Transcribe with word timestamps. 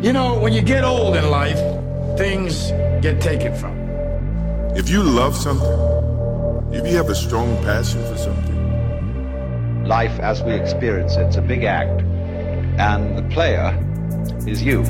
You 0.00 0.12
know, 0.12 0.38
when 0.38 0.52
you 0.52 0.62
get 0.62 0.84
old 0.84 1.16
in 1.16 1.28
life, 1.28 1.58
things 2.16 2.70
get 3.02 3.20
taken 3.20 3.52
from 3.56 3.76
you. 3.76 4.76
If 4.76 4.88
you 4.88 5.02
love 5.02 5.36
something, 5.36 6.72
if 6.72 6.86
you 6.86 6.96
have 6.96 7.08
a 7.08 7.16
strong 7.16 7.56
passion 7.64 8.00
for 8.06 8.16
something, 8.16 9.84
life 9.86 10.16
as 10.20 10.40
we 10.44 10.52
experience 10.52 11.16
it's 11.16 11.34
a 11.34 11.42
big 11.42 11.64
act. 11.64 12.00
And 12.78 13.18
the 13.18 13.24
player 13.34 13.76
is 14.46 14.62
you. 14.62 14.84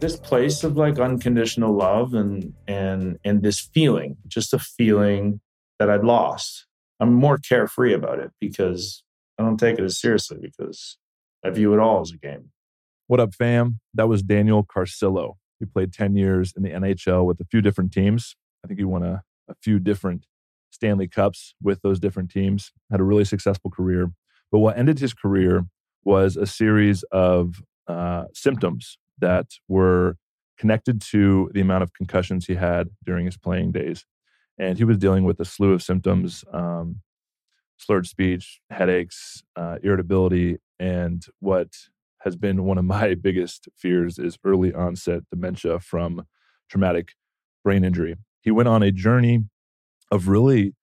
This 0.00 0.16
place 0.16 0.64
of 0.64 0.76
like 0.76 0.98
unconditional 0.98 1.72
love 1.72 2.14
and 2.14 2.54
and 2.66 3.18
and 3.24 3.42
this 3.42 3.60
feeling 3.60 4.16
just 4.26 4.54
a 4.54 4.58
feeling 4.58 5.40
that 5.78 5.90
i'd 5.90 6.04
lost. 6.04 6.66
I'm 6.98 7.14
more 7.14 7.38
carefree 7.38 7.94
about 7.94 8.18
it 8.18 8.30
because 8.40 9.04
i 9.38 9.42
don't 9.42 9.58
take 9.58 9.78
it 9.78 9.84
as 9.84 10.00
seriously 10.00 10.38
because 10.40 10.96
i 11.44 11.50
view 11.50 11.74
it 11.74 11.80
all 11.80 12.00
as 12.00 12.12
a 12.12 12.18
game. 12.18 12.50
What 13.06 13.20
up 13.20 13.34
fam? 13.34 13.80
That 13.94 14.08
was 14.08 14.22
daniel 14.22 14.64
carcillo. 14.64 15.34
He 15.58 15.66
played 15.66 15.92
10 15.92 16.16
years 16.16 16.52
in 16.56 16.62
the 16.62 16.70
nhl 16.70 17.26
with 17.26 17.40
a 17.40 17.44
few 17.44 17.60
different 17.60 17.92
teams. 17.92 18.36
I 18.64 18.68
think 18.68 18.80
he 18.80 18.84
won 18.84 19.02
a, 19.02 19.22
a 19.48 19.54
few 19.62 19.78
different 19.78 20.26
stanley 20.70 21.08
cups 21.08 21.54
with 21.62 21.82
those 21.82 22.00
different 22.00 22.30
teams. 22.30 22.72
Had 22.90 23.00
a 23.00 23.04
really 23.04 23.24
successful 23.24 23.70
career. 23.70 24.12
But 24.50 24.60
what 24.60 24.78
ended 24.78 24.98
his 24.98 25.12
career 25.12 25.66
was 26.04 26.36
a 26.36 26.46
series 26.46 27.02
of 27.12 27.62
uh, 27.86 28.24
symptoms 28.32 28.96
that 29.20 29.46
were 29.68 30.16
connected 30.58 31.00
to 31.00 31.50
the 31.54 31.60
amount 31.60 31.82
of 31.82 31.94
concussions 31.94 32.46
he 32.46 32.54
had 32.54 32.90
during 33.04 33.24
his 33.24 33.38
playing 33.38 33.72
days. 33.72 34.04
And 34.58 34.76
he 34.76 34.84
was 34.84 34.98
dealing 34.98 35.24
with 35.24 35.40
a 35.40 35.44
slew 35.44 35.72
of 35.72 35.82
symptoms 35.82 36.44
um, 36.52 37.00
slurred 37.80 38.06
speech, 38.06 38.60
headaches, 38.68 39.42
uh, 39.56 39.78
irritability, 39.82 40.58
and 40.78 41.24
what 41.40 41.68
has 42.20 42.36
been 42.36 42.64
one 42.64 42.78
of 42.78 42.84
my 42.98 43.14
biggest 43.14 43.68
fears 43.74 44.18
is 44.18 44.38
early 44.44 44.72
onset 44.72 45.22
dementia 45.30 45.80
from 45.80 46.26
traumatic 46.68 47.12
brain 47.64 47.84
injury. 47.84 48.16
He 48.42 48.50
went 48.50 48.68
on 48.68 48.82
a 48.82 48.92
journey 48.92 49.44
of 50.10 50.28
really 50.28 50.74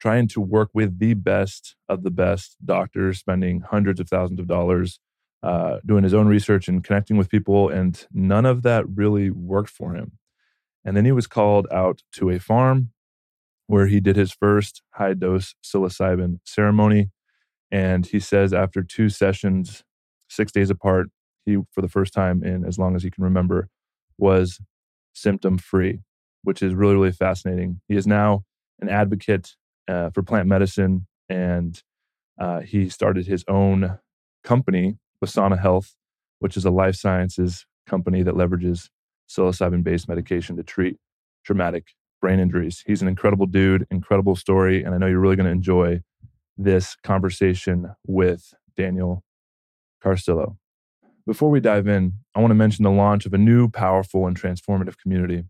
trying 0.00 0.28
to 0.28 0.40
work 0.40 0.70
with 0.72 0.98
the 0.98 1.14
best 1.14 1.74
of 1.88 2.02
the 2.02 2.10
best 2.10 2.56
doctors, 2.64 3.18
spending 3.18 3.60
hundreds 3.60 3.98
of 4.00 4.08
thousands 4.08 4.40
of 4.40 4.46
dollars 4.46 5.00
uh, 5.42 5.78
doing 5.86 6.04
his 6.04 6.14
own 6.14 6.26
research 6.26 6.68
and 6.68 6.82
connecting 6.82 7.16
with 7.16 7.28
people, 7.28 7.68
and 7.68 8.06
none 8.12 8.46
of 8.46 8.62
that 8.62 8.88
really 8.88 9.30
worked 9.30 9.70
for 9.70 9.94
him. 9.94 10.18
And 10.84 10.96
then 10.96 11.04
he 11.04 11.12
was 11.12 11.26
called 11.26 11.66
out 11.72 12.02
to 12.14 12.30
a 12.30 12.38
farm 12.38 12.90
where 13.66 13.86
he 13.86 14.00
did 14.00 14.16
his 14.16 14.32
first 14.32 14.82
high 14.94 15.14
dose 15.14 15.54
psilocybin 15.62 16.40
ceremony. 16.44 17.10
And 17.70 18.06
he 18.06 18.18
says 18.18 18.54
after 18.54 18.82
two 18.82 19.10
sessions, 19.10 19.84
six 20.28 20.50
days 20.50 20.70
apart, 20.70 21.08
he, 21.44 21.58
for 21.72 21.82
the 21.82 21.88
first 21.88 22.14
time 22.14 22.42
in 22.42 22.64
as 22.64 22.78
long 22.78 22.96
as 22.96 23.02
he 23.02 23.10
can 23.10 23.22
remember, 23.22 23.68
was 24.16 24.60
symptom 25.12 25.58
free, 25.58 26.00
which 26.42 26.62
is 26.62 26.74
really, 26.74 26.94
really 26.94 27.12
fascinating. 27.12 27.80
He 27.88 27.96
is 27.96 28.06
now 28.06 28.44
an 28.80 28.88
advocate 28.88 29.54
uh, 29.86 30.10
for 30.10 30.22
plant 30.22 30.48
medicine 30.48 31.06
and 31.28 31.82
uh, 32.40 32.60
he 32.60 32.88
started 32.88 33.26
his 33.26 33.44
own 33.48 33.98
company 34.44 34.96
Wesana 35.24 35.58
Health, 35.60 35.96
which 36.38 36.56
is 36.56 36.64
a 36.64 36.70
life 36.70 36.94
sciences 36.94 37.66
company 37.86 38.22
that 38.22 38.34
leverages 38.34 38.88
psilocybin 39.28 39.82
based 39.82 40.08
medication 40.08 40.56
to 40.56 40.62
treat 40.62 40.96
traumatic 41.44 41.88
brain 42.20 42.40
injuries. 42.40 42.82
He's 42.86 43.02
an 43.02 43.08
incredible 43.08 43.46
dude, 43.46 43.86
incredible 43.90 44.36
story, 44.36 44.82
and 44.82 44.94
I 44.94 44.98
know 44.98 45.06
you're 45.06 45.20
really 45.20 45.36
going 45.36 45.46
to 45.46 45.52
enjoy 45.52 46.00
this 46.56 46.96
conversation 47.02 47.94
with 48.06 48.54
Daniel 48.76 49.22
Carcillo. 50.04 50.56
Before 51.26 51.50
we 51.50 51.60
dive 51.60 51.86
in, 51.86 52.14
I 52.34 52.40
want 52.40 52.50
to 52.50 52.56
mention 52.56 52.84
the 52.84 52.90
launch 52.90 53.26
of 53.26 53.34
a 53.34 53.38
new, 53.38 53.68
powerful, 53.68 54.26
and 54.26 54.40
transformative 54.40 54.98
community. 54.98 55.44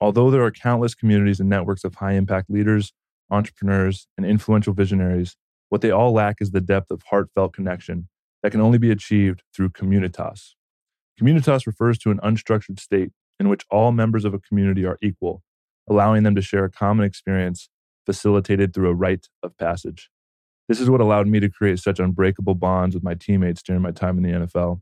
Although 0.00 0.30
there 0.30 0.42
are 0.42 0.50
countless 0.50 0.94
communities 0.94 1.40
and 1.40 1.48
networks 1.48 1.84
of 1.84 1.94
high 1.96 2.12
impact 2.12 2.50
leaders, 2.50 2.92
entrepreneurs, 3.30 4.06
and 4.16 4.26
influential 4.26 4.74
visionaries, 4.74 5.36
what 5.68 5.80
they 5.80 5.90
all 5.90 6.12
lack 6.12 6.36
is 6.40 6.50
the 6.50 6.60
depth 6.60 6.90
of 6.90 7.02
heartfelt 7.08 7.54
connection 7.54 8.08
that 8.42 8.50
can 8.50 8.60
only 8.60 8.78
be 8.78 8.90
achieved 8.90 9.42
through 9.54 9.70
communitas. 9.70 10.54
Communitas 11.20 11.66
refers 11.66 11.98
to 11.98 12.10
an 12.10 12.18
unstructured 12.20 12.80
state 12.80 13.10
in 13.38 13.48
which 13.48 13.64
all 13.70 13.92
members 13.92 14.24
of 14.24 14.34
a 14.34 14.38
community 14.38 14.84
are 14.84 14.98
equal, 15.02 15.42
allowing 15.88 16.22
them 16.22 16.34
to 16.34 16.42
share 16.42 16.64
a 16.64 16.70
common 16.70 17.04
experience 17.04 17.68
facilitated 18.06 18.74
through 18.74 18.88
a 18.88 18.94
rite 18.94 19.28
of 19.42 19.56
passage. 19.56 20.10
This 20.68 20.80
is 20.80 20.88
what 20.88 21.00
allowed 21.00 21.26
me 21.26 21.40
to 21.40 21.48
create 21.48 21.78
such 21.78 22.00
unbreakable 22.00 22.54
bonds 22.54 22.94
with 22.94 23.04
my 23.04 23.14
teammates 23.14 23.62
during 23.62 23.82
my 23.82 23.90
time 23.90 24.16
in 24.16 24.22
the 24.22 24.46
NFL, 24.46 24.80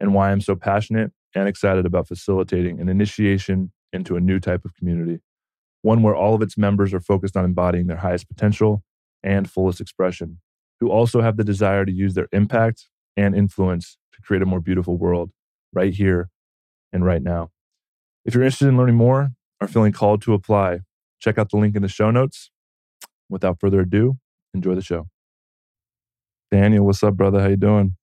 and 0.00 0.14
why 0.14 0.30
I'm 0.30 0.40
so 0.40 0.54
passionate 0.54 1.12
and 1.34 1.48
excited 1.48 1.86
about 1.86 2.08
facilitating 2.08 2.80
an 2.80 2.88
initiation 2.88 3.72
into 3.92 4.16
a 4.16 4.20
new 4.20 4.38
type 4.38 4.64
of 4.64 4.74
community, 4.74 5.20
one 5.82 6.02
where 6.02 6.14
all 6.14 6.34
of 6.34 6.42
its 6.42 6.56
members 6.56 6.94
are 6.94 7.00
focused 7.00 7.36
on 7.36 7.44
embodying 7.44 7.86
their 7.86 7.98
highest 7.98 8.28
potential 8.28 8.82
and 9.22 9.50
fullest 9.50 9.80
expression, 9.80 10.38
who 10.80 10.90
also 10.90 11.20
have 11.20 11.36
the 11.36 11.44
desire 11.44 11.84
to 11.84 11.92
use 11.92 12.14
their 12.14 12.28
impact 12.32 12.88
and 13.16 13.34
influence 13.34 13.98
to 14.14 14.22
create 14.22 14.42
a 14.42 14.46
more 14.46 14.60
beautiful 14.60 14.96
world 14.96 15.30
right 15.72 15.94
here 15.94 16.30
and 16.92 17.04
right 17.04 17.22
now. 17.22 17.50
If 18.24 18.34
you're 18.34 18.44
interested 18.44 18.68
in 18.68 18.76
learning 18.76 18.96
more 18.96 19.32
or 19.60 19.68
feeling 19.68 19.92
called 19.92 20.22
to 20.22 20.34
apply, 20.34 20.80
check 21.20 21.38
out 21.38 21.50
the 21.50 21.56
link 21.56 21.74
in 21.74 21.82
the 21.82 21.88
show 21.88 22.10
notes. 22.10 22.50
Without 23.28 23.58
further 23.60 23.80
ado, 23.80 24.18
enjoy 24.52 24.74
the 24.74 24.82
show. 24.82 25.08
Daniel, 26.50 26.84
what's 26.84 27.02
up, 27.02 27.14
brother? 27.14 27.40
How 27.40 27.48
you 27.48 27.56
doing? 27.56 27.96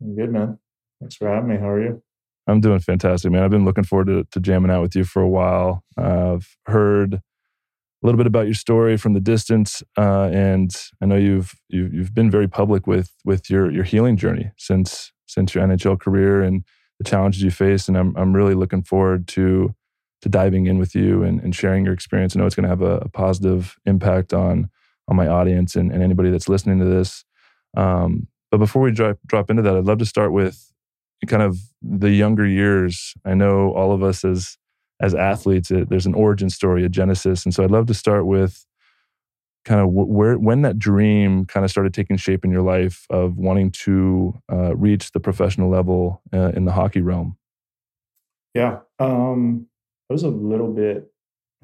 I'm 0.00 0.16
good, 0.16 0.32
man. 0.32 0.58
Thanks 0.98 1.16
for 1.16 1.28
having 1.28 1.50
me. 1.50 1.56
How 1.56 1.68
are 1.68 1.82
you? 1.82 2.02
I'm 2.46 2.60
doing 2.60 2.80
fantastic, 2.80 3.30
man. 3.30 3.42
I've 3.42 3.50
been 3.50 3.64
looking 3.64 3.84
forward 3.84 4.06
to, 4.06 4.24
to 4.30 4.40
jamming 4.40 4.70
out 4.70 4.82
with 4.82 4.96
you 4.96 5.04
for 5.04 5.20
a 5.20 5.28
while. 5.28 5.84
Uh, 5.96 6.34
I've 6.34 6.56
heard 6.66 7.20
a 8.02 8.06
little 8.06 8.16
bit 8.16 8.26
about 8.26 8.46
your 8.46 8.54
story 8.54 8.96
from 8.96 9.12
the 9.12 9.20
distance, 9.20 9.82
uh, 9.98 10.30
and 10.32 10.74
I 11.02 11.06
know 11.06 11.16
you've, 11.16 11.54
you've 11.68 11.92
you've 11.92 12.14
been 12.14 12.30
very 12.30 12.48
public 12.48 12.86
with 12.86 13.12
with 13.24 13.50
your 13.50 13.70
your 13.70 13.84
healing 13.84 14.16
journey 14.16 14.52
since 14.56 15.12
since 15.26 15.54
your 15.54 15.64
NHL 15.66 16.00
career 16.00 16.42
and 16.42 16.64
the 16.98 17.04
challenges 17.04 17.42
you 17.42 17.50
faced. 17.50 17.88
And 17.88 17.96
I'm 17.98 18.16
I'm 18.16 18.34
really 18.34 18.54
looking 18.54 18.82
forward 18.82 19.28
to 19.28 19.74
to 20.22 20.28
diving 20.28 20.66
in 20.66 20.78
with 20.78 20.94
you 20.94 21.22
and, 21.22 21.40
and 21.40 21.54
sharing 21.54 21.84
your 21.84 21.94
experience. 21.94 22.36
I 22.36 22.40
know 22.40 22.46
it's 22.46 22.54
going 22.54 22.64
to 22.64 22.68
have 22.68 22.82
a, 22.82 22.98
a, 22.98 23.08
positive 23.08 23.76
impact 23.86 24.34
on 24.34 24.68
on 25.08 25.16
my 25.16 25.26
audience 25.26 25.76
and, 25.76 25.90
and 25.90 26.02
anybody 26.02 26.30
that's 26.30 26.48
listening 26.48 26.78
to 26.78 26.84
this. 26.84 27.24
Um, 27.74 28.28
but 28.50 28.58
before 28.58 28.82
we 28.82 28.92
drop 28.92 29.18
drop 29.26 29.50
into 29.50 29.62
that, 29.62 29.76
I'd 29.76 29.84
love 29.84 29.98
to 29.98 30.06
start 30.06 30.32
with 30.32 30.72
kind 31.26 31.42
of 31.42 31.58
the 31.82 32.10
younger 32.10 32.46
years. 32.46 33.14
I 33.24 33.34
know 33.34 33.72
all 33.72 33.92
of 33.92 34.02
us 34.02 34.24
as 34.24 34.56
as 35.00 35.14
athletes, 35.14 35.70
it, 35.70 35.88
there's 35.88 36.06
an 36.06 36.14
origin 36.14 36.50
story, 36.50 36.84
a 36.84 36.88
genesis. 36.88 37.44
And 37.44 37.54
so 37.54 37.64
I'd 37.64 37.70
love 37.70 37.86
to 37.86 37.94
start 37.94 38.26
with 38.26 38.66
kind 39.64 39.80
of 39.80 39.88
where 39.90 40.38
when 40.38 40.62
that 40.62 40.78
dream 40.78 41.44
kind 41.46 41.64
of 41.64 41.70
started 41.70 41.92
taking 41.92 42.16
shape 42.16 42.44
in 42.44 42.50
your 42.50 42.62
life 42.62 43.06
of 43.10 43.36
wanting 43.36 43.70
to 43.70 44.40
uh, 44.50 44.74
reach 44.76 45.12
the 45.12 45.20
professional 45.20 45.70
level 45.70 46.22
uh, 46.32 46.52
in 46.54 46.64
the 46.64 46.72
hockey 46.72 47.00
realm. 47.00 47.36
Yeah, 48.54 48.80
um, 48.98 49.66
it 50.08 50.12
was 50.12 50.22
a 50.22 50.28
little 50.28 50.72
bit, 50.72 51.10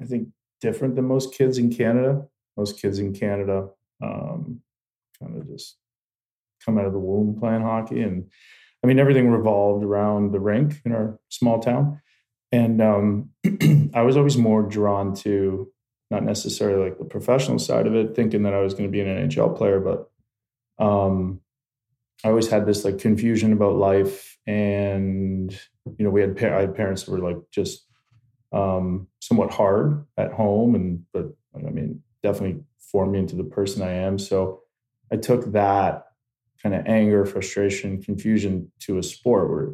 I 0.01 0.05
think, 0.05 0.29
different 0.61 0.95
than 0.95 1.05
most 1.05 1.33
kids 1.33 1.57
in 1.57 1.73
Canada. 1.73 2.25
Most 2.55 2.79
kids 2.79 2.97
in 2.97 3.13
Canada 3.13 3.69
um, 4.01 4.61
kind 5.19 5.37
of 5.37 5.47
just 5.47 5.77
come 6.63 6.77
out 6.77 6.85
of 6.85 6.93
the 6.93 6.99
womb 6.99 7.35
playing 7.39 7.61
hockey, 7.61 8.01
and 8.01 8.29
I 8.83 8.87
mean 8.87 8.99
everything 8.99 9.29
revolved 9.29 9.83
around 9.83 10.31
the 10.31 10.39
rink 10.39 10.81
in 10.85 10.91
our 10.91 11.19
small 11.29 11.59
town 11.59 11.99
and 12.51 12.81
um, 12.81 13.29
I 13.93 14.01
was 14.01 14.17
always 14.17 14.37
more 14.37 14.63
drawn 14.63 15.13
to 15.15 15.71
not 16.09 16.23
necessarily 16.23 16.89
like 16.89 16.97
the 16.97 17.05
professional 17.05 17.59
side 17.59 17.87
of 17.87 17.95
it, 17.95 18.15
thinking 18.15 18.43
that 18.43 18.53
I 18.53 18.61
was 18.61 18.73
going 18.73 18.85
to 18.85 18.91
be 18.91 19.01
an 19.01 19.29
NHL 19.29 19.57
player, 19.57 19.79
but 19.79 20.09
um, 20.83 21.41
I 22.23 22.29
always 22.29 22.49
had 22.49 22.65
this 22.65 22.85
like 22.85 22.99
confusion 22.99 23.53
about 23.53 23.75
life, 23.75 24.37
and 24.47 25.51
you 25.97 26.05
know, 26.05 26.09
we 26.09 26.21
had 26.21 26.41
I 26.43 26.61
had 26.61 26.75
parents 26.75 27.03
who 27.03 27.13
were 27.13 27.19
like 27.19 27.37
just 27.51 27.85
um, 28.53 29.07
somewhat 29.19 29.51
hard 29.51 30.05
at 30.17 30.31
home, 30.31 30.75
and 30.75 31.03
but 31.13 31.33
I 31.55 31.69
mean, 31.69 32.01
definitely 32.23 32.63
formed 32.79 33.11
me 33.11 33.19
into 33.19 33.35
the 33.35 33.43
person 33.43 33.81
I 33.81 33.91
am. 33.91 34.17
So 34.17 34.61
I 35.11 35.17
took 35.17 35.51
that 35.51 36.05
kind 36.63 36.73
of 36.73 36.85
anger, 36.87 37.25
frustration, 37.25 38.01
confusion 38.01 38.71
to 38.81 38.97
a 38.97 39.03
sport 39.03 39.49
where 39.49 39.73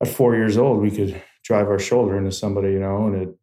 at 0.00 0.08
four 0.08 0.34
years 0.34 0.56
old 0.56 0.80
we 0.80 0.90
could 0.90 1.20
drive 1.42 1.68
our 1.68 1.78
shoulder 1.78 2.16
into 2.16 2.32
somebody, 2.32 2.68
you 2.72 2.80
know, 2.80 3.06
and 3.06 3.16
it, 3.22 3.34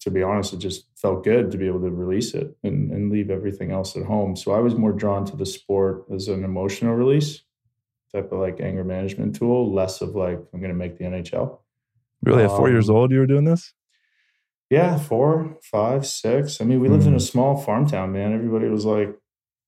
to 0.00 0.10
be 0.10 0.22
honest, 0.22 0.52
it 0.52 0.58
just 0.58 0.86
felt 0.96 1.24
good 1.24 1.50
to 1.50 1.58
be 1.58 1.66
able 1.66 1.80
to 1.80 1.90
release 1.90 2.34
it 2.34 2.56
and, 2.64 2.90
and 2.90 3.10
leave 3.10 3.30
everything 3.30 3.70
else 3.70 3.96
at 3.96 4.02
home. 4.04 4.34
So 4.36 4.52
I 4.52 4.58
was 4.58 4.74
more 4.74 4.92
drawn 4.92 5.24
to 5.26 5.36
the 5.36 5.46
sport 5.46 6.04
as 6.12 6.28
an 6.28 6.44
emotional 6.44 6.94
release 6.94 7.42
type 8.12 8.30
of 8.32 8.40
like 8.40 8.60
anger 8.60 8.84
management 8.84 9.36
tool, 9.36 9.72
less 9.72 10.00
of 10.00 10.14
like, 10.14 10.38
I'm 10.52 10.60
going 10.60 10.72
to 10.72 10.76
make 10.76 10.98
the 10.98 11.04
NHL. 11.04 11.58
Really, 12.24 12.44
at 12.44 12.50
four 12.50 12.68
years 12.68 12.90
Um, 12.90 12.96
old, 12.96 13.10
you 13.12 13.18
were 13.20 13.26
doing 13.26 13.44
this? 13.44 13.72
Yeah, 14.70 14.98
four, 14.98 15.58
five, 15.62 16.06
six. 16.06 16.60
I 16.60 16.64
mean, 16.64 16.80
we 16.80 16.88
lived 16.88 17.06
in 17.06 17.12
a 17.14 17.16
Mhm. 17.16 17.30
small 17.30 17.56
farm 17.56 17.86
town, 17.86 18.12
man. 18.12 18.32
Everybody 18.32 18.68
was 18.68 18.84
like, 18.84 19.14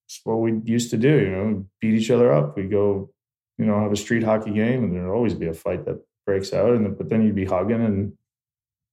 it's 0.07 0.21
what 0.25 0.37
we 0.41 0.61
used 0.65 0.91
to 0.91 0.97
do, 0.97 1.19
you 1.21 1.31
know, 1.31 1.67
beat 1.81 1.95
each 1.95 2.11
other 2.11 2.33
up. 2.33 2.57
We 2.57 2.65
go, 2.69 3.11
you 3.59 3.67
know, 3.67 3.81
have 3.81 3.93
a 3.93 3.97
street 3.97 4.23
hockey 4.23 4.53
game, 4.53 4.83
and 4.85 4.95
there'd 4.95 5.09
always 5.11 5.35
be 5.35 5.47
a 5.47 5.55
fight 5.55 5.85
that 5.87 6.05
breaks 6.27 6.53
out. 6.53 6.71
And 6.71 6.97
but 6.97 7.09
then 7.09 7.23
you'd 7.23 7.35
be 7.35 7.45
hugging, 7.45 7.85
and 7.85 8.13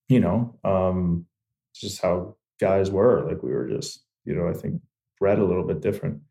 you 0.07 0.19
know, 0.19 0.57
um, 0.63 1.25
just 1.73 2.01
how 2.01 2.35
guys 2.59 2.91
were. 2.91 3.25
Like 3.27 3.43
we 3.43 3.51
were 3.51 3.67
just, 3.67 4.03
you 4.25 4.35
know, 4.35 4.47
I 4.47 4.53
think 4.53 4.81
bred 5.19 5.39
a 5.39 5.45
little 5.45 5.65
bit 5.65 5.81
different. 5.81 6.21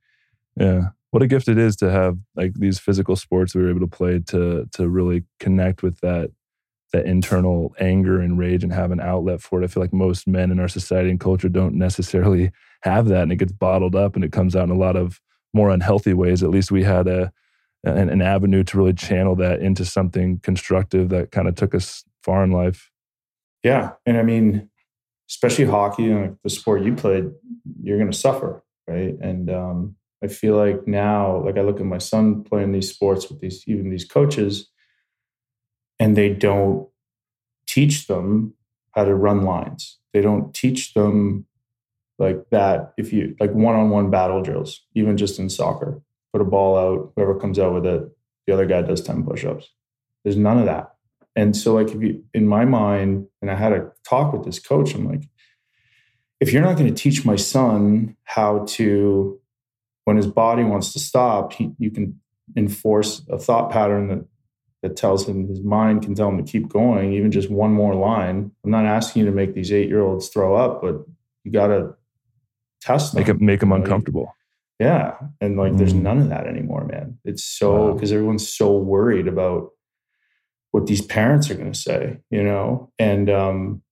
Yeah. 0.57 0.89
What 1.11 1.23
a 1.23 1.27
gift 1.27 1.49
it 1.49 1.59
is 1.59 1.77
to 1.77 1.91
have 1.91 2.19
like 2.37 2.53
these 2.55 2.79
physical 2.79 3.17
sports 3.17 3.55
we 3.55 3.63
were 3.63 3.71
able 3.71 3.81
to 3.81 3.87
play 3.87 4.21
to 4.29 4.67
to 4.73 4.89
really 4.89 5.25
connect 5.41 5.83
with 5.83 5.99
that 6.01 6.31
that 6.93 7.07
internal 7.07 7.75
anger 7.79 8.21
and 8.21 8.39
rage 8.39 8.65
and 8.65 8.73
have 8.73 8.91
an 8.91 9.01
outlet 9.01 9.41
for 9.41 9.61
it. 9.61 9.65
I 9.65 9.69
feel 9.69 9.83
like 9.83 9.93
most 9.93 10.27
men 10.27 10.51
in 10.51 10.61
our 10.61 10.69
society 10.69 11.11
and 11.11 11.21
culture 11.21 11.49
don't 11.49 11.75
necessarily 11.75 12.51
have 12.83 13.07
that 13.09 13.23
and 13.23 13.33
it 13.33 13.37
gets 13.37 13.53
bottled 13.53 13.95
up 13.95 14.15
and 14.15 14.25
it 14.25 14.33
comes 14.33 14.57
out 14.57 14.65
in 14.65 14.71
a 14.71 14.79
lot 14.79 14.97
of 14.97 15.21
more 15.55 15.71
unhealthy 15.71 16.15
ways. 16.15 16.43
At 16.43 16.51
least 16.51 16.71
we 16.71 16.83
had 16.83 17.07
a 17.07 17.33
an, 17.85 18.23
avenue 18.23 18.63
to 18.65 18.79
really 18.79 18.93
channel 18.93 19.35
that 19.37 19.61
into 19.61 19.85
something 19.85 20.39
constructive 20.41 21.09
that 21.11 21.31
kind 21.31 21.49
of 21.49 21.55
took 21.55 21.75
us 21.75 22.05
far 22.23 22.45
in 22.45 22.51
life. 22.51 22.91
Yeah, 23.63 23.93
and 24.07 24.17
I 24.17 24.23
mean, 24.23 24.69
especially 25.29 25.67
hockey, 25.67 26.11
and 26.11 26.37
the 26.43 26.51
sport 26.51 26.83
you 26.83 26.95
played, 26.95 27.31
you're 27.83 27.99
going 27.99 28.11
to 28.11 28.17
suffer, 28.17 28.65
right? 28.87 29.15
And 29.21 29.51
um, 29.51 29.97
I 30.23 30.29
feel 30.29 30.57
like 30.57 30.87
now, 30.87 31.43
like 31.45 31.57
I 31.57 31.63
look 31.63 31.81
at 31.81 31.87
my 31.87 31.99
son 31.99 32.43
playing 32.45 32.73
these 32.73 32.91
sports 32.91 33.29
with 33.29 33.41
these 33.41 33.65
even 33.67 33.91
these 33.91 34.05
coaches, 34.05 34.69
and 35.99 36.17
they 36.17 36.31
don't 36.31 36.89
teach 37.67 38.07
them 38.07 38.55
how 38.93 39.05
to 39.05 39.15
run 39.15 39.43
lines. 39.43 39.99
They 40.13 40.21
don't 40.21 40.53
teach 40.53 40.95
them 40.95 41.47
like 42.19 42.51
that. 42.51 42.93
If 42.99 43.13
you 43.13 43.37
like 43.39 43.53
one-on-one 43.53 44.11
battle 44.11 44.43
drills, 44.43 44.85
even 44.95 45.17
just 45.17 45.39
in 45.39 45.49
soccer, 45.49 46.03
put 46.33 46.41
a 46.41 46.45
ball 46.45 46.79
out, 46.79 47.13
whoever 47.17 47.39
comes 47.39 47.59
out 47.59 47.75
with 47.75 47.87
it, 47.87 48.03
the 48.47 48.53
other 48.53 48.67
guy 48.67 48.83
does 48.83 49.01
ten 49.03 49.25
push-ups. 49.25 49.69
There's 50.25 50.37
none 50.37 50.59
of 50.59 50.67
that. 50.67 50.95
And 51.37 51.57
so, 51.57 51.75
like, 51.75 51.89
if 51.89 52.03
you, 52.03 52.25
in 52.35 52.47
my 52.47 52.65
mind, 52.65 53.27
and 53.41 53.51
I 53.51 53.55
had 53.55 53.73
a 53.73 53.91
talk 54.05 54.33
with 54.33 54.45
this 54.45 54.59
coach, 54.59 54.95
I'm 54.95 55.09
like, 55.09 55.23
if 56.41 56.53
you're 56.53 56.63
not 56.63 56.77
going 56.77 56.93
to 56.93 57.03
teach 57.03 57.25
my 57.25 57.37
son 57.37 58.17
how 58.25 58.65
to, 58.71 59.41
when 60.05 60.17
his 60.17 60.27
body 60.27 60.65
wants 60.65 60.93
to 60.95 60.99
stop, 60.99 61.53
he, 61.53 61.73
you 61.79 61.91
can 61.91 62.21
enforce 62.57 63.23
a 63.29 63.39
thought 63.39 63.71
pattern 63.71 64.09
that 64.09 64.25
that 64.83 64.97
tells 64.97 65.29
him 65.29 65.47
his 65.47 65.61
mind 65.61 66.03
can 66.03 66.15
tell 66.15 66.31
him 66.31 66.43
to 66.43 66.51
keep 66.51 66.69
going, 66.69 67.13
even 67.13 67.31
just 67.31 67.51
one 67.51 67.71
more 67.71 67.95
line. 67.95 68.51
I'm 68.65 68.71
not 68.71 68.87
asking 68.87 69.21
you 69.21 69.27
to 69.27 69.35
make 69.35 69.55
these 69.55 69.71
eight 69.73 69.89
year 69.89 70.01
olds 70.01 70.29
throw 70.29 70.57
up, 70.57 70.81
but 70.81 71.05
you 71.45 71.53
got 71.53 71.67
to 71.67 71.95
test 72.81 73.13
them. 73.13 73.21
Make 73.21 73.29
it 73.29 73.41
make 73.41 73.61
them 73.61 73.73
uncomfortable. 73.73 74.35
Yeah. 74.81 75.17
And 75.41 75.57
like 75.57 75.77
there's 75.77 75.93
Mm. 75.95 76.03
none 76.03 76.19
of 76.19 76.29
that 76.31 76.47
anymore, 76.47 76.85
man. 76.87 77.19
It's 77.25 77.45
so 77.45 77.89
Wow. 77.89 77.93
because 77.93 78.11
everyone's 78.13 78.49
so 78.49 78.77
worried 78.77 79.29
about 79.29 79.71
what 80.73 80.87
these 80.87 81.03
parents 81.03 81.51
are 81.51 81.55
gonna 81.55 81.75
say, 81.75 82.19
you 82.31 82.43
know? 82.43 82.91
And 82.99 83.29
um 83.31 83.83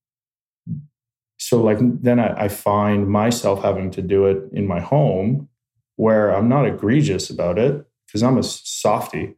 so 1.38 1.62
like 1.62 1.78
then 2.02 2.18
I, 2.18 2.44
I 2.44 2.48
find 2.48 3.08
myself 3.08 3.62
having 3.62 3.90
to 3.92 4.02
do 4.02 4.26
it 4.26 4.42
in 4.52 4.66
my 4.66 4.80
home 4.80 5.48
where 5.96 6.34
I'm 6.34 6.48
not 6.48 6.66
egregious 6.66 7.30
about 7.30 7.58
it 7.58 7.84
because 8.06 8.22
I'm 8.22 8.38
a 8.38 8.42
softy, 8.42 9.36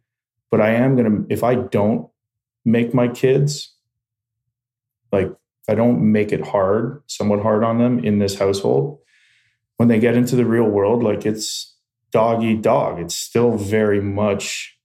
but 0.51 0.61
I 0.61 0.71
am 0.71 0.97
gonna 0.97 1.25
if 1.29 1.43
I 1.43 1.57
don't 1.57 2.09
make 2.65 2.95
my 2.95 3.09
kids 3.09 3.75
like 5.13 5.27
if 5.29 5.69
I 5.69 5.75
don't 5.75 6.01
make 6.13 6.31
it 6.33 6.47
hard, 6.47 7.03
somewhat 7.09 7.43
hard 7.43 7.65
on 7.65 7.79
them 7.79 7.99
in 7.99 8.19
this 8.21 8.39
household, 8.39 9.00
when 9.81 9.89
they 9.89 9.99
get 9.99 10.15
into 10.15 10.37
the 10.37 10.45
real 10.45 10.69
world, 10.69 11.03
like 11.03 11.25
it's 11.25 11.75
dog 12.11 12.45
eat 12.45 12.61
dog. 12.61 13.01
It's 13.01 13.17
still 13.17 13.57
very 13.57 14.03
much 14.03 14.77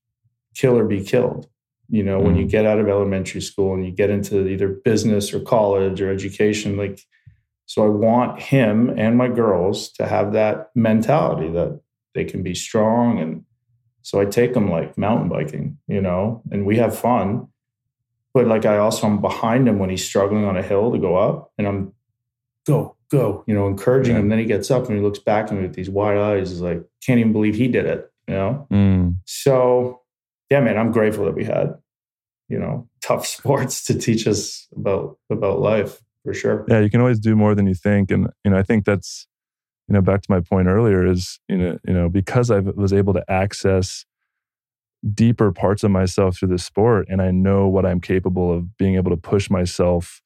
kill 0.53 0.77
or 0.77 0.85
be 0.85 1.03
killed. 1.03 1.49
You 1.89 2.01
know, 2.01 2.17
when 2.21 2.37
you 2.37 2.45
Mm. 2.45 2.49
get 2.49 2.65
out 2.65 2.79
of 2.79 2.87
elementary 2.87 3.41
school 3.41 3.73
and 3.73 3.85
you 3.85 3.91
get 3.91 4.09
into 4.09 4.47
either 4.47 4.69
business 4.69 5.33
or 5.33 5.41
college 5.41 6.01
or 6.01 6.09
education, 6.09 6.77
like, 6.77 7.01
so 7.65 7.83
I 7.83 7.89
want 7.89 8.39
him 8.39 8.89
and 8.97 9.17
my 9.17 9.27
girls 9.27 9.91
to 9.97 10.07
have 10.07 10.31
that 10.31 10.69
mentality 10.75 11.49
that 11.49 11.81
they 12.13 12.23
can 12.23 12.41
be 12.41 12.55
strong. 12.55 13.19
And 13.19 13.43
so 14.01 14.21
I 14.21 14.25
take 14.25 14.53
them 14.53 14.71
like 14.71 14.97
mountain 14.97 15.27
biking, 15.27 15.77
you 15.89 15.99
know, 15.99 16.41
and 16.51 16.65
we 16.65 16.77
have 16.77 16.97
fun. 16.97 17.49
But 18.33 18.47
like 18.47 18.65
I 18.65 18.77
also 18.77 19.07
I'm 19.07 19.19
behind 19.19 19.67
him 19.67 19.77
when 19.77 19.89
he's 19.89 20.05
struggling 20.05 20.45
on 20.45 20.55
a 20.55 20.63
hill 20.63 20.93
to 20.93 20.97
go 20.97 21.17
up 21.17 21.51
and 21.57 21.67
I'm 21.67 21.93
go, 22.65 22.94
go, 23.17 23.43
you 23.47 23.53
know, 23.53 23.67
encouraging 23.67 24.15
Yeah. 24.15 24.21
him. 24.21 24.29
Then 24.29 24.39
he 24.39 24.45
gets 24.45 24.69
up 24.71 24.87
and 24.87 24.95
he 24.97 25.01
looks 25.03 25.19
back 25.19 25.45
at 25.47 25.53
me 25.53 25.61
with 25.63 25.73
these 25.75 25.89
wide 25.89 26.17
eyes. 26.17 26.49
He's 26.49 26.61
like, 26.61 26.83
can't 27.05 27.19
even 27.19 27.31
believe 27.33 27.55
he 27.55 27.67
did 27.67 27.85
it, 27.85 28.11
you 28.27 28.33
know? 28.35 28.67
Mm. 28.71 29.15
So, 29.25 30.01
yeah, 30.49 30.59
man, 30.61 30.77
I'm 30.77 30.91
grateful 30.91 31.25
that 31.25 31.35
we 31.35 31.43
had, 31.45 31.75
you 32.49 32.59
know, 32.59 32.87
tough 33.01 33.25
sports 33.37 33.83
to 33.85 33.97
teach 33.97 34.27
us 34.27 34.67
about 34.75 35.17
about 35.29 35.59
life 35.59 36.01
for 36.23 36.33
sure. 36.33 36.65
yeah 36.67 36.79
you 36.79 36.89
can 36.89 36.99
always 37.01 37.19
do 37.19 37.35
more 37.35 37.53
than 37.53 37.67
you 37.67 37.75
think 37.75 38.09
and 38.09 38.27
you 38.43 38.49
know 38.49 38.57
i 38.57 38.63
think 38.63 38.83
that's 38.83 39.27
you 39.87 39.93
know 39.93 40.01
back 40.01 40.23
to 40.23 40.31
my 40.31 40.39
point 40.39 40.67
earlier 40.67 41.05
is 41.05 41.39
you 41.47 41.55
know 41.55 41.77
you 41.87 41.93
know 41.93 42.09
because 42.09 42.49
i 42.49 42.57
was 42.59 42.91
able 42.91 43.13
to 43.13 43.23
access 43.31 44.05
deeper 45.13 45.51
parts 45.51 45.83
of 45.83 45.91
myself 45.91 46.37
through 46.39 46.47
the 46.47 46.57
sport 46.57 47.05
and 47.11 47.21
i 47.21 47.29
know 47.29 47.67
what 47.67 47.85
i'm 47.85 48.01
capable 48.01 48.51
of 48.51 48.75
being 48.77 48.95
able 48.95 49.11
to 49.11 49.17
push 49.17 49.51
myself 49.51 50.19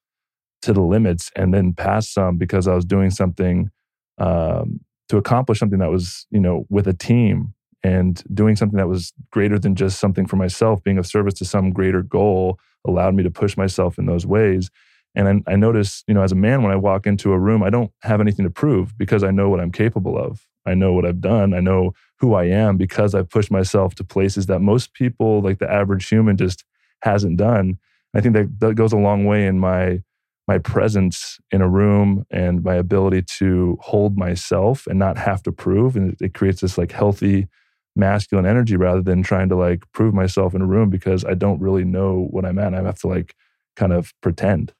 to 0.62 0.74
the 0.74 0.82
limits 0.82 1.32
and 1.36 1.54
then 1.54 1.74
pass 1.74 2.10
some 2.10 2.38
because 2.38 2.68
i 2.68 2.74
was 2.74 2.86
doing 2.86 3.10
something 3.10 3.70
um, 4.18 4.80
to 5.08 5.18
accomplish 5.18 5.60
something 5.60 5.80
that 5.80 5.92
was 5.92 6.28
you 6.32 6.40
know 6.40 6.66
with 6.70 6.88
a 6.88 6.94
team 6.94 7.54
and 7.82 8.24
doing 8.34 8.56
something 8.56 8.78
that 8.78 8.90
was 8.90 9.14
greater 9.32 9.58
than 9.58 9.76
just 9.76 10.00
something 10.00 10.26
for 10.26 10.36
myself 10.36 10.84
being 10.84 10.98
of 10.98 11.08
service 11.08 11.34
to 11.34 11.46
some 11.46 11.72
greater 11.72 12.04
goal 12.04 12.60
allowed 12.86 13.16
me 13.16 13.24
to 13.24 13.32
push 13.32 13.56
myself 13.56 13.98
in 13.98 14.06
those 14.06 14.26
ways 14.26 14.70
and 15.16 15.44
I, 15.48 15.54
I 15.54 15.56
notice, 15.56 16.04
you 16.08 16.14
know, 16.14 16.22
as 16.22 16.32
a 16.32 16.36
man, 16.36 16.62
when 16.62 16.72
I 16.72 16.76
walk 16.76 17.08
into 17.08 17.34
a 17.34 17.40
room, 17.40 17.64
I 17.64 17.70
don't 17.70 17.92
have 18.02 18.22
anything 18.22 18.46
to 18.46 18.52
prove 18.52 18.98
because 18.98 19.24
I 19.24 19.32
know 19.32 19.50
what 19.50 19.60
I'm 19.60 19.72
capable 19.72 20.18
of. 20.18 20.46
I 20.66 20.76
know 20.76 20.94
what 20.94 21.06
I've 21.06 21.22
done. 21.22 21.54
I 21.54 21.60
know 21.60 21.94
who 22.20 22.36
I 22.36 22.46
am 22.46 22.78
because 22.78 23.16
I've 23.16 23.30
pushed 23.30 23.50
myself 23.50 23.96
to 23.96 24.04
places 24.04 24.46
that 24.48 24.60
most 24.60 24.94
people, 24.94 25.42
like 25.42 25.60
the 25.60 25.72
average 25.72 26.08
human, 26.08 26.38
just 26.38 26.64
hasn't 27.02 27.38
done. 27.38 27.80
I 28.14 28.22
think 28.22 28.36
that, 28.36 28.60
that 28.60 28.76
goes 28.76 28.94
a 28.94 28.98
long 28.98 29.26
way 29.26 29.48
in 29.48 29.60
my 29.60 30.04
my 30.50 30.57
presence 30.57 31.40
in 31.52 31.62
a 31.62 31.69
room 31.69 32.26
and 32.31 32.64
my 32.64 32.74
ability 32.74 33.21
to 33.21 33.78
hold 33.81 34.18
myself 34.18 34.88
and 34.88 34.97
not 34.97 35.16
have 35.16 35.44
to 35.44 35.52
prove. 35.52 35.95
And 35.95 36.14
it, 36.14 36.26
it 36.26 36.33
creates 36.33 36.62
this 36.62 36.76
like 36.76 36.92
healthy 36.92 37.47
masculine 37.95 38.47
energy 38.47 38.76
rather 38.76 39.04
than 39.04 39.21
trying 39.21 39.50
to 39.50 39.56
like 39.56 39.83
prove 39.92 40.16
myself 40.16 40.56
in 40.56 40.64
a 40.64 40.66
room 40.66 40.90
because 40.90 41.24
I 41.24 41.35
don't 41.35 41.62
really 41.62 41.85
know 41.85 42.26
what 42.31 42.45
I'm 42.45 42.57
at. 42.57 42.74
I 42.74 42.81
have 42.81 42.97
to 43.02 43.07
like 43.07 43.35
kind 43.76 43.94
of 43.94 44.12
pretend. 44.21 44.74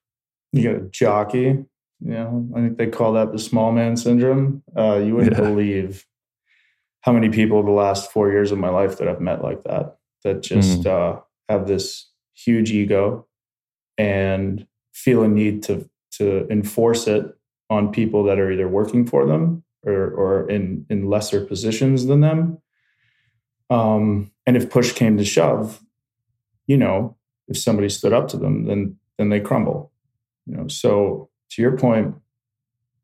You 0.54 0.64
got 0.64 0.82
a 0.82 0.90
jockey, 0.90 1.46
you 1.46 1.66
know, 2.00 2.50
I 2.56 2.62
think 2.62 2.80
they 2.80 2.88
call 2.88 3.14
that 3.14 3.32
the 3.32 3.38
small 3.38 3.72
man 3.72 3.96
syndrome. 3.96 4.64
Uh, 4.76 4.96
you 4.96 5.16
wouldn't 5.16 5.34
Yeah. 5.34 5.42
believe 5.42 6.08
how 7.02 7.12
many 7.12 7.30
people 7.30 7.62
the 7.62 7.70
last 7.70 8.12
four 8.12 8.32
years 8.32 8.52
of 8.52 8.58
my 8.58 8.70
life 8.70 8.98
that 8.98 9.08
I've 9.08 9.22
met 9.22 9.44
like 9.44 9.64
that, 9.66 9.98
that 10.24 10.42
just 10.42 10.88
uh, 10.88 11.20
have 11.48 11.68
this 11.68 12.10
huge 12.34 12.72
ego 12.72 13.28
and 14.00 14.66
feel 15.00 15.24
a 15.24 15.28
need 15.28 15.64
to 15.64 15.90
to 16.12 16.48
enforce 16.50 17.08
it 17.08 17.26
on 17.70 17.92
people 17.92 18.24
that 18.24 18.40
are 18.40 18.52
either 18.52 18.68
working 18.68 19.06
for 19.06 19.26
them 19.26 19.64
or 19.86 20.12
or 20.12 20.50
in 20.50 20.86
in 20.90 21.10
lesser 21.10 21.46
positions 21.46 22.06
than 22.06 22.22
them. 22.22 22.58
Um, 23.70 24.32
and 24.46 24.58
if 24.58 24.70
push 24.70 24.92
came 24.94 25.18
to 25.18 25.24
shove, 25.24 25.82
you 26.68 26.78
know, 26.78 27.16
if 27.48 27.58
somebody 27.58 27.90
stood 27.90 28.14
up 28.14 28.28
to 28.30 28.38
them, 28.38 28.66
then 28.66 28.98
then 29.18 29.30
they 29.30 29.40
crumble. 29.40 29.92
You 30.46 30.58
know, 30.58 30.68
so 30.68 31.30
to 31.52 31.62
your 31.62 31.78
point, 31.78 32.16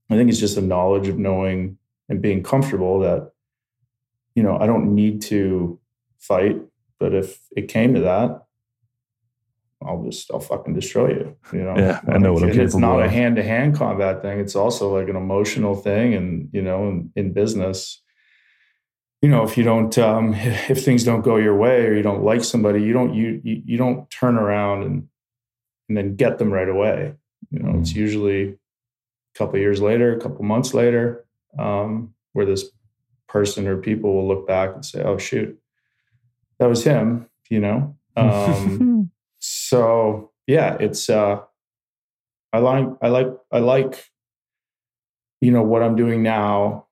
I 0.09 0.15
think 0.15 0.29
it's 0.29 0.39
just 0.39 0.57
a 0.57 0.61
knowledge 0.61 1.07
of 1.07 1.17
knowing 1.17 1.77
and 2.09 2.21
being 2.21 2.43
comfortable 2.43 2.99
that, 2.99 3.31
you 4.35 4.43
know, 4.43 4.57
I 4.57 4.65
don't 4.65 4.93
need 4.93 5.21
to 5.23 5.79
fight, 6.19 6.61
but 6.99 7.13
if 7.13 7.39
it 7.55 7.67
came 7.67 7.93
to 7.93 8.01
that, 8.01 8.44
I'll 9.85 10.03
just 10.03 10.31
I'll 10.31 10.39
fucking 10.39 10.73
destroy 10.73 11.09
you. 11.09 11.37
You 11.53 11.63
know, 11.63 11.75
Yeah, 11.77 12.01
I 12.07 12.17
know 12.17 12.33
what 12.33 12.43
I'm 12.43 12.49
Like, 12.49 12.57
It's 12.57 12.73
capable 12.73 12.79
not 12.79 13.01
a 13.01 13.09
hand 13.09 13.35
to 13.37 13.43
hand 13.43 13.75
combat 13.75 14.21
thing. 14.21 14.39
It's 14.39 14.55
also 14.55 14.97
like 14.97 15.09
an 15.09 15.15
emotional 15.15 15.75
thing, 15.75 16.13
and 16.13 16.49
you 16.51 16.61
know, 16.61 16.87
in, 16.87 17.11
in 17.15 17.33
business, 17.33 18.01
you 19.21 19.29
know, 19.29 19.43
if 19.43 19.57
you 19.57 19.63
don't, 19.63 19.97
um, 19.97 20.33
if 20.35 20.83
things 20.83 21.03
don't 21.03 21.21
go 21.21 21.37
your 21.37 21.55
way 21.55 21.85
or 21.85 21.95
you 21.95 22.03
don't 22.03 22.23
like 22.23 22.43
somebody, 22.43 22.81
you 22.81 22.93
don't 22.93 23.13
you 23.13 23.41
you, 23.43 23.61
you 23.65 23.77
don't 23.77 24.09
turn 24.09 24.35
around 24.37 24.83
and 24.83 25.07
and 25.89 25.97
then 25.97 26.15
get 26.15 26.37
them 26.37 26.51
right 26.51 26.69
away. 26.69 27.13
You 27.51 27.59
know, 27.59 27.79
it's 27.79 27.93
usually 27.93 28.49
a 28.49 29.37
couple 29.37 29.59
years 29.59 29.81
later, 29.81 30.15
a 30.15 30.19
couple 30.19 30.43
months 30.43 30.73
later, 30.73 31.25
um, 31.57 32.13
where 32.33 32.45
this 32.45 32.69
person 33.27 33.67
or 33.67 33.77
people 33.77 34.13
will 34.13 34.27
look 34.27 34.47
back 34.47 34.73
and 34.75 34.85
say, 34.85 35.01
"Oh 35.03 35.17
shoot, 35.17 35.59
that 36.59 36.67
was 36.67 36.83
him." 36.83 37.27
You 37.49 37.59
know, 37.59 37.95
um, 38.15 38.94
so 39.47 40.31
yeah, 40.47 40.77
it's 40.79 41.09
uh, 41.09 41.39
I 42.53 42.57
like 42.59 42.87
I 43.01 43.07
like 43.09 43.27
I 43.51 43.59
like 43.59 44.05
you 45.41 45.51
know 45.51 45.63
what 45.63 45.83
I'm 45.83 45.95
doing 45.95 46.23
now 46.23 46.87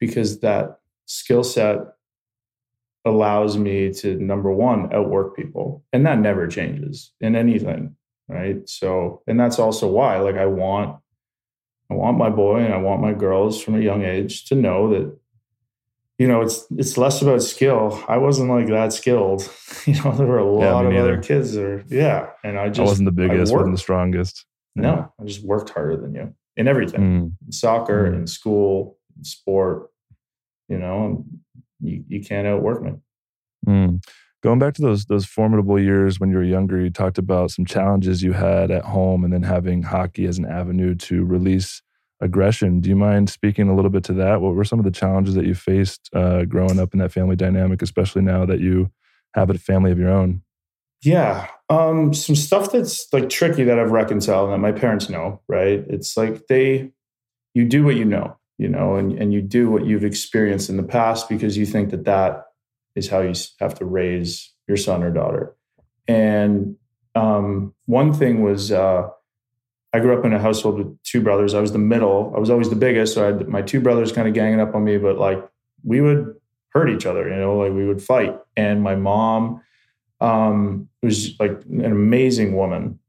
because 0.00 0.40
that 0.40 0.80
skill 1.06 1.44
set 1.44 1.78
allows 3.04 3.56
me 3.56 3.92
to 3.92 4.16
number 4.16 4.52
one 4.52 4.92
outwork 4.92 5.34
people 5.34 5.84
and 5.92 6.04
that 6.06 6.18
never 6.18 6.46
changes 6.46 7.12
in 7.20 7.34
anything 7.34 7.96
right? 8.28 8.68
So 8.68 9.22
and 9.26 9.40
that's 9.40 9.58
also 9.58 9.88
why 9.88 10.18
like 10.18 10.36
i 10.36 10.46
want 10.46 11.00
i 11.90 11.94
want 11.94 12.18
my 12.18 12.30
boy 12.30 12.58
and 12.58 12.74
i 12.74 12.76
want 12.76 13.00
my 13.00 13.12
girls 13.12 13.62
from 13.62 13.74
a 13.74 13.80
young 13.80 14.04
age 14.04 14.44
to 14.46 14.54
know 14.54 14.90
that 14.90 15.18
you 16.18 16.26
know 16.28 16.40
it's 16.42 16.66
it's 16.76 16.96
less 16.98 17.22
about 17.22 17.42
skill. 17.42 18.02
I 18.08 18.16
wasn't 18.18 18.50
like 18.50 18.66
that 18.68 18.92
skilled. 18.92 19.42
You 19.86 19.94
know 20.02 20.12
there 20.12 20.26
were 20.26 20.38
a 20.38 20.44
lot 20.44 20.84
me 20.84 20.96
of 20.96 21.02
other 21.04 21.22
kids 21.22 21.54
there 21.54 21.82
yeah 21.88 22.26
and 22.44 22.58
i 22.58 22.68
just 22.68 22.80
I 22.80 22.84
wasn't 22.84 23.06
the 23.06 23.12
biggest, 23.22 23.52
I 23.52 23.56
wasn't 23.56 23.74
the 23.74 23.78
strongest. 23.80 24.44
no 24.76 25.10
i 25.18 25.24
just 25.24 25.42
worked 25.44 25.70
harder 25.70 25.96
than 25.96 26.14
you 26.14 26.34
in 26.56 26.68
everything 26.68 27.00
Mm, 27.00 27.32
in 27.46 27.52
soccer 27.52 28.10
Mm. 28.10 28.16
in 28.18 28.26
school 28.26 28.98
in 29.16 29.24
sport 29.24 29.88
you 30.68 30.78
know 30.78 31.24
you, 31.80 32.04
you 32.08 32.20
can't 32.22 32.46
outwork 32.46 32.82
me. 32.82 32.92
Mm. 33.66 34.02
Going 34.42 34.58
back 34.58 34.74
to 34.74 34.82
those 34.82 35.06
those 35.06 35.24
formidable 35.24 35.80
years 35.80 36.20
when 36.20 36.30
you 36.30 36.36
were 36.36 36.42
younger, 36.44 36.80
you 36.80 36.90
talked 36.90 37.18
about 37.18 37.50
some 37.50 37.64
challenges 37.64 38.22
you 38.22 38.32
had 38.32 38.70
at 38.70 38.84
home, 38.84 39.24
and 39.24 39.32
then 39.32 39.42
having 39.44 39.82
hockey 39.82 40.26
as 40.26 40.38
an 40.38 40.44
avenue 40.44 40.94
to 40.96 41.24
release 41.24 41.82
aggression. 42.20 42.80
Do 42.80 42.88
you 42.88 42.96
mind 42.96 43.30
speaking 43.30 43.68
a 43.68 43.74
little 43.74 43.90
bit 43.90 44.04
to 44.04 44.12
that? 44.14 44.40
What 44.40 44.54
were 44.54 44.64
some 44.64 44.78
of 44.78 44.84
the 44.84 44.90
challenges 44.90 45.34
that 45.34 45.46
you 45.46 45.54
faced 45.54 46.10
uh, 46.14 46.44
growing 46.44 46.78
up 46.78 46.92
in 46.92 46.98
that 46.98 47.12
family 47.12 47.36
dynamic, 47.36 47.82
especially 47.82 48.22
now 48.22 48.44
that 48.46 48.60
you 48.60 48.90
have 49.34 49.50
a 49.50 49.58
family 49.58 49.92
of 49.92 49.98
your 49.98 50.10
own? 50.10 50.42
Yeah. 51.02 51.46
Um, 51.68 52.12
some 52.12 52.34
stuff 52.34 52.72
that's 52.72 53.06
like 53.12 53.28
tricky 53.28 53.64
that 53.64 53.78
I've 53.78 53.92
reconciled 53.92 54.50
and 54.50 54.54
that 54.54 54.72
my 54.72 54.78
parents 54.78 55.08
know, 55.08 55.40
right? 55.48 55.84
It's 55.88 56.16
like 56.16 56.46
they 56.48 56.90
you 57.54 57.64
do 57.64 57.84
what 57.84 57.96
you 57.96 58.04
know, 58.04 58.36
you 58.58 58.68
know, 58.68 58.96
and, 58.96 59.12
and 59.18 59.32
you 59.32 59.40
do 59.40 59.70
what 59.70 59.84
you've 59.84 60.04
experienced 60.04 60.68
in 60.68 60.76
the 60.76 60.82
past 60.82 61.28
because 61.28 61.56
you 61.56 61.66
think 61.66 61.90
that 61.90 62.04
that 62.04 62.46
is 62.94 63.08
how 63.08 63.20
you 63.20 63.32
have 63.60 63.74
to 63.78 63.84
raise 63.84 64.52
your 64.66 64.76
son 64.76 65.02
or 65.02 65.10
daughter. 65.10 65.54
And 66.06 66.76
um, 67.14 67.74
one 67.86 68.12
thing 68.12 68.42
was 68.42 68.72
uh, 68.72 69.08
I 69.98 70.00
grew 70.00 70.16
up 70.16 70.24
in 70.24 70.32
a 70.32 70.38
household 70.38 70.78
with 70.78 71.02
two 71.02 71.20
brothers. 71.20 71.54
I 71.54 71.60
was 71.60 71.72
the 71.72 71.78
middle. 71.78 72.32
I 72.36 72.38
was 72.38 72.50
always 72.50 72.70
the 72.70 72.76
biggest. 72.76 73.14
So 73.14 73.24
I 73.24 73.26
had 73.26 73.48
my 73.48 73.62
two 73.62 73.80
brothers 73.80 74.12
kind 74.12 74.28
of 74.28 74.34
ganging 74.34 74.60
up 74.60 74.76
on 74.76 74.84
me, 74.84 74.96
but 74.96 75.18
like 75.18 75.44
we 75.82 76.00
would 76.00 76.36
hurt 76.68 76.88
each 76.88 77.04
other, 77.04 77.28
you 77.28 77.34
know, 77.34 77.58
like 77.58 77.72
we 77.72 77.84
would 77.84 78.00
fight. 78.00 78.38
And 78.56 78.80
my 78.80 78.94
mom 78.94 79.60
um, 80.20 80.88
was 81.02 81.38
like 81.40 81.62
an 81.68 81.84
amazing 81.84 82.54
woman, 82.54 83.00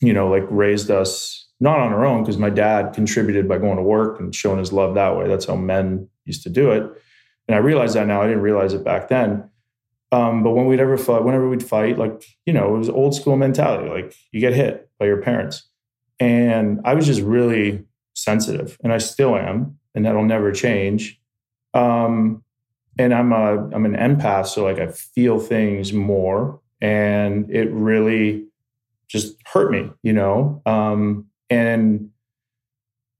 you 0.00 0.14
know, 0.14 0.30
like 0.30 0.44
raised 0.48 0.90
us 0.90 1.46
not 1.60 1.78
on 1.78 1.90
her 1.90 2.06
own 2.06 2.22
because 2.22 2.38
my 2.38 2.50
dad 2.50 2.94
contributed 2.94 3.46
by 3.46 3.58
going 3.58 3.76
to 3.76 3.82
work 3.82 4.18
and 4.18 4.34
showing 4.34 4.58
his 4.58 4.72
love 4.72 4.94
that 4.94 5.14
way. 5.14 5.28
That's 5.28 5.44
how 5.44 5.56
men 5.56 6.08
used 6.24 6.42
to 6.44 6.50
do 6.50 6.70
it. 6.70 6.90
And 7.48 7.54
I 7.54 7.58
realize 7.58 7.92
that 7.94 8.06
now. 8.06 8.22
I 8.22 8.26
didn't 8.26 8.42
realize 8.42 8.72
it 8.72 8.82
back 8.82 9.08
then. 9.08 9.50
Um, 10.10 10.42
but 10.42 10.52
when 10.52 10.64
we'd 10.64 10.80
ever 10.80 10.96
fight, 10.96 11.24
whenever 11.24 11.50
we'd 11.50 11.62
fight, 11.62 11.98
like, 11.98 12.24
you 12.46 12.54
know, 12.54 12.74
it 12.74 12.78
was 12.78 12.88
old 12.88 13.14
school 13.14 13.36
mentality. 13.36 13.90
Like 13.90 14.14
you 14.32 14.40
get 14.40 14.54
hit 14.54 14.88
by 14.98 15.04
your 15.04 15.20
parents. 15.20 15.67
And 16.20 16.80
I 16.84 16.94
was 16.94 17.06
just 17.06 17.22
really 17.22 17.84
sensitive 18.14 18.76
and 18.82 18.92
I 18.92 18.98
still 18.98 19.36
am, 19.36 19.78
and 19.94 20.04
that'll 20.04 20.24
never 20.24 20.52
change. 20.52 21.20
Um, 21.74 22.42
and 22.98 23.14
I'm 23.14 23.32
a 23.32 23.68
I'm 23.72 23.84
an 23.84 23.94
empath, 23.94 24.48
so 24.48 24.64
like 24.64 24.78
I 24.78 24.88
feel 24.88 25.38
things 25.38 25.92
more, 25.92 26.60
and 26.80 27.48
it 27.50 27.70
really 27.70 28.46
just 29.06 29.36
hurt 29.46 29.70
me, 29.70 29.90
you 30.02 30.12
know. 30.12 30.60
Um, 30.66 31.26
and 31.48 32.10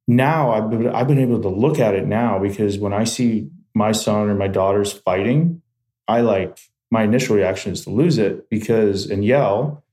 now 0.06 0.52
I've 0.52 0.70
been, 0.70 0.88
I've 0.88 1.06
been 1.08 1.18
able 1.18 1.40
to 1.42 1.48
look 1.48 1.78
at 1.78 1.94
it 1.94 2.06
now 2.06 2.38
because 2.38 2.78
when 2.78 2.92
I 2.92 3.04
see 3.04 3.48
my 3.74 3.92
son 3.92 4.28
or 4.28 4.34
my 4.34 4.48
daughters 4.48 4.92
fighting, 4.92 5.62
I 6.08 6.22
like 6.22 6.58
my 6.90 7.04
initial 7.04 7.36
reaction 7.36 7.72
is 7.72 7.84
to 7.84 7.90
lose 7.90 8.18
it 8.18 8.48
because 8.50 9.10
and 9.10 9.24
yell. 9.24 9.84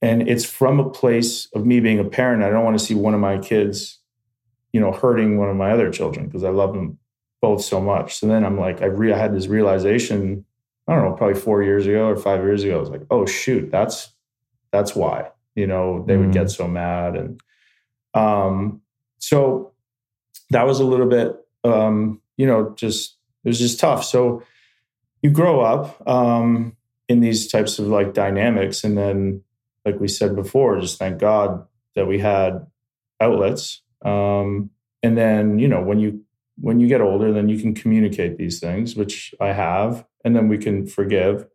And 0.00 0.28
it's 0.28 0.44
from 0.44 0.78
a 0.78 0.88
place 0.88 1.48
of 1.54 1.66
me 1.66 1.80
being 1.80 1.98
a 1.98 2.04
parent. 2.04 2.42
I 2.44 2.50
don't 2.50 2.64
want 2.64 2.78
to 2.78 2.84
see 2.84 2.94
one 2.94 3.14
of 3.14 3.20
my 3.20 3.38
kids, 3.38 3.98
you 4.72 4.80
know, 4.80 4.92
hurting 4.92 5.38
one 5.38 5.48
of 5.48 5.56
my 5.56 5.72
other 5.72 5.90
children 5.90 6.26
because 6.26 6.44
I 6.44 6.50
love 6.50 6.72
them 6.72 6.98
both 7.42 7.62
so 7.62 7.80
much. 7.80 8.16
So 8.16 8.26
then 8.26 8.44
I'm 8.44 8.58
like, 8.58 8.80
I, 8.82 8.86
re- 8.86 9.12
I 9.12 9.18
had 9.18 9.34
this 9.34 9.48
realization, 9.48 10.44
I 10.86 10.94
don't 10.94 11.04
know, 11.04 11.16
probably 11.16 11.40
four 11.40 11.62
years 11.62 11.86
ago 11.86 12.06
or 12.08 12.16
five 12.16 12.40
years 12.42 12.62
ago. 12.64 12.76
I 12.76 12.80
was 12.80 12.90
like, 12.90 13.02
oh 13.10 13.26
shoot, 13.26 13.70
that's 13.70 14.12
that's 14.70 14.94
why, 14.94 15.30
you 15.56 15.66
know, 15.66 16.04
they 16.06 16.16
would 16.16 16.28
Mm. 16.28 16.34
get 16.34 16.50
so 16.50 16.68
mad. 16.68 17.16
And 17.16 17.40
um, 18.14 18.82
so 19.18 19.72
that 20.50 20.66
was 20.66 20.78
a 20.80 20.84
little 20.84 21.06
bit 21.08 21.34
um, 21.64 22.20
you 22.36 22.46
know, 22.46 22.72
just 22.76 23.16
it 23.44 23.48
was 23.48 23.58
just 23.58 23.80
tough. 23.80 24.04
So 24.04 24.42
you 25.22 25.30
grow 25.30 25.60
up 25.60 26.06
um 26.08 26.76
in 27.08 27.20
these 27.20 27.48
types 27.50 27.78
of 27.80 27.88
like 27.88 28.14
dynamics 28.14 28.84
and 28.84 28.96
then 28.96 29.42
like 29.90 30.00
we 30.00 30.08
said 30.08 30.36
before, 30.36 30.80
just 30.80 30.98
thank 30.98 31.18
God 31.18 31.66
that 31.94 32.06
we 32.06 32.18
had 32.18 32.66
outlets. 33.20 33.82
Um 34.04 34.70
and 35.02 35.16
then, 35.16 35.58
you 35.58 35.68
know, 35.68 35.82
when 35.82 35.98
you 35.98 36.24
when 36.60 36.80
you 36.80 36.88
get 36.88 37.00
older, 37.00 37.32
then 37.32 37.48
you 37.48 37.58
can 37.58 37.74
communicate 37.74 38.36
these 38.36 38.58
things, 38.58 38.96
which 38.96 39.34
I 39.40 39.52
have, 39.52 40.04
and 40.24 40.34
then 40.34 40.48
we 40.48 40.58
can 40.58 40.86
forgive 40.86 41.46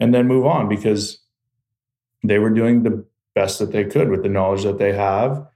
and 0.00 0.12
then 0.12 0.26
move 0.26 0.46
on 0.46 0.68
because 0.68 1.20
they 2.24 2.38
were 2.38 2.50
doing 2.50 2.82
the 2.82 3.04
best 3.36 3.60
that 3.60 3.70
they 3.70 3.84
could 3.84 4.08
with 4.10 4.24
the 4.24 4.28
knowledge 4.28 4.64
that 4.64 4.78
they 4.78 4.92
have. 4.92 5.46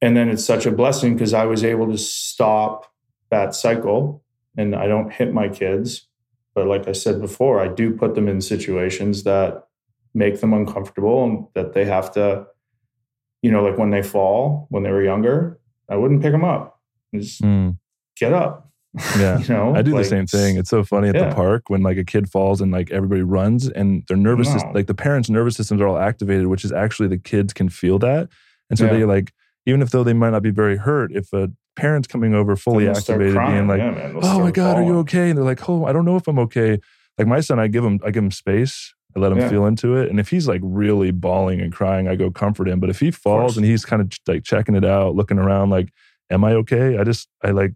And 0.00 0.16
then 0.16 0.28
it's 0.28 0.44
such 0.44 0.64
a 0.64 0.70
blessing 0.70 1.14
because 1.14 1.34
I 1.34 1.44
was 1.44 1.64
able 1.64 1.90
to 1.90 1.98
stop 1.98 2.86
that 3.30 3.54
cycle 3.54 4.22
and 4.56 4.76
I 4.76 4.86
don't 4.86 5.12
hit 5.12 5.34
my 5.34 5.48
kids. 5.48 6.06
But 6.54 6.66
like 6.66 6.88
I 6.88 6.92
said 6.92 7.20
before, 7.20 7.60
I 7.60 7.68
do 7.68 7.96
put 7.96 8.14
them 8.14 8.28
in 8.28 8.40
situations 8.40 9.24
that 9.24 9.67
make 10.14 10.40
them 10.40 10.52
uncomfortable 10.52 11.24
and 11.24 11.46
that 11.54 11.72
they 11.74 11.84
have 11.84 12.10
to, 12.12 12.46
you 13.42 13.50
know, 13.50 13.62
like 13.62 13.78
when 13.78 13.90
they 13.90 14.02
fall 14.02 14.66
when 14.70 14.82
they 14.82 14.90
were 14.90 15.02
younger, 15.04 15.60
I 15.88 15.96
wouldn't 15.96 16.22
pick 16.22 16.32
them 16.32 16.44
up. 16.44 16.80
Just 17.14 17.42
Mm, 17.42 17.78
get 18.18 18.32
up. 18.32 18.70
yeah. 19.18 19.38
you 19.38 19.48
know, 19.48 19.74
I 19.76 19.82
do 19.82 19.92
like, 19.92 20.04
the 20.04 20.08
same 20.08 20.26
thing. 20.26 20.56
It's 20.56 20.70
so 20.70 20.82
funny 20.82 21.08
at 21.08 21.14
Yeah. 21.14 21.28
the 21.28 21.34
park 21.34 21.68
when 21.68 21.82
like 21.82 21.98
a 21.98 22.04
kid 22.04 22.30
falls 22.30 22.60
and 22.60 22.72
like 22.72 22.90
everybody 22.90 23.22
runs 23.22 23.68
and 23.68 24.02
their 24.08 24.16
nervous 24.16 24.54
No. 24.54 24.70
like 24.74 24.86
the 24.86 24.94
parents' 24.94 25.28
nervous 25.30 25.56
systems 25.56 25.80
are 25.80 25.86
all 25.86 25.98
activated, 25.98 26.46
which 26.46 26.64
is 26.64 26.72
actually 26.72 27.08
the 27.08 27.18
kids 27.18 27.52
can 27.52 27.68
feel 27.68 27.98
that. 28.00 28.28
And 28.70 28.78
so 28.78 28.86
Yeah. 28.86 28.92
they 28.92 29.04
like, 29.04 29.32
even 29.66 29.82
if 29.82 29.90
though 29.90 30.04
they 30.04 30.14
might 30.14 30.30
not 30.30 30.42
be 30.42 30.50
very 30.50 30.76
hurt, 30.78 31.12
if 31.12 31.32
a 31.32 31.50
parent's 31.76 32.08
coming 32.08 32.34
over 32.34 32.56
fully 32.56 32.88
activated, 32.88 33.34
being 33.34 33.68
like, 33.68 33.78
Yeah, 33.78 34.12
oh 34.22 34.40
my 34.40 34.50
God, 34.50 34.78
are 34.78 34.82
you 34.82 34.98
okay? 35.00 35.28
And 35.28 35.36
they're 35.38 35.44
like, 35.44 35.68
oh, 35.68 35.84
I 35.84 35.92
don't 35.92 36.04
know 36.06 36.16
if 36.16 36.26
I'm 36.26 36.38
okay. 36.40 36.80
Like 37.18 37.28
my 37.28 37.40
son, 37.40 37.58
I 37.58 37.68
give 37.68 37.84
him, 37.84 38.00
I 38.04 38.10
give 38.10 38.24
him 38.24 38.30
space. 38.30 38.94
I 39.16 39.20
let 39.20 39.32
him 39.32 39.38
Yeah. 39.38 39.48
feel 39.48 39.66
into 39.66 39.96
it. 39.96 40.10
And 40.10 40.20
if 40.20 40.28
he's 40.28 40.46
like 40.46 40.60
really 40.62 41.10
bawling 41.10 41.60
and 41.60 41.72
crying, 41.72 42.08
I 42.08 42.16
go 42.16 42.30
comfort 42.30 42.68
him. 42.68 42.78
But 42.80 42.90
if 42.90 43.00
he 43.00 43.10
falls 43.10 43.56
and 43.56 43.64
he's 43.64 43.84
kind 43.84 44.02
of 44.02 44.12
like 44.26 44.44
checking 44.44 44.74
it 44.74 44.84
out, 44.84 45.14
looking 45.14 45.38
around, 45.38 45.70
like, 45.70 45.88
am 46.30 46.44
I 46.44 46.52
okay? 46.54 46.98
I 46.98 47.04
just, 47.04 47.28
I 47.42 47.50
like 47.50 47.72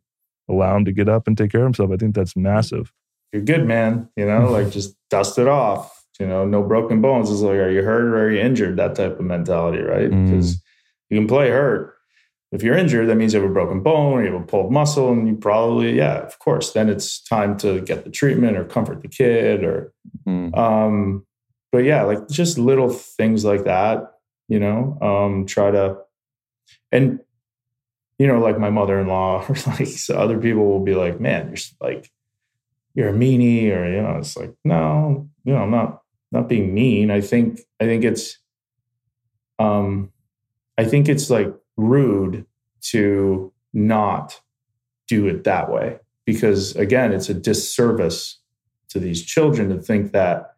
allow 0.48 0.76
him 0.76 0.84
to 0.84 0.92
get 0.92 1.08
up 1.08 1.26
and 1.26 1.36
take 1.36 1.50
care 1.52 1.60
of 1.62 1.66
himself. 1.66 1.90
I 1.90 1.96
think 1.96 2.14
that's 2.14 2.36
massive. 2.36 2.92
You're 3.32 3.42
good, 3.42 3.66
man. 3.66 4.08
You 4.16 4.26
know, 4.26 4.50
like 4.50 4.70
just 4.70 4.94
dust 5.10 5.38
it 5.38 5.48
off. 5.48 6.04
You 6.20 6.26
know, 6.26 6.44
no 6.44 6.62
broken 6.62 7.00
bones. 7.00 7.30
It's 7.30 7.40
like, 7.40 7.56
are 7.56 7.70
you 7.70 7.82
hurt 7.82 8.04
or 8.04 8.26
are 8.26 8.30
you 8.30 8.38
injured? 8.40 8.76
That 8.76 8.94
type 8.94 9.18
of 9.18 9.24
mentality, 9.24 9.82
right? 9.82 10.10
Mm. 10.10 10.26
Because 10.30 10.62
you 11.08 11.18
can 11.18 11.26
play 11.26 11.48
hurt. 11.48 11.94
If 12.52 12.62
you're 12.62 12.76
injured, 12.76 13.08
that 13.08 13.14
means 13.16 13.32
you 13.32 13.40
have 13.40 13.50
a 13.50 13.52
broken 13.52 13.82
bone 13.82 14.12
or 14.12 14.24
you 14.24 14.30
have 14.32 14.42
a 14.42 14.44
pulled 14.44 14.70
muscle, 14.70 15.10
and 15.10 15.26
you 15.26 15.34
probably, 15.36 15.96
yeah, 15.96 16.18
of 16.18 16.38
course. 16.38 16.72
Then 16.72 16.90
it's 16.90 17.22
time 17.22 17.56
to 17.58 17.80
get 17.80 18.04
the 18.04 18.10
treatment 18.10 18.58
or 18.58 18.64
comfort 18.64 19.00
the 19.00 19.08
kid 19.08 19.64
or 19.64 19.94
Mm. 20.26 20.56
um 20.56 21.26
but 21.70 21.78
yeah 21.78 22.02
like 22.02 22.28
just 22.28 22.58
little 22.58 22.90
things 22.90 23.44
like 23.44 23.64
that 23.64 24.12
you 24.48 24.60
know 24.60 24.98
um 25.00 25.46
try 25.46 25.70
to 25.70 25.96
and 26.90 27.20
you 28.18 28.26
know 28.26 28.38
like 28.38 28.58
my 28.58 28.70
mother-in-law 28.70 29.46
or 29.48 29.54
like 29.66 29.88
so 29.88 30.16
other 30.16 30.38
people 30.38 30.66
will 30.66 30.84
be 30.84 30.94
like 30.94 31.20
man 31.20 31.48
you're 31.48 31.88
like 31.88 32.10
you're 32.94 33.08
a 33.08 33.12
meanie 33.12 33.70
or 33.74 33.88
you 33.90 34.02
know 34.02 34.16
it's 34.18 34.36
like 34.36 34.54
no 34.64 35.28
you 35.44 35.52
know 35.52 35.62
i'm 35.62 35.70
not 35.70 36.02
not 36.30 36.48
being 36.48 36.74
mean 36.74 37.10
i 37.10 37.20
think 37.20 37.60
i 37.80 37.84
think 37.84 38.04
it's 38.04 38.38
um 39.58 40.10
i 40.78 40.84
think 40.84 41.08
it's 41.08 41.30
like 41.30 41.52
rude 41.76 42.46
to 42.80 43.52
not 43.72 44.40
do 45.08 45.26
it 45.26 45.44
that 45.44 45.70
way 45.70 45.98
because 46.26 46.76
again 46.76 47.12
it's 47.12 47.28
a 47.28 47.34
disservice 47.34 48.38
to 48.92 49.00
these 49.00 49.22
children 49.22 49.68
to 49.70 49.80
think 49.80 50.12
that 50.12 50.56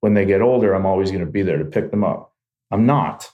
when 0.00 0.14
they 0.14 0.24
get 0.24 0.42
older 0.42 0.72
i'm 0.74 0.86
always 0.86 1.10
going 1.10 1.24
to 1.24 1.30
be 1.30 1.42
there 1.42 1.58
to 1.58 1.64
pick 1.64 1.90
them 1.90 2.04
up. 2.04 2.34
I'm 2.70 2.86
not 2.86 3.30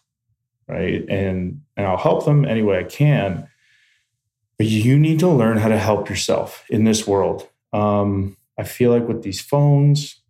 right? 0.68 1.04
And 1.08 1.62
and 1.76 1.86
i'll 1.86 1.96
help 1.96 2.24
them 2.24 2.44
any 2.44 2.62
way 2.62 2.78
i 2.78 2.84
can 2.84 3.48
but 4.58 4.66
you 4.66 4.98
need 4.98 5.18
to 5.20 5.28
learn 5.28 5.58
how 5.58 5.68
to 5.68 5.78
help 5.78 6.08
yourself 6.08 6.64
in 6.70 6.84
this 6.84 7.06
world. 7.06 7.48
Um, 7.72 8.36
i 8.58 8.64
feel 8.64 8.90
like 8.90 9.06
with 9.06 9.22
these 9.22 9.40
phones 9.40 10.20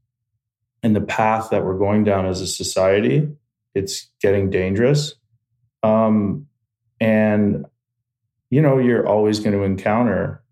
and 0.82 0.94
the 0.94 1.00
path 1.00 1.50
that 1.50 1.64
we're 1.64 1.78
going 1.78 2.04
down 2.04 2.26
as 2.26 2.40
a 2.40 2.46
society 2.46 3.28
it's 3.76 4.08
getting 4.23 4.49
dangerous. 4.49 5.14
Um, 5.82 6.46
and 6.99 7.66
you 8.49 8.62
know, 8.62 8.78
you're 8.78 9.06
always 9.06 9.40
going 9.40 9.52
to 9.52 9.62
encounter 9.62 10.42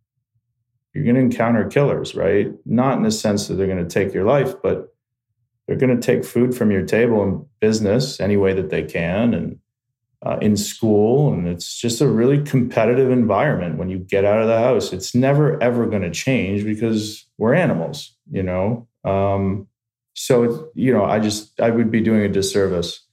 you're 0.95 1.05
going 1.05 1.17
to 1.17 1.21
encounter 1.21 1.67
killers, 1.69 2.15
right? 2.15 2.53
Not 2.65 2.97
in 2.97 3.03
the 3.03 3.11
sense 3.11 3.49
that 3.49 3.55
they're 3.55 3.67
going 3.67 3.87
to 3.87 3.93
take 3.93 4.15
your 4.15 4.25
life, 4.25 4.55
but 4.63 4.95
they're 5.67 5.77
going 5.77 5.99
to 5.99 6.07
take 6.07 6.25
food 6.25 6.57
from 6.57 6.71
your 6.71 6.85
table 6.85 7.23
in 7.25 7.45
business 7.61 8.21
any 8.21 8.37
way 8.37 8.53
that 8.55 8.71
they 8.71 8.83
can 8.83 9.35
and 9.35 9.59
uh, 10.25 10.39
in 10.41 10.57
school. 10.57 11.33
And 11.33 11.49
it's 11.49 11.79
just 11.81 12.01
a 12.01 12.07
really 12.07 12.43
competitive 12.43 13.11
environment 13.11 13.77
when 13.77 13.91
you 13.91 13.99
get 13.99 14.25
out 14.25 14.41
of 14.41 14.47
the 14.47 14.59
house. 14.59 14.93
It's 14.93 15.15
never, 15.15 15.61
ever 15.63 15.87
going 15.87 16.03
to 16.03 16.11
change 16.11 16.65
because 16.65 17.27
we're 17.39 17.55
animals, 17.55 18.17
you 18.31 18.43
know? 18.43 18.87
Um, 19.05 19.67
so, 20.15 20.45
it's, 20.45 20.59
you 20.75 20.93
know, 20.93 21.05
I 21.05 21.19
just, 21.19 21.61
I 21.61 21.71
would 21.71 21.91
be 21.91 22.01
doing 22.01 22.23
a 22.23 22.29
disservice 22.29 23.05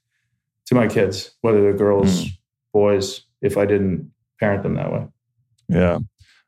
to 0.68 0.76
my 0.76 0.88
kids, 0.88 1.32
whether 1.42 1.62
they're 1.62 1.74
girls, 1.74 2.26
mm. 2.26 2.32
boys, 2.74 3.24
if 3.42 3.58
I 3.58 3.66
didn't 3.66 4.12
parent 4.40 4.62
them 4.62 4.76
that 4.76 4.94
way. 4.94 5.08
Yeah. 5.68 6.00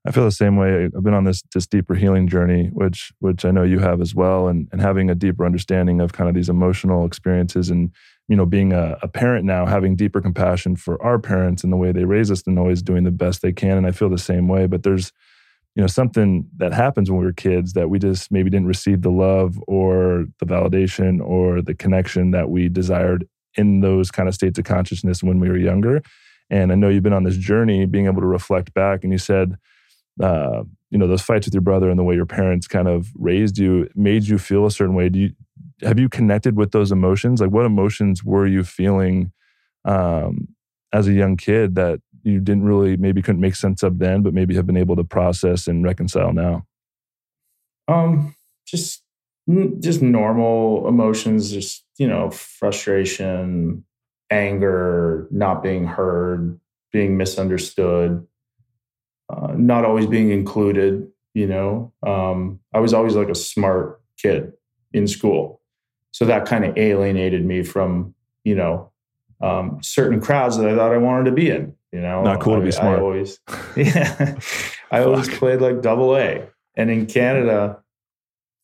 I 0.06 0.12
feel 0.12 0.26
the 0.26 0.32
same 0.32 0.58
way. 0.58 0.86
I've 0.86 1.04
been 1.04 1.14
on 1.14 1.24
this 1.24 1.44
this 1.54 1.66
deeper 1.66 1.96
healing 1.96 2.28
journey, 2.28 2.70
which 2.74 3.14
which 3.20 3.46
I 3.46 3.52
know 3.52 3.64
you 3.64 3.80
have 3.80 4.02
as 4.02 4.14
well, 4.14 4.48
and 4.48 4.68
and 4.72 4.82
having 4.82 5.10
a 5.10 5.16
deeper 5.16 5.46
understanding 5.46 6.02
of 6.02 6.14
kind 6.14 6.28
of 6.28 6.36
these 6.36 6.50
emotional 6.50 7.06
experiences, 7.06 7.70
and 7.70 7.92
you 8.28 8.36
know, 8.36 8.46
being 8.46 8.74
a, 8.74 8.98
a 9.02 9.08
parent 9.08 9.46
now, 9.46 9.66
having 9.66 9.96
deeper 9.96 10.22
compassion 10.22 10.76
for 10.76 11.02
our 11.04 11.20
parents 11.20 11.64
and 11.64 11.72
the 11.72 11.78
way 11.78 11.92
they 11.92 12.06
raise 12.06 12.32
us, 12.32 12.44
and 12.46 12.58
always 12.58 12.82
doing 12.82 13.04
the 13.04 13.12
best 13.12 13.42
they 13.42 13.52
can. 13.54 13.78
And 13.78 13.88
I 13.88 13.92
feel 13.92 14.10
the 14.10 14.18
same 14.18 14.48
way. 14.48 14.66
But 14.66 14.84
there's, 14.84 15.12
you 15.76 15.82
know, 15.82 15.88
something 15.88 16.48
that 16.58 16.74
happens 16.74 17.10
when 17.10 17.20
we 17.20 17.26
were 17.26 17.34
kids 17.34 17.74
that 17.74 17.90
we 17.90 18.00
just 18.00 18.32
maybe 18.32 18.50
didn't 18.50 18.68
receive 18.68 19.02
the 19.02 19.12
love 19.12 19.62
or 19.68 20.26
the 20.40 20.46
validation 20.46 21.22
or 21.22 21.62
the 21.62 21.76
connection 21.76 22.32
that 22.32 22.50
we 22.50 22.70
desired 22.70 23.28
in 23.56 23.82
those 23.82 24.10
kind 24.10 24.28
of 24.28 24.36
states 24.36 24.58
of 24.58 24.66
consciousness 24.66 25.22
when 25.22 25.40
we 25.40 25.50
were 25.50 25.58
younger. 25.58 26.02
And 26.50 26.72
I 26.72 26.76
know 26.76 26.90
you've 26.90 27.04
been 27.04 27.14
on 27.14 27.24
this 27.24 27.38
journey, 27.38 27.86
being 27.86 28.06
able 28.06 28.22
to 28.22 28.28
reflect 28.28 28.74
back, 28.74 29.04
and 29.04 29.12
you 29.12 29.18
said 29.18 29.58
uh, 30.22 30.64
you 30.90 30.98
know 30.98 31.08
those 31.08 31.22
fights 31.22 31.48
with 31.48 31.54
your 31.54 31.62
brother 31.62 31.90
and 31.90 31.98
the 31.98 32.04
way 32.04 32.16
your 32.16 32.26
parents 32.26 32.68
kind 32.68 32.88
of 32.88 33.08
raised 33.16 33.58
you 33.58 33.90
made 33.96 34.28
you 34.28 34.38
feel 34.38 34.66
a 34.66 34.72
certain 34.72 34.96
way. 34.96 35.10
Do 35.10 35.20
you 35.20 35.32
have 35.82 36.00
you 36.00 36.10
connected 36.10 36.56
with 36.56 36.72
those 36.72 36.92
emotions? 36.92 37.42
Like 37.42 37.50
what 37.50 37.66
emotions 37.66 38.24
were 38.24 38.46
you 38.46 38.64
feeling 38.64 39.32
um, 39.86 40.48
as 40.94 41.08
a 41.08 41.14
young 41.14 41.36
kid 41.36 41.76
that 41.76 42.00
you 42.24 42.40
didn't 42.40 42.64
really 42.64 42.96
maybe 42.96 43.22
couldn't 43.22 43.42
make 43.42 43.56
sense 43.56 43.84
of 43.84 44.00
then 44.00 44.22
but 44.22 44.34
maybe 44.34 44.56
have 44.56 44.68
been 44.68 44.78
able 44.78 44.96
to 44.96 45.04
process 45.04 45.68
and 45.68 45.84
reconcile 45.84 46.32
now? 46.32 46.66
Um 47.88 48.36
just 48.66 49.04
just 49.80 50.02
normal 50.02 50.88
emotions 50.88 51.52
just 51.52 51.84
you 51.98 52.08
know 52.08 52.30
frustration 52.30 53.84
anger 54.32 55.28
not 55.32 55.62
being 55.62 55.86
heard 55.86 56.60
being 56.92 57.18
misunderstood 57.18 58.26
uh, 59.36 59.54
not 59.58 59.86
always 59.86 60.06
being 60.06 60.32
included. 60.32 61.10
You 61.34 61.48
know, 61.48 61.94
um, 62.06 62.60
I 62.74 62.80
was 62.80 62.94
always 62.94 63.16
like 63.16 63.30
a 63.30 63.36
smart 63.36 64.02
kid 64.18 64.54
in 64.92 65.08
school, 65.08 65.62
so 66.12 66.26
that 66.26 66.46
kind 66.46 66.64
of 66.66 66.78
alienated 66.78 67.46
me 67.46 67.64
from 67.64 68.14
you 68.44 68.56
know 68.56 68.92
um, 69.42 69.80
certain 69.82 70.22
crowds 70.22 70.58
that 70.58 70.70
I 70.70 70.76
thought 70.76 70.94
I 70.94 70.98
wanted 70.98 71.26
to 71.26 71.32
be 71.32 71.50
in. 71.50 71.76
You 71.92 72.02
know, 72.02 72.24
not 72.24 72.40
cool 72.40 72.56
I, 72.56 72.60
to 72.60 72.66
be 72.66 72.72
smart. 72.72 73.00
I 73.00 73.02
always, 73.02 73.40
yeah, 73.76 74.40
I 74.92 75.04
always 75.04 75.30
played 75.30 75.62
like 75.62 75.82
double 75.82 76.16
A, 76.16 76.48
and 76.76 76.92
in 76.92 77.06
Canada, 77.08 77.84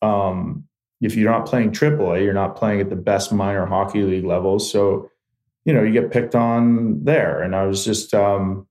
um, 0.02 0.68
if 1.02 1.16
you're 1.16 1.32
not 1.32 1.46
playing 1.46 1.72
triple 1.72 2.14
A, 2.14 2.20
you're 2.20 2.34
not 2.34 2.56
playing 2.56 2.82
at 2.82 2.90
the 2.90 2.96
best 2.96 3.32
minor 3.32 3.66
hockey 3.66 4.04
league 4.04 4.26
levels. 4.26 4.70
So, 4.70 5.10
you 5.66 5.74
know, 5.74 5.84
you 5.84 5.94
get 5.94 6.12
picked 6.12 6.36
on 6.36 7.04
there. 7.04 7.42
And 7.42 7.56
I 7.56 7.66
was 7.66 7.86
just, 7.86 8.14
um, 8.14 8.68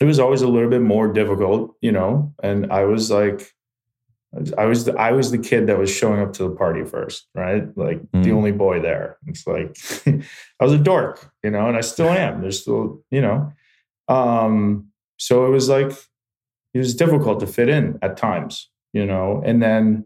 it 0.00 0.04
was 0.04 0.18
always 0.18 0.42
a 0.42 0.48
little 0.48 0.70
bit 0.70 0.82
more 0.82 1.12
difficult, 1.12 1.74
you 1.80 1.92
know. 1.92 2.34
And 2.42 2.72
I 2.72 2.84
was 2.84 3.10
like, 3.10 3.52
I 4.58 4.66
was 4.66 4.84
the, 4.84 4.94
I 4.94 5.12
was 5.12 5.30
the 5.30 5.38
kid 5.38 5.66
that 5.66 5.78
was 5.78 5.90
showing 5.90 6.20
up 6.20 6.32
to 6.34 6.44
the 6.44 6.54
party 6.54 6.84
first, 6.84 7.28
right? 7.34 7.64
Like 7.76 8.02
mm. 8.10 8.22
the 8.22 8.32
only 8.32 8.52
boy 8.52 8.80
there. 8.80 9.18
It's 9.26 9.46
like 9.46 9.76
I 10.60 10.64
was 10.64 10.72
a 10.72 10.78
dork, 10.78 11.32
you 11.42 11.50
know, 11.50 11.68
and 11.68 11.76
I 11.76 11.80
still 11.80 12.08
am. 12.10 12.42
There's 12.42 12.60
still, 12.60 13.02
you 13.10 13.20
know, 13.22 13.52
um, 14.08 14.88
so 15.16 15.46
it 15.46 15.50
was 15.50 15.68
like 15.68 15.92
it 16.74 16.78
was 16.78 16.94
difficult 16.94 17.40
to 17.40 17.46
fit 17.46 17.68
in 17.68 17.98
at 18.02 18.16
times, 18.16 18.68
you 18.92 19.06
know. 19.06 19.42
And 19.44 19.62
then 19.62 20.04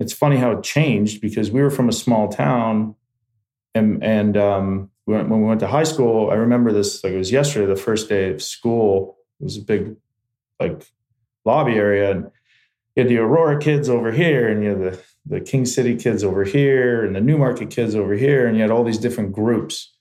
it's 0.00 0.12
funny 0.12 0.36
how 0.36 0.52
it 0.52 0.62
changed 0.62 1.20
because 1.20 1.50
we 1.50 1.60
were 1.60 1.70
from 1.70 1.88
a 1.88 1.92
small 1.92 2.28
town, 2.28 2.94
and 3.74 4.02
and 4.02 4.36
um, 4.36 4.90
when 5.06 5.28
we 5.28 5.46
went 5.46 5.60
to 5.60 5.66
high 5.66 5.84
school, 5.84 6.30
I 6.30 6.34
remember 6.34 6.72
this 6.72 7.02
like 7.04 7.12
it 7.12 7.18
was 7.18 7.32
yesterday, 7.32 7.66
the 7.66 7.76
first 7.76 8.08
day 8.08 8.30
of 8.30 8.42
school. 8.42 9.18
It 9.40 9.44
was 9.44 9.56
a 9.56 9.62
big 9.62 9.96
like 10.58 10.86
lobby 11.44 11.74
area, 11.74 12.10
and 12.10 12.30
you 12.96 13.02
had 13.02 13.08
the 13.08 13.18
Aurora 13.18 13.58
kids 13.58 13.88
over 13.88 14.12
here, 14.12 14.48
and 14.48 14.62
you 14.62 14.70
had 14.70 14.80
the 14.80 15.02
the 15.26 15.40
King 15.40 15.66
City 15.66 15.96
kids 15.96 16.24
over 16.24 16.44
here, 16.44 17.04
and 17.04 17.14
the 17.14 17.20
Newmarket 17.20 17.70
kids 17.70 17.94
over 17.94 18.14
here, 18.14 18.46
and 18.46 18.56
you 18.56 18.62
had 18.62 18.70
all 18.70 18.84
these 18.84 18.98
different 18.98 19.32
groups. 19.32 19.92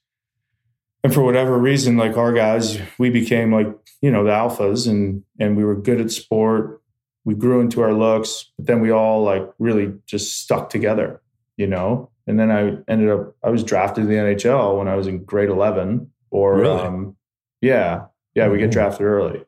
And 1.03 1.13
for 1.13 1.21
whatever 1.21 1.57
reason, 1.57 1.97
like 1.97 2.17
our 2.17 2.31
guys, 2.31 2.79
we 2.97 3.09
became 3.09 3.53
like 3.53 3.67
you 4.01 4.11
know 4.11 4.23
the 4.23 4.31
alphas, 4.31 4.87
and 4.87 5.23
and 5.39 5.57
we 5.57 5.65
were 5.65 5.75
good 5.75 5.99
at 5.99 6.11
sport. 6.11 6.81
We 7.25 7.35
grew 7.35 7.61
into 7.61 7.81
our 7.81 7.93
looks, 7.93 8.51
but 8.57 8.67
then 8.67 8.81
we 8.81 8.91
all 8.91 9.23
like 9.23 9.49
really 9.59 9.93
just 10.05 10.39
stuck 10.39 10.69
together, 10.69 11.21
you 11.57 11.67
know 11.67 12.09
and 12.27 12.39
then 12.39 12.51
I 12.51 12.77
ended 12.91 13.09
up 13.09 13.35
I 13.43 13.49
was 13.49 13.63
drafted 13.63 14.03
to 14.03 14.07
the 14.07 14.15
NHL 14.15 14.77
when 14.77 14.87
I 14.87 14.95
was 14.95 15.07
in 15.07 15.23
grade 15.23 15.49
eleven. 15.49 16.11
Or 16.31 16.57
really? 16.57 16.81
um, 16.81 17.15
yeah, 17.61 18.05
yeah, 18.33 18.47
we 18.47 18.57
get 18.57 18.65
mm-hmm. 18.65 18.71
drafted 18.71 19.05
early. 19.05 19.43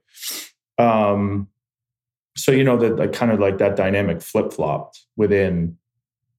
Um, 0.77 1.47
so 2.37 2.51
you 2.51 2.63
know 2.63 2.77
that 2.77 2.97
like 2.97 3.13
kind 3.13 3.31
of 3.31 3.39
like 3.39 3.57
that 3.57 3.75
dynamic 3.75 4.21
flip 4.21 4.53
flopped 4.53 5.05
within 5.15 5.77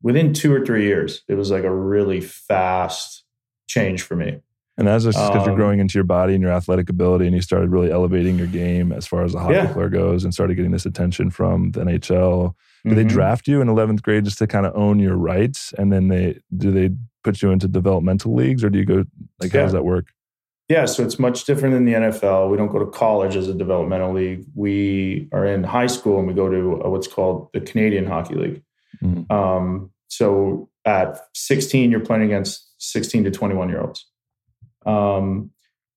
within 0.02 0.32
two 0.32 0.52
or 0.52 0.64
three 0.64 0.84
years. 0.84 1.22
It 1.28 1.34
was 1.34 1.50
like 1.50 1.64
a 1.64 1.74
really 1.74 2.20
fast 2.20 3.24
change 3.66 4.02
for 4.02 4.14
me. 4.14 4.40
And 4.78 4.86
that's 4.86 5.04
just 5.04 5.18
because 5.18 5.40
um, 5.42 5.46
you're 5.46 5.56
growing 5.56 5.80
into 5.80 5.94
your 5.94 6.04
body 6.04 6.34
and 6.34 6.42
your 6.42 6.52
athletic 6.52 6.90
ability, 6.90 7.26
and 7.26 7.34
you 7.34 7.40
started 7.40 7.70
really 7.70 7.90
elevating 7.90 8.36
your 8.36 8.46
game 8.46 8.92
as 8.92 9.06
far 9.06 9.24
as 9.24 9.34
a 9.34 9.38
hockey 9.38 9.54
yeah. 9.54 9.72
player 9.72 9.88
goes, 9.88 10.22
and 10.22 10.34
started 10.34 10.54
getting 10.54 10.70
this 10.70 10.84
attention 10.84 11.30
from 11.30 11.70
the 11.70 11.80
NHL 11.80 12.54
do 12.86 12.94
mm-hmm. 12.94 13.08
they 13.08 13.14
draft 13.14 13.48
you 13.48 13.60
in 13.60 13.68
11th 13.68 14.02
grade 14.02 14.24
just 14.24 14.38
to 14.38 14.46
kind 14.46 14.66
of 14.66 14.76
own 14.76 14.98
your 14.98 15.16
rights? 15.16 15.74
And 15.76 15.92
then 15.92 16.08
they 16.08 16.40
do 16.56 16.70
they 16.70 16.90
put 17.24 17.42
you 17.42 17.50
into 17.50 17.68
developmental 17.68 18.34
leagues 18.34 18.62
or 18.62 18.70
do 18.70 18.78
you 18.78 18.84
go 18.84 19.04
like 19.40 19.52
yeah. 19.52 19.60
how 19.60 19.66
does 19.66 19.72
that 19.72 19.84
work? 19.84 20.06
Yeah, 20.68 20.86
so 20.86 21.04
it's 21.04 21.18
much 21.18 21.44
different 21.44 21.74
than 21.74 21.84
the 21.84 21.92
NFL. 21.92 22.50
We 22.50 22.56
don't 22.56 22.72
go 22.72 22.80
to 22.80 22.86
college 22.86 23.36
as 23.36 23.48
a 23.48 23.54
developmental 23.54 24.12
league. 24.12 24.44
We 24.54 25.28
are 25.32 25.46
in 25.46 25.62
high 25.62 25.86
school 25.86 26.18
and 26.18 26.26
we 26.26 26.34
go 26.34 26.48
to 26.48 26.88
what's 26.88 27.06
called 27.06 27.48
the 27.52 27.60
Canadian 27.60 28.06
Hockey 28.06 28.34
League. 28.34 28.62
Mm-hmm. 29.02 29.32
Um, 29.32 29.90
so 30.08 30.68
at 30.84 31.20
16, 31.34 31.90
you're 31.90 32.00
playing 32.00 32.24
against 32.24 32.72
16 32.78 33.24
to 33.24 33.30
21 33.30 33.68
year 33.68 33.80
olds. 33.80 34.06
Um, 34.84 35.50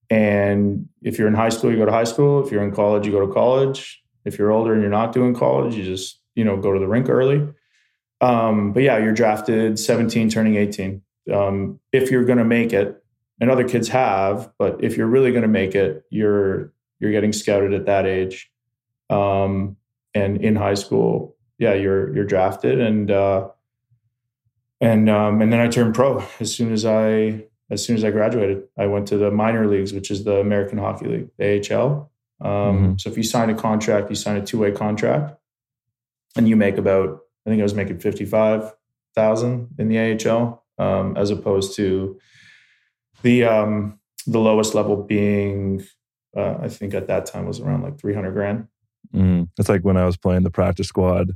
and 0.08 0.88
if 1.02 1.18
you're 1.18 1.28
in 1.28 1.34
high 1.34 1.48
school, 1.48 1.70
you 1.70 1.76
go 1.76 1.84
to 1.84 1.92
high 1.92 2.04
school. 2.04 2.44
If 2.44 2.52
you're 2.52 2.64
in 2.64 2.72
college, 2.72 3.06
you 3.06 3.12
go 3.12 3.26
to 3.26 3.32
college. 3.32 4.00
If 4.24 4.38
you're 4.38 4.50
older 4.52 4.72
and 4.72 4.82
you're 4.82 4.90
not 4.90 5.12
doing 5.12 5.34
college, 5.34 5.74
you 5.74 5.84
just 5.84 6.19
you 6.40 6.46
know 6.46 6.56
go 6.56 6.72
to 6.72 6.80
the 6.80 6.88
rink 6.88 7.10
early. 7.10 7.46
Um, 8.22 8.72
but 8.72 8.82
yeah, 8.82 8.96
you're 8.96 9.12
drafted 9.12 9.78
17, 9.78 10.30
turning 10.30 10.56
18. 10.56 11.02
Um, 11.32 11.80
if 11.92 12.10
you're 12.10 12.24
going 12.24 12.38
to 12.38 12.46
make 12.46 12.72
it, 12.72 12.96
and 13.40 13.50
other 13.50 13.68
kids 13.68 13.88
have, 13.88 14.50
but 14.58 14.82
if 14.82 14.96
you're 14.96 15.06
really 15.06 15.32
going 15.32 15.42
to 15.42 15.48
make 15.48 15.74
it, 15.74 16.04
you're 16.10 16.72
you're 16.98 17.12
getting 17.12 17.32
scouted 17.32 17.74
at 17.74 17.86
that 17.86 18.06
age. 18.06 18.50
Um, 19.10 19.76
and 20.14 20.42
in 20.42 20.56
high 20.56 20.74
school, 20.74 21.36
yeah, 21.58 21.74
you're 21.74 22.14
you're 22.14 22.24
drafted, 22.24 22.80
and 22.80 23.10
uh, 23.10 23.48
and 24.80 25.10
um, 25.10 25.42
and 25.42 25.52
then 25.52 25.60
I 25.60 25.68
turned 25.68 25.94
pro 25.94 26.24
as 26.40 26.54
soon 26.54 26.72
as 26.72 26.86
I 26.86 27.44
as 27.70 27.84
soon 27.84 27.96
as 27.96 28.04
I 28.04 28.10
graduated. 28.10 28.64
I 28.78 28.86
went 28.86 29.08
to 29.08 29.18
the 29.18 29.30
minor 29.30 29.66
leagues, 29.66 29.92
which 29.92 30.10
is 30.10 30.24
the 30.24 30.38
American 30.38 30.78
Hockey 30.78 31.06
League, 31.06 31.70
AHL. 31.70 32.10
Um, 32.40 32.50
mm-hmm. 32.50 32.92
So 32.98 33.10
if 33.10 33.16
you 33.16 33.22
sign 33.22 33.50
a 33.50 33.54
contract, 33.54 34.08
you 34.08 34.16
sign 34.16 34.36
a 34.36 34.44
two 34.44 34.58
way 34.58 34.72
contract 34.72 35.39
and 36.36 36.48
you 36.48 36.56
make 36.56 36.78
about 36.78 37.20
I 37.46 37.50
think 37.50 37.60
I 37.60 37.64
was 37.64 37.74
making 37.74 37.98
fifty 37.98 38.24
five 38.24 38.72
thousand 39.14 39.68
in 39.78 39.88
the 39.88 39.98
AHL 39.98 40.64
um, 40.78 41.16
as 41.16 41.30
opposed 41.30 41.76
to 41.76 42.18
the 43.22 43.44
um, 43.44 43.98
the 44.26 44.38
lowest 44.38 44.74
level 44.74 44.96
being 44.96 45.84
uh, 46.36 46.58
I 46.60 46.68
think 46.68 46.94
at 46.94 47.08
that 47.08 47.26
time 47.26 47.46
was 47.46 47.60
around 47.60 47.82
like 47.82 47.98
three 47.98 48.14
hundred 48.14 48.32
grand. 48.32 48.68
Mm. 49.14 49.48
It's 49.58 49.68
like 49.68 49.82
when 49.82 49.96
I 49.96 50.06
was 50.06 50.16
playing 50.16 50.44
the 50.44 50.50
practice 50.50 50.86
squad, 50.86 51.32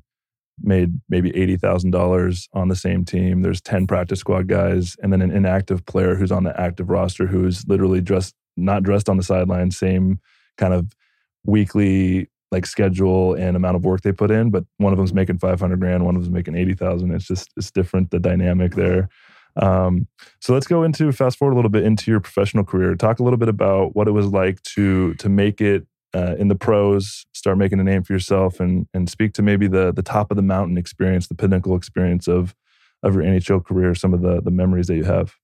made 0.60 1.00
maybe 1.08 1.34
eighty 1.36 1.56
thousand 1.56 1.90
dollars 1.90 2.48
on 2.52 2.68
the 2.68 2.76
same 2.76 3.04
team. 3.04 3.42
There's 3.42 3.60
ten 3.60 3.86
practice 3.86 4.20
squad 4.20 4.46
guys, 4.46 4.96
and 5.02 5.12
then 5.12 5.22
an 5.22 5.30
inactive 5.30 5.84
player 5.86 6.14
who's 6.14 6.32
on 6.32 6.44
the 6.44 6.58
active 6.60 6.90
roster 6.90 7.26
who's 7.26 7.66
literally 7.66 8.00
dressed 8.00 8.34
not 8.56 8.82
dressed 8.82 9.08
on 9.08 9.16
the 9.16 9.22
sideline, 9.22 9.70
same 9.70 10.20
kind 10.56 10.72
of 10.72 10.92
weekly 11.44 12.28
like 12.54 12.66
schedule 12.66 13.34
and 13.34 13.56
amount 13.56 13.76
of 13.76 13.84
work 13.84 14.02
they 14.02 14.12
put 14.12 14.30
in, 14.30 14.50
but 14.50 14.64
one 14.78 14.92
of 14.92 14.96
them's 14.96 15.12
making 15.12 15.38
500 15.38 15.80
grand, 15.80 16.04
one 16.04 16.14
of 16.14 16.22
them's 16.22 16.32
making 16.32 16.54
80,000. 16.54 17.12
It's 17.12 17.26
just, 17.26 17.50
it's 17.56 17.70
different, 17.70 18.10
the 18.10 18.20
dynamic 18.20 18.74
there. 18.74 19.08
Um, 19.60 20.06
so 20.40 20.52
let's 20.52 20.66
go 20.66 20.82
into 20.82 21.12
fast 21.12 21.38
forward 21.38 21.52
a 21.52 21.56
little 21.56 21.70
bit 21.70 21.84
into 21.84 22.10
your 22.10 22.20
professional 22.20 22.64
career. 22.64 22.94
Talk 22.94 23.18
a 23.18 23.22
little 23.22 23.36
bit 23.36 23.48
about 23.48 23.94
what 23.94 24.08
it 24.08 24.12
was 24.12 24.26
like 24.26 24.62
to 24.74 25.14
to 25.14 25.28
make 25.28 25.60
it 25.60 25.86
uh, 26.12 26.34
in 26.38 26.48
the 26.48 26.54
pros, 26.54 27.26
start 27.32 27.58
making 27.58 27.80
a 27.80 27.84
name 27.84 28.02
for 28.02 28.12
yourself, 28.12 28.58
and 28.58 28.86
and 28.94 29.08
speak 29.08 29.32
to 29.34 29.42
maybe 29.42 29.68
the 29.68 29.92
the 29.92 30.02
top 30.02 30.30
of 30.30 30.36
the 30.36 30.42
mountain 30.42 30.76
experience, 30.76 31.28
the 31.28 31.36
pinnacle 31.36 31.76
experience 31.76 32.26
of 32.26 32.54
of 33.04 33.14
your 33.14 33.22
NHL 33.22 33.64
career, 33.64 33.94
some 33.94 34.12
of 34.12 34.22
the 34.22 34.40
the 34.40 34.50
memories 34.50 34.88
that 34.88 34.96
you 34.96 35.04
have. 35.04 35.34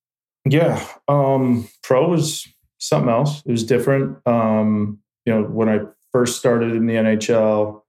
Yeah, 0.45 0.85
um, 1.07 1.69
pro 1.83 2.09
was 2.09 2.49
something 2.79 3.11
else. 3.11 3.43
It 3.47 3.53
was 3.53 3.65
different. 3.65 4.19
Um, 4.27 4.99
you 5.25 5.33
know, 5.33 5.43
when 5.45 5.69
I 5.69 5.81
first 6.13 6.39
started 6.39 6.73
in 6.73 6.87
the 6.87 6.95
NHL, 6.95 7.83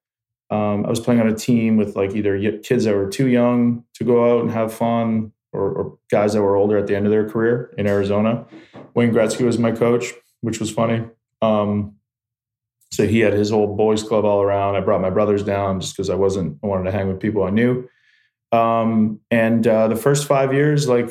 um, 0.49 0.85
I 0.85 0.89
was 0.89 0.99
playing 0.99 1.21
on 1.21 1.27
a 1.27 1.35
team 1.35 1.77
with 1.77 1.95
like 1.95 2.15
either 2.15 2.57
kids 2.59 2.83
that 2.83 2.95
were 2.95 3.09
too 3.09 3.27
young 3.27 3.85
to 3.95 4.03
go 4.03 4.35
out 4.35 4.43
and 4.43 4.51
have 4.51 4.73
fun, 4.73 5.31
or, 5.53 5.71
or 5.71 5.97
guys 6.09 6.33
that 6.33 6.41
were 6.41 6.55
older 6.55 6.77
at 6.77 6.87
the 6.87 6.95
end 6.95 7.05
of 7.05 7.11
their 7.11 7.29
career 7.29 7.73
in 7.77 7.87
Arizona. 7.87 8.45
Wayne 8.93 9.11
Gretzky 9.11 9.45
was 9.45 9.57
my 9.57 9.71
coach, 9.71 10.13
which 10.41 10.59
was 10.59 10.71
funny. 10.71 11.05
Um, 11.41 11.95
so 12.91 13.07
he 13.07 13.19
had 13.19 13.33
his 13.33 13.49
whole 13.49 13.75
boys 13.75 14.03
club 14.03 14.25
all 14.25 14.41
around. 14.41 14.75
I 14.75 14.81
brought 14.81 15.01
my 15.01 15.09
brothers 15.09 15.43
down 15.43 15.79
just 15.79 15.95
because 15.95 16.09
I 16.09 16.15
wasn't 16.15 16.59
I 16.63 16.67
wanted 16.67 16.85
to 16.85 16.91
hang 16.91 17.07
with 17.07 17.19
people 17.19 17.43
I 17.43 17.49
knew. 17.49 17.87
Um, 18.51 19.21
and 19.31 19.65
uh, 19.65 19.87
the 19.87 19.95
first 19.95 20.27
five 20.27 20.53
years, 20.53 20.87
like 20.89 21.09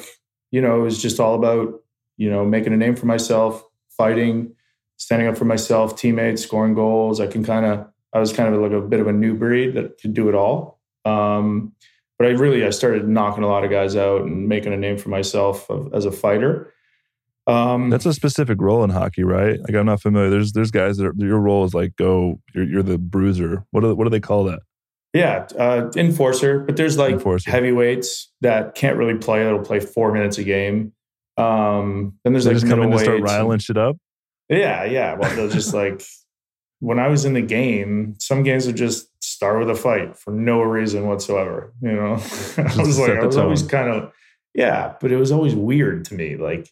you 0.51 0.61
know, 0.61 0.81
it 0.81 0.83
was 0.83 1.01
just 1.01 1.21
all 1.21 1.35
about 1.35 1.81
you 2.19 2.31
know 2.31 2.45
making 2.45 2.75
a 2.75 2.77
name 2.77 2.97
for 2.97 3.07
myself, 3.07 3.65
fighting, 3.97 4.55
standing 5.01 5.27
up 5.27 5.37
for 5.37 5.47
myself, 5.47 5.97
teammates, 5.97 6.43
scoring 6.43 6.75
goals. 6.75 7.21
I 7.21 7.27
can 7.27 7.43
kind 7.43 7.65
of 7.65 7.87
I 8.13 8.21
was 8.21 8.33
kind 8.33 8.55
of 8.55 8.61
like 8.61 8.73
a 8.73 8.81
bit 8.81 9.01
of 9.01 9.07
a 9.07 9.13
new 9.13 9.35
breed 9.35 9.75
that 9.75 10.01
could 10.01 10.15
do 10.15 10.29
it 10.29 10.35
all. 10.35 10.79
Um, 11.05 11.73
but 12.19 12.29
I 12.29 12.33
really 12.33 12.65
I 12.65 12.71
started 12.71 13.09
knocking 13.09 13.43
a 13.43 13.49
lot 13.49 13.65
of 13.65 13.71
guys 13.71 13.97
out 13.97 14.23
and 14.23 14.47
making 14.47 14.73
a 14.73 14.77
name 14.77 14.99
for 14.99 15.09
myself 15.09 15.69
of, 15.71 15.93
as 15.95 16.05
a 16.05 16.13
fighter. 16.13 16.73
Um, 17.47 17.89
That's 17.89 18.07
a 18.07 18.13
specific 18.13 18.61
role 18.61 18.85
in 18.85 18.91
hockey, 18.91 19.25
right? 19.25 19.59
Like 19.59 19.75
I'm 19.75 19.87
not 19.87 20.03
familiar. 20.03 20.29
There's 20.29 20.53
there's 20.53 20.71
guys 20.71 20.99
that 20.99 21.07
are, 21.07 21.15
your 21.17 21.41
role 21.41 21.65
is 21.65 21.73
like 21.73 21.97
go. 21.97 22.39
You're, 22.55 22.65
you're 22.65 22.83
the 22.83 22.99
bruiser. 22.99 23.65
What 23.71 23.81
do 23.81 23.95
what 23.95 24.05
do 24.05 24.11
they 24.11 24.21
call 24.21 24.45
that? 24.45 24.61
Yeah, 25.15 25.49
uh, 25.59 25.91
enforcer. 25.97 26.61
But 26.61 26.77
there's 26.77 26.99
like 26.99 27.15
enforcer. 27.15 27.51
heavyweights 27.51 28.31
that 28.43 28.75
can't 28.75 28.97
really 28.97 29.17
play. 29.17 29.43
That'll 29.43 29.61
play 29.61 29.81
four 29.81 30.13
minutes 30.13 30.37
a 30.39 30.45
game. 30.45 30.93
Um, 31.39 32.19
then 32.23 32.35
there's 32.35 32.45
they 32.45 32.51
like 32.51 32.61
just 32.61 32.71
come 32.71 32.83
in 32.83 32.91
to 32.91 32.99
start 32.99 33.23
riling 33.23 33.59
shit 33.61 33.79
up. 33.79 33.97
Yeah, 34.51 34.85
yeah. 34.85 35.15
Well, 35.15 35.35
they'll 35.35 35.49
just 35.49 35.73
like 35.73 36.03
when 36.81 36.99
I 36.99 37.09
was 37.09 37.25
in 37.25 37.35
the 37.35 37.43
game, 37.43 38.17
some 38.19 38.43
games 38.43 38.67
would 38.67 38.77
just 38.77 39.09
start 39.23 39.61
with 39.61 39.71
a 39.71 39.75
fight 39.75 40.17
for 40.17 40.33
no 40.33 40.61
reason 40.63 41.07
whatsoever. 41.07 41.73
You 41.81 41.93
know, 41.93 42.13
I 42.57 42.77
was 42.77 42.99
like, 42.99 43.13
I 43.13 43.25
was 43.25 43.37
always 43.37 43.63
kind 43.63 43.89
of, 43.89 44.13
yeah, 44.55 44.95
but 45.01 45.13
it 45.13 45.17
was 45.17 45.31
always 45.31 45.55
weird 45.55 46.05
to 46.07 46.15
me. 46.15 46.37
Like, 46.37 46.71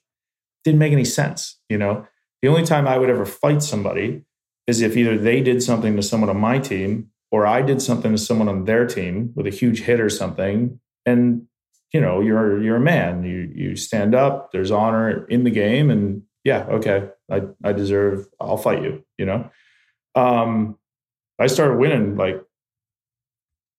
didn't 0.64 0.80
make 0.80 0.92
any 0.92 1.04
sense. 1.04 1.58
You 1.68 1.78
know, 1.78 2.06
the 2.42 2.48
only 2.48 2.64
time 2.64 2.88
I 2.88 2.98
would 2.98 3.10
ever 3.10 3.24
fight 3.24 3.62
somebody 3.62 4.24
is 4.66 4.80
if 4.80 4.96
either 4.96 5.16
they 5.16 5.40
did 5.40 5.62
something 5.62 5.94
to 5.96 6.02
someone 6.02 6.30
on 6.30 6.40
my 6.40 6.58
team 6.58 7.10
or 7.30 7.46
I 7.46 7.62
did 7.62 7.80
something 7.80 8.12
to 8.12 8.18
someone 8.18 8.48
on 8.48 8.64
their 8.64 8.86
team 8.86 9.32
with 9.34 9.46
a 9.46 9.50
huge 9.50 9.82
hit 9.82 10.00
or 10.00 10.10
something. 10.10 10.80
And 11.06 11.46
you 11.92 12.00
know, 12.00 12.20
you're 12.20 12.62
you're 12.62 12.76
a 12.76 12.80
man. 12.80 13.24
You 13.24 13.50
you 13.54 13.76
stand 13.76 14.14
up. 14.14 14.52
There's 14.52 14.70
honor 14.70 15.24
in 15.26 15.44
the 15.44 15.50
game, 15.50 15.90
and 15.90 16.22
yeah, 16.48 16.62
okay, 16.78 16.98
I 17.30 17.42
I 17.62 17.72
deserve. 17.72 18.26
I'll 18.40 18.62
fight 18.66 18.82
you. 18.82 19.04
You 19.18 19.26
know 19.26 19.50
um, 20.18 20.78
I 21.38 21.46
started 21.46 21.78
winning 21.78 22.16
like 22.16 22.42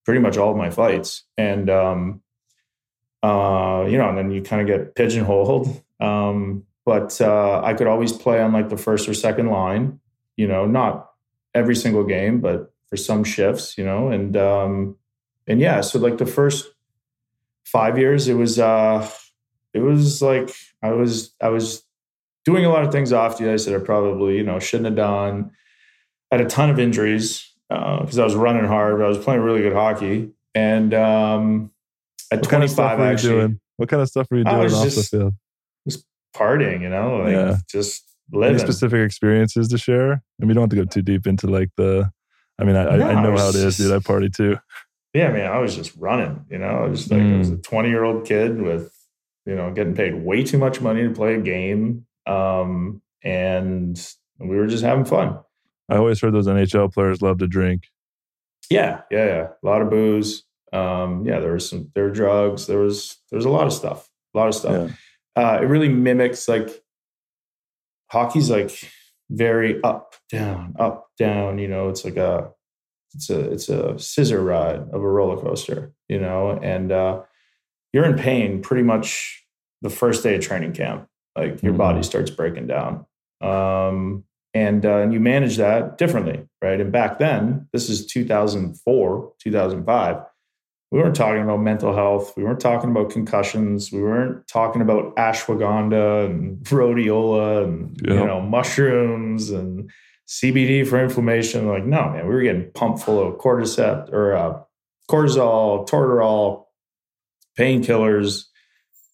pretty 0.04 0.20
much 0.20 0.36
all 0.36 0.50
of 0.50 0.56
my 0.56 0.70
fights, 0.70 1.24
and 1.36 1.68
um, 1.68 2.22
uh, 3.22 3.86
you 3.88 3.98
know, 3.98 4.08
and 4.08 4.18
then 4.18 4.30
you 4.30 4.42
kind 4.42 4.62
of 4.62 4.66
get 4.66 4.94
pigeonholed. 4.94 5.82
Um, 6.00 6.64
but 6.86 7.20
uh, 7.20 7.60
I 7.62 7.74
could 7.74 7.86
always 7.86 8.10
play 8.10 8.40
on 8.40 8.54
like 8.54 8.70
the 8.70 8.78
first 8.78 9.06
or 9.06 9.12
second 9.12 9.50
line. 9.50 10.00
You 10.38 10.48
know, 10.48 10.64
not 10.64 11.10
every 11.54 11.76
single 11.76 12.04
game, 12.04 12.40
but 12.40 12.72
for 12.88 12.96
some 12.96 13.22
shifts. 13.22 13.76
You 13.76 13.84
know, 13.84 14.08
and 14.08 14.34
um, 14.34 14.96
and 15.46 15.60
yeah, 15.60 15.82
so 15.82 15.98
like 15.98 16.16
the 16.16 16.24
first 16.24 16.66
five 17.66 17.98
years, 17.98 18.28
it 18.28 18.32
was 18.32 18.58
uh, 18.58 19.06
it 19.74 19.80
was 19.80 20.22
like 20.22 20.54
I 20.82 20.92
was 20.92 21.34
I 21.38 21.50
was 21.50 21.82
doing 22.50 22.64
a 22.64 22.70
lot 22.70 22.84
of 22.84 22.92
things 22.92 23.12
off 23.12 23.38
the 23.38 23.52
ice 23.52 23.64
that 23.64 23.74
I 23.74 23.78
probably 23.78 24.36
you 24.36 24.42
know 24.42 24.58
shouldn't 24.58 24.86
have 24.86 24.96
done 24.96 25.50
had 26.30 26.40
a 26.40 26.46
ton 26.46 26.70
of 26.70 26.78
injuries 26.78 27.52
because 27.68 28.18
uh, 28.18 28.22
I 28.22 28.24
was 28.24 28.34
running 28.34 28.64
hard. 28.64 29.02
I 29.02 29.08
was 29.08 29.18
playing 29.18 29.40
really 29.40 29.62
good 29.62 29.72
hockey, 29.72 30.30
and 30.54 30.92
um, 30.94 31.70
at 32.30 32.40
what 32.40 32.48
25, 32.48 32.76
kind 32.76 33.02
of 33.02 33.08
actually, 33.08 33.30
doing? 33.30 33.60
what 33.76 33.88
kind 33.88 34.02
of 34.02 34.08
stuff 34.08 34.26
were 34.30 34.38
you 34.38 34.44
doing 34.44 34.72
off 34.72 34.84
just, 34.84 35.10
the 35.10 35.18
field? 35.18 35.34
Just 35.88 36.04
partying, 36.34 36.82
you 36.82 36.88
know, 36.88 37.18
like 37.18 37.32
yeah. 37.32 37.56
just 37.68 38.04
living. 38.32 38.56
Any 38.56 38.58
specific 38.58 39.04
experiences 39.04 39.68
to 39.68 39.78
share? 39.78 40.12
I 40.12 40.18
mean, 40.40 40.48
you 40.50 40.54
don't 40.54 40.62
have 40.62 40.70
to 40.70 40.76
go 40.76 40.84
too 40.84 41.02
deep 41.02 41.26
into 41.26 41.46
like 41.46 41.70
the. 41.76 42.10
I 42.58 42.64
mean, 42.64 42.76
I, 42.76 42.96
no, 42.96 43.08
I 43.08 43.22
know 43.22 43.34
I 43.34 43.38
how 43.38 43.48
it 43.48 43.54
is, 43.54 43.78
dude. 43.78 43.92
I 43.92 44.00
party 44.00 44.28
too. 44.28 44.58
Yeah, 45.14 45.32
man, 45.32 45.50
I 45.50 45.58
was 45.58 45.74
just 45.74 45.96
running. 45.96 46.44
You 46.50 46.58
know, 46.58 46.66
I 46.66 46.86
was 46.86 47.00
just 47.00 47.10
like, 47.10 47.20
mm. 47.20 47.34
I 47.34 47.38
was 47.38 47.50
a 47.50 47.56
mm. 47.56 47.62
20 47.62 47.88
year 47.88 48.04
old 48.04 48.26
kid 48.26 48.60
with, 48.60 48.92
you 49.46 49.56
know, 49.56 49.72
getting 49.72 49.94
paid 49.94 50.14
way 50.14 50.44
too 50.44 50.58
much 50.58 50.80
money 50.80 51.02
to 51.02 51.10
play 51.10 51.34
a 51.34 51.40
game, 51.40 52.06
um, 52.26 53.02
and 53.22 54.00
we 54.38 54.56
were 54.56 54.66
just 54.66 54.84
having 54.84 55.04
fun. 55.04 55.38
I 55.88 55.96
always 55.96 56.20
heard 56.20 56.34
those 56.34 56.46
NHL 56.46 56.92
players 56.92 57.20
love 57.20 57.38
to 57.38 57.46
drink. 57.46 57.84
Yeah, 58.70 59.02
yeah, 59.10 59.26
yeah. 59.26 59.48
A 59.62 59.66
lot 59.66 59.82
of 59.82 59.90
booze. 59.90 60.44
Um, 60.72 61.24
yeah, 61.26 61.40
there 61.40 61.52
was 61.52 61.68
some 61.68 61.90
there 61.94 62.04
were 62.04 62.10
drugs. 62.10 62.66
There 62.66 62.78
was 62.78 63.18
there 63.30 63.36
was 63.36 63.44
a 63.44 63.50
lot 63.50 63.66
of 63.66 63.72
stuff. 63.72 64.08
A 64.34 64.38
lot 64.38 64.48
of 64.48 64.54
stuff. 64.54 64.90
Yeah. 65.36 65.42
Uh, 65.42 65.58
it 65.62 65.66
really 65.66 65.88
mimics 65.88 66.48
like 66.48 66.68
hockey's 68.08 68.50
like 68.50 68.70
very 69.30 69.82
up, 69.82 70.14
down, 70.30 70.74
up, 70.78 71.08
down. 71.18 71.58
You 71.58 71.68
know, 71.68 71.88
it's 71.88 72.04
like 72.04 72.16
a 72.16 72.50
it's 73.14 73.30
a 73.30 73.50
it's 73.50 73.68
a 73.68 73.98
scissor 73.98 74.42
ride 74.42 74.80
of 74.92 75.02
a 75.02 75.08
roller 75.08 75.40
coaster. 75.40 75.92
You 76.08 76.20
know, 76.20 76.50
and 76.62 76.92
uh, 76.92 77.22
you're 77.92 78.04
in 78.04 78.16
pain 78.16 78.62
pretty 78.62 78.84
much 78.84 79.44
the 79.82 79.90
first 79.90 80.22
day 80.22 80.36
of 80.36 80.42
training 80.42 80.72
camp. 80.72 81.08
Like 81.36 81.62
your 81.62 81.72
mm-hmm. 81.72 81.76
body 81.76 82.02
starts 82.02 82.30
breaking 82.30 82.66
down. 82.66 83.06
Um, 83.40 84.24
and 84.52 84.84
uh, 84.84 84.98
and 84.98 85.12
you 85.12 85.20
manage 85.20 85.56
that 85.58 85.96
differently, 85.96 86.44
right? 86.60 86.80
And 86.80 86.90
back 86.90 87.18
then, 87.18 87.68
this 87.72 87.88
is 87.88 88.06
2004, 88.06 89.32
2005. 89.38 90.16
We 90.90 90.98
weren't 90.98 91.14
talking 91.14 91.42
about 91.42 91.60
mental 91.60 91.94
health. 91.94 92.34
We 92.36 92.42
weren't 92.42 92.58
talking 92.58 92.90
about 92.90 93.10
concussions. 93.10 93.92
We 93.92 94.02
weren't 94.02 94.48
talking 94.48 94.82
about 94.82 95.14
ashwagandha 95.14 96.26
and 96.26 96.58
rhodiola 96.64 97.64
and 97.64 98.00
you 98.04 98.14
know 98.14 98.40
mushrooms 98.40 99.50
and 99.50 99.88
CBD 100.26 100.86
for 100.86 101.02
inflammation. 101.02 101.68
Like, 101.68 101.84
no, 101.84 102.10
man, 102.10 102.26
we 102.26 102.34
were 102.34 102.42
getting 102.42 102.70
pumped 102.72 103.02
full 103.02 103.24
of 103.24 103.38
cordyceps 103.38 104.12
or 104.12 104.34
uh, 104.34 104.60
cortisol, 105.08 105.88
Toradol, 105.88 106.64
painkillers. 107.58 108.46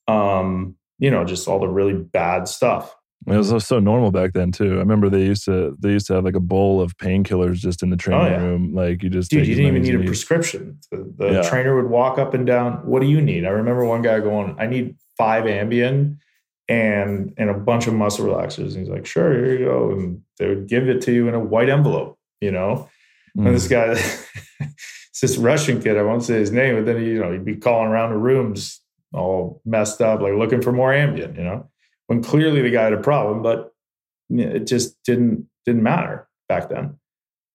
Um, 0.08 0.75
you 0.98 1.10
know, 1.10 1.24
just 1.24 1.48
all 1.48 1.58
the 1.58 1.68
really 1.68 1.94
bad 1.94 2.48
stuff. 2.48 2.94
It 3.26 3.36
was 3.36 3.66
so 3.66 3.80
normal 3.80 4.12
back 4.12 4.34
then 4.34 4.52
too. 4.52 4.74
I 4.74 4.78
remember 4.78 5.08
they 5.08 5.24
used 5.24 5.44
to 5.46 5.76
they 5.80 5.90
used 5.90 6.06
to 6.08 6.14
have 6.14 6.24
like 6.24 6.36
a 6.36 6.40
bowl 6.40 6.80
of 6.80 6.96
painkillers 6.96 7.56
just 7.56 7.82
in 7.82 7.90
the 7.90 7.96
training 7.96 8.34
oh, 8.34 8.36
yeah. 8.36 8.42
room. 8.42 8.72
Like 8.72 9.02
you 9.02 9.10
just 9.10 9.30
dude, 9.30 9.48
you 9.48 9.56
didn't 9.56 9.68
even 9.68 9.82
need 9.82 9.94
a 9.96 9.98
need. 9.98 10.06
prescription. 10.06 10.78
The, 10.92 11.12
the 11.16 11.32
yeah. 11.32 11.42
trainer 11.42 11.74
would 11.74 11.90
walk 11.90 12.18
up 12.18 12.34
and 12.34 12.46
down. 12.46 12.86
What 12.86 13.00
do 13.00 13.08
you 13.08 13.20
need? 13.20 13.44
I 13.44 13.48
remember 13.48 13.84
one 13.84 14.02
guy 14.02 14.20
going, 14.20 14.54
"I 14.60 14.66
need 14.66 14.96
five 15.18 15.44
Ambien 15.44 16.18
and 16.68 17.34
and 17.36 17.50
a 17.50 17.54
bunch 17.54 17.88
of 17.88 17.94
muscle 17.94 18.26
relaxers." 18.26 18.76
And 18.76 18.80
he's 18.80 18.88
like, 18.88 19.06
"Sure, 19.06 19.32
here 19.32 19.58
you 19.58 19.64
go." 19.64 19.90
And 19.90 20.22
they 20.38 20.48
would 20.48 20.68
give 20.68 20.88
it 20.88 21.00
to 21.02 21.12
you 21.12 21.26
in 21.26 21.34
a 21.34 21.40
white 21.40 21.68
envelope. 21.68 22.16
You 22.40 22.52
know, 22.52 22.88
mm. 23.36 23.44
and 23.44 23.56
this 23.56 23.66
mm. 23.66 23.70
guy, 23.70 24.00
it's 24.60 25.20
this 25.20 25.36
Russian 25.36 25.82
kid. 25.82 25.96
I 25.96 26.02
won't 26.02 26.22
say 26.22 26.34
his 26.34 26.52
name, 26.52 26.76
but 26.76 26.84
then 26.84 27.02
he, 27.02 27.08
you 27.08 27.18
know 27.18 27.32
he'd 27.32 27.44
be 27.44 27.56
calling 27.56 27.88
around 27.88 28.10
the 28.10 28.18
rooms 28.18 28.82
all 29.16 29.60
messed 29.64 30.00
up, 30.00 30.20
like 30.20 30.34
looking 30.34 30.62
for 30.62 30.72
more 30.72 30.92
Ambien. 30.92 31.36
You 31.36 31.44
know 31.44 31.70
when 32.06 32.22
clearly 32.22 32.62
the 32.62 32.70
guy 32.70 32.84
had 32.84 32.92
a 32.92 33.00
problem, 33.00 33.42
but 33.42 33.72
it 34.30 34.66
just 34.66 35.02
didn't 35.04 35.48
didn't 35.64 35.82
matter 35.82 36.28
back 36.48 36.68
then. 36.68 36.98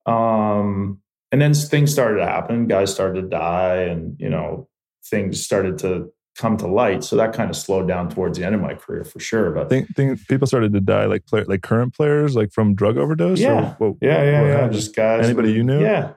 Um, 0.06 1.02
and 1.32 1.42
then 1.42 1.54
things 1.54 1.92
started 1.92 2.18
to 2.20 2.26
happen. 2.26 2.68
Guys 2.68 2.94
started 2.94 3.22
to 3.22 3.28
die, 3.28 3.84
and 3.84 4.16
you 4.20 4.30
know 4.30 4.68
things 5.06 5.44
started 5.44 5.78
to 5.80 6.12
come 6.38 6.58
to 6.58 6.68
light. 6.68 7.04
So 7.04 7.16
that 7.18 7.34
kind 7.34 7.50
of 7.50 7.56
slowed 7.56 7.88
down 7.88 8.10
towards 8.10 8.38
the 8.38 8.46
end 8.46 8.56
of 8.56 8.62
my 8.62 8.74
career 8.74 9.04
for 9.04 9.20
sure. 9.20 9.52
But 9.52 9.70
think, 9.70 9.88
think 9.96 10.28
people 10.28 10.48
started 10.48 10.74
to 10.74 10.80
die 10.80 11.06
like 11.06 11.26
play, 11.26 11.44
like 11.44 11.62
current 11.62 11.94
players, 11.94 12.36
like 12.36 12.52
from 12.52 12.76
drug 12.76 12.98
overdose. 12.98 13.40
Yeah, 13.40 13.76
what, 13.78 13.96
yeah, 14.02 14.24
yeah, 14.24 14.48
yeah. 14.48 14.68
Just 14.70 14.96
guys. 14.96 15.26
Anybody 15.26 15.54
you 15.54 15.64
knew? 15.64 15.82
Yeah. 15.82 16.14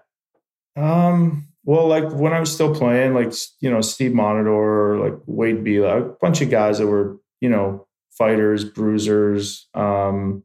Um. 0.76 1.48
Well, 1.64 1.88
like 1.88 2.10
when 2.12 2.32
I 2.32 2.40
was 2.40 2.52
still 2.52 2.74
playing, 2.74 3.14
like 3.14 3.32
you 3.60 3.70
know 3.70 3.80
Steve 3.80 4.12
Montador, 4.12 5.00
like 5.00 5.20
Wade 5.26 5.64
Belak, 5.64 6.06
a 6.06 6.16
bunch 6.20 6.40
of 6.40 6.50
guys 6.50 6.78
that 6.78 6.86
were 6.86 7.18
you 7.40 7.48
know 7.48 7.86
fighters, 8.10 8.64
bruisers, 8.64 9.66
um, 9.74 10.42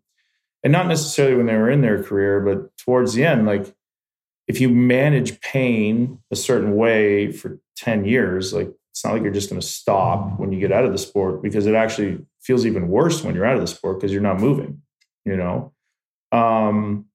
and 0.64 0.74
not 0.74 0.88
necessarily 0.88 1.36
when 1.36 1.46
they 1.46 1.56
were 1.56 1.70
in 1.70 1.82
their 1.82 2.04
career, 2.04 2.40
but 2.42 2.76
towards 2.78 3.14
the 3.14 3.26
end, 3.26 3.46
like 3.46 3.74
if 4.48 4.60
you 4.60 4.70
manage 4.70 5.40
pain 5.42 6.20
a 6.32 6.36
certain 6.36 6.76
way 6.76 7.32
for 7.32 7.60
10 7.78 8.06
years, 8.06 8.52
like 8.52 8.70
it's 8.92 9.06
not 9.06 9.14
like 9.14 9.22
you're 9.22 9.32
just 9.32 9.50
going 9.50 9.62
to 9.62 9.66
stop 9.66 10.40
when 10.40 10.52
you 10.52 10.60
get 10.60 10.72
out 10.72 10.86
of 10.86 10.92
the 10.92 10.98
sport 10.98 11.44
because 11.44 11.68
it 11.68 11.76
actually 11.76 12.18
feels 12.42 12.66
even 12.66 12.88
worse 12.88 13.24
when 13.24 13.36
you're 13.36 13.46
out 13.46 13.56
of 13.56 13.62
the 13.62 13.68
sport 13.68 14.00
because 14.00 14.12
you're 14.12 14.22
not 14.22 14.40
moving, 14.40 14.82
you 15.24 15.38
know? 15.38 15.72
Um, 16.32 17.06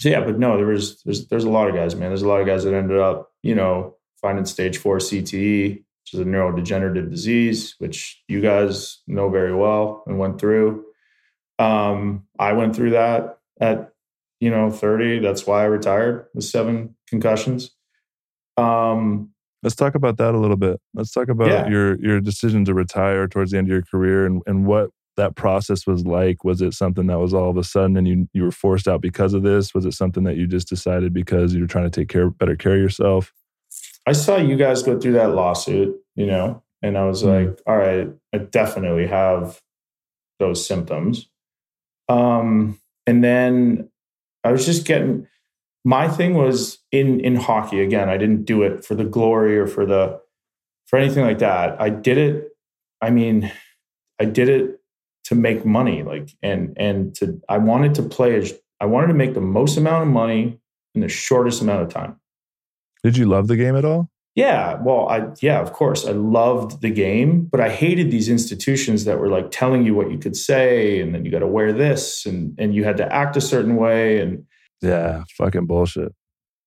so 0.00 0.08
yeah, 0.08 0.20
but 0.20 0.38
no, 0.38 0.56
there 0.56 0.66
was, 0.66 1.02
there's, 1.02 1.26
there's 1.28 1.44
a 1.44 1.50
lot 1.50 1.68
of 1.68 1.74
guys, 1.74 1.94
man. 1.96 2.10
There's 2.10 2.22
a 2.22 2.28
lot 2.28 2.40
of 2.40 2.46
guys 2.46 2.64
that 2.64 2.74
ended 2.74 2.98
up, 2.98 3.30
you 3.42 3.54
know, 3.54 3.96
finding 4.20 4.44
stage 4.46 4.78
four 4.78 4.98
CTE, 4.98 5.70
which 5.76 6.14
is 6.14 6.20
a 6.20 6.24
neurodegenerative 6.24 7.10
disease, 7.10 7.74
which 7.78 8.22
you 8.28 8.40
guys 8.40 8.98
know 9.06 9.28
very 9.28 9.54
well 9.54 10.02
and 10.06 10.18
went 10.18 10.40
through. 10.40 10.84
Um, 11.58 12.24
I 12.38 12.52
went 12.52 12.76
through 12.76 12.90
that 12.90 13.38
at, 13.60 13.92
you 14.40 14.50
know, 14.50 14.70
30. 14.70 15.18
That's 15.18 15.46
why 15.46 15.62
I 15.62 15.66
retired 15.66 16.26
with 16.34 16.44
seven 16.44 16.94
concussions. 17.08 17.70
Um, 18.56 19.30
Let's 19.64 19.74
talk 19.74 19.96
about 19.96 20.18
that 20.18 20.34
a 20.34 20.38
little 20.38 20.56
bit. 20.56 20.80
Let's 20.94 21.10
talk 21.10 21.28
about 21.28 21.48
Yeah. 21.48 21.68
your 21.68 22.00
your 22.00 22.20
decision 22.20 22.64
to 22.66 22.74
retire 22.74 23.26
towards 23.26 23.50
the 23.50 23.58
end 23.58 23.66
of 23.66 23.72
your 23.72 23.82
career 23.82 24.24
and, 24.24 24.40
and 24.46 24.66
what 24.66 24.90
that 25.18 25.36
process 25.36 25.86
was 25.86 26.04
like. 26.06 26.42
Was 26.44 26.62
it 26.62 26.72
something 26.72 27.06
that 27.08 27.18
was 27.18 27.34
all 27.34 27.50
of 27.50 27.56
a 27.58 27.62
sudden 27.64 27.96
and 27.96 28.08
you 28.08 28.28
you 28.32 28.42
were 28.42 28.50
forced 28.50 28.88
out 28.88 29.00
because 29.02 29.34
of 29.34 29.42
this? 29.42 29.74
Was 29.74 29.84
it 29.84 29.92
something 29.92 30.24
that 30.24 30.36
you 30.36 30.46
just 30.46 30.68
decided 30.68 31.12
because 31.12 31.54
you 31.54 31.60
were 31.60 31.66
trying 31.66 31.90
to 31.90 32.00
take 32.00 32.08
care 32.08 32.30
better 32.30 32.56
care 32.56 32.72
of 32.74 32.80
yourself? 32.80 33.32
I 34.06 34.12
saw 34.12 34.36
you 34.38 34.56
guys 34.56 34.82
go 34.82 34.98
through 34.98 35.12
that 35.12 35.34
lawsuit, 35.34 35.94
you 36.16 36.26
know, 36.26 36.62
and 36.82 36.96
I 36.96 37.04
was 37.04 37.22
Mhm. 37.22 37.48
like, 37.48 37.60
all 37.66 37.76
right, 37.76 38.08
I 38.34 38.38
definitely 38.38 39.06
have 39.06 39.60
those 40.38 40.66
symptoms. 40.66 41.28
Um, 42.08 42.78
and 43.06 43.22
then 43.22 43.90
I 44.44 44.52
was 44.52 44.64
just 44.64 44.86
getting 44.86 45.26
my 45.84 46.08
thing 46.08 46.34
was 46.34 46.78
in 46.92 47.20
in 47.20 47.36
hockey 47.36 47.80
again. 47.80 48.08
I 48.08 48.16
didn't 48.16 48.44
do 48.44 48.62
it 48.62 48.84
for 48.84 48.94
the 48.94 49.04
glory 49.04 49.58
or 49.58 49.66
for 49.66 49.84
the 49.86 50.20
for 50.86 50.98
anything 50.98 51.24
like 51.24 51.38
that. 51.38 51.80
I 51.80 51.90
did 51.90 52.18
it. 52.18 52.48
I 53.00 53.10
mean, 53.10 53.52
I 54.20 54.24
did 54.24 54.48
it 54.48 54.77
to 55.28 55.34
make 55.34 55.64
money, 55.64 56.02
like 56.02 56.30
and 56.42 56.74
and 56.78 57.14
to 57.16 57.40
I 57.48 57.58
wanted 57.58 57.94
to 57.96 58.02
play 58.02 58.36
as 58.36 58.52
I 58.80 58.86
wanted 58.86 59.08
to 59.08 59.14
make 59.14 59.34
the 59.34 59.40
most 59.40 59.76
amount 59.76 60.02
of 60.04 60.08
money 60.08 60.58
in 60.94 61.00
the 61.02 61.08
shortest 61.08 61.62
amount 61.62 61.82
of 61.82 61.88
time. 61.90 62.18
Did 63.04 63.16
you 63.16 63.26
love 63.26 63.46
the 63.48 63.56
game 63.56 63.76
at 63.76 63.84
all? 63.84 64.10
Yeah, 64.34 64.80
well, 64.82 65.08
I 65.08 65.28
yeah, 65.42 65.60
of 65.60 65.72
course, 65.72 66.06
I 66.06 66.12
loved 66.12 66.80
the 66.80 66.90
game, 66.90 67.44
but 67.50 67.60
I 67.60 67.68
hated 67.70 68.10
these 68.10 68.28
institutions 68.28 69.04
that 69.04 69.18
were 69.18 69.28
like 69.28 69.50
telling 69.50 69.84
you 69.84 69.94
what 69.94 70.10
you 70.10 70.18
could 70.18 70.36
say, 70.36 71.00
and 71.00 71.14
then 71.14 71.24
you 71.24 71.30
got 71.30 71.40
to 71.40 71.46
wear 71.46 71.72
this, 71.72 72.24
and 72.24 72.54
and 72.58 72.74
you 72.74 72.84
had 72.84 72.96
to 72.98 73.12
act 73.12 73.36
a 73.36 73.40
certain 73.40 73.76
way, 73.76 74.20
and 74.20 74.44
Yeah, 74.80 75.24
fucking 75.36 75.66
bullshit. 75.66 76.12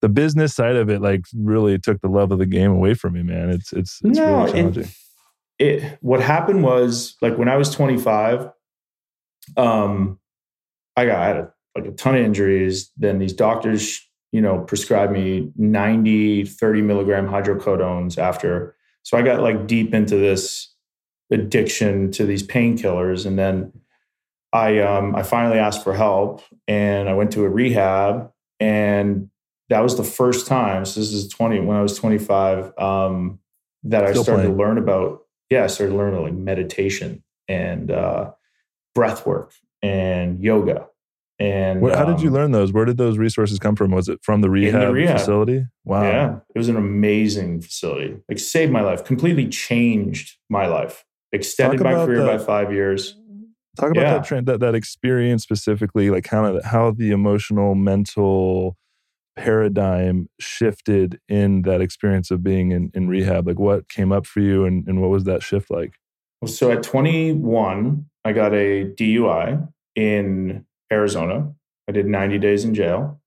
The 0.02 0.10
business 0.10 0.54
side 0.54 0.76
of 0.76 0.90
it 0.90 1.02
like 1.02 1.22
really 1.34 1.80
took 1.80 2.02
the 2.02 2.10
love 2.10 2.32
of 2.32 2.40
the 2.40 2.46
game 2.46 2.72
away 2.72 2.94
from 2.94 3.14
me, 3.14 3.24
man. 3.24 3.50
It's 3.50 3.72
it's 3.72 4.02
it's 4.04 4.20
No, 4.20 4.26
really 4.40 4.52
challenging. 4.52 4.84
it 4.84 4.90
what 6.02 6.22
happened 6.22 6.64
was 6.64 7.16
like 7.22 7.38
when 7.38 7.50
I 7.50 7.58
was 7.58 7.70
25, 7.70 8.50
um, 9.58 10.20
I 10.96 11.06
got 11.06 11.20
I 11.20 11.28
had 11.28 11.38
a, 11.38 11.54
like 11.76 11.86
a 11.86 11.92
ton 11.92 12.16
of 12.16 12.22
injuries. 12.22 12.92
Then 12.98 13.20
these 13.20 13.34
doctors, 13.34 14.02
you 14.32 14.42
know, 14.42 14.60
prescribed 14.60 15.14
me 15.14 15.52
90, 15.56 16.46
30 16.46 16.82
milligram 16.82 17.28
hydrocodones 17.28 18.18
after. 18.18 18.76
So 19.04 19.18
I 19.18 19.22
got 19.22 19.42
like 19.42 19.68
deep 19.68 19.94
into 19.94 20.16
this 20.16 20.74
addiction 21.32 22.12
to 22.12 22.26
these 22.26 22.44
painkillers. 22.44 23.26
And 23.26 23.38
then 23.40 23.72
I 24.54 24.80
um 24.80 25.16
I 25.16 25.24
finally 25.24 25.60
asked 25.60 25.84
for 25.84 25.94
help 25.94 26.42
and 26.68 27.08
I 27.08 27.14
went 27.14 27.32
to 27.34 27.46
a 27.46 27.50
rehab 27.50 28.32
and 28.60 29.30
that 29.72 29.82
was 29.82 29.96
the 29.96 30.04
first 30.04 30.48
time. 30.48 30.84
So 30.84 31.00
this 31.00 31.14
is 31.14 31.30
20 31.30 31.62
when 31.62 31.78
I 31.78 31.82
was 31.82 31.98
25, 31.98 32.78
um, 32.78 33.40
that 33.84 34.04
I 34.04 34.12
started 34.12 34.44
playing. 34.44 34.52
to 34.52 34.58
learn 34.58 34.78
about, 34.78 35.22
yeah, 35.52 35.66
I 35.66 35.68
started 35.68 35.94
learning 35.96 36.22
like 36.24 36.34
meditation 36.34 37.24
and 37.48 37.92
uh 37.92 38.32
breath 38.96 39.26
work 39.28 39.54
and 39.84 40.44
yoga. 40.44 40.88
And 41.40 41.82
Where, 41.82 41.96
how 41.98 42.06
did 42.06 42.22
you 42.22 42.28
um, 42.28 42.34
learn 42.36 42.52
those? 42.52 42.72
Where 42.72 42.86
did 42.86 42.98
those 42.98 43.18
resources 43.18 43.58
come 43.58 43.76
from? 43.76 43.90
Was 43.92 44.08
it 44.08 44.20
from 44.22 44.42
the 44.42 44.50
rehab, 44.50 44.94
rehab. 44.94 45.18
facility? 45.18 45.66
Wow. 45.86 46.04
Yeah, 46.04 46.36
it 46.54 46.58
was 46.58 46.70
an 46.70 46.76
amazing 46.78 47.62
facility. 47.62 48.16
Like 48.30 48.38
saved 48.38 48.72
my 48.72 48.82
life, 48.82 49.04
completely 49.04 49.48
changed 49.48 50.38
my 50.50 50.68
life, 50.68 51.04
extended 51.32 51.78
Talk 51.78 51.84
my 51.86 52.06
career 52.06 52.22
the- 52.22 52.26
by 52.28 52.38
five 52.38 52.72
years. 52.72 53.18
Talk 53.80 53.92
about 53.92 54.02
Yeah. 54.32 54.42
that, 54.42 54.46
that 54.46 54.60
that 54.60 54.76
experience 54.76 55.44
specifically, 55.44 56.10
like 56.12 56.28
how 56.28 56.60
how 56.64 56.92
the 56.92 57.12
emotional, 57.12 57.74
mental 57.74 58.78
paradigm 59.42 60.30
shifted 60.40 61.20
in 61.28 61.64
that 61.64 61.82
experience 61.82 62.30
of 62.30 62.44
being 62.44 62.72
in, 62.72 62.92
in 62.94 63.08
rehab. 63.08 63.48
Like 63.48 63.58
what 63.58 63.90
came 63.90 64.12
up 64.12 64.28
for 64.28 64.40
you, 64.40 64.66
and, 64.66 64.88
and 64.88 65.02
what 65.02 65.10
was 65.10 65.24
that 65.24 65.42
shift 65.42 65.72
like? 65.72 65.94
So 66.46 66.72
at 66.72 66.84
21, 66.84 68.06
I 68.24 68.34
got 68.34 68.54
a 68.54 68.86
DUI 68.86 69.68
in 69.96 70.66
Arizona. 70.92 71.54
I 71.88 71.92
did 71.92 72.06
90 72.06 72.38
days 72.38 72.64
in 72.66 72.76
jail. 72.76 73.20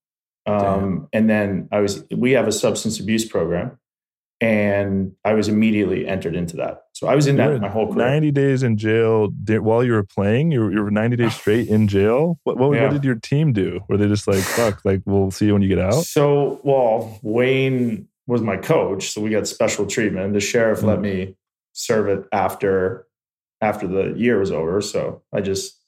Um, 0.45 1.09
and 1.11 1.29
then 1.29 1.67
I 1.71 1.79
was, 1.79 2.05
we 2.15 2.31
have 2.31 2.47
a 2.47 2.51
substance 2.51 2.99
abuse 2.99 3.25
program 3.25 3.77
and 4.41 5.13
I 5.23 5.33
was 5.33 5.47
immediately 5.47 6.07
entered 6.07 6.35
into 6.35 6.57
that. 6.57 6.83
So 6.93 7.07
I 7.07 7.15
was 7.15 7.27
in 7.27 7.37
You 7.37 7.43
that 7.43 7.61
my 7.61 7.69
whole 7.69 7.93
career. 7.93 8.05
Ninety 8.07 8.31
days 8.31 8.63
in 8.63 8.77
jail 8.77 9.29
while 9.47 9.83
you 9.83 9.93
were 9.93 10.03
playing. 10.03 10.51
You 10.51 10.61
were, 10.61 10.71
you 10.71 10.81
were 10.83 10.91
ninety 10.91 11.15
days 11.15 11.33
straight 11.35 11.67
in 11.67 11.87
jail. 11.87 12.39
What 12.43 12.57
what, 12.57 12.73
Yeah. 12.75 12.83
what 12.83 12.91
did 12.93 13.03
your 13.03 13.15
team 13.15 13.53
do? 13.53 13.81
Were 13.87 13.97
they 13.97 14.07
just 14.07 14.27
like 14.27 14.39
fuck? 14.43 14.83
Like 14.85 15.01
we'll 15.05 15.31
see 15.31 15.45
you 15.47 15.53
when 15.53 15.61
you 15.61 15.69
get 15.69 15.79
out. 15.79 16.03
So, 16.03 16.59
well, 16.63 17.19
Wayne 17.21 18.07
was 18.27 18.41
my 18.41 18.57
coach, 18.57 19.09
so 19.11 19.21
we 19.21 19.29
got 19.29 19.47
special 19.47 19.85
treatment. 19.85 20.33
The 20.33 20.39
sheriff 20.39 20.83
let 20.83 20.99
Mm. 20.99 21.01
me 21.03 21.35
serve 21.73 22.07
it 22.07 22.25
after 22.31 23.07
after 23.61 23.87
the 23.87 24.13
year 24.17 24.37
was 24.39 24.51
over. 24.51 24.81
So 24.81 25.21
I 25.33 25.41
just, 25.41 25.79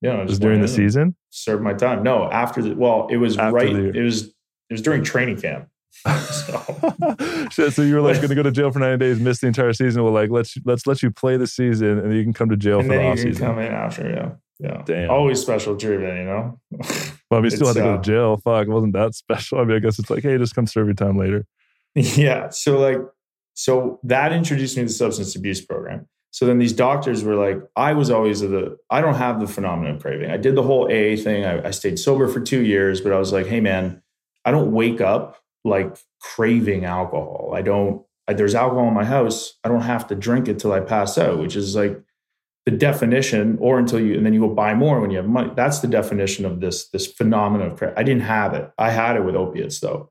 you 0.00 0.08
know, 0.10 0.16
I 0.18 0.22
Just 0.22 0.30
just 0.30 0.42
during 0.42 0.60
the 0.60 0.66
went 0.66 0.78
in 0.78 0.82
and 0.84 0.90
season. 0.92 1.16
served 1.30 1.62
my 1.62 1.74
time. 1.74 2.02
No, 2.02 2.30
after 2.30 2.62
the 2.62 2.74
well, 2.74 3.08
it 3.10 3.16
was 3.16 3.36
After 3.36 3.54
right. 3.56 3.68
It 3.68 4.02
was 4.02 4.26
it 4.26 4.72
was 4.72 4.82
during 4.82 5.02
training 5.04 5.40
camp. 5.40 5.68
So 6.46 7.48
so, 7.50 7.70
so 7.70 7.82
you 7.82 7.94
were 7.94 8.00
like 8.00 8.16
going 8.16 8.28
to 8.28 8.34
go 8.34 8.42
to 8.42 8.50
jail 8.50 8.70
for 8.70 8.78
ninety 8.78 8.98
days, 8.98 9.20
miss 9.20 9.40
the 9.40 9.46
entire 9.46 9.72
season. 9.72 10.02
Well, 10.04 10.12
like 10.12 10.30
let's 10.30 10.56
let's 10.64 10.86
let 10.86 11.02
you 11.02 11.10
play 11.10 11.36
the 11.36 11.46
season, 11.46 11.98
and 11.98 12.14
you 12.14 12.22
can 12.22 12.32
come 12.32 12.48
to 12.50 12.56
jail 12.56 12.80
and 12.80 12.88
for 12.88 12.94
the 12.94 13.04
off 13.04 13.18
season. 13.18 13.46
come 13.46 13.58
in 13.58 13.72
after. 13.72 14.08
Yeah, 14.08 14.32
yeah. 14.58 14.82
Damn. 14.84 15.10
Always 15.10 15.40
special 15.40 15.76
treatment, 15.76 16.18
you 16.18 16.24
know. 16.24 16.60
Well, 17.30 17.38
I 17.38 17.42
mean, 17.42 17.50
you 17.50 17.56
still 17.56 17.66
had 17.66 17.74
to 17.74 17.80
go 17.80 17.94
uh, 17.94 17.96
to 17.96 18.02
jail. 18.02 18.36
Fuck, 18.36 18.68
it 18.68 18.70
wasn't 18.70 18.92
that 18.92 19.14
special. 19.14 19.58
I 19.58 19.64
mean, 19.64 19.76
I 19.76 19.80
guess 19.80 19.98
it's 19.98 20.10
like, 20.10 20.22
hey, 20.22 20.38
just 20.38 20.54
come 20.54 20.66
serve 20.66 20.86
your 20.86 20.94
time 20.94 21.18
later. 21.18 21.44
Yeah. 21.94 22.50
So 22.50 22.78
like, 22.78 22.98
so 23.54 23.98
that 24.04 24.32
introduced 24.32 24.76
me 24.76 24.82
to 24.82 24.88
the 24.88 24.92
substance 24.92 25.34
abuse 25.34 25.64
program. 25.64 26.06
So 26.30 26.44
then 26.44 26.58
these 26.58 26.74
doctors 26.74 27.24
were 27.24 27.34
like, 27.34 27.58
I 27.74 27.94
was 27.94 28.10
always 28.10 28.42
the, 28.42 28.76
I 28.90 29.00
don't 29.00 29.14
have 29.14 29.40
the 29.40 29.46
phenomenon 29.46 29.96
of 29.96 30.02
craving. 30.02 30.30
I 30.30 30.36
did 30.36 30.54
the 30.54 30.62
whole 30.62 30.84
AA 30.84 31.16
thing. 31.16 31.46
I, 31.46 31.68
I 31.68 31.70
stayed 31.70 31.98
sober 31.98 32.28
for 32.28 32.40
two 32.40 32.62
years, 32.62 33.00
but 33.00 33.12
I 33.12 33.18
was 33.18 33.32
like, 33.32 33.46
hey 33.46 33.60
man, 33.60 34.02
I 34.44 34.50
don't 34.50 34.72
wake 34.72 35.00
up 35.00 35.42
like 35.66 35.96
craving 36.20 36.84
alcohol. 36.84 37.52
I 37.54 37.62
don't, 37.62 38.02
I, 38.28 38.32
there's 38.34 38.54
alcohol 38.54 38.88
in 38.88 38.94
my 38.94 39.04
house. 39.04 39.54
I 39.64 39.68
don't 39.68 39.82
have 39.82 40.06
to 40.08 40.14
drink 40.14 40.48
it 40.48 40.58
till 40.58 40.72
I 40.72 40.80
pass 40.80 41.18
out, 41.18 41.38
which 41.38 41.56
is 41.56 41.76
like 41.76 42.00
the 42.64 42.72
definition, 42.72 43.58
or 43.60 43.78
until 43.78 44.00
you, 44.00 44.16
and 44.16 44.26
then 44.26 44.34
you 44.34 44.40
go 44.40 44.48
buy 44.48 44.74
more 44.74 45.00
when 45.00 45.10
you 45.10 45.18
have 45.18 45.28
money. 45.28 45.52
That's 45.54 45.80
the 45.80 45.88
definition 45.88 46.44
of 46.44 46.60
this, 46.60 46.88
this 46.88 47.06
phenomenon 47.06 47.70
of. 47.72 47.82
I 47.96 48.02
didn't 48.02 48.22
have 48.22 48.54
it. 48.54 48.70
I 48.78 48.90
had 48.90 49.16
it 49.16 49.24
with 49.24 49.36
opiates 49.36 49.80
though. 49.80 50.10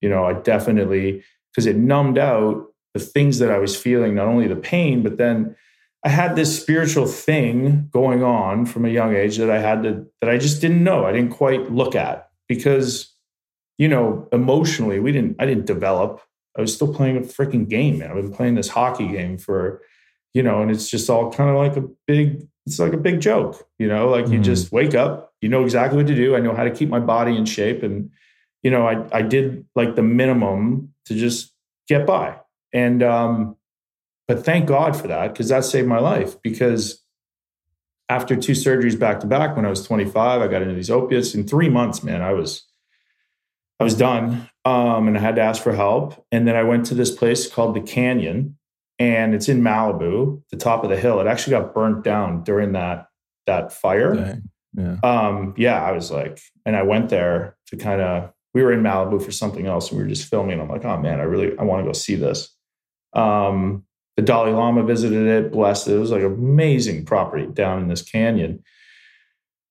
You 0.00 0.08
know, 0.08 0.24
I 0.24 0.34
definitely, 0.34 1.24
because 1.52 1.66
it 1.66 1.76
numbed 1.76 2.18
out 2.18 2.66
the 2.94 3.00
things 3.00 3.38
that 3.38 3.50
I 3.50 3.58
was 3.58 3.74
feeling, 3.76 4.14
not 4.14 4.28
only 4.28 4.46
the 4.46 4.56
pain, 4.56 5.02
but 5.02 5.16
then 5.16 5.56
I 6.04 6.10
had 6.10 6.36
this 6.36 6.60
spiritual 6.60 7.06
thing 7.06 7.88
going 7.90 8.22
on 8.22 8.66
from 8.66 8.84
a 8.84 8.90
young 8.90 9.16
age 9.16 9.38
that 9.38 9.50
I 9.50 9.58
had 9.58 9.82
to, 9.82 10.06
that 10.20 10.30
I 10.30 10.38
just 10.38 10.60
didn't 10.60 10.84
know. 10.84 11.04
I 11.04 11.12
didn't 11.12 11.32
quite 11.32 11.72
look 11.72 11.96
at 11.96 12.28
because, 12.48 13.15
you 13.78 13.88
know, 13.88 14.28
emotionally, 14.32 15.00
we 15.00 15.12
didn't, 15.12 15.36
I 15.38 15.46
didn't 15.46 15.66
develop. 15.66 16.20
I 16.56 16.60
was 16.60 16.74
still 16.74 16.92
playing 16.92 17.16
a 17.18 17.20
freaking 17.20 17.68
game, 17.68 17.98
man. 17.98 18.10
I've 18.10 18.16
been 18.16 18.32
playing 18.32 18.54
this 18.54 18.68
hockey 18.68 19.08
game 19.08 19.36
for, 19.36 19.82
you 20.32 20.42
know, 20.42 20.62
and 20.62 20.70
it's 20.70 20.88
just 20.88 21.10
all 21.10 21.30
kind 21.30 21.50
of 21.50 21.56
like 21.56 21.76
a 21.76 21.86
big, 22.06 22.46
it's 22.64 22.78
like 22.78 22.94
a 22.94 22.98
big 22.98 23.20
joke, 23.20 23.68
you 23.78 23.88
know, 23.88 24.08
like 24.08 24.28
you 24.28 24.38
Mhm. 24.40 24.44
just 24.44 24.72
wake 24.72 24.94
up, 24.94 25.32
you 25.40 25.48
know 25.48 25.62
exactly 25.62 25.98
what 25.98 26.06
to 26.06 26.14
do. 26.14 26.34
I 26.34 26.40
know 26.40 26.54
how 26.54 26.64
to 26.64 26.70
keep 26.70 26.88
my 26.88 27.00
body 27.00 27.36
in 27.36 27.44
shape. 27.44 27.82
And, 27.82 28.10
you 28.62 28.70
know, 28.70 28.86
I, 28.88 29.04
I 29.12 29.22
did 29.22 29.66
like 29.74 29.94
the 29.94 30.02
minimum 30.02 30.94
to 31.04 31.14
just 31.14 31.52
get 31.88 32.06
by. 32.06 32.36
And, 32.72 33.02
um, 33.02 33.56
but 34.26 34.44
thank 34.44 34.66
God 34.66 34.96
for 34.96 35.06
that 35.08 35.32
because 35.32 35.48
that 35.50 35.64
saved 35.64 35.86
my 35.86 36.00
life. 36.00 36.40
Because 36.42 37.02
after 38.08 38.34
two 38.36 38.52
surgeries 38.52 38.98
back 38.98 39.20
to 39.20 39.26
back, 39.26 39.54
when 39.56 39.64
I 39.66 39.70
was 39.70 39.84
25, 39.86 40.40
I 40.40 40.48
got 40.48 40.62
into 40.62 40.74
these 40.74 40.90
opiates 40.90 41.34
in 41.34 41.46
three 41.46 41.68
months, 41.68 42.02
man, 42.02 42.22
I 42.22 42.32
was, 42.32 42.64
I 43.78 43.84
was 43.84 43.94
done. 43.94 44.48
Um, 44.64 45.08
and 45.08 45.16
I 45.16 45.20
had 45.20 45.36
to 45.36 45.42
ask 45.42 45.62
for 45.62 45.72
help. 45.72 46.24
And 46.32 46.46
then 46.48 46.56
I 46.56 46.62
went 46.62 46.86
to 46.86 46.94
this 46.94 47.10
place 47.10 47.48
called 47.48 47.74
the 47.74 47.80
Canyon 47.80 48.58
and 48.98 49.34
it's 49.34 49.48
in 49.48 49.60
Malibu, 49.60 50.42
the 50.50 50.56
top 50.56 50.82
of 50.82 50.90
the 50.90 50.96
hill. 50.96 51.20
It 51.20 51.26
actually 51.26 51.52
got 51.52 51.74
burnt 51.74 52.02
down 52.02 52.42
during 52.42 52.72
that, 52.72 53.08
that 53.46 53.72
fire 53.72 54.14
Dang. 54.14 54.42
Yeah. 54.76 54.96
um 55.02 55.54
yeah 55.56 55.82
i 55.82 55.92
was 55.92 56.10
like 56.10 56.38
and 56.66 56.76
i 56.76 56.82
went 56.82 57.08
there 57.08 57.56
to 57.68 57.78
kind 57.78 58.02
of 58.02 58.30
we 58.52 58.62
were 58.62 58.74
in 58.74 58.82
malibu 58.82 59.22
for 59.22 59.32
something 59.32 59.66
else 59.66 59.88
and 59.88 59.96
we 59.96 60.04
were 60.04 60.10
just 60.10 60.28
filming 60.28 60.60
i'm 60.60 60.68
like 60.68 60.84
oh 60.84 60.98
man 61.00 61.18
i 61.18 61.22
really 61.22 61.56
i 61.58 61.62
want 61.62 61.82
to 61.82 61.88
go 61.88 61.94
see 61.94 62.14
this 62.14 62.54
um 63.14 63.86
the 64.16 64.22
Dalai 64.22 64.52
Lama 64.52 64.82
visited 64.82 65.26
it, 65.26 65.52
blessed 65.52 65.88
it. 65.88 65.94
It 65.94 65.98
was 65.98 66.10
like 66.10 66.22
amazing 66.22 67.04
property 67.04 67.46
down 67.46 67.82
in 67.82 67.88
this 67.88 68.02
canyon. 68.02 68.64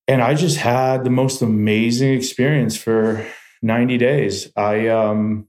And 0.07 0.21
I 0.21 0.35
just 0.35 0.57
had 0.57 1.03
the 1.03 1.09
most 1.09 1.41
amazing 1.41 2.13
experience 2.13 2.77
for 2.77 3.25
90 3.65 3.97
days. 3.97 4.51
I 4.55 4.87
um 4.87 5.47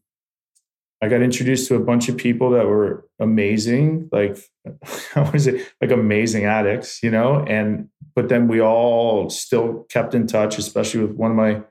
I 1.02 1.08
got 1.08 1.20
introduced 1.20 1.68
to 1.68 1.76
a 1.76 1.80
bunch 1.80 2.08
of 2.08 2.16
people 2.16 2.50
that 2.50 2.66
were 2.66 3.06
amazing, 3.20 4.08
like 4.10 4.38
how 5.12 5.30
was 5.30 5.46
it 5.46 5.66
like 5.80 5.90
amazing 5.90 6.46
addicts, 6.46 7.02
you 7.02 7.10
know, 7.10 7.44
and 7.46 7.88
but 8.14 8.30
then 8.30 8.48
we 8.48 8.60
all 8.60 9.28
still 9.28 9.84
kept 9.90 10.14
in 10.14 10.26
touch, 10.26 10.58
especially 10.58 11.02
with 11.02 11.12
one 11.12 11.30
of 11.30 11.36
my 11.36 11.62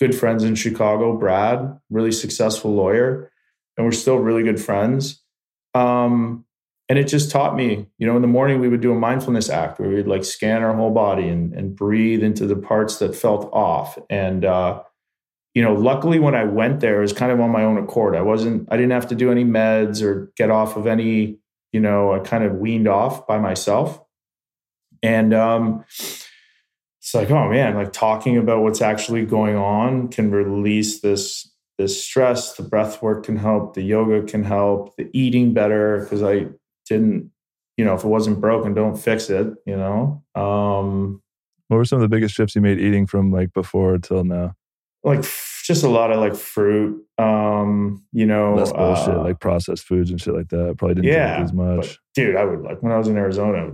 good 0.00 0.14
friends 0.14 0.42
in 0.42 0.54
Chicago, 0.54 1.14
Brad, 1.14 1.78
really 1.90 2.12
successful 2.12 2.74
lawyer, 2.74 3.30
and 3.76 3.84
we're 3.84 3.92
still 3.92 4.16
really 4.16 4.42
good 4.42 4.60
friends. 4.60 5.22
Um, 5.74 6.46
and 6.88 6.98
it 6.98 7.04
just 7.04 7.30
taught 7.30 7.54
me, 7.54 7.86
you 7.98 8.06
know, 8.06 8.16
in 8.16 8.22
the 8.22 8.28
morning 8.28 8.58
we 8.58 8.68
would 8.68 8.80
do 8.80 8.90
a 8.90 8.98
mindfulness 8.98 9.50
act 9.50 9.78
where 9.78 9.90
we'd 9.90 10.08
like 10.08 10.24
scan 10.24 10.62
our 10.62 10.74
whole 10.74 10.90
body 10.90 11.28
and, 11.28 11.52
and 11.52 11.76
breathe 11.76 12.24
into 12.24 12.46
the 12.46 12.56
parts 12.56 12.98
that 12.98 13.14
felt 13.14 13.48
off. 13.52 13.96
And 14.08 14.44
uh, 14.44 14.82
you 15.54 15.62
know, 15.62 15.74
luckily 15.74 16.18
when 16.18 16.34
I 16.34 16.44
went 16.44 16.80
there, 16.80 16.98
it 16.98 17.02
was 17.02 17.12
kind 17.12 17.32
of 17.32 17.40
on 17.40 17.50
my 17.50 17.64
own 17.64 17.76
accord. 17.78 18.14
I 18.14 18.22
wasn't, 18.22 18.68
I 18.70 18.76
didn't 18.76 18.92
have 18.92 19.08
to 19.08 19.14
do 19.14 19.30
any 19.30 19.44
meds 19.44 20.02
or 20.02 20.32
get 20.36 20.50
off 20.50 20.76
of 20.76 20.86
any, 20.86 21.38
you 21.72 21.80
know, 21.80 22.12
I 22.12 22.20
kind 22.20 22.44
of 22.44 22.54
weaned 22.54 22.86
off 22.86 23.26
by 23.26 23.38
myself. 23.38 24.00
And 25.02 25.34
um, 25.34 25.84
it's 25.88 27.14
like, 27.14 27.30
oh 27.30 27.48
man, 27.50 27.74
like 27.74 27.92
talking 27.92 28.36
about 28.36 28.62
what's 28.62 28.80
actually 28.80 29.24
going 29.24 29.56
on 29.56 30.08
can 30.08 30.30
release 30.30 31.00
this 31.00 31.50
this 31.78 32.04
stress. 32.04 32.54
The 32.54 32.62
breath 32.62 33.02
work 33.02 33.24
can 33.24 33.36
help, 33.36 33.74
the 33.74 33.82
yoga 33.82 34.22
can 34.26 34.44
help, 34.44 34.94
the 34.96 35.08
eating 35.14 35.54
better 35.54 36.00
because 36.00 36.22
I 36.22 36.46
didn't, 36.86 37.30
you 37.78 37.84
know, 37.86 37.94
if 37.94 38.04
it 38.04 38.08
wasn't 38.08 38.40
broken, 38.40 38.74
don't 38.74 38.96
fix 38.96 39.30
it, 39.30 39.54
you 39.66 39.76
know. 39.76 40.22
Um, 40.34 41.22
what 41.68 41.78
were 41.78 41.86
some 41.86 41.96
of 41.96 42.02
the 42.02 42.14
biggest 42.14 42.34
shifts 42.34 42.54
you 42.54 42.60
made 42.60 42.78
eating 42.78 43.06
from 43.06 43.32
like 43.32 43.54
before 43.54 43.96
till 43.96 44.24
now? 44.24 44.54
Like 45.04 45.22
just 45.64 45.82
a 45.84 45.88
lot 45.88 46.10
of 46.10 46.18
like 46.20 46.34
fruit 46.34 47.04
um 47.18 48.04
you 48.12 48.26
know 48.26 48.54
less 48.54 48.72
bullshit 48.72 49.14
uh, 49.14 49.22
like 49.22 49.40
processed 49.40 49.84
foods 49.84 50.10
and 50.10 50.20
shit 50.20 50.34
like 50.34 50.48
that. 50.48 50.74
Probably 50.78 50.94
didn't 50.96 51.06
yeah 51.12 51.36
drink 51.36 51.44
as 51.44 51.52
much. 51.52 51.86
but, 51.88 51.96
dude 52.14 52.36
i 52.36 52.44
would 52.44 52.60
like 52.62 52.82
when 52.82 52.92
i 52.92 52.98
was 52.98 53.08
in 53.08 53.16
arizona 53.16 53.72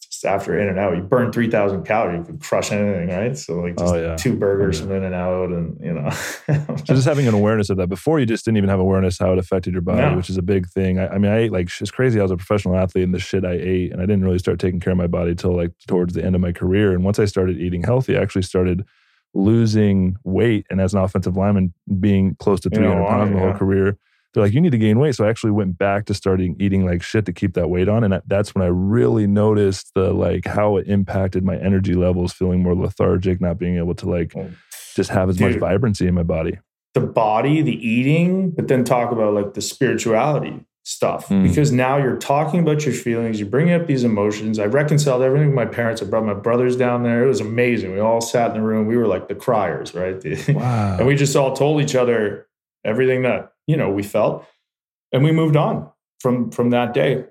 just 0.00 0.24
after 0.24 0.58
in 0.58 0.68
and 0.68 0.78
out 0.78 0.96
you 0.96 1.02
burn 1.02 1.30
3000 1.32 1.84
calories 1.84 2.18
you 2.20 2.24
could 2.24 2.40
crush 2.40 2.70
anything 2.72 3.08
right? 3.08 3.36
So 3.36 3.54
like 3.60 3.76
just 3.76 3.92
Oh, 3.94 3.98
yeah. 4.00 4.16
two 4.16 4.34
burgers 4.36 4.80
Oh, 4.80 4.84
from 4.84 4.92
in 4.96 5.04
and 5.04 5.14
out 5.14 5.50
and 5.50 5.78
you 5.84 5.92
know. 5.92 6.08
So 6.86 6.94
just 6.94 7.06
having 7.06 7.26
an 7.28 7.34
awareness 7.34 7.68
of 7.68 7.76
that. 7.78 7.88
Before 7.88 8.18
you 8.20 8.24
just 8.24 8.44
didn't 8.44 8.56
even 8.58 8.70
have 8.70 8.80
awareness 8.80 9.18
how 9.18 9.32
it 9.32 9.38
affected 9.38 9.72
your 9.74 9.82
body 9.82 10.00
No. 10.00 10.16
which 10.16 10.30
is 10.30 10.38
a 10.38 10.42
big 10.42 10.66
thing. 10.68 10.98
I, 10.98 11.08
I 11.08 11.18
mean 11.18 11.30
i 11.30 11.38
ate 11.38 11.52
like 11.52 11.68
it's 11.80 11.90
crazy 11.90 12.18
i 12.20 12.22
was 12.22 12.30
a 12.30 12.36
professional 12.36 12.76
athlete 12.76 13.04
and 13.04 13.12
the 13.12 13.18
shit 13.18 13.44
i 13.44 13.52
ate 13.52 13.92
and 13.92 14.00
i 14.00 14.06
didn't 14.06 14.24
really 14.24 14.38
start 14.38 14.58
taking 14.60 14.80
care 14.80 14.92
of 14.92 14.96
my 14.96 15.08
body 15.08 15.34
till 15.34 15.54
like 15.54 15.72
towards 15.88 16.14
the 16.14 16.24
end 16.24 16.34
of 16.34 16.40
my 16.40 16.52
career. 16.52 16.92
And 16.92 17.04
once 17.04 17.18
i 17.18 17.24
started 17.24 17.58
eating 17.58 17.82
healthy 17.82 18.16
i 18.16 18.22
actually 18.22 18.42
started 18.42 18.84
losing 19.38 20.16
weight 20.24 20.66
and 20.68 20.80
as 20.80 20.94
an 20.94 21.00
offensive 21.00 21.36
lineman 21.36 21.72
being 22.00 22.34
close 22.36 22.60
to 22.60 22.70
You 22.72 22.80
know 22.80 22.92
300 22.92 23.08
pounds 23.08 23.30
my 23.32 23.38
whole 23.38 23.48
yeah. 23.50 23.58
career 23.58 23.98
they're 24.34 24.42
like 24.42 24.52
you 24.52 24.60
need 24.60 24.72
to 24.72 24.78
gain 24.78 24.98
weight. 24.98 25.14
So 25.14 25.24
i 25.24 25.28
actually 25.28 25.52
went 25.52 25.78
back 25.78 26.06
to 26.06 26.14
starting 26.14 26.56
eating 26.58 26.84
like 26.84 27.02
shit 27.02 27.24
to 27.26 27.32
keep 27.32 27.54
that 27.54 27.70
weight 27.70 27.88
on 27.88 28.04
and 28.04 28.20
that's 28.26 28.54
when 28.54 28.62
i 28.62 28.68
really 28.68 29.26
noticed 29.26 29.92
the 29.94 30.12
like 30.12 30.46
how 30.46 30.76
it 30.76 30.88
impacted 30.88 31.44
my 31.44 31.56
energy 31.56 31.94
levels 31.94 32.32
feeling 32.32 32.62
more 32.62 32.74
lethargic 32.74 33.40
not 33.40 33.58
being 33.58 33.78
able 33.78 33.94
to 33.94 34.08
like 34.08 34.30
mm. 34.30 34.54
just 34.94 35.10
have 35.10 35.28
as 35.28 35.40
much 35.40 35.54
vibrancy 35.56 36.06
in 36.06 36.14
my 36.14 36.22
body. 36.22 36.58
The 36.94 37.00
body 37.00 37.62
the 37.62 37.88
eating 37.88 38.50
but 38.50 38.68
then 38.68 38.84
talk 38.84 39.12
about 39.12 39.34
like 39.34 39.54
the 39.54 39.62
spirituality 39.62 40.64
stuff. 40.88 41.28
Mm. 41.28 41.46
because 41.46 41.70
now 41.70 41.98
you're 41.98 42.16
talking 42.16 42.60
about 42.60 42.86
your 42.86 42.94
feelings 42.94 43.38
you're 43.38 43.48
bringing 43.48 43.74
up 43.74 43.86
these 43.86 44.04
emotions. 44.04 44.58
I 44.58 44.64
reconciled 44.64 45.20
everything 45.20 45.48
with 45.48 45.54
my 45.54 45.66
parents. 45.66 46.00
I 46.00 46.06
brought 46.06 46.24
my 46.24 46.32
brothers 46.32 46.76
down 46.76 47.02
there. 47.02 47.24
It 47.24 47.28
was 47.28 47.42
amazing. 47.42 47.92
We 47.92 48.00
all 48.00 48.22
sat 48.22 48.52
in 48.52 48.56
the 48.56 48.62
room. 48.62 48.86
We 48.86 48.96
were 48.96 49.06
like 49.06 49.28
the 49.28 49.34
criers 49.34 49.94
right? 49.94 50.16
Wow 50.48 50.96
and 50.98 51.06
we 51.06 51.14
just 51.14 51.36
all 51.36 51.54
told 51.54 51.82
each 51.82 51.94
other 51.94 52.48
everything 52.86 53.22
that 53.22 53.52
you 53.66 53.76
know 53.76 53.90
we 53.90 54.02
felt. 54.02 54.46
And 55.12 55.22
we 55.22 55.30
moved 55.30 55.56
on 55.56 55.90
from 56.20 56.50
from 56.50 56.70
that 56.70 56.94
day. 56.94 57.26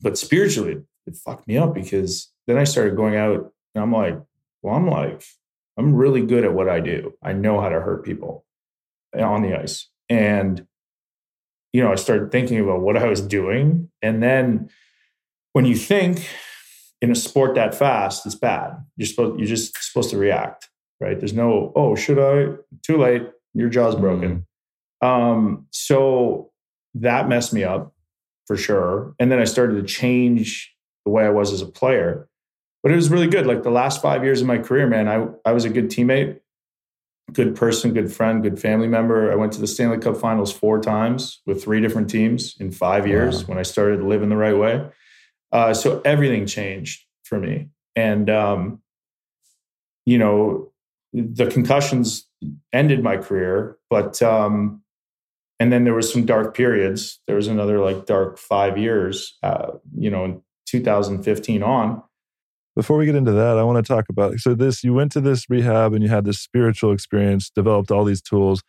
But 0.00 0.16
spiritually 0.16 0.82
it 1.06 1.16
fucked 1.16 1.46
me 1.46 1.58
up 1.58 1.74
because 1.74 2.32
then 2.46 2.56
i 2.56 2.64
started 2.64 2.96
going 2.96 3.16
out 3.16 3.52
and 3.74 3.82
i'm 3.82 3.92
like 3.92 4.18
well 4.62 4.74
i'm 4.74 4.88
like 4.88 5.22
i'm 5.76 5.94
really 5.94 6.24
good 6.24 6.44
at 6.44 6.54
what 6.54 6.70
i 6.70 6.80
do. 6.80 7.12
I 7.22 7.34
know 7.34 7.60
how 7.60 7.68
to 7.68 7.80
hurt 7.80 8.02
people 8.02 8.46
on 9.14 9.42
the 9.42 9.54
ice. 9.54 9.88
And 10.08 10.66
you 11.74 11.82
know 11.82 11.92
i 11.92 11.96
started 11.96 12.32
thinking 12.32 12.58
about 12.58 12.80
what 12.80 12.96
i 12.96 13.06
was 13.06 13.20
doing. 13.20 13.90
And 14.00 14.22
then 14.22 14.70
when 15.52 15.66
you 15.66 15.76
think 15.76 16.26
in 17.02 17.10
a 17.10 17.14
sport 17.14 17.56
that 17.56 17.74
fast 17.74 18.24
it's 18.24 18.34
bad. 18.34 18.82
You're 18.96 19.06
supposed 19.06 19.38
you're 19.38 19.48
just 19.48 19.76
supposed 19.82 20.08
to 20.10 20.16
react 20.16 20.70
right? 21.00 21.18
There's 21.18 21.34
no 21.34 21.72
oh 21.76 21.94
should 21.96 22.18
i? 22.18 22.56
Too 22.82 22.96
late. 22.96 23.28
Your 23.52 23.68
jaw's 23.68 23.96
broken. 23.96 24.46
Um 25.02 25.66
so 25.70 26.52
that 26.94 27.28
messed 27.28 27.52
me 27.52 27.64
up 27.64 27.92
for 28.46 28.56
sure. 28.56 29.14
And 29.18 29.30
then 29.30 29.40
i 29.40 29.44
started 29.44 29.74
to 29.74 29.82
change 29.82 30.72
the 31.04 31.10
way 31.10 31.24
i 31.24 31.30
was 31.30 31.52
as 31.52 31.60
a 31.60 31.66
player. 31.66 32.28
But 32.82 32.92
it 32.92 32.96
was 32.96 33.10
really 33.10 33.26
good. 33.26 33.46
Like 33.46 33.62
the 33.62 33.70
last 33.70 34.00
five 34.00 34.22
years 34.22 34.40
of 34.40 34.46
my 34.46 34.58
career 34.58 34.86
man 34.86 35.08
i, 35.08 35.26
I 35.44 35.52
was 35.52 35.64
a 35.64 35.70
good 35.70 35.90
teammate 35.90 36.38
good 37.32 37.56
person 37.56 37.92
good 37.94 38.12
friend 38.12 38.42
good 38.42 38.60
family 38.60 38.86
member. 38.86 39.32
I 39.32 39.34
went 39.34 39.52
to 39.54 39.60
the 39.60 39.66
stanley 39.66 39.98
cup 39.98 40.16
finals 40.16 40.52
four 40.52 40.80
times 40.80 41.40
with 41.46 41.62
three 41.62 41.80
different 41.80 42.10
teams 42.10 42.54
in 42.60 42.70
five 42.70 43.06
years 43.06 43.42
Wow. 43.42 43.48
when 43.48 43.58
i 43.58 43.62
started 43.62 44.02
living 44.02 44.28
the 44.28 44.36
right 44.36 44.56
way. 44.56 44.86
Uh, 45.52 45.72
so 45.72 46.00
everything 46.04 46.46
changed 46.46 47.04
for 47.22 47.38
me. 47.38 47.68
And 47.96 48.28
um, 48.28 48.82
you 50.04 50.18
know 50.18 50.70
the 51.12 51.46
concussions 51.46 52.26
ended 52.72 53.02
my 53.02 53.16
career 53.16 53.78
but 53.88 54.20
um, 54.22 54.82
and 55.60 55.72
then 55.72 55.84
there 55.84 55.94
was 55.94 56.12
some 56.12 56.26
dark 56.26 56.54
periods. 56.56 57.20
There 57.28 57.36
was 57.36 57.46
another 57.46 57.78
like 57.78 58.06
dark 58.06 58.38
five 58.38 58.76
years 58.76 59.38
uh, 59.42 59.72
you 59.96 60.10
know 60.10 60.24
in 60.24 60.42
2015 60.66 61.62
on 61.62 62.02
Before 62.76 62.96
we 62.96 63.06
get 63.06 63.14
into 63.14 63.32
that, 63.32 63.56
I 63.56 63.62
want 63.62 63.84
to 63.84 63.88
talk 63.88 64.08
about 64.08 64.40
so 64.40 64.54
this 64.54 64.82
you 64.82 64.92
went 64.92 65.12
to 65.12 65.20
this 65.20 65.48
rehab 65.48 65.92
and 65.94 66.02
you 66.02 66.08
had 66.08 66.24
this 66.24 66.40
spiritual 66.40 66.92
experience, 66.92 67.50
developed 67.50 67.90
all 67.90 68.04
these 68.04 68.22
tools. 68.22 68.62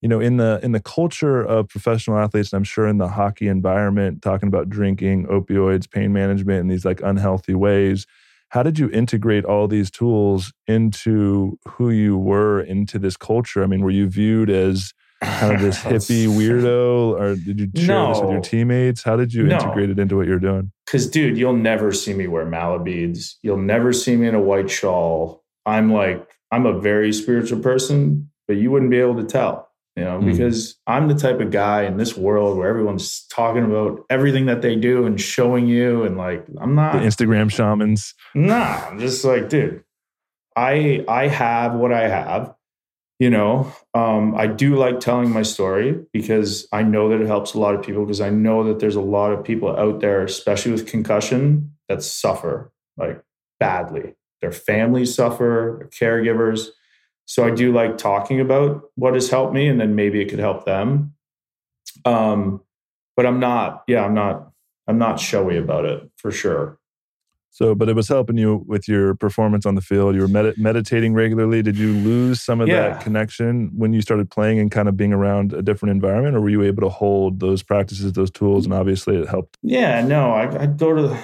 You 0.00 0.08
know, 0.08 0.20
in 0.20 0.36
the 0.36 0.60
in 0.62 0.70
the 0.70 0.80
culture 0.80 1.42
of 1.42 1.68
professional 1.68 2.18
athletes, 2.18 2.52
and 2.52 2.58
I'm 2.58 2.64
sure 2.64 2.86
in 2.86 2.98
the 2.98 3.08
hockey 3.08 3.48
environment, 3.48 4.22
talking 4.22 4.46
about 4.46 4.68
drinking, 4.68 5.26
opioids, 5.26 5.90
pain 5.90 6.12
management, 6.12 6.60
and 6.60 6.70
these 6.70 6.84
like 6.84 7.00
unhealthy 7.02 7.54
ways. 7.54 8.06
How 8.50 8.62
did 8.62 8.78
you 8.78 8.88
integrate 8.90 9.44
all 9.44 9.68
these 9.68 9.90
tools 9.90 10.52
into 10.66 11.58
who 11.68 11.90
you 11.90 12.16
were, 12.16 12.60
into 12.60 12.98
this 12.98 13.16
culture? 13.16 13.62
I 13.62 13.66
mean, 13.66 13.82
were 13.82 13.90
you 13.90 14.08
viewed 14.08 14.48
as 14.48 14.94
kind 15.22 15.54
of 15.54 15.60
this 15.60 15.78
hippie 15.78 16.26
weirdo, 16.26 17.18
or 17.18 17.34
did 17.36 17.58
you 17.60 17.68
share 17.84 18.08
this 18.08 18.20
with 18.20 18.30
your 18.30 18.40
teammates? 18.40 19.02
How 19.02 19.16
did 19.16 19.32
you 19.34 19.44
No. 19.44 19.56
integrate 19.56 19.90
it 19.90 19.98
into 19.98 20.16
what 20.16 20.26
you're 20.26 20.38
doing? 20.38 20.70
Because, 20.86 21.08
dude, 21.10 21.36
you'll 21.36 21.56
never 21.56 21.92
see 21.92 22.14
me 22.14 22.26
wear 22.26 22.44
mala 22.44 22.78
beads. 22.78 23.38
You'll 23.42 23.56
never 23.58 23.92
see 23.92 24.16
me 24.16 24.28
in 24.28 24.34
a 24.34 24.40
white 24.40 24.70
shawl. 24.70 25.42
I'm 25.66 25.92
like, 25.92 26.26
I'm 26.50 26.64
a 26.66 26.78
very 26.80 27.12
spiritual 27.12 27.60
person, 27.60 28.30
but 28.46 28.56
you 28.56 28.70
wouldn't 28.70 28.90
be 28.90 28.98
able 28.98 29.16
to 29.16 29.24
tell, 29.24 29.68
you 29.96 30.04
know, 30.04 30.18
Mm. 30.20 30.26
because 30.32 30.76
I'm 30.86 31.08
the 31.08 31.14
type 31.14 31.40
of 31.40 31.50
guy 31.50 31.82
in 31.82 31.98
this 31.98 32.16
world 32.16 32.56
where 32.56 32.68
everyone's 32.68 33.26
talking 33.26 33.64
about 33.64 34.00
everything 34.08 34.46
that 34.46 34.62
they 34.62 34.76
do 34.76 35.04
and 35.04 35.20
showing 35.20 35.66
you. 35.66 36.04
And 36.04 36.16
like, 36.16 36.46
I'm 36.58 36.74
not 36.74 36.92
The 36.92 37.00
not, 37.00 37.06
Instagram 37.06 37.50
shamans. 37.50 38.14
nah, 38.34 38.86
I'm 38.88 38.98
just 38.98 39.24
like, 39.26 39.48
dude, 39.50 39.82
I, 40.56 41.04
I 41.06 41.28
have 41.28 41.74
what 41.74 41.92
I 41.92 42.08
have. 42.08 42.54
You 43.18 43.30
know, 43.30 43.72
um, 43.94 44.36
I 44.36 44.46
do 44.46 44.76
like 44.76 45.00
telling 45.00 45.30
my 45.30 45.42
story 45.42 46.04
because 46.12 46.68
I 46.72 46.82
know 46.84 47.08
that 47.08 47.20
it 47.20 47.26
helps 47.26 47.52
a 47.54 47.58
lot 47.58 47.74
of 47.74 47.82
people 47.82 48.04
because 48.04 48.20
I 48.20 48.30
know 48.30 48.62
that 48.64 48.78
there's 48.78 48.94
a 48.94 49.00
lot 49.00 49.32
of 49.32 49.42
people 49.42 49.76
out 49.76 50.00
there, 50.00 50.22
especially 50.22 50.70
with 50.70 50.86
concussion, 50.86 51.72
that 51.88 52.02
suffer 52.04 52.72
like 52.96 53.20
badly. 53.58 54.14
Their 54.40 54.52
families 54.52 55.16
suffer, 55.16 55.76
their 55.80 55.88
caregivers. 55.88 56.68
So 57.24 57.44
I 57.44 57.50
do 57.50 57.72
like 57.72 57.98
talking 57.98 58.38
about 58.40 58.82
what 58.94 59.14
has 59.14 59.30
helped 59.30 59.52
me 59.52 59.66
and 59.66 59.80
then 59.80 59.96
maybe 59.96 60.20
it 60.20 60.28
could 60.28 60.38
help 60.38 60.64
them. 60.64 61.14
Um, 62.04 62.62
but 63.16 63.26
I'm 63.26 63.40
not, 63.40 63.82
yeah, 63.88 64.04
I'm 64.04 64.14
not, 64.14 64.52
I'm 64.86 64.98
not 64.98 65.18
showy 65.18 65.56
about 65.58 65.84
it 65.84 66.08
for 66.16 66.30
sure. 66.30 66.77
So, 67.58 67.74
but 67.74 67.88
it 67.88 67.96
was 67.96 68.06
helping 68.06 68.38
you 68.38 68.62
with 68.68 68.86
your 68.86 69.16
performance 69.16 69.66
on 69.66 69.74
the 69.74 69.80
field. 69.80 70.14
You 70.14 70.20
were 70.20 70.28
med- 70.28 70.56
meditating 70.58 71.12
regularly. 71.12 71.60
Did 71.60 71.76
you 71.76 71.92
lose 71.92 72.40
some 72.40 72.60
of 72.60 72.68
Yeah. 72.68 72.90
that 72.90 73.00
connection 73.00 73.72
when 73.76 73.92
you 73.92 74.00
started 74.00 74.30
playing 74.30 74.60
and 74.60 74.70
kind 74.70 74.88
of 74.88 74.96
being 74.96 75.12
around 75.12 75.52
a 75.52 75.60
different 75.60 75.90
environment, 75.90 76.36
or 76.36 76.40
were 76.40 76.50
you 76.50 76.62
able 76.62 76.82
to 76.82 76.88
hold 76.88 77.40
those 77.40 77.64
practices, 77.64 78.12
those 78.12 78.30
tools, 78.30 78.64
and 78.64 78.72
obviously 78.72 79.16
it 79.16 79.28
helped? 79.28 79.56
Yeah, 79.64 80.06
no, 80.06 80.30
I, 80.30 80.62
I'd 80.62 80.78
go 80.78 80.94
to 80.94 81.02
the, 81.02 81.18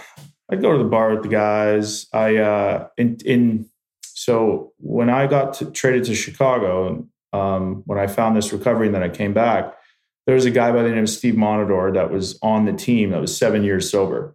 I'd 0.51 0.61
go 0.61 0.73
to 0.73 0.79
the 0.83 0.91
bar 0.91 1.15
with 1.15 1.23
the 1.23 1.29
guys. 1.29 2.09
I 2.13 2.39
uh, 2.39 2.89
in 2.99 3.19
in 3.25 3.67
so 4.03 4.73
when 4.79 5.11
I 5.11 5.29
got 5.29 5.55
to, 5.55 5.71
traded 5.71 6.03
to 6.07 6.17
Chicago, 6.17 7.07
um, 7.33 7.85
when 7.87 7.97
I 8.01 8.09
found 8.09 8.37
this 8.37 8.53
recovery 8.53 8.87
and 8.87 8.95
then 8.97 9.05
I 9.05 9.09
came 9.09 9.35
back, 9.35 9.73
there 10.27 10.35
was 10.35 10.47
a 10.47 10.51
guy 10.51 10.73
by 10.73 10.83
the 10.83 10.89
name 10.91 11.05
of 11.05 11.11
Steve 11.11 11.35
Montador 11.35 11.95
that 11.95 12.11
was 12.11 12.41
on 12.43 12.65
the 12.65 12.73
team 12.73 13.11
that 13.11 13.21
was 13.21 13.37
seven 13.37 13.63
years 13.63 13.89
sober. 13.89 14.34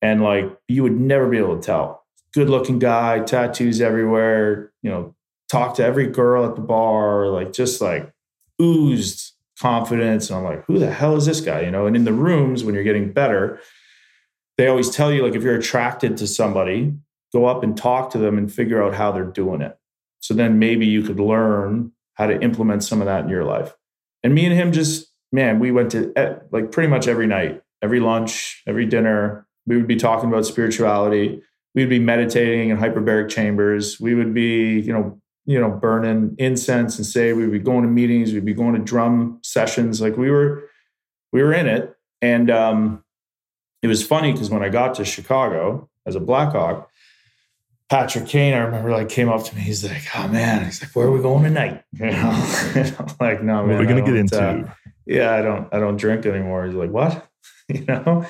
And 0.00 0.22
like 0.22 0.44
you 0.68 0.82
would 0.82 0.98
never 0.98 1.28
be 1.28 1.38
able 1.38 1.56
to 1.56 1.62
tell. 1.62 2.04
Good 2.32 2.50
looking 2.50 2.78
guy, 2.78 3.20
tattoos 3.20 3.80
everywhere, 3.80 4.72
you 4.82 4.90
know, 4.90 5.14
talked 5.50 5.76
to 5.76 5.84
every 5.84 6.06
girl 6.06 6.44
at 6.44 6.54
the 6.56 6.60
bar, 6.62 7.28
like 7.28 7.52
just 7.52 7.80
like 7.80 8.12
oozed 8.60 9.32
confidence. 9.58 10.30
And 10.30 10.38
I'm 10.38 10.44
like, 10.44 10.64
who 10.66 10.78
the 10.78 10.90
hell 10.90 11.16
is 11.16 11.26
this 11.26 11.40
guy? 11.40 11.62
You 11.62 11.70
know, 11.70 11.86
and 11.86 11.96
in 11.96 12.04
the 12.04 12.12
rooms 12.12 12.64
when 12.64 12.74
you're 12.74 12.84
getting 12.84 13.12
better, 13.12 13.60
they 14.58 14.66
always 14.66 14.90
tell 14.90 15.12
you, 15.12 15.22
like, 15.22 15.36
if 15.36 15.42
you're 15.42 15.56
attracted 15.56 16.16
to 16.18 16.26
somebody, 16.26 16.92
go 17.32 17.46
up 17.46 17.62
and 17.62 17.76
talk 17.76 18.10
to 18.10 18.18
them 18.18 18.36
and 18.36 18.52
figure 18.52 18.82
out 18.82 18.94
how 18.94 19.12
they're 19.12 19.24
doing 19.24 19.60
it. 19.62 19.78
So 20.20 20.34
then 20.34 20.58
maybe 20.58 20.84
you 20.84 21.02
could 21.02 21.20
learn 21.20 21.92
how 22.14 22.26
to 22.26 22.40
implement 22.42 22.82
some 22.82 23.00
of 23.00 23.06
that 23.06 23.24
in 23.24 23.30
your 23.30 23.44
life. 23.44 23.74
And 24.24 24.34
me 24.34 24.44
and 24.44 24.54
him 24.54 24.72
just, 24.72 25.06
man, 25.30 25.60
we 25.60 25.70
went 25.70 25.92
to 25.92 26.12
eh, 26.16 26.34
like 26.50 26.72
pretty 26.72 26.88
much 26.88 27.06
every 27.06 27.28
night, 27.28 27.62
every 27.82 28.00
lunch, 28.00 28.62
every 28.66 28.84
dinner. 28.84 29.46
We 29.68 29.76
would 29.76 29.86
be 29.86 29.96
talking 29.96 30.28
about 30.28 30.46
spirituality. 30.46 31.42
We'd 31.74 31.88
be 31.88 31.98
meditating 31.98 32.70
in 32.70 32.78
hyperbaric 32.78 33.28
chambers. 33.28 34.00
We 34.00 34.14
would 34.14 34.34
be, 34.34 34.80
you 34.80 34.92
know, 34.92 35.20
you 35.44 35.60
know, 35.60 35.70
burning 35.70 36.34
incense 36.38 36.96
and 36.98 37.06
say 37.06 37.32
we'd 37.32 37.52
be 37.52 37.58
going 37.58 37.82
to 37.82 37.88
meetings, 37.88 38.32
we'd 38.32 38.44
be 38.44 38.54
going 38.54 38.74
to 38.74 38.80
drum 38.80 39.38
sessions. 39.42 40.00
Like 40.00 40.16
we 40.16 40.30
were, 40.30 40.68
we 41.32 41.42
were 41.42 41.52
in 41.52 41.66
it. 41.66 41.94
And 42.20 42.50
um, 42.50 43.04
it 43.82 43.86
was 43.86 44.04
funny 44.04 44.32
because 44.32 44.50
when 44.50 44.62
I 44.62 44.68
got 44.68 44.94
to 44.96 45.04
Chicago 45.04 45.88
as 46.04 46.16
a 46.16 46.20
Blackhawk, 46.20 46.90
Patrick 47.88 48.26
Kane, 48.26 48.52
I 48.52 48.58
remember, 48.58 48.90
like 48.90 49.08
came 49.08 49.28
up 49.30 49.44
to 49.44 49.56
me. 49.56 49.62
He's 49.62 49.82
like, 49.82 50.02
"Oh 50.14 50.28
man," 50.28 50.66
he's 50.66 50.82
like, 50.82 50.94
"Where 50.94 51.06
are 51.06 51.10
we 51.10 51.22
going 51.22 51.44
tonight?" 51.44 51.84
You 51.98 52.10
know, 52.10 53.06
like, 53.18 53.42
"No, 53.42 53.64
man, 53.64 53.68
what 53.68 53.76
are 53.76 53.78
we 53.78 53.86
gonna 53.86 54.02
get 54.02 54.16
into?" 54.16 54.38
Uh, 54.38 54.70
yeah, 55.06 55.34
I 55.34 55.40
don't, 55.40 55.72
I 55.72 55.78
don't 55.78 55.96
drink 55.96 56.26
anymore. 56.26 56.66
He's 56.66 56.74
like, 56.74 56.90
"What?" 56.90 57.26
you 57.68 57.86
know, 57.86 58.26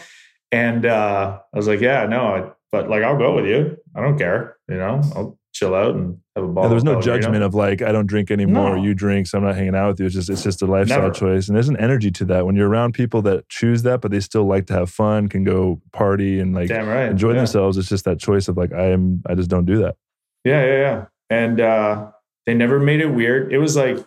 and 0.53 0.87
uh, 0.87 1.39
I 1.53 1.57
was 1.57 1.69
like, 1.69 1.81
"Yeah, 1.81 2.07
no, 2.07 2.35
I, 2.35 2.51
but 2.73 2.89
like, 2.89 3.03
I'll 3.03 3.19
go 3.19 3.35
with 3.35 3.47
you. 3.47 3.77
I 3.95 4.01
don't 4.01 4.19
care. 4.19 4.57
You 4.69 4.77
know, 4.77 5.01
I'll 5.15 5.39
chill 5.53 5.75
out 5.75 5.95
and 5.95 6.19
have 6.37 6.45
a 6.45 6.49
ball." 6.49 6.65
Yeah, 6.65 6.71
there's 6.71 6.85
no 6.85 6.93
Pellegrino." 6.93 7.21
judgment 7.21 7.45
of 7.45 7.55
like 7.55 7.83
I 7.83 7.93
don't 7.93 8.07
drink 8.07 8.31
anymore. 8.31 8.77
No. 8.77 8.83
You 8.83 8.95
drink, 8.95 9.27
so 9.27 9.39
I'm 9.39 9.45
not 9.45 9.57
hanging 9.57 9.75
out 9.75 9.89
with 9.89 10.01
you. 10.01 10.07
It's 10.07 10.15
just 10.15 10.31
it's 10.31 10.43
just 10.43 10.63
a 10.63 10.67
lifestyle 10.67 11.03
Never. 11.03 11.15
choice, 11.15 11.49
and 11.49 11.57
there's 11.57 11.69
an 11.69 11.77
energy 11.79 12.11
to 12.13 12.25
that 12.27 12.47
when 12.47 12.57
you're 12.57 12.69
around 12.69 12.95
people 12.95 13.23
that 13.23 13.49
choose 13.49 13.83
that, 13.83 14.01
but 14.01 14.11
they 14.11 14.21
still 14.21 14.45
like 14.45 14.67
to 14.67 14.73
have 14.73 14.91
fun, 14.91 15.29
can 15.29 15.45
go 15.45 15.81
party 15.93 16.41
and 16.41 16.55
like 16.55 16.69
Damn 16.69 16.89
right. 16.89 17.11
enjoy 17.11 17.31
yeah. 17.31 17.37
themselves. 17.39 17.77
It's 17.77 17.89
just 17.89 18.05
that 18.05 18.19
choice 18.19 18.49
of 18.49 18.57
like 18.57 18.73
I 18.73 18.87
am. 18.87 19.23
I 19.27 19.35
just 19.35 19.51
don't 19.51 19.65
do 19.65 19.79
that. 19.79 19.97
Yeah, 20.45 20.65
yeah, 20.65 20.79
yeah. 20.79 21.05
And 21.31 21.61
uh, 21.61 22.11
they 22.47 22.55
never 22.55 22.81
made 22.81 23.01
it 23.01 23.09
weird. 23.09 23.53
It 23.53 23.59
was 23.59 23.77
like, 23.77 23.99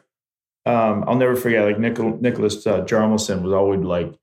um, 0.65 1.03
I'll 1.07 1.15
never 1.15 1.35
forget, 1.35 1.65
like 1.65 1.77
Nicol- 1.77 2.17
Nicholas 2.19 2.65
uh, 2.65 2.81
Hjalmarsson 2.81 3.43
was 3.43 3.53
always 3.53 3.81
like, 3.81 4.13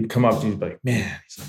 he'd 0.00 0.10
come 0.10 0.24
up 0.24 0.42
and 0.42 0.52
he'd 0.52 0.60
be 0.60 0.66
like, 0.66 0.84
man, 0.84 1.20
he's 1.24 1.38
like, 1.38 1.48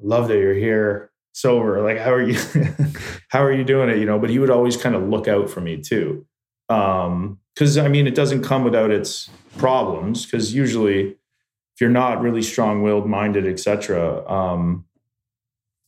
love 0.00 0.28
that 0.28 0.38
you're 0.38 0.54
here 0.54 1.10
sober. 1.32 1.82
Like, 1.82 1.98
how 1.98 2.12
are 2.12 2.22
you, 2.22 2.38
how 3.28 3.42
are 3.42 3.52
you 3.52 3.64
doing 3.64 3.88
it? 3.88 3.98
You 3.98 4.06
know, 4.06 4.18
but 4.18 4.30
he 4.30 4.38
would 4.38 4.50
always 4.50 4.76
kind 4.76 4.94
of 4.94 5.08
look 5.08 5.28
out 5.28 5.48
for 5.48 5.60
me 5.60 5.78
too. 5.78 6.26
Um, 6.68 7.38
cause 7.56 7.78
I 7.78 7.88
mean, 7.88 8.06
it 8.06 8.14
doesn't 8.14 8.42
come 8.42 8.64
without 8.64 8.90
its 8.90 9.30
problems. 9.58 10.26
Cause 10.26 10.52
usually 10.52 11.08
if 11.10 11.80
you're 11.80 11.90
not 11.90 12.20
really 12.20 12.42
strong 12.42 12.82
willed, 12.82 13.06
minded, 13.06 13.46
etc., 13.46 14.28
um, 14.30 14.84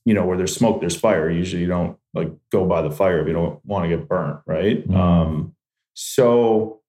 you 0.04 0.14
know, 0.14 0.24
where 0.24 0.36
there's 0.36 0.54
smoke, 0.54 0.80
there's 0.80 0.96
fire. 0.96 1.30
Usually 1.30 1.62
you 1.62 1.68
don't 1.68 1.96
like 2.14 2.32
go 2.50 2.66
by 2.66 2.82
the 2.82 2.90
fire 2.90 3.20
if 3.20 3.26
you 3.28 3.32
don't 3.32 3.64
want 3.64 3.84
to 3.84 3.96
get 3.96 4.08
burnt, 4.08 4.40
right? 4.46 4.86
Mhm. 4.88 4.96
Um, 4.96 5.54
so, 5.94 6.80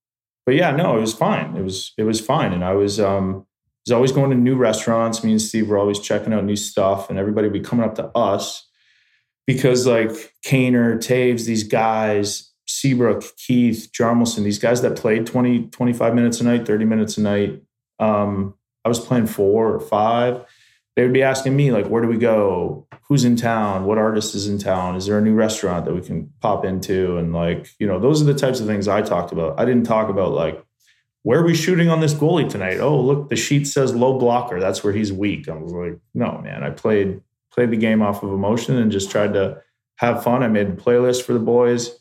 but 0.46 0.56
yeah, 0.56 0.72
no, 0.72 0.98
it 0.98 1.02
was 1.02 1.14
fine. 1.14 1.56
It 1.56 1.64
was 1.64 1.94
it 1.98 2.04
was 2.04 2.20
fine, 2.20 2.54
and 2.54 2.64
I 2.64 2.74
was 2.74 3.00
um, 3.00 3.46
was 3.86 3.92
always 3.92 4.12
going 4.12 4.30
to 4.30 4.38
new 4.38 4.56
restaurants. 4.56 5.24
Me 5.24 5.32
and 5.32 5.42
Steve 5.42 5.68
were 5.68 5.78
always 5.78 6.00
checking 6.00 6.34
out 6.34 6.46
new 6.46 6.56
stuff, 6.56 7.10
and 7.10 7.20
everybody 7.20 7.48
would 7.48 7.54
be 7.54 7.60
coming 7.60 7.86
up 7.86 7.96
to 7.96 8.06
us 8.18 8.68
because 9.46 9.86
like 9.86 10.10
Kaner, 10.46 10.98
Toews, 10.98 11.46
these 11.46 11.64
guys, 11.64 12.52
Seabrook, 12.68 13.24
Keith, 13.38 13.90
Hjalmarsson, 13.94 14.44
these 14.44 14.60
guys 14.60 14.82
that 14.82 14.96
played 14.96 15.28
20, 15.28 15.68
25 15.68 16.16
minutes 16.16 16.40
a 16.40 16.46
night, 16.46 16.66
30 16.66 16.86
minutes 16.86 17.18
a 17.18 17.22
night. 17.22 17.62
Um, 18.00 18.56
I 18.86 18.90
was 18.90 19.00
playing 19.00 19.28
four 19.28 19.74
or 19.74 19.80
five. 19.80 20.46
They 20.96 21.04
would 21.04 21.14
be 21.14 21.24
asking 21.24 21.56
me, 21.56 21.72
like, 21.72 21.88
where 21.88 22.02
do 22.02 22.08
we 22.08 22.18
go? 22.18 22.88
Who's 23.08 23.26
in 23.26 23.36
town? 23.36 23.86
What 23.86 23.98
artist 23.98 24.36
is 24.36 24.48
in 24.48 24.60
town? 24.60 24.96
Is 24.96 25.08
there 25.08 25.18
a 25.18 25.22
new 25.22 25.34
restaurant 25.34 25.86
that 25.86 25.94
we 25.94 26.02
can 26.02 26.32
pop 26.40 26.66
into? 26.66 27.18
And 27.18 27.34
like, 27.34 27.70
you 27.80 27.88
know, 27.88 28.00
those 28.00 28.22
are 28.22 28.26
the 28.26 28.34
types 28.34 28.60
of 28.60 28.68
things 28.68 28.88
I 28.88 29.02
talked 29.02 29.32
about. 29.32 29.60
I 29.60 29.66
didn't 29.66 29.86
talk 29.86 30.10
about 30.10 30.34
like, 30.34 30.64
where 31.24 31.40
are 31.40 31.46
we 31.46 31.56
shooting 31.56 31.90
on 31.90 32.02
this 32.02 32.14
goalie 32.14 32.50
tonight? 32.50 32.80
Oh, 32.80 33.00
look, 33.00 33.30
the 33.30 33.36
sheet 33.36 33.66
says 33.66 33.96
low 33.96 34.20
blocker. 34.20 34.60
That's 34.60 34.84
where 34.84 34.94
he's 34.94 35.12
weak. 35.12 35.50
I 35.50 35.56
was 35.56 35.72
like, 35.72 36.00
no, 36.14 36.40
man. 36.44 36.64
I 36.64 36.70
played 36.70 37.22
played 37.52 37.72
the 37.72 37.78
game 37.78 38.02
off 38.02 38.24
of 38.24 38.32
emotion 38.32 38.78
and 38.78 38.92
just 38.92 39.12
tried 39.12 39.34
to 39.34 39.62
have 39.96 40.24
fun. 40.24 40.44
I 40.44 40.48
made 40.48 40.68
a 40.68 40.74
playlist 40.74 41.24
for 41.24 41.34
the 41.34 41.40
boys. 41.40 41.98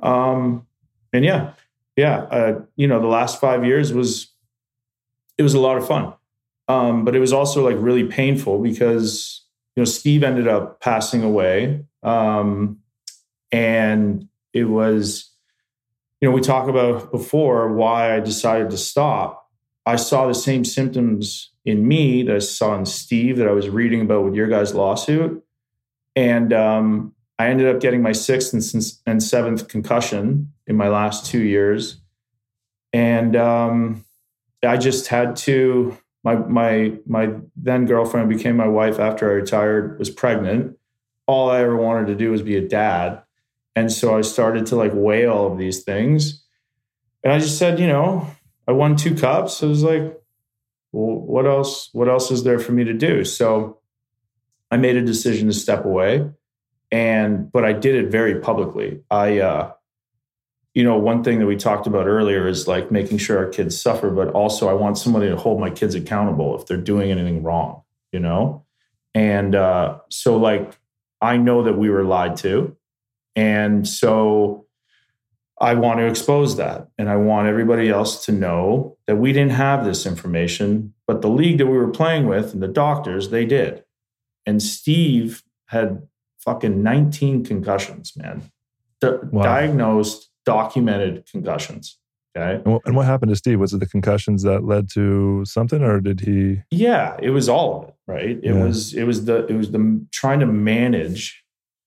Um, 0.00 0.66
and 1.12 1.24
yeah, 1.24 1.52
yeah, 1.96 2.18
uh, 2.22 2.60
you 2.76 2.86
know, 2.86 3.00
the 3.00 3.06
last 3.06 3.40
five 3.40 3.64
years 3.64 3.92
was 3.92 4.32
it 5.38 5.42
was 5.42 5.54
a 5.54 5.60
lot 5.60 5.76
of 5.76 5.86
fun. 5.86 6.12
Um, 6.68 7.04
but 7.04 7.16
it 7.16 7.20
was 7.20 7.32
also 7.32 7.64
like 7.64 7.76
really 7.78 8.04
painful 8.04 8.60
because 8.60 9.44
you 9.74 9.80
know 9.80 9.84
Steve 9.84 10.22
ended 10.22 10.46
up 10.46 10.80
passing 10.80 11.22
away, 11.22 11.84
um, 12.02 12.78
and 13.50 14.28
it 14.52 14.64
was 14.64 15.31
you 16.22 16.28
know 16.28 16.34
we 16.34 16.40
talk 16.40 16.68
about 16.68 17.10
before 17.10 17.72
why 17.72 18.16
I 18.16 18.20
decided 18.20 18.70
to 18.70 18.78
stop. 18.78 19.50
I 19.84 19.96
saw 19.96 20.28
the 20.28 20.34
same 20.34 20.64
symptoms 20.64 21.50
in 21.64 21.86
me 21.86 22.22
that 22.22 22.36
I 22.36 22.38
saw 22.38 22.76
in 22.76 22.86
Steve 22.86 23.36
that 23.38 23.48
I 23.48 23.52
was 23.52 23.68
reading 23.68 24.00
about 24.02 24.24
with 24.24 24.34
your 24.34 24.46
guys' 24.46 24.72
lawsuit, 24.72 25.44
and 26.14 26.52
um, 26.52 27.14
I 27.40 27.48
ended 27.48 27.74
up 27.74 27.82
getting 27.82 28.02
my 28.02 28.12
sixth 28.12 28.52
and, 28.52 28.62
and 29.04 29.20
seventh 29.20 29.66
concussion 29.66 30.52
in 30.68 30.76
my 30.76 30.88
last 30.88 31.26
two 31.26 31.40
years, 31.40 32.00
and 32.92 33.34
um, 33.34 34.04
I 34.62 34.76
just 34.78 35.08
had 35.08 35.36
to. 35.36 35.98
My 36.24 36.36
my 36.36 36.98
my 37.04 37.30
then 37.56 37.84
girlfriend 37.84 38.28
became 38.28 38.56
my 38.56 38.68
wife 38.68 39.00
after 39.00 39.28
I 39.28 39.34
retired. 39.34 39.98
Was 39.98 40.08
pregnant. 40.08 40.78
All 41.26 41.50
I 41.50 41.62
ever 41.62 41.76
wanted 41.76 42.06
to 42.06 42.14
do 42.14 42.30
was 42.30 42.42
be 42.42 42.56
a 42.56 42.68
dad, 42.68 43.22
and 43.74 43.90
so 43.90 44.16
I 44.16 44.20
started 44.22 44.66
to 44.66 44.76
like 44.76 44.92
weigh 44.94 45.26
all 45.26 45.50
of 45.50 45.58
these 45.58 45.82
things, 45.82 46.44
and 47.24 47.32
I 47.32 47.38
just 47.38 47.58
said, 47.58 47.78
you 47.78 47.86
know, 47.86 48.26
I 48.66 48.72
won 48.72 48.96
two 48.96 49.14
cups. 49.14 49.62
I 49.62 49.66
was 49.66 49.82
like, 49.82 50.02
well, 50.92 51.16
what 51.16 51.46
else? 51.46 51.88
What 51.92 52.08
else 52.08 52.30
is 52.30 52.44
there 52.44 52.58
for 52.58 52.72
me 52.72 52.84
to 52.84 52.94
do? 52.94 53.24
So 53.24 53.78
I 54.70 54.76
made 54.76 54.96
a 54.96 55.02
decision 55.02 55.48
to 55.48 55.54
step 55.54 55.84
away, 55.84 56.30
and 56.90 57.50
but 57.50 57.64
I 57.64 57.72
did 57.72 57.94
it 57.94 58.10
very 58.10 58.40
publicly. 58.40 59.02
I 59.10 59.40
uh, 59.40 59.72
you 60.74 60.84
know, 60.84 60.96
one 60.96 61.22
thing 61.22 61.38
that 61.38 61.46
we 61.46 61.56
talked 61.56 61.86
about 61.86 62.06
earlier 62.06 62.48
is 62.48 62.66
like 62.66 62.90
making 62.90 63.18
sure 63.18 63.38
our 63.38 63.48
kids 63.48 63.80
suffer, 63.80 64.10
but 64.10 64.28
also 64.28 64.68
I 64.68 64.72
want 64.72 64.96
somebody 64.96 65.28
to 65.28 65.36
hold 65.36 65.60
my 65.60 65.70
kids 65.70 65.94
accountable 65.94 66.58
if 66.58 66.66
they're 66.66 66.78
doing 66.78 67.10
anything 67.10 67.42
wrong, 67.42 67.82
you 68.10 68.20
know? 68.20 68.64
And 69.14 69.54
uh, 69.54 69.98
so, 70.08 70.38
like, 70.38 70.78
I 71.20 71.36
know 71.36 71.62
that 71.64 71.76
we 71.76 71.90
were 71.90 72.04
lied 72.04 72.36
to. 72.38 72.74
And 73.36 73.86
so 73.86 74.66
I 75.60 75.74
want 75.74 76.00
to 76.00 76.06
expose 76.06 76.56
that. 76.56 76.88
And 76.98 77.08
I 77.08 77.16
want 77.16 77.48
everybody 77.48 77.88
else 77.88 78.24
to 78.26 78.32
know 78.32 78.96
that 79.06 79.16
we 79.16 79.32
didn't 79.32 79.52
have 79.52 79.84
this 79.84 80.06
information, 80.06 80.92
but 81.06 81.22
the 81.22 81.28
league 81.28 81.58
that 81.58 81.66
we 81.66 81.76
were 81.76 81.90
playing 81.90 82.26
with 82.26 82.52
and 82.52 82.62
the 82.62 82.68
doctors, 82.68 83.30
they 83.30 83.44
did. 83.44 83.84
And 84.44 84.60
Steve 84.62 85.42
had 85.66 86.02
fucking 86.40 86.82
19 86.82 87.44
concussions, 87.44 88.12
man. 88.16 88.42
Di- 89.00 89.18
Wow. 89.30 89.42
Diagnosed, 89.42 90.30
documented 90.44 91.26
concussions. 91.30 91.98
Okay. 92.36 92.54
And 92.64 92.72
what, 92.72 92.82
and 92.86 92.96
what 92.96 93.06
happened 93.06 93.30
to 93.30 93.36
Steve? 93.36 93.60
Was 93.60 93.72
it 93.74 93.78
the 93.78 93.86
concussions 93.86 94.42
that 94.42 94.64
led 94.64 94.88
to 94.94 95.44
something, 95.44 95.82
or 95.82 96.00
did 96.00 96.20
he? 96.20 96.62
Yeah, 96.70 97.16
it 97.20 97.30
was 97.30 97.48
all 97.48 97.82
of 97.82 97.88
it, 97.90 97.94
right? 98.06 98.30
It 98.30 98.44
Yeah. 98.44 98.64
was 98.64 98.94
it 98.94 99.04
was 99.04 99.26
the 99.26 99.46
it 99.46 99.54
was 99.54 99.70
the 99.70 100.04
trying 100.12 100.40
to 100.40 100.46
manage 100.46 101.41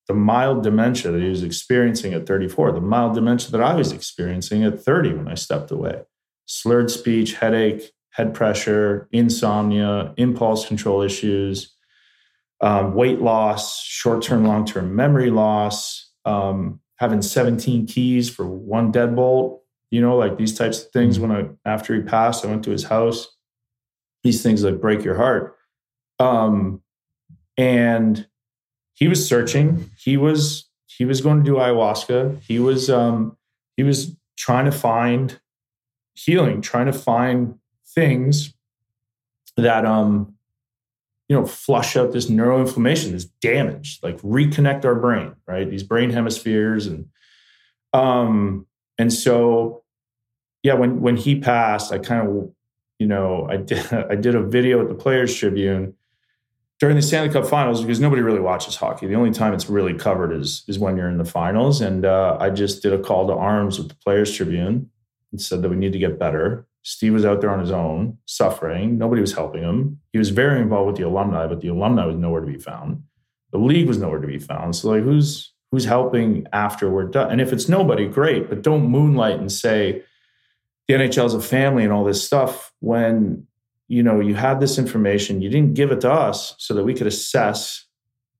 the 0.07 0.13
mild 0.13 0.63
dementia 0.63 1.11
that 1.11 1.21
he 1.21 1.29
was 1.29 1.43
experiencing 1.43 2.13
at 2.13 2.27
34, 2.27 2.73
the 2.73 2.81
mild 2.81 3.15
dementia 3.15 3.51
that 3.51 3.61
I 3.61 3.73
was 3.75 3.91
experiencing 3.91 4.63
at 4.63 4.79
30 4.79 5.13
when 5.13 5.27
I 5.27 5.35
stepped 5.35 5.71
away. 5.71 6.03
Slurred 6.45 6.91
speech, 6.91 7.35
headache, 7.35 7.91
head 8.11 8.33
pressure, 8.33 9.09
insomnia, 9.11 10.13
impulse 10.17 10.67
control 10.67 11.01
issues, 11.01 11.75
um, 12.61 12.93
weight 12.93 13.19
loss, 13.19 13.83
short-term, 13.83 14.45
long-term 14.45 14.95
memory 14.95 15.31
loss, 15.31 16.11
um, 16.23 16.79
having 16.97 17.21
17 17.21 17.87
keys 17.87 18.29
for 18.29 18.45
one 18.47 18.91
deadbolt, 18.91 19.59
you 19.91 20.01
know, 20.01 20.15
like 20.15 20.37
these 20.37 20.57
types 20.57 20.83
of 20.83 20.91
things. 20.91 21.19
When 21.19 21.31
I 21.31 21.49
after 21.65 21.93
he 21.95 22.01
passed, 22.01 22.45
I 22.45 22.47
went 22.47 22.63
to 22.63 22.71
his 22.71 22.85
house. 22.85 23.27
These 24.23 24.41
things 24.41 24.61
that 24.61 24.81
break 24.81 25.03
your 25.03 25.15
heart. 25.15 25.55
Um, 26.19 26.81
and 27.57 28.27
he 28.95 29.07
was 29.07 29.27
searching. 29.27 29.91
He 29.97 30.17
was 30.17 30.67
he 30.87 31.05
was 31.05 31.21
going 31.21 31.39
to 31.39 31.43
do 31.43 31.57
ayahuasca. 31.57 32.41
He 32.41 32.59
was 32.59 32.89
um, 32.89 33.37
he 33.77 33.83
was 33.83 34.15
trying 34.37 34.65
to 34.65 34.71
find 34.71 35.39
healing, 36.13 36.61
trying 36.61 36.87
to 36.87 36.93
find 36.93 37.59
things 37.85 38.53
that 39.57 39.85
um 39.85 40.35
you 41.29 41.35
know 41.35 41.45
flush 41.45 41.95
out 41.95 42.11
this 42.11 42.29
neuroinflammation 42.29 43.11
this 43.11 43.25
damage 43.25 43.99
like 44.03 44.19
reconnect 44.21 44.85
our 44.85 44.95
brain 44.95 45.33
right 45.47 45.69
these 45.69 45.83
brain 45.83 46.09
hemispheres 46.09 46.87
and 46.87 47.05
um 47.93 48.67
and 48.97 49.13
so 49.13 49.83
yeah 50.61 50.73
when 50.73 51.01
when 51.01 51.15
he 51.15 51.39
passed 51.39 51.91
i 51.91 51.97
kind 51.97 52.27
of 52.27 52.51
you 52.99 53.07
know 53.07 53.47
i 53.49 53.57
did 53.57 53.93
i 54.09 54.15
did 54.15 54.35
a 54.35 54.41
video 54.41 54.81
at 54.81 54.89
the 54.89 54.95
players 54.95 55.33
tribune 55.33 55.93
during 56.80 56.95
the 56.95 57.01
stanley 57.01 57.32
cup 57.32 57.45
finals 57.45 57.82
because 57.82 57.99
nobody 57.99 58.21
really 58.21 58.39
watches 58.39 58.76
hockey 58.76 59.07
the 59.07 59.15
only 59.15 59.32
time 59.32 59.53
it's 59.53 59.69
really 59.69 59.93
covered 59.93 60.32
is 60.32 60.63
is 60.67 60.80
when 60.80 60.97
you're 60.97 61.09
in 61.09 61.17
the 61.17 61.26
finals 61.26 61.82
and 61.82 62.05
uh, 62.05 62.38
i 62.39 62.49
just 62.49 62.82
did 62.82 62.93
a 62.93 62.99
call 62.99 63.28
to 63.28 63.34
arms 63.34 63.78
with 63.78 63.89
the 63.89 63.95
players 63.95 64.36
tribune 64.36 64.89
and 65.32 65.41
said 65.41 65.61
that 65.61 65.69
we 65.69 65.76
need 65.76 65.93
to 65.93 65.99
get 65.99 66.19
better 66.19 66.67
Steve 66.86 67.13
was 67.13 67.26
out 67.26 67.41
there 67.41 67.49
on 67.49 67.59
his 67.59 67.71
own, 67.71 68.15
suffering. 68.26 68.99
Nobody 68.99 69.19
was 69.19 69.34
helping 69.34 69.63
him. 69.63 69.99
He 70.13 70.19
was 70.19 70.30
very 70.30 70.61
involved 70.61 70.86
with 70.86 70.97
the 70.97 71.07
alumni, 71.07 71.47
but 71.47 71.59
the 71.59 71.69
alumni 71.69 72.05
was 72.05 72.15
nowhere 72.15 72.41
to 72.41 72.47
be 72.47 72.59
found. 72.59 73.01
The 73.51 73.57
league 73.57 73.88
was 73.88 73.97
nowhere 73.97 74.19
to 74.19 74.28
be 74.28 74.38
found. 74.38 74.76
So, 74.76 74.91
like, 74.91 75.01
who's 75.01 75.51
who's 75.71 75.86
helping 75.86 76.45
after 76.53 76.91
we're 76.91 77.07
done? 77.07 77.32
And 77.32 77.41
if 77.41 77.51
it's 77.51 77.67
nobody, 77.67 78.07
great. 78.07 78.49
But 78.49 78.61
don't 78.61 78.86
moonlight 78.86 79.39
and 79.39 79.51
say 79.51 80.03
the 80.88 80.93
NHL 80.93 81.26
is 81.26 81.34
a 81.34 81.41
family 81.41 81.84
and 81.84 81.91
all 81.91 82.03
this 82.03 82.23
stuff 82.23 82.71
when 82.82 83.47
you 83.88 84.03
know 84.03 84.19
you 84.19 84.36
had 84.36 84.59
this 84.59 84.77
information. 84.77 85.41
You 85.41 85.49
didn't 85.49 85.73
give 85.73 85.91
it 85.91 86.01
to 86.01 86.11
us 86.11 86.55
so 86.57 86.73
that 86.73 86.83
we 86.83 86.93
could 86.93 87.07
assess, 87.07 87.86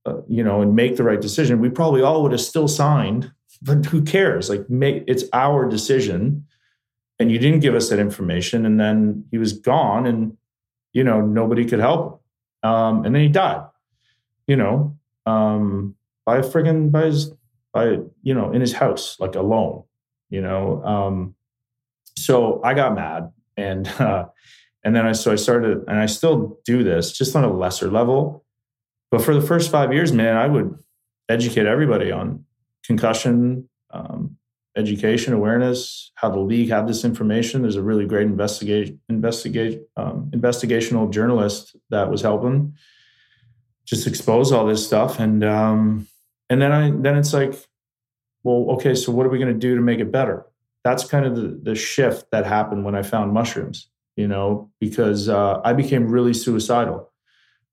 uh, 0.06 0.22
you 0.28 0.44
know, 0.44 0.62
and 0.62 0.76
make 0.76 0.96
the 0.96 1.04
right 1.04 1.22
decision. 1.22 1.60
We 1.60 1.70
probably 1.70 2.02
all 2.02 2.24
would 2.24 2.32
have 2.32 2.42
still 2.42 2.68
signed. 2.68 3.32
But 3.62 3.86
who 3.86 4.02
cares? 4.02 4.50
Like, 4.50 4.70
make 4.70 5.06
it's 5.08 5.24
our 5.32 5.68
decision 5.68 6.46
and 7.20 7.32
you 7.32 7.40
didn't 7.40 7.60
give 7.60 7.76
us 7.76 7.90
that 7.90 8.00
information 8.00 8.66
and 8.66 8.80
then 8.80 9.26
he 9.32 9.38
was 9.38 9.54
gone 9.54 10.06
and 10.06 10.38
you 10.94 11.04
know 11.04 11.22
nobody 11.22 11.66
could 11.66 11.80
help 11.80 12.22
him 12.64 12.70
um, 12.70 13.06
and 13.06 13.16
then 13.16 13.22
he 13.22 13.30
died 13.30 13.66
you 14.48 14.56
know 14.56 14.98
um, 15.26 15.96
by 16.26 16.40
friggin 16.40 16.92
by 16.92 17.06
his 17.06 17.32
by 17.74 18.00
you 18.22 18.34
know 18.34 18.52
in 18.52 18.62
his 18.62 18.74
house 18.74 19.18
like 19.20 19.36
alone 19.36 19.84
you 20.30 20.42
know 20.42 20.84
um, 20.84 21.36
so 22.18 22.62
i 22.64 22.74
got 22.74 22.96
mad 22.96 23.32
and 23.58 23.88
uh, 24.00 24.26
and 24.86 24.96
then 24.96 25.06
i 25.06 25.12
so 25.12 25.32
i 25.32 25.36
started 25.36 25.84
and 25.88 26.00
i 26.00 26.06
still 26.06 26.58
do 26.66 26.84
this 26.84 27.12
just 27.12 27.36
on 27.36 27.44
a 27.44 27.52
lesser 27.52 27.92
level 27.92 28.46
but 29.12 29.22
for 29.22 29.34
the 29.34 29.46
first 29.46 29.70
five 29.70 29.92
years 29.92 30.14
man 30.14 30.38
i 30.38 30.48
would 30.48 30.78
educate 31.28 31.66
everybody 31.66 32.12
on 32.12 32.46
concussion 32.86 33.68
um, 33.92 34.38
education 34.76 35.34
awareness, 35.34 36.12
how 36.16 36.30
the 36.30 36.40
league 36.40 36.70
had 36.70 36.88
this 36.88 37.06
information. 37.06 37.62
There's 37.62 37.78
a 37.78 37.82
really 37.82 38.06
great 38.06 38.28
investigate 38.28 38.98
investigate 39.10 39.84
um, 39.96 40.30
investigational 40.34 41.10
journalist 41.10 41.76
that 41.90 42.10
was 42.10 42.22
helping 42.22 42.74
just 43.86 44.08
expose 44.08 44.52
all 44.52 44.66
this 44.66 44.86
stuff, 44.86 45.20
and 45.20 45.44
um, 45.44 46.08
and 46.50 46.62
then 46.62 46.72
I 46.72 46.92
then 46.92 47.18
it's 47.18 47.34
like, 47.34 47.54
well, 48.44 48.72
okay, 48.76 48.96
so 48.96 49.12
what 49.12 49.26
are 49.26 49.30
we 49.30 49.40
going 49.40 49.54
to 49.54 49.60
do 49.60 49.76
to 49.76 49.82
make 49.82 50.00
it 50.00 50.12
better? 50.12 50.46
That's 50.84 51.06
kind 51.06 51.26
of 51.26 51.36
the, 51.36 51.60
the 51.64 51.76
shift 51.76 52.30
that 52.32 52.46
happened 52.46 52.86
when 52.86 52.96
I 52.96 53.02
found 53.02 53.34
mushrooms, 53.34 53.88
you 54.16 54.28
know, 54.28 54.72
because 54.80 55.30
uh, 55.30 55.62
I 55.64 55.74
became 55.74 56.08
really 56.08 56.34
suicidal, 56.34 57.12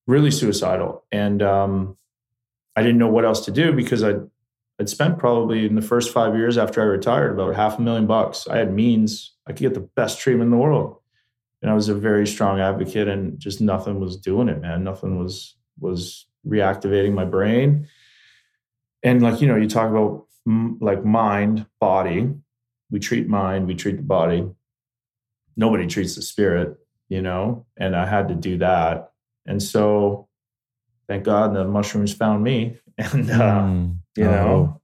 really 0.06 0.30
suicidal, 0.30 1.04
and 1.12 1.42
um, 1.42 1.96
I 2.76 2.82
didn't 2.82 2.98
know 2.98 3.08
what 3.08 3.24
else 3.24 3.44
to 3.44 3.50
do 3.50 3.72
because 3.72 4.02
I 4.02 4.14
I'd 4.82 4.88
spent 4.88 5.18
probably 5.18 5.66
in 5.66 5.74
the 5.74 5.82
first 5.82 6.12
five 6.12 6.34
years 6.34 6.58
after 6.58 6.80
I 6.80 6.86
retired 6.86 7.32
about 7.32 7.54
half 7.54 7.78
a 7.78 7.82
million 7.82 8.06
bucks. 8.06 8.48
I 8.48 8.56
had 8.56 8.72
means, 8.72 9.32
I 9.46 9.52
could 9.52 9.60
get 9.60 9.74
the 9.74 9.88
best 9.94 10.18
treatment 10.18 10.48
in 10.48 10.50
the 10.50 10.56
world. 10.56 10.96
And 11.60 11.70
I 11.70 11.74
was 11.74 11.88
a 11.88 11.94
very 11.94 12.26
strong 12.26 12.58
advocate 12.58 13.06
and 13.06 13.38
just 13.38 13.60
nothing 13.60 14.00
was 14.00 14.16
doing 14.16 14.48
it, 14.48 14.60
man. 14.60 14.82
Nothing 14.82 15.18
was 15.18 15.54
was 15.78 16.26
reactivating 16.44 17.12
my 17.12 17.24
brain. 17.24 17.86
And 19.04 19.22
like, 19.22 19.40
you 19.40 19.46
know, 19.46 19.56
you 19.56 19.68
talk 19.68 19.88
about 19.90 20.26
like 20.80 21.04
mind, 21.04 21.66
body. 21.78 22.30
We 22.90 22.98
treat 22.98 23.28
mind, 23.28 23.68
we 23.68 23.74
treat 23.74 23.98
the 23.98 24.02
body. 24.02 24.48
Nobody 25.56 25.86
treats 25.86 26.14
the 26.14 26.22
spirit, 26.22 26.78
you 27.08 27.22
know, 27.22 27.66
and 27.76 27.94
I 27.94 28.06
had 28.06 28.28
to 28.28 28.34
do 28.34 28.58
that. 28.58 29.12
And 29.46 29.62
so 29.62 30.28
thank 31.08 31.24
God 31.24 31.54
the 31.54 31.64
mushrooms 31.64 32.12
found 32.12 32.42
me. 32.44 32.78
And 32.98 33.30
uh, 33.30 33.62
mm 33.62 33.96
you 34.16 34.24
know, 34.24 34.80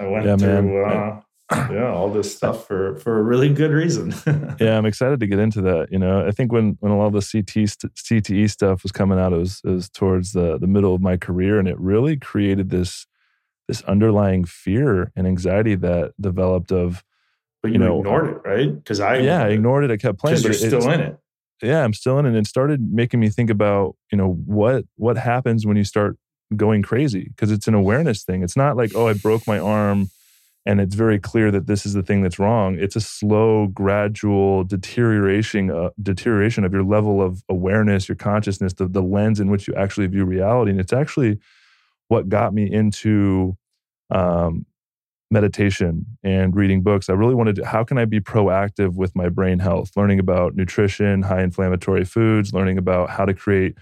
oh. 0.00 0.04
I 0.04 0.08
went 0.08 0.24
yeah, 0.24 0.36
through 0.36 0.84
uh, 0.84 1.20
yeah 1.70 1.92
all 1.92 2.08
this 2.08 2.34
stuff 2.34 2.66
for 2.66 2.96
for 2.96 3.18
a 3.18 3.22
really 3.22 3.52
good 3.52 3.72
reason. 3.72 4.14
yeah, 4.60 4.78
I'm 4.78 4.86
excited 4.86 5.20
to 5.20 5.26
get 5.26 5.38
into 5.38 5.60
that. 5.62 5.88
You 5.90 5.98
know, 5.98 6.26
I 6.26 6.30
think 6.30 6.52
when 6.52 6.76
when 6.80 6.92
a 6.92 6.98
lot 6.98 7.06
of 7.06 7.12
the 7.12 7.20
CT 7.20 7.66
CTE 7.96 8.48
stuff 8.50 8.82
was 8.82 8.92
coming 8.92 9.18
out, 9.18 9.32
it 9.32 9.38
was, 9.38 9.60
it 9.64 9.70
was 9.70 9.88
towards 9.90 10.32
the 10.32 10.58
the 10.58 10.66
middle 10.66 10.94
of 10.94 11.00
my 11.00 11.16
career, 11.16 11.58
and 11.58 11.66
it 11.66 11.78
really 11.78 12.16
created 12.16 12.70
this 12.70 13.06
this 13.66 13.82
underlying 13.82 14.44
fear 14.44 15.12
and 15.16 15.26
anxiety 15.26 15.74
that 15.76 16.12
developed 16.20 16.72
of. 16.72 17.04
But 17.62 17.68
you, 17.68 17.74
you 17.74 17.78
know, 17.78 17.98
ignored 17.98 18.28
it, 18.28 18.48
right? 18.48 18.74
Because 18.74 19.00
I 19.00 19.18
yeah, 19.18 19.44
I 19.44 19.48
ignored 19.48 19.84
it. 19.84 19.90
I 19.90 19.96
kept 19.96 20.18
playing. 20.18 20.38
Because 20.42 20.62
you're 20.62 20.70
still 20.80 20.90
in 20.90 21.00
it. 21.00 21.18
Yeah, 21.62 21.84
I'm 21.84 21.92
still 21.92 22.18
in 22.18 22.24
it. 22.24 22.30
And 22.30 22.38
it 22.38 22.46
started 22.46 22.80
making 22.92 23.20
me 23.20 23.28
think 23.28 23.50
about, 23.50 23.96
you 24.10 24.16
know, 24.16 24.32
what 24.46 24.84
what 24.96 25.18
happens 25.18 25.66
when 25.66 25.76
you 25.76 25.84
start 25.84 26.16
going 26.56 26.82
crazy 26.82 27.24
because 27.28 27.50
it's 27.50 27.68
an 27.68 27.74
awareness 27.74 28.24
thing. 28.24 28.42
It's 28.42 28.56
not 28.56 28.76
like, 28.76 28.92
oh, 28.94 29.08
I 29.08 29.12
broke 29.12 29.46
my 29.46 29.58
arm 29.58 30.10
and 30.66 30.80
it's 30.80 30.94
very 30.94 31.18
clear 31.18 31.50
that 31.50 31.66
this 31.66 31.86
is 31.86 31.94
the 31.94 32.02
thing 32.02 32.22
that's 32.22 32.38
wrong. 32.38 32.76
It's 32.78 32.96
a 32.96 33.00
slow, 33.00 33.68
gradual 33.68 34.64
deterioration, 34.64 35.70
uh, 35.70 35.90
deterioration 36.02 36.64
of 36.64 36.72
your 36.72 36.82
level 36.82 37.22
of 37.22 37.42
awareness, 37.48 38.08
your 38.08 38.16
consciousness, 38.16 38.74
the, 38.74 38.86
the 38.86 39.02
lens 39.02 39.40
in 39.40 39.50
which 39.50 39.66
you 39.66 39.74
actually 39.74 40.06
view 40.08 40.24
reality. 40.24 40.70
And 40.70 40.80
it's 40.80 40.92
actually 40.92 41.38
what 42.08 42.28
got 42.28 42.52
me 42.52 42.70
into 42.70 43.56
um, 44.10 44.66
meditation 45.30 46.04
and 46.22 46.56
reading 46.56 46.82
books. 46.82 47.08
I 47.08 47.12
really 47.12 47.34
wanted 47.34 47.56
to, 47.56 47.66
how 47.66 47.84
can 47.84 47.98
I 47.98 48.04
be 48.04 48.20
proactive 48.20 48.94
with 48.94 49.14
my 49.14 49.28
brain 49.28 49.58
health? 49.60 49.92
Learning 49.96 50.18
about 50.18 50.56
nutrition, 50.56 51.22
high 51.22 51.42
inflammatory 51.42 52.04
foods, 52.04 52.52
learning 52.52 52.78
about 52.78 53.10
how 53.10 53.24
to 53.24 53.34
create 53.34 53.76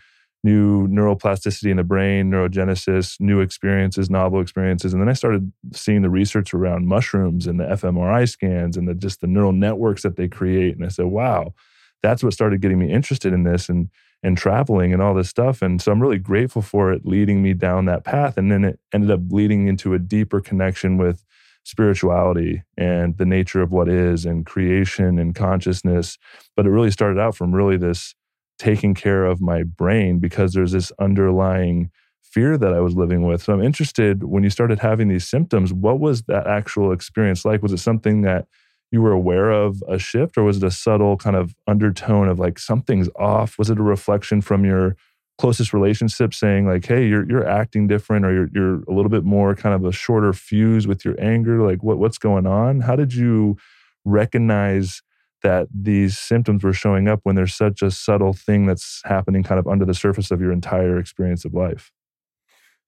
new 0.44 0.86
neuroplasticity 0.88 1.70
in 1.70 1.78
the 1.78 1.84
brain, 1.84 2.30
neurogenesis, 2.30 3.18
new 3.18 3.40
experiences, 3.40 4.08
novel 4.08 4.40
experiences. 4.40 4.92
And 4.92 5.02
then 5.02 5.08
I 5.08 5.14
started 5.14 5.52
seeing 5.72 6.02
the 6.02 6.10
research 6.10 6.54
around 6.54 6.86
mushrooms 6.86 7.46
and 7.46 7.58
the 7.58 7.64
fMRI 7.64 8.28
scans 8.28 8.76
and 8.76 8.86
the, 8.86 8.94
just 8.94 9.20
the 9.20 9.26
neural 9.26 9.52
networks 9.52 10.02
that 10.02 10.16
they 10.16 10.28
create. 10.28 10.76
And 10.76 10.84
I 10.84 10.88
said, 10.88 11.06
wow, 11.06 11.54
that's 12.02 12.22
what 12.22 12.32
started 12.32 12.60
getting 12.60 12.78
me 12.78 12.92
interested 12.92 13.32
in 13.32 13.42
this 13.42 13.68
and 13.68 13.88
and 14.22 14.36
traveling 14.36 14.92
and 14.92 15.00
all 15.00 15.14
this 15.14 15.28
stuff. 15.28 15.62
And 15.62 15.80
so 15.80 15.92
I'm 15.92 16.02
really 16.02 16.18
grateful 16.18 16.62
for 16.62 16.92
it 16.92 17.06
leading 17.06 17.42
me 17.42 17.54
down 17.54 17.84
that 17.84 18.04
path. 18.04 18.36
And 18.36 18.50
then 18.50 18.64
it 18.64 18.80
ended 18.92 19.10
up 19.10 19.20
leading 19.30 19.68
into 19.68 19.94
a 19.94 19.98
deeper 19.98 20.40
connection 20.40 20.96
with 20.96 21.24
spirituality 21.68 22.62
and 22.78 23.18
the 23.18 23.26
nature 23.26 23.60
of 23.60 23.70
what 23.70 23.90
is 23.90 24.24
and 24.24 24.46
creation 24.46 25.18
and 25.18 25.34
consciousness. 25.34 26.16
But 26.56 26.64
it 26.64 26.70
really 26.70 26.90
started 26.90 27.20
out 27.20 27.36
from 27.36 27.54
really 27.54 27.76
this 27.76 28.14
taking 28.58 28.94
care 28.94 29.26
of 29.26 29.42
my 29.42 29.64
brain 29.64 30.18
because 30.18 30.54
there's 30.54 30.72
this 30.72 30.90
underlying 30.98 31.90
fear 32.22 32.56
that 32.56 32.72
I 32.72 32.80
was 32.80 32.96
living 32.96 33.26
with. 33.26 33.42
So 33.42 33.52
I'm 33.52 33.62
interested 33.62 34.24
when 34.24 34.44
you 34.44 34.50
started 34.50 34.78
having 34.78 35.08
these 35.08 35.28
symptoms, 35.28 35.70
what 35.70 36.00
was 36.00 36.22
that 36.22 36.46
actual 36.46 36.90
experience 36.90 37.44
like? 37.44 37.62
Was 37.62 37.72
it 37.72 37.78
something 37.78 38.22
that 38.22 38.46
you 38.90 39.02
were 39.02 39.12
aware 39.12 39.50
of 39.50 39.82
a 39.86 39.98
shift 39.98 40.38
or 40.38 40.44
was 40.44 40.56
it 40.56 40.64
a 40.64 40.70
subtle 40.70 41.18
kind 41.18 41.36
of 41.36 41.54
undertone 41.66 42.28
of 42.28 42.38
like 42.38 42.58
something's 42.58 43.10
off? 43.16 43.58
Was 43.58 43.68
it 43.68 43.78
a 43.78 43.82
reflection 43.82 44.40
from 44.40 44.64
your 44.64 44.96
closest 45.38 45.72
relationship 45.72 46.34
saying 46.34 46.66
like, 46.66 46.84
hey, 46.84 47.06
you're 47.06 47.28
you're 47.28 47.48
acting 47.48 47.86
different 47.86 48.26
or 48.26 48.32
you're 48.32 48.48
you're 48.52 48.82
a 48.82 48.92
little 48.92 49.08
bit 49.08 49.24
more 49.24 49.54
kind 49.54 49.74
of 49.74 49.84
a 49.84 49.92
shorter 49.92 50.32
fuse 50.32 50.86
with 50.86 51.04
your 51.04 51.18
anger? 51.20 51.62
Like 51.66 51.82
what 51.82 51.98
what's 51.98 52.18
going 52.18 52.46
on? 52.46 52.80
How 52.80 52.96
did 52.96 53.14
you 53.14 53.56
recognize 54.04 55.02
that 55.42 55.68
these 55.72 56.18
symptoms 56.18 56.64
were 56.64 56.72
showing 56.72 57.06
up 57.08 57.20
when 57.22 57.36
there's 57.36 57.54
such 57.54 57.80
a 57.80 57.90
subtle 57.90 58.32
thing 58.32 58.66
that's 58.66 59.00
happening 59.04 59.42
kind 59.42 59.60
of 59.60 59.68
under 59.68 59.84
the 59.84 59.94
surface 59.94 60.30
of 60.30 60.40
your 60.40 60.52
entire 60.52 60.98
experience 60.98 61.44
of 61.44 61.54
life? 61.54 61.92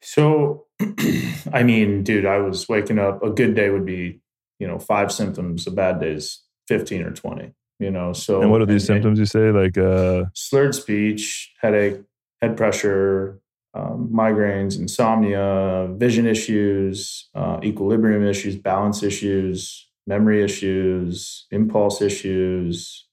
So, 0.02 0.66
I 1.52 1.62
mean, 1.62 2.02
dude, 2.02 2.26
I 2.26 2.38
was 2.38 2.68
waking 2.68 2.98
up. 2.98 3.22
A 3.22 3.30
good 3.30 3.54
day 3.54 3.70
would 3.70 3.86
be, 3.86 4.20
you 4.58 4.66
know, 4.66 4.78
five 4.78 5.12
symptoms. 5.12 5.66
A 5.66 5.70
bad 5.70 6.00
day 6.00 6.12
is 6.12 6.42
15 6.68 7.02
or 7.02 7.10
20, 7.12 7.52
you 7.78 7.90
know. 7.90 8.12
So, 8.12 8.40
and 8.40 8.50
what 8.50 8.62
are 8.62 8.66
these 8.66 8.88
and, 8.88 8.96
symptoms 8.96 9.18
you 9.18 9.26
say? 9.26 9.50
Like 9.50 9.78
uh, 9.78 10.24
slurred 10.34 10.74
speech, 10.74 11.52
headache, 11.60 12.00
head 12.42 12.56
pressure, 12.56 13.40
um, 13.74 14.10
migraines, 14.12 14.78
insomnia, 14.78 15.88
vision 15.96 16.26
issues, 16.26 17.28
uh, 17.34 17.60
equilibrium 17.62 18.26
issues, 18.26 18.56
balance 18.56 19.02
issues, 19.02 19.88
memory 20.06 20.42
issues, 20.42 21.46
impulse 21.50 22.02
issues, 22.02 23.06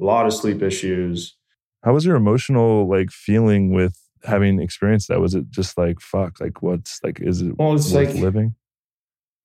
a 0.00 0.04
lot 0.04 0.26
of 0.26 0.32
sleep 0.32 0.62
issues. 0.62 1.36
How 1.84 1.92
was 1.92 2.04
your 2.04 2.16
emotional 2.16 2.88
like 2.88 3.10
feeling 3.10 3.72
with 3.72 3.98
having 4.24 4.60
experienced 4.60 5.08
that? 5.08 5.20
Was 5.20 5.34
it 5.34 5.50
just 5.50 5.76
like 5.76 6.00
fuck? 6.00 6.40
Like 6.40 6.62
what's 6.62 7.00
like? 7.04 7.20
Is 7.20 7.42
it 7.42 7.56
well? 7.58 7.74
It's 7.74 7.92
like 7.92 8.14
living. 8.14 8.54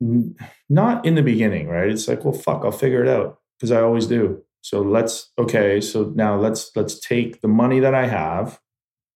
N- 0.01 0.35
not 0.69 1.05
in 1.05 1.15
the 1.15 1.21
beginning, 1.21 1.67
right? 1.67 1.89
It's 1.89 2.07
like 2.07 2.23
well, 2.23 2.33
fuck, 2.33 2.63
I'll 2.63 2.71
figure 2.71 3.03
it 3.03 3.09
out 3.09 3.39
because 3.57 3.71
I 3.71 3.81
always 3.81 4.07
do. 4.07 4.41
So 4.61 4.81
let's 4.81 5.31
okay, 5.37 5.81
so 5.81 6.11
now 6.15 6.37
let's 6.39 6.71
let's 6.75 6.99
take 6.99 7.41
the 7.41 7.47
money 7.47 7.79
that 7.81 7.93
I 7.93 8.07
have, 8.07 8.59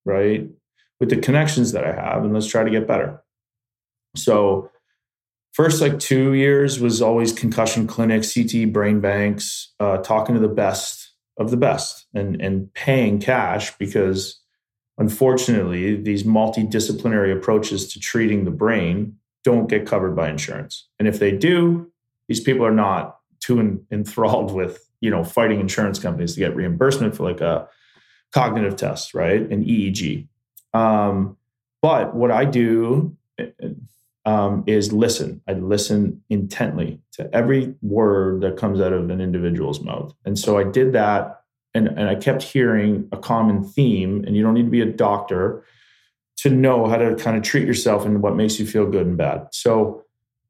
right? 0.08 0.48
With 1.00 1.10
the 1.10 1.18
connections 1.18 1.74
that 1.74 1.84
I 1.84 1.94
have 1.94 2.24
and 2.24 2.34
let's 2.34 2.48
try 2.48 2.64
to 2.64 2.72
get 2.72 2.88
better. 2.88 3.22
So 4.16 4.72
first 5.54 5.82
like 5.82 6.00
2 6.00 6.34
years 6.34 6.80
was 6.80 7.02
always 7.02 7.32
concussion 7.32 7.86
clinics, 7.86 8.34
CT 8.34 8.74
brain 8.74 9.00
banks, 9.00 9.74
uh, 9.80 9.98
talking 9.98 10.34
to 10.36 10.42
the 10.42 10.48
best 10.48 11.12
of 11.38 11.52
the 11.52 11.58
best 11.58 12.08
and 12.14 12.42
and 12.42 12.74
paying 12.74 13.20
cash 13.20 13.78
because 13.78 14.42
unfortunately 14.98 15.96
these 16.02 16.24
multidisciplinary 16.24 17.36
approaches 17.36 17.92
to 17.94 18.00
treating 18.00 18.44
the 18.44 18.52
brain 18.52 19.16
don't 19.44 19.70
get 19.70 19.86
covered 19.86 20.16
by 20.16 20.30
insurance. 20.30 20.88
And 21.00 21.08
if 21.08 21.20
they 21.20 21.32
do, 21.32 21.92
these 22.28 22.40
people 22.40 22.66
are 22.66 22.74
not 22.74 23.18
too 23.40 23.86
enthralled 23.92 24.52
with 24.52 24.90
you 25.00 25.10
know 25.10 25.24
fighting 25.24 25.60
insurance 25.60 26.00
companies 26.00 26.34
to 26.34 26.40
get 26.40 26.56
reimbursement 26.56 27.16
for 27.16 27.24
like 27.24 27.42
a 27.42 27.68
cognitive 28.34 28.76
test, 28.76 29.14
right? 29.14 29.42
An 29.42 29.64
EEG. 29.64 30.28
Um, 30.74 31.38
but 31.82 32.16
what 32.16 32.32
I 32.32 32.46
do 32.46 33.16
um, 34.26 34.64
is 34.68 34.92
listen. 34.92 35.42
I 35.48 35.54
listen 35.54 36.22
intently 36.30 37.00
to 37.14 37.34
every 37.34 37.76
word 37.82 38.42
that 38.42 38.58
comes 38.58 38.82
out 38.82 38.94
of 38.94 39.10
an 39.10 39.22
individual's 39.22 39.82
mouth, 39.82 40.14
and 40.26 40.38
so 40.38 40.58
I 40.58 40.64
did 40.64 40.94
that, 40.94 41.42
and 41.74 41.88
and 41.88 42.10
I 42.10 42.16
kept 42.16 42.44
hearing 42.44 43.08
a 43.12 43.18
common 43.18 43.64
theme. 43.64 44.24
And 44.26 44.36
you 44.36 44.44
don't 44.44 44.54
need 44.54 44.66
to 44.66 44.70
be 44.70 44.82
a 44.82 44.86
doctor 44.86 45.64
to 46.38 46.50
know 46.50 46.88
how 46.88 46.98
to 46.98 47.16
kind 47.16 47.38
of 47.38 47.44
treat 47.44 47.66
yourself 47.66 48.06
and 48.06 48.22
what 48.22 48.36
makes 48.36 48.60
you 48.60 48.68
feel 48.68 48.86
good 48.86 49.08
and 49.08 49.18
bad. 49.18 49.48
So 49.52 50.04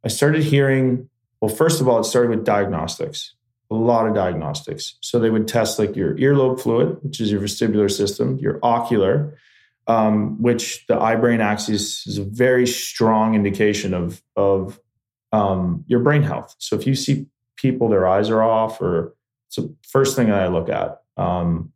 I 0.04 0.08
started 0.08 0.44
hearing. 0.44 1.10
Well, 1.40 1.54
first 1.54 1.80
of 1.80 1.88
all, 1.88 2.00
it 2.00 2.06
started 2.06 2.32
with 2.32 2.46
diagnostics 2.46 3.36
a 3.70 3.76
lot 3.76 4.08
of 4.08 4.16
diagnostics. 4.16 4.96
So 5.02 5.20
they 5.20 5.30
would 5.30 5.48
test 5.48 5.78
like 5.80 5.96
your 5.96 6.16
earlobe 6.16 6.60
fluid, 6.60 6.98
which 7.02 7.20
is 7.20 7.32
your 7.32 7.42
vestibular 7.42 7.92
system, 7.92 8.38
your 8.38 8.60
ocular, 8.64 9.38
um, 9.88 10.42
which 10.42 10.86
the 10.88 10.98
eye 11.00 11.16
brain 11.16 11.42
axis 11.42 12.06
is 12.08 12.18
a 12.18 12.24
very 12.24 12.68
strong 12.68 13.36
indication 13.36 13.94
of 13.94 14.22
of 14.36 14.80
um, 15.32 15.84
your 15.88 16.00
brain 16.00 16.24
health. 16.24 16.56
So 16.60 16.76
if 16.76 16.88
you 16.88 16.96
see 16.96 17.28
people 17.58 17.90
their 17.90 18.08
eyes 18.08 18.30
are 18.30 18.42
off, 18.42 18.82
or 18.82 19.16
it's 19.48 19.58
the 19.58 19.74
first 19.84 20.16
thing 20.16 20.28
that 20.28 20.42
I 20.42 20.48
look 20.48 20.70
at 20.70 21.02
um, 21.18 21.72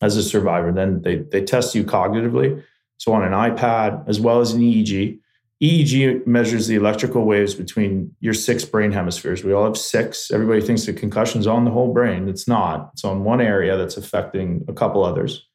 as 0.00 0.16
a 0.16 0.22
survivor. 0.22 0.72
Then 0.72 1.02
they 1.02 1.18
they 1.18 1.42
test 1.42 1.74
you 1.74 1.84
cognitively. 1.84 2.62
So 2.98 3.12
on 3.12 3.24
an 3.24 3.32
iPad 3.32 4.08
as 4.08 4.20
well 4.20 4.40
as 4.40 4.52
an 4.52 4.60
EEG, 4.60 5.18
EEG 5.62 6.26
measures 6.26 6.66
the 6.66 6.74
electrical 6.74 7.24
waves 7.24 7.54
between 7.54 8.14
your 8.18 8.34
six 8.34 8.64
brain 8.64 8.90
hemispheres. 8.90 9.44
We 9.44 9.52
all 9.52 9.64
have 9.64 9.76
six. 9.76 10.32
Everybody 10.32 10.60
thinks 10.60 10.86
the 10.86 10.92
concussion's 10.92 11.46
on 11.46 11.64
the 11.64 11.70
whole 11.70 11.92
brain. 11.92 12.28
It's 12.28 12.48
not. 12.48 12.90
It's 12.94 13.04
on 13.04 13.22
one 13.22 13.40
area 13.40 13.76
that's 13.76 13.96
affecting 13.96 14.64
a 14.66 14.72
couple 14.72 15.04
others. 15.04 15.46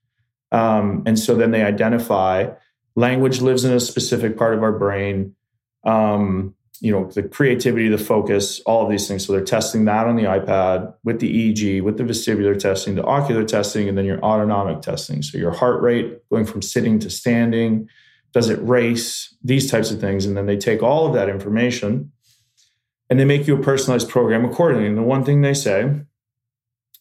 Um, 0.53 1.03
and 1.05 1.20
so 1.20 1.36
then 1.36 1.51
they 1.51 1.62
identify 1.62 2.51
language 2.95 3.41
lives 3.41 3.66
in 3.66 3.74
a 3.74 3.82
specific 3.82 4.38
part 4.38 4.53
of 4.53 4.64
our 4.64 4.72
brain. 4.72 5.36
Um, 5.84 6.55
you 6.80 6.91
know, 6.91 7.10
the 7.12 7.24
creativity, 7.24 7.89
the 7.89 7.97
focus, 7.97 8.62
all 8.62 8.86
of 8.86 8.89
these 8.89 9.10
things. 9.10 9.26
So 9.26 9.34
they're 9.34 9.43
testing 9.43 9.86
that 9.86 10.08
on 10.08 10.16
the 10.16 10.24
iPad 10.24 10.93
with 11.03 11.20
the 11.20 11.53
EEG, 11.53 11.82
with 11.82 11.97
the 11.97 12.03
vestibular 12.03 12.58
testing, 12.58 12.95
the 12.95 13.03
ocular 13.03 13.43
testing, 13.43 13.89
and 13.89 13.97
then 13.97 14.05
your 14.05 14.22
autonomic 14.22 14.82
testing. 14.82 15.22
So 15.22 15.38
your 15.38 15.51
heart 15.51 15.82
rate 15.82 16.20
going 16.30 16.45
from 16.45 16.62
sitting 16.62 16.99
to 16.99 17.10
standing 17.10 17.89
does 18.38 18.49
it 18.49 18.59
race? 18.61 19.35
These 19.43 19.71
types 19.71 19.89
of 19.89 19.99
things. 19.99 20.25
And 20.25 20.38
then 20.38 20.45
they 20.45 20.57
take 20.57 20.83
all 20.83 21.07
of 21.07 21.13
that 21.15 21.27
information 21.27 22.11
and 23.09 23.19
they 23.19 23.25
make 23.25 23.47
you 23.47 23.57
a 23.57 23.63
personalized 23.63 24.09
program 24.09 24.45
accordingly. 24.45 24.85
And 24.85 24.95
the 24.97 25.01
one 25.01 25.23
thing 25.23 25.41
they 25.41 25.55
say 25.55 26.01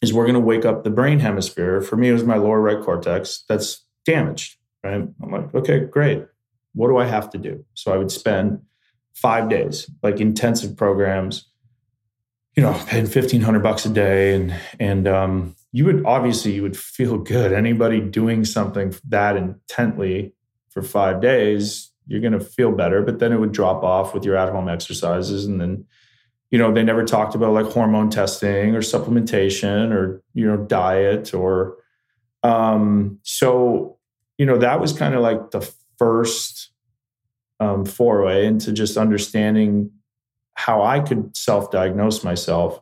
is 0.01 0.13
we're 0.13 0.25
going 0.25 0.33
to 0.33 0.39
wake 0.39 0.65
up 0.65 0.83
the 0.83 0.89
brain 0.89 1.19
hemisphere. 1.19 1.79
For 1.81 1.95
me, 1.95 2.09
it 2.09 2.13
was 2.13 2.23
my 2.23 2.37
lower 2.37 2.59
right 2.59 2.83
cortex 2.83 3.43
that's 3.47 3.85
damaged. 4.03 4.57
Right. 4.83 5.07
I'm 5.21 5.31
like, 5.31 5.53
okay, 5.53 5.81
great. 5.81 6.25
What 6.73 6.87
do 6.87 6.97
I 6.97 7.05
have 7.05 7.29
to 7.31 7.37
do? 7.37 7.63
So 7.75 7.93
I 7.93 7.97
would 7.97 8.11
spend 8.11 8.61
five 9.13 9.47
days, 9.47 9.89
like 10.01 10.19
intensive 10.19 10.75
programs, 10.75 11.49
you 12.55 12.63
know, 12.63 12.73
paying 12.87 13.05
fifteen 13.05 13.41
hundred 13.41 13.61
bucks 13.63 13.85
a 13.85 13.89
day, 13.89 14.33
and 14.33 14.55
and 14.79 15.07
um, 15.07 15.55
you 15.71 15.85
would 15.85 16.03
obviously 16.05 16.53
you 16.53 16.63
would 16.63 16.77
feel 16.77 17.17
good. 17.17 17.53
Anybody 17.53 17.99
doing 17.99 18.45
something 18.45 18.95
that 19.09 19.35
intently 19.35 20.33
for 20.77 20.83
five 20.83 21.19
days, 21.21 21.91
you're 22.05 22.21
going 22.21 22.33
to 22.33 22.39
feel 22.39 22.71
better, 22.71 23.01
but 23.01 23.17
then 23.17 23.33
it 23.33 23.39
would 23.39 23.51
drop 23.51 23.83
off 23.83 24.13
with 24.13 24.23
your 24.23 24.37
at 24.37 24.51
home 24.51 24.69
exercises. 24.69 25.45
And 25.45 25.59
then, 25.59 25.85
you 26.51 26.59
know, 26.59 26.71
they 26.71 26.83
never 26.83 27.03
talked 27.03 27.33
about 27.33 27.53
like 27.53 27.65
hormone 27.65 28.11
testing 28.11 28.75
or 28.75 28.81
supplementation 28.81 29.91
or, 29.91 30.21
you 30.35 30.45
know, 30.45 30.57
diet 30.57 31.33
or, 31.33 31.77
um, 32.43 33.17
so, 33.23 33.97
you 34.37 34.45
know, 34.45 34.59
that 34.59 34.79
was 34.79 34.93
kind 34.93 35.15
of 35.15 35.21
like 35.21 35.49
the 35.49 35.67
first 35.97 36.69
um, 37.59 37.83
foray 37.83 38.45
into 38.45 38.71
just 38.71 38.97
understanding 38.97 39.89
how 40.53 40.83
I 40.83 40.99
could 40.99 41.35
self 41.35 41.71
diagnose 41.71 42.23
myself. 42.23 42.79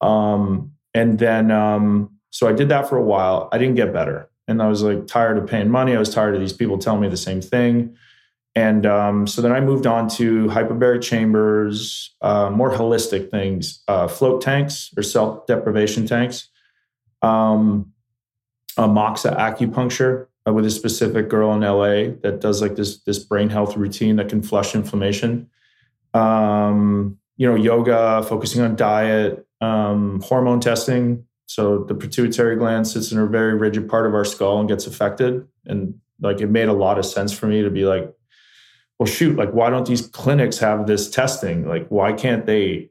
Um, 0.00 0.72
and 0.92 1.20
then, 1.20 1.52
um, 1.52 2.18
so 2.30 2.48
I 2.48 2.52
did 2.52 2.68
that 2.70 2.88
for 2.88 2.96
a 2.96 3.04
while. 3.04 3.48
I 3.52 3.58
didn't 3.58 3.76
get 3.76 3.92
better 3.92 4.28
and 4.52 4.62
I 4.62 4.68
was 4.68 4.82
like 4.82 5.06
tired 5.06 5.38
of 5.38 5.46
paying 5.48 5.70
money. 5.70 5.96
I 5.96 5.98
was 5.98 6.14
tired 6.14 6.34
of 6.34 6.40
these 6.40 6.52
people 6.52 6.78
telling 6.78 7.00
me 7.00 7.08
the 7.08 7.16
same 7.16 7.40
thing. 7.40 7.96
And 8.54 8.84
um, 8.84 9.26
so 9.26 9.40
then 9.40 9.50
I 9.50 9.60
moved 9.60 9.86
on 9.86 10.08
to 10.10 10.46
hyperbaric 10.48 11.02
chambers, 11.02 12.14
uh, 12.20 12.50
more 12.50 12.70
holistic 12.70 13.30
things, 13.30 13.82
uh, 13.88 14.06
float 14.08 14.42
tanks 14.42 14.90
or 14.96 15.02
self 15.02 15.46
deprivation 15.46 16.06
tanks, 16.06 16.48
um, 17.22 17.92
Moxa 18.76 19.36
acupuncture 19.36 20.26
uh, 20.46 20.52
with 20.52 20.66
a 20.66 20.70
specific 20.70 21.28
girl 21.28 21.52
in 21.54 21.60
LA 21.60 22.14
that 22.22 22.40
does 22.40 22.60
like 22.60 22.76
this 22.76 22.98
this 23.04 23.18
brain 23.18 23.48
health 23.48 23.76
routine 23.76 24.16
that 24.16 24.28
can 24.28 24.42
flush 24.42 24.74
inflammation. 24.74 25.48
Um, 26.12 27.18
you 27.38 27.48
know, 27.48 27.54
yoga, 27.54 28.22
focusing 28.28 28.60
on 28.60 28.76
diet, 28.76 29.46
um, 29.62 30.20
hormone 30.20 30.60
testing, 30.60 31.24
so 31.52 31.84
the 31.84 31.94
pituitary 31.94 32.56
gland 32.56 32.88
sits 32.88 33.12
in 33.12 33.18
a 33.18 33.26
very 33.26 33.54
rigid 33.54 33.86
part 33.86 34.06
of 34.06 34.14
our 34.14 34.24
skull 34.24 34.58
and 34.58 34.70
gets 34.70 34.86
affected. 34.86 35.46
And 35.66 36.00
like 36.18 36.40
it 36.40 36.46
made 36.46 36.68
a 36.68 36.72
lot 36.72 36.98
of 36.98 37.04
sense 37.04 37.30
for 37.30 37.46
me 37.46 37.60
to 37.60 37.68
be 37.68 37.84
like, 37.84 38.10
well, 38.98 39.06
shoot, 39.06 39.36
like 39.36 39.50
why 39.50 39.68
don't 39.68 39.86
these 39.86 40.00
clinics 40.00 40.56
have 40.60 40.86
this 40.86 41.10
testing? 41.10 41.68
Like 41.68 41.86
why 41.88 42.14
can't 42.14 42.46
they 42.46 42.88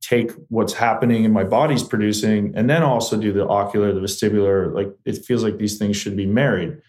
take 0.00 0.30
what's 0.50 0.74
happening 0.74 1.24
in 1.24 1.32
my 1.32 1.42
body's 1.42 1.82
producing 1.82 2.52
and 2.54 2.70
then 2.70 2.84
also 2.84 3.20
do 3.20 3.32
the 3.32 3.44
ocular, 3.44 3.92
the 3.92 3.98
vestibular? 3.98 4.72
Like 4.72 4.94
it 5.04 5.24
feels 5.24 5.42
like 5.42 5.58
these 5.58 5.76
things 5.76 5.96
should 5.96 6.16
be 6.16 6.26
married. 6.26 6.80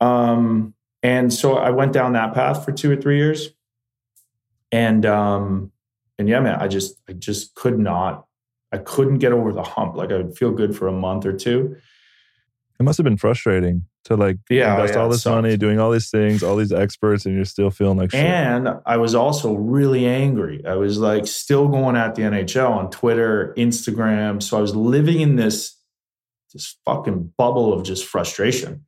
Um, 0.00 0.72
and 1.02 1.34
so 1.34 1.56
I 1.58 1.70
went 1.70 1.92
down 1.92 2.12
that 2.12 2.32
path 2.32 2.64
for 2.64 2.70
two 2.70 2.92
or 2.92 2.96
three 2.96 3.16
years. 3.16 3.48
And 4.70 5.04
um, 5.04 5.72
and 6.16 6.28
yeah, 6.28 6.38
man, 6.38 6.60
I 6.60 6.68
just 6.68 7.00
I 7.08 7.12
just 7.12 7.56
could 7.56 7.76
not 7.76 8.23
I 8.74 8.78
couldn't 8.78 9.18
get 9.18 9.32
over 9.32 9.52
the 9.52 9.62
hump. 9.62 9.94
Like 9.94 10.10
I 10.10 10.16
would 10.16 10.36
feel 10.36 10.50
good 10.50 10.76
for 10.76 10.88
a 10.88 10.92
month 10.92 11.24
or 11.24 11.32
two. 11.32 11.76
It 12.80 12.82
must 12.82 12.98
have 12.98 13.04
been 13.04 13.16
frustrating 13.16 13.84
to 14.06 14.16
like 14.16 14.38
yeah, 14.50 14.74
invest 14.74 14.94
yeah, 14.94 15.00
all 15.00 15.08
this 15.08 15.24
money, 15.24 15.56
doing 15.56 15.78
all 15.78 15.92
these 15.92 16.10
things, 16.10 16.42
all 16.42 16.56
these 16.56 16.72
experts, 16.72 17.24
and 17.24 17.36
you're 17.36 17.44
still 17.44 17.70
feeling 17.70 17.98
like 17.98 18.10
shit. 18.10 18.20
And 18.20 18.68
I 18.84 18.96
was 18.96 19.14
also 19.14 19.54
really 19.54 20.06
angry. 20.06 20.66
I 20.66 20.74
was 20.74 20.98
like 20.98 21.28
still 21.28 21.68
going 21.68 21.94
at 21.94 22.16
the 22.16 22.22
NHL 22.22 22.68
on 22.68 22.90
Twitter, 22.90 23.54
Instagram. 23.56 24.42
So 24.42 24.58
I 24.58 24.60
was 24.60 24.74
living 24.74 25.20
in 25.20 25.36
this 25.36 25.78
this 26.52 26.76
fucking 26.84 27.32
bubble 27.38 27.72
of 27.72 27.84
just 27.84 28.04
frustration. 28.04 28.84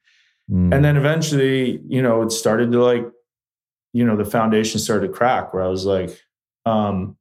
Mm. 0.50 0.74
And 0.74 0.84
then 0.84 0.96
eventually, 0.96 1.80
you 1.86 2.02
know, 2.02 2.22
it 2.22 2.32
started 2.32 2.72
to 2.72 2.82
like, 2.82 3.04
you 3.92 4.04
know, 4.04 4.16
the 4.16 4.24
foundation 4.24 4.80
started 4.80 5.08
to 5.08 5.12
crack 5.12 5.54
where 5.54 5.62
I 5.62 5.68
was 5.68 5.86
like, 5.86 6.20
um, 6.64 7.15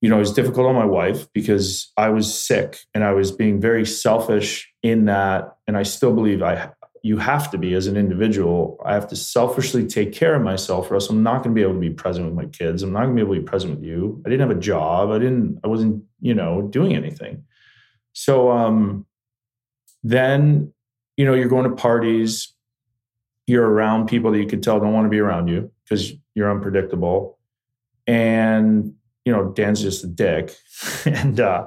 you 0.00 0.08
know, 0.08 0.16
it 0.16 0.20
was 0.20 0.32
difficult 0.32 0.66
on 0.66 0.74
my 0.74 0.84
wife 0.84 1.30
because 1.32 1.92
I 1.96 2.08
was 2.08 2.32
sick 2.32 2.78
and 2.94 3.04
I 3.04 3.12
was 3.12 3.32
being 3.32 3.60
very 3.60 3.84
selfish 3.84 4.72
in 4.82 5.04
that. 5.06 5.56
And 5.66 5.76
I 5.76 5.82
still 5.82 6.14
believe 6.14 6.42
I, 6.42 6.70
you 7.02 7.18
have 7.18 7.50
to 7.50 7.58
be 7.58 7.74
as 7.74 7.86
an 7.86 7.96
individual. 7.96 8.78
I 8.84 8.94
have 8.94 9.08
to 9.08 9.16
selfishly 9.16 9.86
take 9.86 10.12
care 10.12 10.34
of 10.34 10.42
myself, 10.42 10.90
or 10.90 10.94
else 10.94 11.08
I'm 11.10 11.22
not 11.22 11.42
going 11.42 11.54
to 11.54 11.58
be 11.58 11.62
able 11.62 11.74
to 11.74 11.80
be 11.80 11.90
present 11.90 12.26
with 12.26 12.34
my 12.34 12.46
kids. 12.46 12.82
I'm 12.82 12.92
not 12.92 13.04
going 13.04 13.16
to 13.16 13.24
be 13.24 13.26
able 13.26 13.34
to 13.34 13.40
be 13.40 13.46
present 13.46 13.76
with 13.76 13.84
you. 13.84 14.22
I 14.24 14.30
didn't 14.30 14.48
have 14.48 14.56
a 14.56 14.60
job. 14.60 15.10
I 15.10 15.18
didn't. 15.18 15.60
I 15.64 15.68
wasn't, 15.68 16.04
you 16.20 16.34
know, 16.34 16.62
doing 16.62 16.94
anything. 16.94 17.44
So 18.12 18.50
um, 18.50 19.06
then, 20.02 20.72
you 21.16 21.24
know, 21.24 21.34
you're 21.34 21.48
going 21.48 21.68
to 21.68 21.76
parties. 21.76 22.54
You're 23.46 23.68
around 23.68 24.08
people 24.08 24.30
that 24.32 24.38
you 24.38 24.46
could 24.46 24.62
tell 24.62 24.78
don't 24.78 24.92
want 24.92 25.06
to 25.06 25.10
be 25.10 25.18
around 25.18 25.48
you 25.48 25.70
because 25.84 26.12
you're 26.34 26.50
unpredictable, 26.50 27.38
and 28.06 28.94
you 29.24 29.32
know, 29.32 29.50
Dan's 29.50 29.80
just 29.82 30.04
a 30.04 30.06
dick. 30.06 30.54
and, 31.04 31.40
uh, 31.40 31.66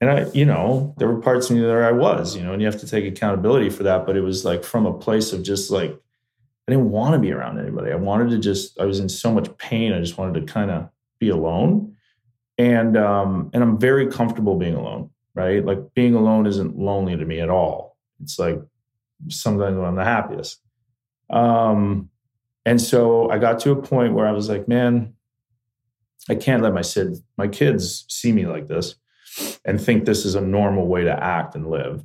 and 0.00 0.10
I, 0.10 0.30
you 0.32 0.44
know, 0.44 0.94
there 0.98 1.08
were 1.08 1.20
parts 1.20 1.48
of 1.48 1.56
me 1.56 1.62
that 1.62 1.70
I 1.70 1.92
was, 1.92 2.36
you 2.36 2.42
know, 2.42 2.52
and 2.52 2.60
you 2.60 2.66
have 2.66 2.80
to 2.80 2.88
take 2.88 3.06
accountability 3.06 3.70
for 3.70 3.82
that. 3.84 4.06
But 4.06 4.16
it 4.16 4.20
was 4.20 4.44
like 4.44 4.62
from 4.62 4.86
a 4.86 4.92
place 4.92 5.32
of 5.32 5.42
just 5.42 5.70
like, 5.70 5.90
I 5.90 6.72
didn't 6.72 6.90
want 6.90 7.14
to 7.14 7.18
be 7.18 7.32
around 7.32 7.58
anybody. 7.58 7.92
I 7.92 7.96
wanted 7.96 8.30
to 8.30 8.38
just, 8.38 8.78
I 8.80 8.84
was 8.84 9.00
in 9.00 9.08
so 9.08 9.32
much 9.32 9.56
pain. 9.56 9.92
I 9.92 10.00
just 10.00 10.18
wanted 10.18 10.40
to 10.46 10.52
kind 10.52 10.70
of 10.70 10.88
be 11.18 11.28
alone. 11.28 11.96
And, 12.58 12.96
um, 12.96 13.50
and 13.54 13.62
I'm 13.62 13.78
very 13.78 14.08
comfortable 14.08 14.56
being 14.56 14.74
alone. 14.74 15.10
right? 15.36 15.64
Like 15.64 15.94
being 15.94 16.14
alone 16.14 16.46
isn't 16.46 16.76
lonely 16.76 17.16
to 17.16 17.24
me 17.24 17.40
at 17.40 17.50
all. 17.50 17.96
It's 18.22 18.38
like 18.38 18.60
sometimes 19.28 19.76
when 19.76 19.86
I'm 19.86 19.94
the 19.94 20.04
happiest. 20.04 20.60
Um, 21.30 22.10
and 22.64 22.80
so 22.80 23.30
I 23.30 23.38
got 23.38 23.60
to 23.60 23.70
a 23.70 23.80
point 23.80 24.14
where 24.14 24.26
I 24.26 24.32
was 24.32 24.48
like, 24.48 24.66
man, 24.66 25.14
I 26.28 26.34
can't 26.34 26.62
let 26.62 26.74
my 26.74 26.82
kids, 26.82 27.22
my 27.36 27.48
kids 27.48 28.04
see 28.08 28.32
me 28.32 28.46
like 28.46 28.68
this 28.68 28.96
and 29.64 29.80
think 29.80 30.04
this 30.04 30.24
is 30.24 30.34
a 30.34 30.40
normal 30.40 30.86
way 30.86 31.04
to 31.04 31.22
act 31.24 31.54
and 31.54 31.68
live. 31.68 32.04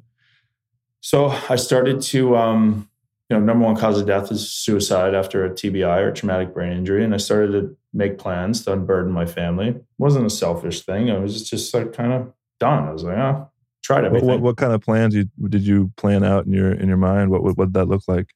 So 0.99 1.30
I 1.49 1.55
started 1.55 2.01
to, 2.01 2.36
um, 2.38 2.89
you 3.30 3.38
know, 3.38 3.43
number 3.43 3.65
one 3.65 3.76
cause 3.76 3.99
of 3.99 4.05
death 4.05 4.32
is 4.32 4.51
suicide 4.51 5.15
after 5.15 5.45
a 5.45 5.49
TBI 5.49 6.01
or 6.01 6.11
traumatic 6.11 6.53
brain 6.53 6.74
injury. 6.74 7.03
And 7.03 7.13
I 7.13 7.17
started 7.17 7.51
to 7.53 7.78
make 7.93 8.17
plans 8.17 8.65
to 8.65 8.74
unburden 8.74 9.11
my 9.11 9.26
family. 9.26 9.69
It 9.69 9.86
wasn't 9.97 10.26
a 10.26 10.30
selfish 10.30 10.82
thing. 10.82 11.09
I 11.09 11.17
was 11.17 11.49
just 11.49 11.74
like 11.74 11.93
kind 11.93 12.13
of 12.13 12.34
done. 12.59 12.88
I 12.88 12.91
was 12.91 13.03
like, 13.03 13.17
oh, 13.17 13.49
tried 13.84 14.05
everything. 14.05 14.28
What, 14.28 14.36
what, 14.36 14.41
what, 14.41 14.57
kind 14.57 14.74
of 14.74 14.82
plans 14.82 15.15
you, 15.15 15.30
did 15.49 15.63
you 15.63 15.91
plan 15.97 16.24
out 16.24 16.45
in 16.45 16.53
your 16.53 16.72
in 16.72 16.88
your 16.88 16.97
mind? 16.97 17.32
What 17.32 17.43
what 17.43 17.57
did 17.57 17.74
that 17.74 17.88
look 17.88 18.03
like? 18.07 18.28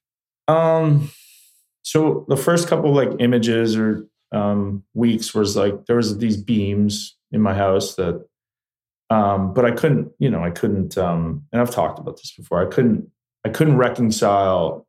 Um, 0.48 1.10
so 1.82 2.24
the 2.28 2.36
first 2.36 2.68
couple 2.68 2.92
like 2.92 3.10
images 3.20 3.76
or 3.76 4.06
um, 4.32 4.82
weeks 4.94 5.34
was 5.34 5.56
like 5.56 5.86
there 5.86 5.96
was 5.96 6.18
these 6.18 6.36
beams 6.36 7.16
in 7.32 7.40
my 7.40 7.54
house 7.54 7.94
that 7.96 8.26
um, 9.08 9.54
but 9.54 9.64
I 9.64 9.70
couldn't, 9.70 10.10
you 10.18 10.30
know, 10.30 10.42
I 10.42 10.50
couldn't 10.50 10.98
um, 10.98 11.44
and 11.52 11.60
I've 11.60 11.70
talked 11.70 11.98
about 11.98 12.16
this 12.16 12.32
before. 12.32 12.66
I 12.66 12.70
couldn't 12.70 13.08
I 13.44 13.48
couldn't 13.48 13.76
reconcile 13.76 14.86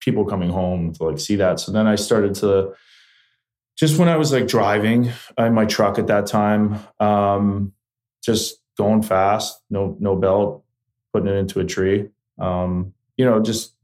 people 0.00 0.26
coming 0.26 0.50
home 0.50 0.92
to 0.94 1.04
like 1.04 1.18
see 1.18 1.36
that. 1.36 1.60
So 1.60 1.72
then 1.72 1.86
I 1.86 1.94
started 1.94 2.34
to 2.36 2.74
just 3.76 3.98
when 3.98 4.08
I 4.08 4.16
was 4.16 4.32
like 4.32 4.46
driving 4.46 5.10
in 5.38 5.54
my 5.54 5.64
truck 5.64 5.98
at 5.98 6.06
that 6.08 6.26
time, 6.26 6.78
um, 7.00 7.72
just 8.22 8.60
going 8.76 9.02
fast, 9.02 9.60
no 9.70 9.96
no 9.98 10.14
belt, 10.14 10.64
putting 11.12 11.28
it 11.28 11.36
into 11.36 11.60
a 11.60 11.64
tree. 11.64 12.08
Um, 12.38 12.92
you 13.16 13.24
know, 13.24 13.40
just 13.40 13.74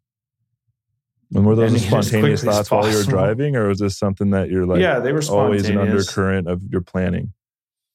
and 1.34 1.46
were 1.46 1.54
those 1.54 1.80
spontaneous 1.86 2.42
thoughts 2.42 2.70
while 2.70 2.90
you 2.90 2.96
were 2.96 3.04
driving, 3.04 3.56
or 3.56 3.68
was 3.68 3.78
this 3.78 3.96
something 3.96 4.30
that 4.30 4.50
you're 4.50 4.66
like, 4.66 4.80
yeah, 4.80 4.98
they 4.98 5.12
were 5.12 5.22
always 5.30 5.68
an 5.68 5.78
undercurrent 5.78 6.48
of 6.48 6.62
your 6.70 6.80
planning? 6.80 7.32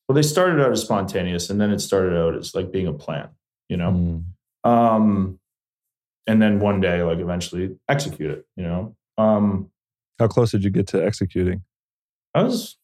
Well, 0.07 0.15
they 0.15 0.21
started 0.21 0.61
out 0.61 0.71
as 0.71 0.81
spontaneous, 0.81 1.49
and 1.49 1.59
then 1.59 1.71
it 1.71 1.79
started 1.79 2.17
out 2.17 2.35
as 2.35 2.55
like 2.55 2.71
being 2.71 2.87
a 2.87 2.93
plan, 2.93 3.29
you 3.69 3.77
know. 3.77 3.91
Mm. 3.91 4.69
Um, 4.69 5.39
and 6.27 6.41
then 6.41 6.59
one 6.59 6.79
day, 6.79 7.03
like 7.03 7.19
eventually 7.19 7.75
execute 7.89 8.31
it, 8.31 8.45
you 8.55 8.63
know. 8.63 8.95
Um, 9.17 9.71
How 10.19 10.27
close 10.27 10.51
did 10.51 10.63
you 10.63 10.69
get 10.69 10.87
to 10.87 11.03
executing? 11.03 11.63
I 12.33 12.43
was, 12.43 12.77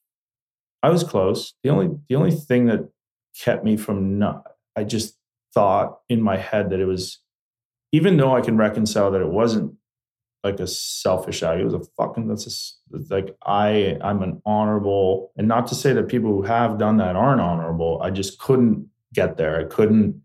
I 0.84 0.90
was 0.90 1.04
close. 1.04 1.54
The 1.64 1.70
only 1.70 1.98
the 2.10 2.16
only 2.16 2.32
thing 2.32 2.66
that 2.66 2.90
kept 3.40 3.64
me 3.64 3.78
from 3.78 4.20
not, 4.20 4.44
I 4.76 4.84
just 4.84 5.16
thought 5.54 6.00
in 6.10 6.22
my 6.22 6.38
head 6.38 6.70
that 6.72 6.80
it 6.80 6.86
was, 6.86 7.20
even 7.92 8.18
though 8.18 8.36
I 8.36 8.42
can 8.42 8.58
reconcile 8.58 9.12
that 9.12 9.22
it 9.22 9.30
wasn't 9.30 9.76
like 10.44 10.60
a 10.60 10.68
selfish 10.68 11.44
act. 11.44 11.60
It 11.60 11.66
was 11.66 11.74
a 11.74 11.84
fucking 11.98 12.28
that's 12.28 12.78
a, 12.92 12.98
like 13.14 13.36
I 13.46 13.98
I'm 14.02 14.24
an 14.24 14.42
honorable 14.46 15.32
and 15.38 15.48
not 15.48 15.68
to 15.68 15.76
say 15.76 15.94
that 15.94 16.08
people 16.08 16.32
who 16.32 16.42
have 16.44 16.78
done 16.78 16.98
that 16.98 17.16
aren't 17.16 17.42
honorable. 17.42 18.02
I 18.02 18.10
just 18.10 18.40
couldn't 18.40 18.90
get 19.14 19.38
there. 19.38 19.60
I 19.60 19.66
couldn't 19.66 20.22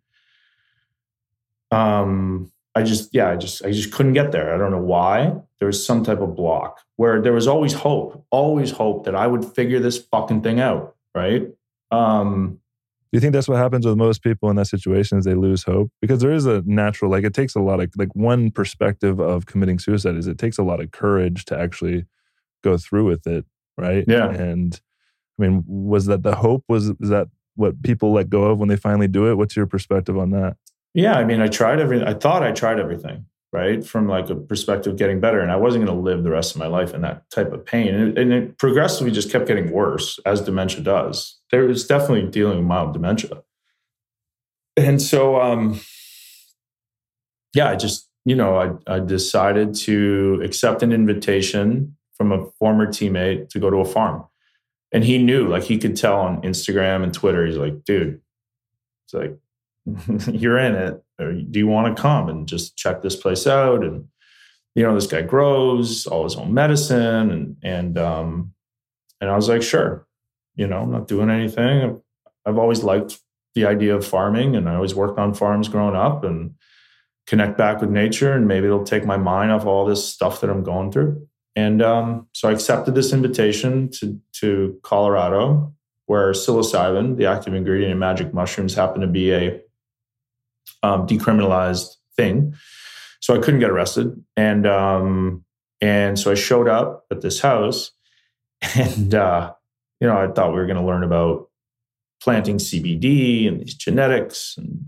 um 1.71 2.51
I 2.75 2.83
just 2.83 3.15
yeah, 3.15 3.31
I 3.31 3.37
just 3.37 3.65
I 3.65 3.73
just 3.73 3.93
couldn't 3.93 4.15
get 4.15 4.33
there. 4.33 4.55
I 4.55 4.59
don't 4.59 4.71
know 4.71 4.79
why. 4.79 5.35
There 5.59 5.67
was 5.67 5.85
some 5.85 6.05
type 6.05 6.21
of 6.21 6.37
block 6.37 6.81
where 6.97 7.21
there 7.21 7.33
was 7.33 7.47
always 7.47 7.73
hope, 7.73 8.27
always 8.31 8.71
hope 8.71 9.05
that 9.05 9.15
I 9.15 9.27
would 9.27 9.45
figure 9.45 9.81
this 9.81 9.99
fucking 9.99 10.43
thing 10.43 10.61
out, 10.61 10.97
right? 11.15 11.49
Um 11.91 12.61
do 13.13 13.17
you 13.17 13.21
think 13.21 13.33
that's 13.33 13.49
what 13.49 13.59
happens 13.59 13.87
with 13.87 13.97
most 13.97 14.23
people 14.23 14.51
in 14.51 14.57
that 14.57 14.67
situation 14.67 15.17
is 15.17 15.25
they 15.25 15.35
lose 15.35 15.63
hope? 15.63 15.91
Because 16.01 16.21
there 16.21 16.33
is 16.33 16.45
a 16.45 16.63
natural, 16.67 17.11
like 17.11 17.25
it 17.25 17.35
takes 17.35 17.55
a 17.55 17.61
lot 17.61 17.81
of, 17.81 17.91
like 17.97 18.15
one 18.15 18.51
perspective 18.51 19.21
of 19.21 19.47
committing 19.47 19.79
suicide 19.79 20.17
is 20.17 20.27
it 20.27 20.39
takes 20.39 20.59
a 20.59 20.65
lot 20.65 20.81
of 20.81 20.91
courage 20.91 21.45
to 21.47 21.59
actually 21.59 22.05
go 22.65 22.77
through 22.77 23.07
with 23.07 23.27
it, 23.27 23.45
right? 23.79 24.05
Yeah. 24.09 24.31
And 24.31 24.81
I 25.39 25.43
mean, 25.43 25.65
was 25.67 26.07
that 26.07 26.25
the 26.25 26.35
hope? 26.35 26.65
Was 26.69 26.89
is 26.89 27.11
that 27.11 27.29
what 27.55 27.83
people 27.83 28.13
let 28.13 28.29
go 28.29 28.45
of 28.45 28.59
when 28.59 28.69
they 28.69 28.77
finally 28.77 29.09
do 29.09 29.31
it? 29.31 29.35
What's 29.35 29.57
your 29.57 29.67
perspective 29.67 30.19
on 30.19 30.31
that? 30.31 30.57
Yeah, 30.95 31.15
I 31.15 31.25
mean, 31.25 31.41
I 31.41 31.49
tried 31.49 31.79
everything. 31.79 32.09
I 32.09 32.15
thought 32.15 32.43
I 32.43 32.53
tried 32.53 32.81
everything, 32.81 33.27
right? 33.57 33.85
From 33.85 34.07
like 34.07 34.29
a 34.31 34.37
perspective 34.37 34.93
of 34.93 34.99
getting 34.99 35.21
better, 35.21 35.41
and 35.41 35.51
I 35.51 35.57
wasn't 35.57 35.87
going 35.87 35.97
to 35.97 36.03
live 36.03 36.23
the 36.23 36.31
rest 36.31 36.55
of 36.55 36.61
my 36.61 36.67
life 36.67 36.93
in 36.95 37.01
that 37.01 37.29
type 37.31 37.53
of 37.53 37.65
pain, 37.65 37.95
and 37.95 38.09
it, 38.09 38.19
and 38.19 38.33
it 38.33 38.59
progressively 38.59 39.11
just 39.11 39.33
kept 39.33 39.49
getting 39.49 39.73
worse 39.73 40.21
as 40.27 40.43
dementia 40.43 40.83
does 40.83 41.37
there 41.51 41.65
was 41.65 41.87
definitely 41.87 42.29
dealing 42.31 42.59
with 42.59 42.67
mild 42.67 42.93
dementia. 42.93 43.43
And 44.77 45.01
so, 45.01 45.41
um, 45.41 45.81
yeah, 47.55 47.71
I 47.71 47.77
just, 47.77 48.09
you 48.25 48.35
know, 48.35 48.57
I, 48.57 48.97
I 48.97 49.01
decided 49.01 49.75
to 49.77 50.41
accept 50.45 50.83
an 50.83 50.93
invitation 50.93 51.97
from 52.15 52.33
a 52.33 52.47
former 52.59 52.87
teammate 52.87 53.49
to 53.51 53.59
go 53.59 53.71
to 53.71 53.79
a 53.79 53.85
farm. 53.85 54.25
And 54.93 55.05
he 55.05 55.19
knew, 55.19 55.49
like, 55.49 55.65
he 55.65 55.79
could 55.79 55.97
tell 55.97 56.21
on 56.21 56.43
Instagram 56.43 57.03
and 57.03 57.13
Twitter, 57.13 57.47
he's 57.47 57.57
like, 57.57 57.85
dude, 57.85 58.21
it's 59.05 59.15
like, 59.15 59.37
you're 60.33 60.59
in 60.59 60.75
it. 60.75 61.03
Or 61.19 61.33
do 61.33 61.59
you 61.59 61.67
want 61.67 61.97
to 61.97 62.01
come 62.01 62.29
and 62.29 62.47
just 62.47 62.77
check 62.77 63.03
this 63.03 63.17
place 63.17 63.47
out? 63.47 63.85
And, 63.85 64.09
you 64.75 64.83
know, 64.83 64.95
this 64.95 65.07
guy 65.07 65.23
grows 65.23 66.07
all 66.07 66.25
his 66.25 66.37
own 66.37 66.53
medicine. 66.53 67.31
And, 67.31 67.57
and, 67.63 67.99
um, 67.99 68.53
and 69.21 69.31
I 69.31 69.37
was 69.37 69.49
like, 69.49 69.63
sure 69.63 70.07
you 70.57 70.67
know, 70.67 70.83
I'm 70.83 70.91
not 70.91 71.07
doing 71.07 71.31
anything. 71.31 72.01
I've 72.45 72.59
always 72.59 72.83
liked 72.83 73.19
the 73.55 73.67
idea 73.67 73.95
of 73.95 74.07
farming 74.07 74.57
and 74.57 74.69
I 74.69 74.75
always 74.75 74.95
worked 74.95 75.19
on 75.19 75.35
farms 75.35 75.69
growing 75.69 75.95
up 75.95 76.25
and 76.25 76.55
connect 77.27 77.57
back 77.57 77.81
with 77.81 77.91
nature 77.91 78.33
and 78.33 78.49
maybe 78.49 78.67
it'll 78.67 78.85
take 78.85 79.05
my 79.05 79.17
mind 79.17 79.53
off 79.53 79.67
all 79.67 79.85
this 79.85 80.07
stuff 80.07 80.41
that 80.41 80.51
I'm 80.51 80.63
going 80.63 80.91
through. 80.91 81.27
And 81.55 81.81
um, 81.83 82.29
so 82.33 82.49
I 82.49 82.53
accepted 82.53 82.95
this 82.95 83.13
invitation 83.13 83.91
to, 83.93 84.21
to 84.41 84.79
Colorado, 84.83 85.73
where 86.05 86.33
psilocybin, 86.33 87.17
the 87.17 87.27
active 87.27 87.55
ingredient 87.55 87.93
in 87.93 87.99
magic 87.99 88.35
mushrooms, 88.35 88.75
happened 88.75 89.03
to 89.03 89.09
be 89.09 89.33
a 89.33 89.61
um, 90.87 91.07
decriminalized 91.07 91.95
thing. 92.17 92.55
So 93.21 93.35
I 93.35 93.39
couldn't 93.39 93.61
get 93.61 93.71
arrested. 93.71 94.23
And 94.37 94.67
um, 94.67 95.45
and 95.81 96.19
so 96.19 96.31
I 96.31 96.35
showed 96.35 96.69
up 96.69 97.07
at 97.11 97.21
this 97.21 97.41
house 97.41 97.91
and 98.77 99.15
uh, 99.15 99.53
you 100.01 100.07
know, 100.07 100.17
I 100.17 100.29
thought 100.29 100.53
we 100.53 100.59
were 100.59 100.67
going 100.67 100.79
to 100.79 100.85
learn 100.85 101.05
about 101.05 101.49
planting 102.23 102.59
CBD 102.59 103.49
and 103.49 103.61
these 103.61 103.75
genetics 103.75 104.57
and 104.57 104.87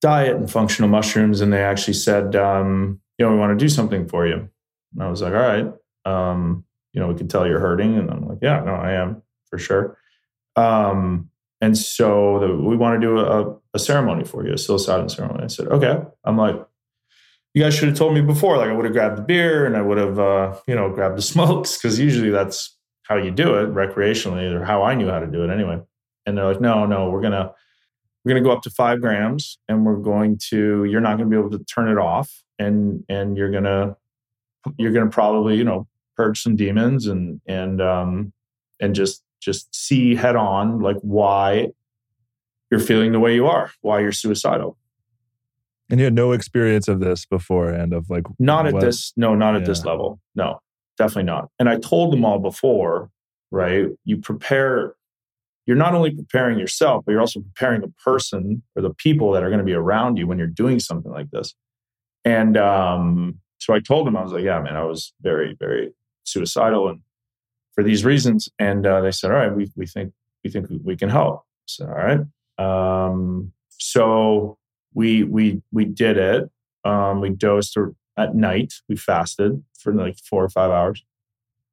diet 0.00 0.36
and 0.36 0.50
functional 0.50 0.88
mushrooms. 0.88 1.40
And 1.40 1.52
they 1.52 1.62
actually 1.62 1.94
said, 1.94 2.34
um, 2.36 3.00
you 3.18 3.24
know, 3.24 3.32
we 3.32 3.38
want 3.38 3.56
to 3.56 3.64
do 3.64 3.68
something 3.68 4.08
for 4.08 4.26
you. 4.26 4.48
And 4.94 5.02
I 5.02 5.08
was 5.08 5.22
like, 5.22 5.32
all 5.32 5.40
right, 5.40 5.72
um, 6.04 6.64
you 6.92 7.00
know, 7.00 7.08
we 7.08 7.14
can 7.14 7.28
tell 7.28 7.46
you're 7.46 7.60
hurting. 7.60 7.96
And 7.98 8.10
I'm 8.10 8.28
like, 8.28 8.38
yeah, 8.42 8.62
no, 8.64 8.74
I 8.74 8.92
am 8.92 9.22
for 9.48 9.58
sure. 9.58 9.98
Um, 10.56 11.30
and 11.60 11.78
so 11.78 12.40
the, 12.40 12.56
we 12.56 12.76
want 12.76 13.00
to 13.00 13.06
do 13.06 13.18
a, 13.18 13.56
a 13.74 13.78
ceremony 13.78 14.24
for 14.24 14.44
you, 14.44 14.52
a 14.52 14.56
psilocybin 14.56 15.10
ceremony. 15.10 15.44
I 15.44 15.46
said, 15.46 15.68
okay. 15.68 16.00
I'm 16.24 16.36
like, 16.36 16.56
you 17.54 17.62
guys 17.62 17.74
should 17.74 17.88
have 17.88 17.98
told 17.98 18.14
me 18.14 18.20
before. 18.20 18.56
Like 18.56 18.68
I 18.68 18.72
would 18.72 18.84
have 18.84 18.94
grabbed 18.94 19.18
the 19.18 19.22
beer 19.22 19.66
and 19.66 19.76
I 19.76 19.82
would 19.82 19.98
have, 19.98 20.18
uh, 20.18 20.54
you 20.66 20.74
know, 20.74 20.90
grabbed 20.90 21.18
the 21.18 21.22
smokes 21.22 21.76
because 21.76 21.98
usually 21.98 22.30
that's 22.30 22.76
how 23.04 23.16
you 23.16 23.30
do 23.30 23.56
it 23.56 23.74
recreationally 23.74 24.52
or 24.52 24.64
how 24.64 24.82
I 24.82 24.94
knew 24.94 25.08
how 25.08 25.18
to 25.18 25.26
do 25.26 25.44
it 25.44 25.50
anyway. 25.50 25.80
And 26.24 26.36
they're 26.36 26.46
like, 26.46 26.60
no, 26.60 26.86
no, 26.86 27.10
we're 27.10 27.20
to, 27.32 27.52
we're 28.24 28.30
to 28.42 28.48
go 28.48 28.54
up 28.54 28.62
to 28.62 28.70
five 28.70 29.00
grams 29.00 29.58
and 29.68 29.84
we're 29.84 29.96
going 29.96 30.38
to, 30.50 30.84
you're 30.84 31.00
not 31.00 31.16
to 31.28 31.36
be 31.36 31.36
able 31.36 31.50
to 31.50 31.64
turn 31.64 31.88
it 31.88 31.98
off. 31.98 32.42
And, 32.58 33.04
and 33.08 33.36
you're 33.36 33.50
to, 33.64 33.96
you're 34.78 34.92
to 35.06 35.12
probably, 35.12 35.56
you 35.56 35.64
know, 35.64 35.88
purge 36.16 36.40
some 36.40 36.56
demons 36.56 37.06
and, 37.06 37.40
and, 37.46 37.82
um, 37.82 38.32
and 38.80 38.94
just, 38.94 39.24
just 39.40 39.74
see 39.74 40.14
head 40.14 40.36
on 40.36 40.78
like 40.78 40.98
why 41.00 41.72
you're 42.72 42.80
feeling 42.80 43.12
the 43.12 43.20
way 43.20 43.36
you 43.36 43.46
are, 43.46 43.70
why 43.82 44.00
you're 44.00 44.10
suicidal. 44.10 44.76
And 45.88 46.00
you 46.00 46.04
had 46.04 46.14
no 46.14 46.32
experience 46.32 46.88
of 46.88 46.98
this 46.98 47.24
beforehand 47.24 47.92
of 47.92 48.10
like 48.10 48.24
not 48.40 48.66
at 48.66 48.80
this 48.80 49.12
no 49.16 49.36
not 49.36 49.54
at 49.54 49.60
yeah. 49.60 49.68
this 49.68 49.84
level 49.84 50.18
no 50.34 50.58
definitely 50.98 51.24
not. 51.24 51.48
And 51.58 51.68
I 51.68 51.78
told 51.78 52.12
them 52.12 52.24
all 52.24 52.38
before, 52.38 53.10
right? 53.50 53.86
You 54.04 54.18
prepare, 54.18 54.94
you're 55.66 55.76
not 55.76 55.94
only 55.94 56.10
preparing 56.10 56.58
yourself, 56.58 57.04
but 57.04 57.12
you're 57.12 57.20
also 57.20 57.40
preparing 57.40 57.80
the 57.80 57.92
person 58.04 58.62
or 58.76 58.82
the 58.82 58.94
people 58.94 59.32
that 59.32 59.42
are 59.42 59.48
going 59.48 59.58
to 59.58 59.64
be 59.64 59.74
around 59.74 60.18
you 60.18 60.26
when 60.26 60.38
you're 60.38 60.46
doing 60.46 60.80
something 60.80 61.12
like 61.12 61.30
this. 61.30 61.54
And 62.24 62.56
um, 62.56 63.38
so 63.58 63.74
I 63.74 63.80
told 63.80 64.06
them, 64.06 64.16
I 64.16 64.22
was 64.22 64.32
like, 64.32 64.44
yeah, 64.44 64.60
man, 64.60 64.76
I 64.76 64.84
was 64.84 65.12
very, 65.20 65.56
very 65.58 65.92
suicidal 66.24 66.88
and 66.88 67.00
for 67.74 67.82
these 67.82 68.04
reasons. 68.04 68.48
And 68.58 68.86
uh, 68.86 69.00
they 69.00 69.10
said, 69.10 69.30
all 69.30 69.38
right, 69.38 69.54
we, 69.54 69.70
we 69.76 69.86
think, 69.86 70.12
we 70.44 70.50
think 70.50 70.68
we 70.84 70.96
can 70.96 71.08
help. 71.08 71.42
So, 71.66 71.86
all 71.86 71.92
right. 71.92 72.20
Um, 72.62 73.52
so 73.68 74.58
we, 74.94 75.24
we, 75.24 75.62
we 75.72 75.84
did 75.84 76.16
it. 76.16 76.50
Um, 76.84 77.20
we 77.20 77.30
dosed 77.30 77.76
at 78.16 78.34
night. 78.34 78.74
We 78.88 78.96
fasted 78.96 79.62
for 79.78 79.92
like 79.94 80.18
four 80.18 80.44
or 80.44 80.48
five 80.48 80.70
hours, 80.70 81.04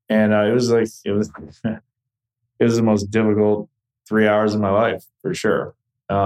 and 0.07 0.33
uh, 0.33 0.43
it 0.43 0.53
was 0.53 0.71
like 0.71 0.87
it 1.05 1.11
was 1.11 1.31
it 1.63 2.63
was 2.63 2.75
the 2.75 2.83
most 2.83 3.09
difficult 3.11 3.69
three 4.07 4.27
hours 4.27 4.53
of 4.53 4.61
my 4.61 4.69
life 4.69 5.05
for 5.21 5.33
sure. 5.33 5.75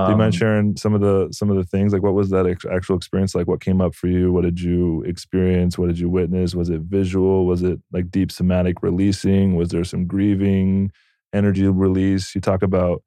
Do 0.06 0.12
you 0.12 0.18
mind 0.18 0.34
Um, 0.34 0.38
sharing 0.38 0.78
some 0.78 0.94
of 0.94 1.02
the 1.02 1.30
some 1.32 1.50
of 1.50 1.58
the 1.58 1.64
things? 1.66 1.92
Like, 1.94 2.04
what 2.04 2.14
was 2.14 2.30
that 2.30 2.46
ex- 2.46 2.66
actual 2.66 2.96
experience 2.96 3.36
like? 3.36 3.48
What 3.48 3.62
came 3.62 3.82
up 3.82 3.96
for 3.96 4.08
you? 4.08 4.32
What 4.32 4.44
did 4.44 4.60
you 4.62 5.04
experience? 5.04 5.78
What 5.78 5.88
did 5.88 6.00
you 6.00 6.10
witness? 6.10 6.56
Was 6.56 6.70
it 6.70 6.82
visual? 6.82 7.46
Was 7.46 7.64
it 7.64 7.80
like 7.92 8.10
deep 8.12 8.32
somatic 8.32 8.82
releasing? 8.82 9.56
Was 9.56 9.70
there 9.70 9.84
some 9.84 10.08
grieving, 10.08 10.92
energy 11.34 11.68
release? 11.68 12.34
You 12.36 12.42
talk 12.42 12.64
about, 12.64 13.04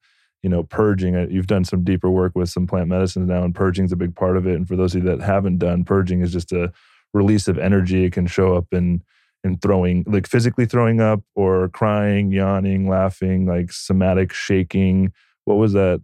you 0.46 0.50
know, 0.50 0.62
purging. 0.62 1.16
Uh, 1.16 1.26
You've 1.28 1.48
done 1.48 1.64
some 1.64 1.82
deeper 1.82 2.08
work 2.08 2.36
with 2.36 2.48
some 2.48 2.68
plant 2.68 2.86
medicines 2.86 3.26
now, 3.28 3.42
and 3.42 3.52
purging 3.52 3.84
is 3.84 3.90
a 3.90 3.96
big 3.96 4.14
part 4.14 4.36
of 4.36 4.46
it. 4.46 4.54
And 4.54 4.68
for 4.68 4.76
those 4.76 4.94
of 4.94 5.02
you 5.02 5.10
that 5.10 5.20
haven't 5.20 5.58
done, 5.58 5.82
purging 5.84 6.20
is 6.20 6.32
just 6.32 6.52
a 6.52 6.72
release 7.12 7.48
of 7.48 7.58
energy. 7.58 8.04
It 8.04 8.12
can 8.12 8.28
show 8.28 8.54
up 8.56 8.66
in 8.70 9.02
in 9.42 9.58
throwing, 9.58 10.04
like 10.06 10.28
physically 10.28 10.64
throwing 10.64 11.00
up, 11.00 11.20
or 11.34 11.68
crying, 11.70 12.30
yawning, 12.30 12.88
laughing, 12.88 13.44
like 13.44 13.72
somatic 13.72 14.32
shaking. 14.32 15.12
What 15.46 15.56
was 15.56 15.72
that? 15.72 16.00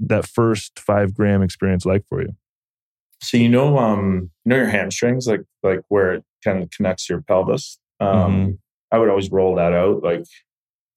that 0.00 0.24
first 0.26 0.78
five 0.80 1.12
gram 1.12 1.42
experience 1.42 1.84
like 1.84 2.06
for 2.08 2.22
you? 2.22 2.34
So 3.20 3.36
you 3.36 3.50
know, 3.50 3.76
um, 3.76 4.30
you 4.46 4.48
know 4.48 4.56
your 4.56 4.68
hamstrings, 4.68 5.26
like 5.26 5.42
like 5.62 5.80
where 5.88 6.14
it 6.14 6.24
kind 6.42 6.62
of 6.62 6.70
connects 6.70 7.10
your 7.10 7.20
pelvis. 7.20 7.78
Um, 8.00 8.08
Mhm. 8.08 8.58
I 8.92 8.98
would 8.98 9.10
always 9.10 9.30
roll 9.30 9.56
that 9.56 9.74
out, 9.74 10.02
like 10.02 10.24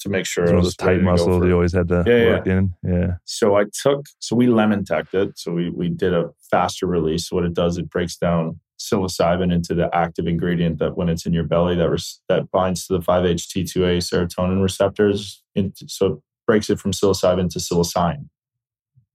to 0.07 0.11
make 0.17 0.25
sure 0.25 0.43
It's 0.45 0.51
I 0.53 0.55
was 0.55 0.75
ready 0.81 0.97
tight 0.99 1.05
go 1.05 1.11
muscles 1.11 1.45
you 1.45 1.53
always 1.53 1.73
had 1.73 1.87
to 1.89 2.03
Yeah, 2.07 2.15
yeah. 2.17 2.25
work 2.29 2.47
in. 2.47 2.73
Yeah. 2.83 3.15
So 3.25 3.55
I 3.55 3.65
took, 3.81 4.05
so 4.19 4.35
we 4.35 4.47
lemon 4.47 4.83
tekked 4.83 5.13
it. 5.13 5.37
So 5.37 5.51
we 5.53 5.69
we 5.69 5.89
did 5.89 6.13
a 6.13 6.31
faster 6.51 6.87
release. 6.87 7.31
What 7.31 7.43
it 7.45 7.53
does, 7.53 7.77
it 7.77 7.89
breaks 7.89 8.17
down 8.17 8.59
psilocybin 8.79 9.51
into 9.51 9.73
the 9.73 9.89
active 9.95 10.27
ingredient 10.27 10.77
that 10.79 10.95
when 10.95 11.09
it's 11.09 11.25
in 11.25 11.33
your 11.33 11.43
belly 11.43 11.75
that 11.75 11.89
res, 11.89 12.19
that 12.29 12.51
binds 12.51 12.85
to 12.87 12.93
the 12.93 12.99
5-HT2A 12.99 13.97
serotonin 13.97 14.61
receptors. 14.61 15.43
Into, 15.55 15.87
so 15.89 16.05
it 16.05 16.19
breaks 16.45 16.69
it 16.69 16.79
from 16.79 16.91
psilocybin 16.91 17.49
to 17.51 17.59
psilocin. 17.59 18.29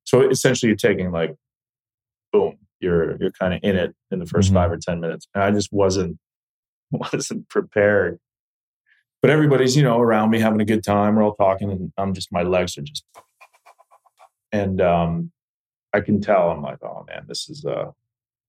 So 0.05 0.28
essentially, 0.28 0.68
you're 0.68 0.76
taking 0.76 1.12
like, 1.12 1.34
boom, 2.32 2.59
you're 2.80 3.16
you're 3.20 3.30
kind 3.30 3.55
of 3.55 3.61
in 3.62 3.76
it 3.76 3.95
in 4.11 4.18
the 4.18 4.24
1st 4.26 4.51
Mhm. 4.51 4.55
five 4.55 4.72
or 4.72 4.76
ten 4.78 5.01
minutes, 5.01 5.28
and 5.34 5.45
I 5.45 5.51
just 5.53 5.72
wasn't 5.72 6.18
wasn't 6.90 7.49
prepared. 7.49 8.18
But 9.23 9.31
everybody's 9.31 9.77
you 9.77 9.83
know 9.85 9.99
around 9.99 10.31
me 10.31 10.41
having 10.41 10.61
a 10.61 10.64
good 10.64 10.85
time. 10.85 11.14
We're 11.14 11.23
all 11.23 11.35
talking, 11.35 11.70
and 11.70 11.93
I'm 11.97 12.12
just 12.12 12.33
my 12.33 12.43
legs 12.43 12.77
are 12.77 12.83
just 12.83 13.05
and 14.53 14.81
um, 14.81 15.33
I 15.93 16.01
can 16.01 16.20
tell 16.20 16.51
I'm 16.51 16.62
like, 16.62 16.83
oh 16.83 17.05
man, 17.09 17.25
this 17.27 17.49
is 17.49 17.64
uh, 17.64 17.91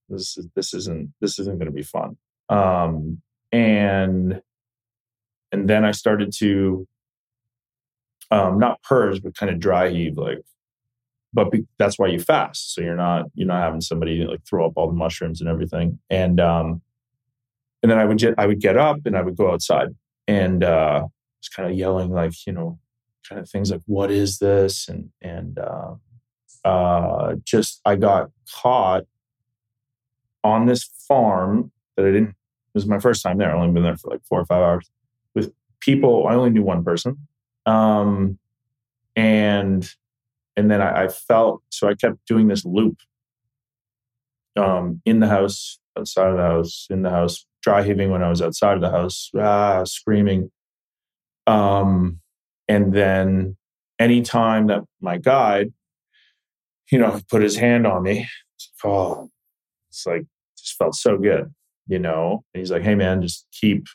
this 0.08 0.36
is 0.36 0.48
this 0.54 0.74
isn't 0.74 1.12
this 1.20 1.38
isn't 1.38 1.58
going 1.58 1.66
to 1.66 1.72
be 1.72 1.82
fun. 1.82 2.16
Um, 2.48 3.22
and 3.50 4.40
and 5.50 5.68
then 5.68 5.84
I 5.84 5.92
started 5.92 6.32
to 6.38 6.86
um, 8.30 8.58
not 8.58 8.82
purge, 8.82 9.22
but 9.22 9.36
kind 9.36 9.50
of 9.50 9.58
dry 9.58 9.90
heave, 9.90 10.16
like. 10.16 10.40
But 11.32 11.50
be, 11.50 11.66
that's 11.78 11.98
why 11.98 12.06
you 12.06 12.20
fast, 12.20 12.74
so 12.74 12.80
you're 12.80 12.94
not 12.94 13.26
you're 13.34 13.48
not 13.48 13.60
having 13.60 13.80
somebody 13.80 14.24
like 14.24 14.46
throw 14.48 14.66
up 14.66 14.74
all 14.76 14.86
the 14.86 14.92
mushrooms 14.92 15.40
and 15.40 15.50
everything. 15.50 15.98
And 16.08 16.38
um, 16.38 16.80
and 17.82 17.90
then 17.90 17.98
I 17.98 18.04
would 18.04 18.18
get 18.18 18.34
I 18.38 18.46
would 18.46 18.60
get 18.60 18.76
up 18.76 18.98
and 19.04 19.16
I 19.16 19.22
would 19.22 19.36
go 19.36 19.50
outside 19.50 19.88
and 20.26 20.64
uh, 20.64 21.06
just 21.42 21.54
kind 21.54 21.70
of 21.70 21.76
yelling 21.76 22.10
like 22.10 22.46
you 22.46 22.52
know 22.52 22.78
kind 23.28 23.40
of 23.40 23.48
things 23.48 23.70
like 23.70 23.80
what 23.86 24.10
is 24.10 24.38
this 24.38 24.88
and 24.88 25.10
and 25.22 25.58
uh, 25.58 25.94
uh, 26.64 27.34
just 27.44 27.80
I 27.84 27.96
got 27.96 28.30
caught 28.52 29.04
on 30.42 30.66
this 30.66 30.84
farm 31.08 31.72
that 31.96 32.06
I 32.06 32.10
didn't. 32.10 32.30
It 32.30 32.74
was 32.74 32.86
my 32.86 32.98
first 32.98 33.22
time 33.22 33.38
there. 33.38 33.50
I 33.50 33.58
only 33.58 33.72
been 33.72 33.82
there 33.82 33.96
for 33.96 34.10
like 34.10 34.24
four 34.28 34.40
or 34.40 34.46
five 34.46 34.62
hours 34.62 34.90
with 35.34 35.52
people. 35.80 36.26
I 36.26 36.34
only 36.34 36.50
knew 36.50 36.62
one 36.62 36.84
person, 36.84 37.16
um, 37.66 38.38
and 39.16 39.88
and 40.56 40.70
then 40.70 40.80
I, 40.80 41.04
I 41.04 41.08
felt 41.08 41.62
so 41.70 41.88
I 41.88 41.94
kept 41.94 42.26
doing 42.26 42.48
this 42.48 42.64
loop 42.64 42.98
um, 44.56 45.00
in 45.04 45.20
the 45.20 45.28
house, 45.28 45.78
outside 45.98 46.30
of 46.30 46.36
the 46.36 46.42
house, 46.42 46.86
in 46.90 47.02
the 47.02 47.10
house, 47.10 47.46
dry 47.64 47.82
heaving 47.82 48.10
when 48.10 48.22
I 48.22 48.28
was 48.28 48.42
outside 48.42 48.74
of 48.74 48.82
the 48.82 48.90
house, 48.90 49.30
ah, 49.36 49.84
screaming. 49.84 50.50
Um, 51.46 52.20
and 52.68 52.92
then 52.92 53.56
anytime 53.98 54.66
that 54.66 54.82
my 55.00 55.16
guide, 55.16 55.72
you 56.92 56.98
know, 56.98 57.20
put 57.30 57.42
his 57.42 57.56
hand 57.56 57.86
on 57.86 58.02
me, 58.02 58.28
it's 58.56 58.70
like, 58.84 58.92
oh, 58.92 59.30
it's 59.88 60.06
like, 60.06 60.26
just 60.58 60.76
felt 60.76 60.94
so 60.94 61.16
good, 61.16 61.52
you 61.86 61.98
know? 61.98 62.44
And 62.52 62.60
he's 62.60 62.70
like, 62.70 62.82
hey, 62.82 62.94
man, 62.94 63.22
just 63.22 63.46
keep, 63.50 63.86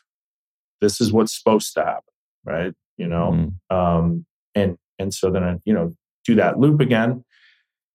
this 0.80 1.00
is 1.00 1.12
what's 1.12 1.36
supposed 1.38 1.72
to 1.74 1.84
happen, 1.84 2.02
right? 2.44 2.72
You 2.96 3.06
know? 3.06 3.52
Mhm. 3.70 3.76
Um, 3.76 4.26
and, 4.56 4.76
and 4.98 5.14
so 5.14 5.30
then 5.30 5.44
I, 5.44 5.58
you 5.64 5.72
know, 5.72 5.92
do 6.24 6.34
that 6.34 6.58
loop 6.58 6.80
again. 6.80 7.24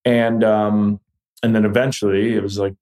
And, 0.05 0.41
um, 0.43 1.01
and 1.43 1.53
then 1.53 1.65
eventually 1.65 2.33
it 2.33 2.41
was 2.41 2.57
like 2.57 2.75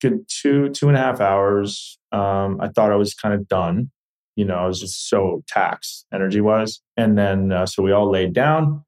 good 0.00 0.24
two, 0.28 0.70
two 0.70 0.88
and 0.88 0.96
a 0.96 1.00
half 1.00 1.20
hours. 1.20 1.98
Um, 2.10 2.58
I 2.60 2.68
thought 2.68 2.92
I 2.92 2.96
was 2.96 3.14
kind 3.14 3.34
of 3.34 3.48
done 3.48 3.90
you 4.36 4.44
know, 4.44 4.54
I 4.54 4.66
was 4.66 4.80
just 4.80 5.08
so 5.08 5.42
taxed 5.46 6.06
energy 6.12 6.40
wise. 6.40 6.80
And 6.96 7.18
then, 7.18 7.52
uh, 7.52 7.66
so 7.66 7.82
we 7.82 7.92
all 7.92 8.10
laid 8.10 8.32
down 8.32 8.84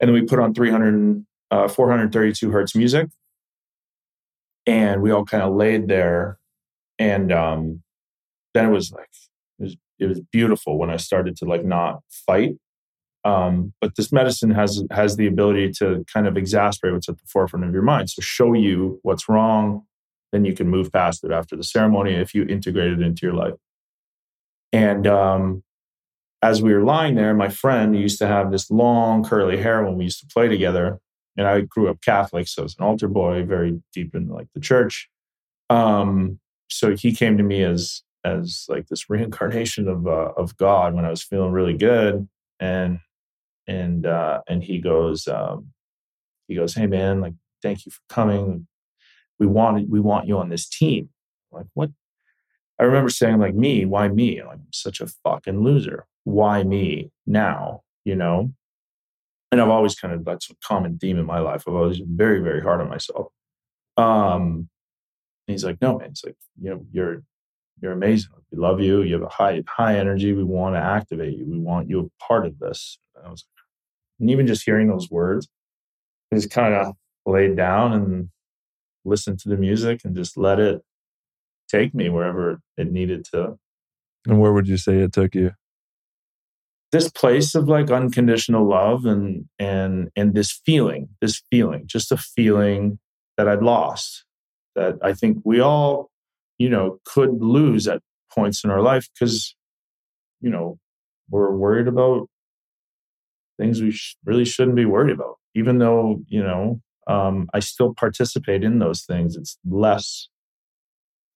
and 0.00 0.08
then 0.08 0.12
we 0.14 0.22
put 0.22 0.38
on 0.38 0.54
300, 0.54 1.24
uh, 1.50 1.68
432 1.68 2.50
hertz 2.50 2.74
music. 2.74 3.08
And 4.66 5.02
we 5.02 5.10
all 5.10 5.24
kind 5.24 5.42
of 5.42 5.54
laid 5.54 5.88
there. 5.88 6.38
And 6.98 7.32
um, 7.32 7.82
then 8.54 8.66
it 8.66 8.70
was 8.70 8.92
like, 8.92 9.08
it 9.58 9.64
was, 9.64 9.76
it 9.98 10.06
was 10.06 10.20
beautiful 10.32 10.78
when 10.78 10.90
I 10.90 10.96
started 10.96 11.36
to 11.36 11.44
like 11.44 11.64
not 11.64 12.02
fight. 12.10 12.56
Um, 13.22 13.74
but 13.82 13.96
this 13.96 14.12
medicine 14.12 14.50
has 14.52 14.82
has 14.90 15.16
the 15.18 15.26
ability 15.26 15.72
to 15.72 16.06
kind 16.10 16.26
of 16.26 16.38
exasperate 16.38 16.94
what's 16.94 17.08
at 17.08 17.18
the 17.18 17.26
forefront 17.26 17.66
of 17.66 17.74
your 17.74 17.82
mind. 17.82 18.08
So 18.08 18.22
show 18.22 18.54
you 18.54 18.98
what's 19.02 19.28
wrong, 19.28 19.82
then 20.32 20.44
you 20.44 20.54
can 20.54 20.68
move 20.68 20.92
past 20.92 21.24
it 21.24 21.30
after 21.30 21.56
the 21.56 21.64
ceremony 21.64 22.14
if 22.14 22.34
you 22.34 22.44
integrate 22.44 22.92
it 22.92 23.00
into 23.00 23.26
your 23.26 23.34
life. 23.34 23.54
And 24.72 25.06
um, 25.06 25.62
as 26.42 26.62
we 26.62 26.72
were 26.72 26.84
lying 26.84 27.16
there, 27.16 27.34
my 27.34 27.48
friend 27.48 27.98
used 27.98 28.18
to 28.18 28.26
have 28.26 28.50
this 28.50 28.70
long 28.70 29.24
curly 29.24 29.56
hair 29.56 29.84
when 29.84 29.96
we 29.96 30.04
used 30.04 30.20
to 30.20 30.26
play 30.26 30.48
together. 30.48 30.98
And 31.36 31.46
I 31.46 31.62
grew 31.62 31.88
up 31.88 32.00
Catholic, 32.02 32.48
so 32.48 32.62
I 32.62 32.64
was 32.64 32.76
an 32.78 32.84
altar 32.84 33.08
boy, 33.08 33.44
very 33.44 33.80
deep 33.92 34.14
in 34.14 34.28
like 34.28 34.48
the 34.54 34.60
church. 34.60 35.08
Um, 35.68 36.40
so 36.68 36.94
he 36.96 37.14
came 37.14 37.36
to 37.36 37.42
me 37.42 37.62
as 37.62 38.02
as 38.24 38.66
like 38.68 38.86
this 38.88 39.08
reincarnation 39.08 39.88
of 39.88 40.06
uh, 40.06 40.32
of 40.36 40.56
God 40.56 40.94
when 40.94 41.04
I 41.04 41.10
was 41.10 41.22
feeling 41.22 41.52
really 41.52 41.76
good, 41.76 42.28
and 42.58 42.98
and 43.66 44.06
uh, 44.06 44.40
and 44.48 44.62
he 44.62 44.80
goes 44.80 45.28
um, 45.28 45.68
he 46.48 46.56
goes, 46.56 46.74
hey 46.74 46.86
man, 46.86 47.20
like 47.20 47.34
thank 47.62 47.86
you 47.86 47.92
for 47.92 48.00
coming. 48.08 48.66
We 49.40 49.46
want 49.46 49.88
we 49.88 49.98
want 49.98 50.28
you 50.28 50.38
on 50.38 50.50
this 50.50 50.68
team. 50.68 51.08
I'm 51.52 51.58
like 51.58 51.66
what? 51.74 51.90
I 52.78 52.84
remember 52.84 53.10
saying 53.10 53.38
like 53.38 53.54
me, 53.54 53.84
why 53.84 54.08
me? 54.08 54.42
Like, 54.42 54.54
I'm 54.54 54.66
such 54.72 55.00
a 55.00 55.08
fucking 55.24 55.62
loser. 55.64 56.06
Why 56.24 56.62
me 56.62 57.10
now? 57.26 57.82
You 58.04 58.14
know? 58.14 58.52
And 59.50 59.60
I've 59.60 59.68
always 59.68 59.96
kind 59.96 60.14
of 60.14 60.24
that's 60.24 60.48
a 60.48 60.54
common 60.64 60.98
theme 60.98 61.18
in 61.18 61.26
my 61.26 61.40
life. 61.40 61.64
I've 61.66 61.74
always 61.74 61.98
been 61.98 62.16
very, 62.16 62.40
very 62.40 62.62
hard 62.62 62.80
on 62.80 62.88
myself. 62.88 63.32
Um 63.96 64.68
he's 65.46 65.64
like, 65.64 65.80
no, 65.80 65.98
man, 65.98 66.10
it's 66.10 66.24
like, 66.24 66.36
you 66.60 66.70
know, 66.70 66.86
you're 66.92 67.22
you're 67.82 67.92
amazing. 67.92 68.30
We 68.52 68.58
love 68.58 68.80
you. 68.80 69.02
You 69.02 69.14
have 69.14 69.22
a 69.22 69.28
high, 69.28 69.62
high 69.66 69.98
energy. 69.98 70.34
We 70.34 70.44
want 70.44 70.74
to 70.74 70.80
activate 70.80 71.36
you. 71.36 71.46
We 71.46 71.58
want 71.58 71.88
you 71.88 72.00
a 72.00 72.24
part 72.24 72.44
of 72.46 72.58
this. 72.58 72.98
And 73.16 73.26
I 73.26 73.30
was 73.30 73.44
and 74.20 74.30
even 74.30 74.46
just 74.46 74.64
hearing 74.64 74.88
those 74.88 75.10
words, 75.10 75.48
I 76.30 76.36
just 76.36 76.50
kind 76.50 76.74
of 76.74 76.94
laid 77.24 77.56
down 77.56 77.94
and 77.94 78.28
listened 79.04 79.38
to 79.40 79.48
the 79.48 79.56
music 79.56 80.00
and 80.04 80.16
just 80.16 80.36
let 80.36 80.58
it 80.58 80.82
take 81.68 81.94
me 81.94 82.08
wherever 82.08 82.60
it 82.76 82.90
needed 82.90 83.24
to. 83.32 83.58
And 84.26 84.40
where 84.40 84.52
would 84.52 84.68
you 84.68 84.76
say 84.76 84.98
it 84.98 85.12
took 85.12 85.34
you? 85.34 85.52
This 86.92 87.08
place 87.08 87.54
of 87.54 87.68
like 87.68 87.90
unconditional 87.90 88.68
love 88.68 89.04
and 89.06 89.44
and 89.58 90.10
and 90.16 90.34
this 90.34 90.60
feeling, 90.66 91.08
this 91.20 91.40
feeling, 91.50 91.84
just 91.86 92.10
a 92.10 92.16
feeling 92.16 92.98
that 93.36 93.48
I'd 93.48 93.62
lost. 93.62 94.24
That 94.74 94.96
I 95.02 95.12
think 95.12 95.38
we 95.44 95.60
all, 95.60 96.10
you 96.58 96.68
know, 96.68 96.98
could 97.04 97.40
lose 97.40 97.86
at 97.86 98.02
points 98.32 98.64
in 98.64 98.70
our 98.70 98.80
life 98.80 99.08
because, 99.14 99.54
you 100.40 100.50
know, 100.50 100.78
we're 101.30 101.54
worried 101.54 101.86
about 101.86 102.28
things 103.58 103.80
we 103.80 103.92
sh- 103.92 104.16
really 104.24 104.44
shouldn't 104.44 104.76
be 104.76 104.84
worried 104.84 105.14
about. 105.14 105.36
Even 105.54 105.78
though, 105.78 106.22
you 106.26 106.42
know, 106.42 106.80
um, 107.06 107.48
I 107.54 107.60
still 107.60 107.94
participate 107.94 108.62
in 108.62 108.78
those 108.78 109.02
things. 109.02 109.36
It's 109.36 109.58
less 109.64 110.28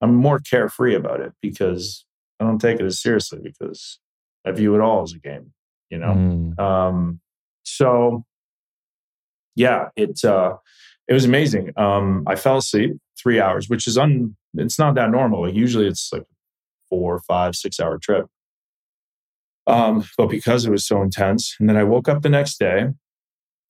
I'm 0.05 0.15
more 0.15 0.39
carefree 0.39 0.95
about 0.95 1.21
it 1.21 1.33
because 1.41 2.05
I 2.39 2.45
don't 2.45 2.59
take 2.59 2.79
it 2.79 2.85
as 2.85 3.01
seriously 3.01 3.41
because 3.43 3.99
I 4.47 4.51
view 4.53 4.75
it 4.75 4.81
all 4.83 5.03
as 5.03 5.15
a 5.15 5.19
game, 5.19 5.53
you 5.89 5.99
know. 5.99 6.12
Mm. 6.12 6.59
Um, 6.61 7.21
so 7.62 8.25
yeah, 9.57 9.89
it 9.97 10.23
uh, 10.23 10.57
it 11.09 11.15
was 11.15 11.25
amazing. 11.25 11.73
Um, 11.79 12.25
I 12.27 12.35
fell 12.35 12.59
asleep 12.59 12.93
three 13.21 13.41
hours, 13.41 13.71
which 13.71 13.87
is 13.87 13.97
un. 13.97 14.37
It's 14.55 14.79
not 14.79 14.95
that 14.97 15.11
normal. 15.11 15.47
Like 15.47 15.55
usually, 15.55 15.87
it's 15.87 16.11
like 16.12 16.25
four, 16.91 17.21
five, 17.27 17.55
six 17.55 17.81
hour 17.81 17.99
trip. 17.99 18.27
Um, 19.67 20.05
but 20.19 20.27
because 20.27 20.67
it 20.67 20.71
was 20.71 20.87
so 20.87 21.01
intense, 21.01 21.57
and 21.59 21.67
then 21.67 21.79
I 21.79 21.85
woke 21.85 22.11
up 22.11 22.21
the 22.21 22.29
next 22.29 22.59
day, 22.59 22.89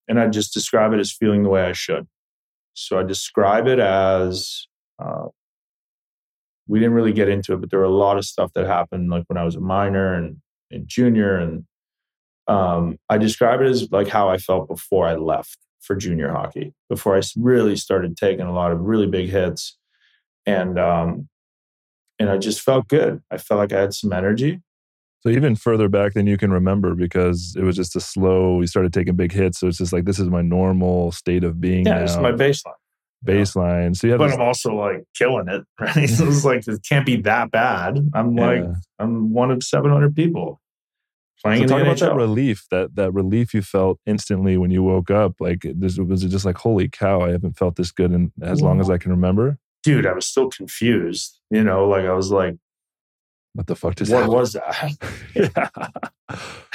and 0.09 0.21
I 0.21 0.29
just 0.29 0.53
describe 0.53 0.93
it 0.93 1.01
as 1.01 1.13
feeling 1.13 1.43
the 1.43 1.49
way 1.49 1.63
I 1.63 1.73
should. 1.73 2.07
So 2.75 2.99
I 2.99 3.03
describe 3.03 3.67
it 3.67 3.79
as 3.79 4.67
uh, 4.99 5.29
we 6.67 6.79
didn't 6.79 6.95
really 6.95 7.13
get 7.13 7.29
into 7.29 7.55
it, 7.55 7.61
but 7.61 7.71
there 7.71 7.79
were 7.79 7.85
a 7.85 7.91
lot 7.91 8.19
of 8.19 8.25
stuff 8.25 8.53
that 8.55 8.67
happened 8.67 9.11
like 9.11 9.25
when 9.29 9.39
I 9.39 9.45
was 9.45 9.57
a 9.57 9.61
minor 9.61 10.15
and, 10.15 10.39
and 10.71 10.89
junior. 10.89 11.37
And 11.37 11.65
um, 12.49 12.99
I 13.09 13.19
describe 13.19 13.61
it 13.61 13.67
as 13.67 13.91
like 13.93 14.09
how 14.09 14.29
I 14.29 14.39
felt 14.39 14.69
before 14.69 15.07
I 15.07 15.15
left 15.15 15.59
for 15.81 15.95
junior 15.95 16.33
hockey, 16.33 16.73
before 16.89 17.17
I 17.17 17.23
really 17.37 17.77
started 17.77 18.17
taking 18.17 18.47
a 18.47 18.53
lot 18.53 18.73
of 18.73 18.81
really 18.81 19.07
big 19.07 19.29
hits. 19.29 19.77
And 20.47 20.79
um, 20.79 21.29
and 22.19 22.31
I 22.31 22.39
just 22.39 22.61
felt 22.61 22.89
good. 22.89 23.23
I 23.31 23.39
felt 23.39 23.59
like 23.59 23.73
I 23.73 23.81
had 23.81 23.95
some 23.95 24.13
energy. 24.13 24.61
So 25.25 25.33
even 25.33 25.57
further 25.57 25.89
back 25.89 26.13
than 26.13 26.27
you 26.27 26.37
can 26.37 26.53
remember, 26.53 26.95
because 26.95 27.57
it 27.59 27.63
was 27.63 27.77
just 27.77 27.97
a 27.97 28.01
slow. 28.01 28.57
We 28.57 28.67
started 28.67 28.93
taking 28.93 29.17
big 29.17 29.33
hits, 29.33 29.59
so 29.59 29.69
it's 29.69 29.79
just 29.79 29.93
like 29.93 30.05
this 30.05 30.19
is 30.19 30.29
my 30.29 30.43
normal 30.43 31.13
state 31.13 31.45
of 31.45 31.61
being. 31.61 31.87
Yeah, 31.87 31.95
now. 31.95 32.05
it's 32.05 32.17
my 32.17 32.33
baseline. 32.33 32.75
baseline. 33.25 33.97
So 33.97 34.07
you 34.07 34.13
have 34.13 34.19
But 34.19 34.29
this, 34.29 34.35
I'm 34.37 34.43
also 34.43 34.75
like 34.75 35.05
killing 35.17 35.49
it, 35.49 35.65
right? 35.81 36.09
so 36.09 36.27
it's 36.27 36.45
like 36.45 36.69
it 36.69 36.81
can't 36.87 37.07
be 37.07 37.17
that 37.23 37.51
bad. 37.51 37.99
I'm 38.13 38.37
like 38.37 38.65
I'm 38.99 39.33
one 39.33 39.51
of 39.51 39.63
700 39.63 40.15
people 40.15 40.61
playing 41.45 41.69
So 41.69 41.75
talk 41.75 41.83
about 41.83 41.99
that 41.99 42.15
relief, 42.15 42.67
that 42.71 42.97
that 42.97 43.13
relief 43.13 43.55
you 43.55 43.63
felt 43.63 44.01
instantly 44.07 44.57
when 44.57 44.71
you 44.71 44.83
woke 44.83 45.11
up. 45.11 45.35
Like, 45.41 45.67
this, 45.75 45.99
was 45.99 46.25
it 46.25 46.29
just 46.29 46.45
like, 46.45 46.59
holy 46.59 46.89
cow, 46.89 47.23
I 47.23 47.31
haven't 47.31 47.57
felt 47.57 47.77
this 47.77 47.93
good 47.93 48.13
in 48.13 48.33
as 48.43 48.61
long 48.61 48.81
as 48.81 48.91
I 48.91 48.99
can 48.99 49.11
remember? 49.11 49.59
Dude, 49.83 50.07
I 50.07 50.13
was 50.13 50.27
still 50.27 50.49
confused. 50.49 51.41
You 51.51 51.63
know, 51.63 51.87
like 51.87 52.05
I 52.05 52.13
was 52.13 52.31
like, 52.31 52.57
What 53.55 53.69
the 53.69 53.77
fuck 53.77 53.99
what 54.09 54.29
was 54.29 54.53
that? 54.55 54.97
yeah. 55.35 55.69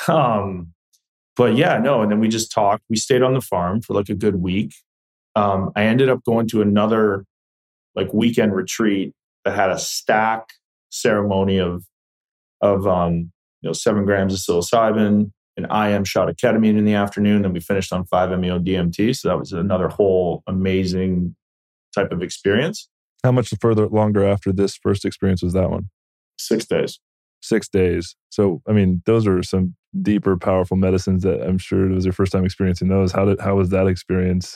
um, 0.07 0.73
but 1.35 1.55
yeah, 1.55 1.77
no. 1.77 2.01
And 2.01 2.11
then 2.11 2.19
we 2.19 2.29
just 2.29 2.51
talked. 2.51 2.83
We 2.89 2.95
stayed 2.95 3.21
on 3.21 3.33
the 3.33 3.41
farm 3.41 3.81
for 3.81 3.93
like 3.93 4.09
a 4.09 4.15
good 4.15 4.35
week. 4.37 4.73
Um, 5.35 5.71
I 5.75 5.83
ended 5.83 6.09
up 6.09 6.23
going 6.25 6.47
to 6.49 6.61
another 6.61 7.25
like 7.95 8.13
weekend 8.13 8.55
retreat 8.55 9.13
that 9.45 9.55
had 9.55 9.69
a 9.69 9.77
stack 9.77 10.49
ceremony 10.89 11.59
of 11.59 11.83
of 12.61 12.87
um, 12.87 13.31
you 13.61 13.69
know 13.69 13.73
seven 13.73 14.05
grams 14.05 14.33
of 14.33 14.39
psilocybin, 14.39 15.31
an 15.57 15.65
IM 15.71 16.05
shot 16.05 16.29
of 16.29 16.35
ketamine 16.37 16.77
in 16.77 16.85
the 16.85 16.93
afternoon. 16.93 17.41
Then 17.41 17.53
we 17.53 17.59
finished 17.59 17.91
on 17.91 18.05
five 18.05 18.37
MEO 18.37 18.59
DMT. 18.59 19.17
So 19.17 19.27
that 19.27 19.39
was 19.39 19.51
another 19.51 19.89
whole 19.89 20.43
amazing 20.47 21.35
type 21.93 22.11
of 22.11 22.21
experience. 22.21 22.89
How 23.23 23.33
much 23.33 23.53
further, 23.59 23.87
longer 23.87 24.25
after 24.25 24.53
this 24.53 24.77
first 24.77 25.03
experience 25.03 25.43
was 25.43 25.53
that 25.53 25.69
one? 25.69 25.89
Six 26.39 26.65
days. 26.65 26.99
Six 27.41 27.69
days. 27.69 28.15
So, 28.29 28.61
I 28.67 28.71
mean, 28.71 29.01
those 29.05 29.27
are 29.27 29.43
some 29.43 29.75
deeper, 30.01 30.37
powerful 30.37 30.77
medicines 30.77 31.23
that 31.23 31.41
I'm 31.41 31.57
sure 31.57 31.89
it 31.89 31.93
was 31.93 32.05
your 32.05 32.13
first 32.13 32.31
time 32.31 32.45
experiencing 32.45 32.87
those. 32.87 33.11
How 33.11 33.25
did 33.25 33.39
how 33.39 33.55
was 33.55 33.69
that 33.69 33.87
experience? 33.87 34.55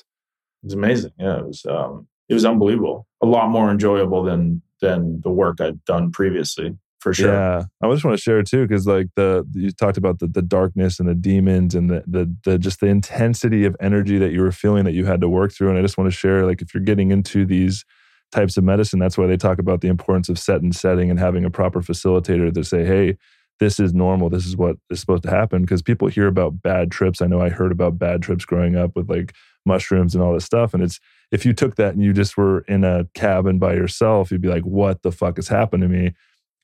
It 0.64 0.68
was 0.68 0.74
amazing. 0.74 1.12
Yeah, 1.20 1.40
it 1.40 1.46
was 1.46 1.66
um, 1.66 2.08
it 2.30 2.34
was 2.34 2.46
unbelievable. 2.46 3.08
A 3.22 3.26
lot 3.26 3.50
more 3.50 3.70
enjoyable 3.70 4.24
than 4.24 4.62
than 4.82 5.22
the 5.22 5.32
work 5.32 5.62
I'd 5.62 5.84
done 5.86 6.12
previously, 6.12 6.78
for 7.00 7.14
sure. 7.14 7.34
Yeah, 7.34 7.64
I 7.82 7.92
just 7.92 8.06
want 8.06 8.18
to 8.18 8.22
share 8.22 8.44
too 8.44 8.68
because 8.68 8.88
like 8.88 9.08
the 9.16 9.46
you 9.54 9.72
talked 9.72 9.98
about 9.98 10.20
the 10.20 10.28
the 10.28 10.42
darkness 10.42 11.00
and 11.00 11.08
the 11.08 11.16
demons 11.16 11.76
and 11.76 11.90
the, 11.90 12.04
the 12.08 12.34
the 12.46 12.58
just 12.58 12.80
the 12.80 12.88
intensity 12.88 13.66
of 13.66 13.76
energy 13.82 14.18
that 14.18 14.32
you 14.32 14.42
were 14.42 14.52
feeling 14.52 14.86
that 14.86 14.94
you 14.94 15.06
had 15.06 15.22
to 15.22 15.30
work 15.30 15.54
through. 15.54 15.70
And 15.70 15.78
I 15.78 15.82
just 15.82 15.98
want 15.98 16.12
to 16.12 16.18
share 16.18 16.46
like 16.46 16.62
if 16.62 16.74
you're 16.74 16.84
getting 16.84 17.12
into 17.12 17.46
these 17.46 17.86
types 18.34 18.58
of 18.58 18.64
medicine, 18.64 19.00
that's 19.00 19.18
why 19.18 19.28
they 19.28 19.38
talk 19.38 19.60
about 19.60 19.82
the 19.82 19.88
importance 19.88 20.30
of 20.30 20.40
set 20.40 20.62
and 20.62 20.76
setting 20.76 21.10
and 21.10 21.20
having 21.20 21.46
a 21.46 21.50
proper 21.50 21.82
facilitator 21.82 22.54
to 22.54 22.64
say, 22.64 22.86
hey. 22.86 23.18
This 23.60 23.80
is 23.80 23.94
normal. 23.94 24.32
This 24.32 24.48
is 24.48 24.58
what 24.58 24.78
is 24.90 25.00
supposed 25.00 25.24
to 25.24 25.30
happen 25.30 25.62
because 25.62 25.84
people 25.84 26.08
hear 26.08 26.28
about 26.28 26.64
bad 26.64 26.92
trips. 26.92 27.22
I 27.22 27.28
know 27.28 27.40
I 27.40 27.50
heard 27.50 27.72
about 27.72 28.00
bad 28.00 28.24
trips 28.24 28.46
growing 28.46 28.76
up 28.76 28.96
with 28.96 29.10
like 29.10 29.34
mushrooms 29.64 30.16
and 30.16 30.24
all 30.24 30.34
this 30.34 30.44
stuff. 30.44 30.74
And 30.74 30.82
it's 30.84 31.00
if 31.32 31.46
you 31.46 31.54
took 31.54 31.76
that 31.76 31.94
and 31.94 32.04
you 32.04 32.14
just 32.14 32.36
were 32.36 32.62
in 32.62 32.84
a 32.84 33.08
cabin 33.14 33.60
by 33.60 33.76
yourself, 33.76 34.32
you'd 34.32 34.42
be 34.42 34.50
like, 34.50 34.64
what 34.64 35.04
the 35.04 35.12
fuck 35.12 35.38
has 35.38 35.50
happened 35.50 35.84
to 35.84 35.88
me? 35.88 36.14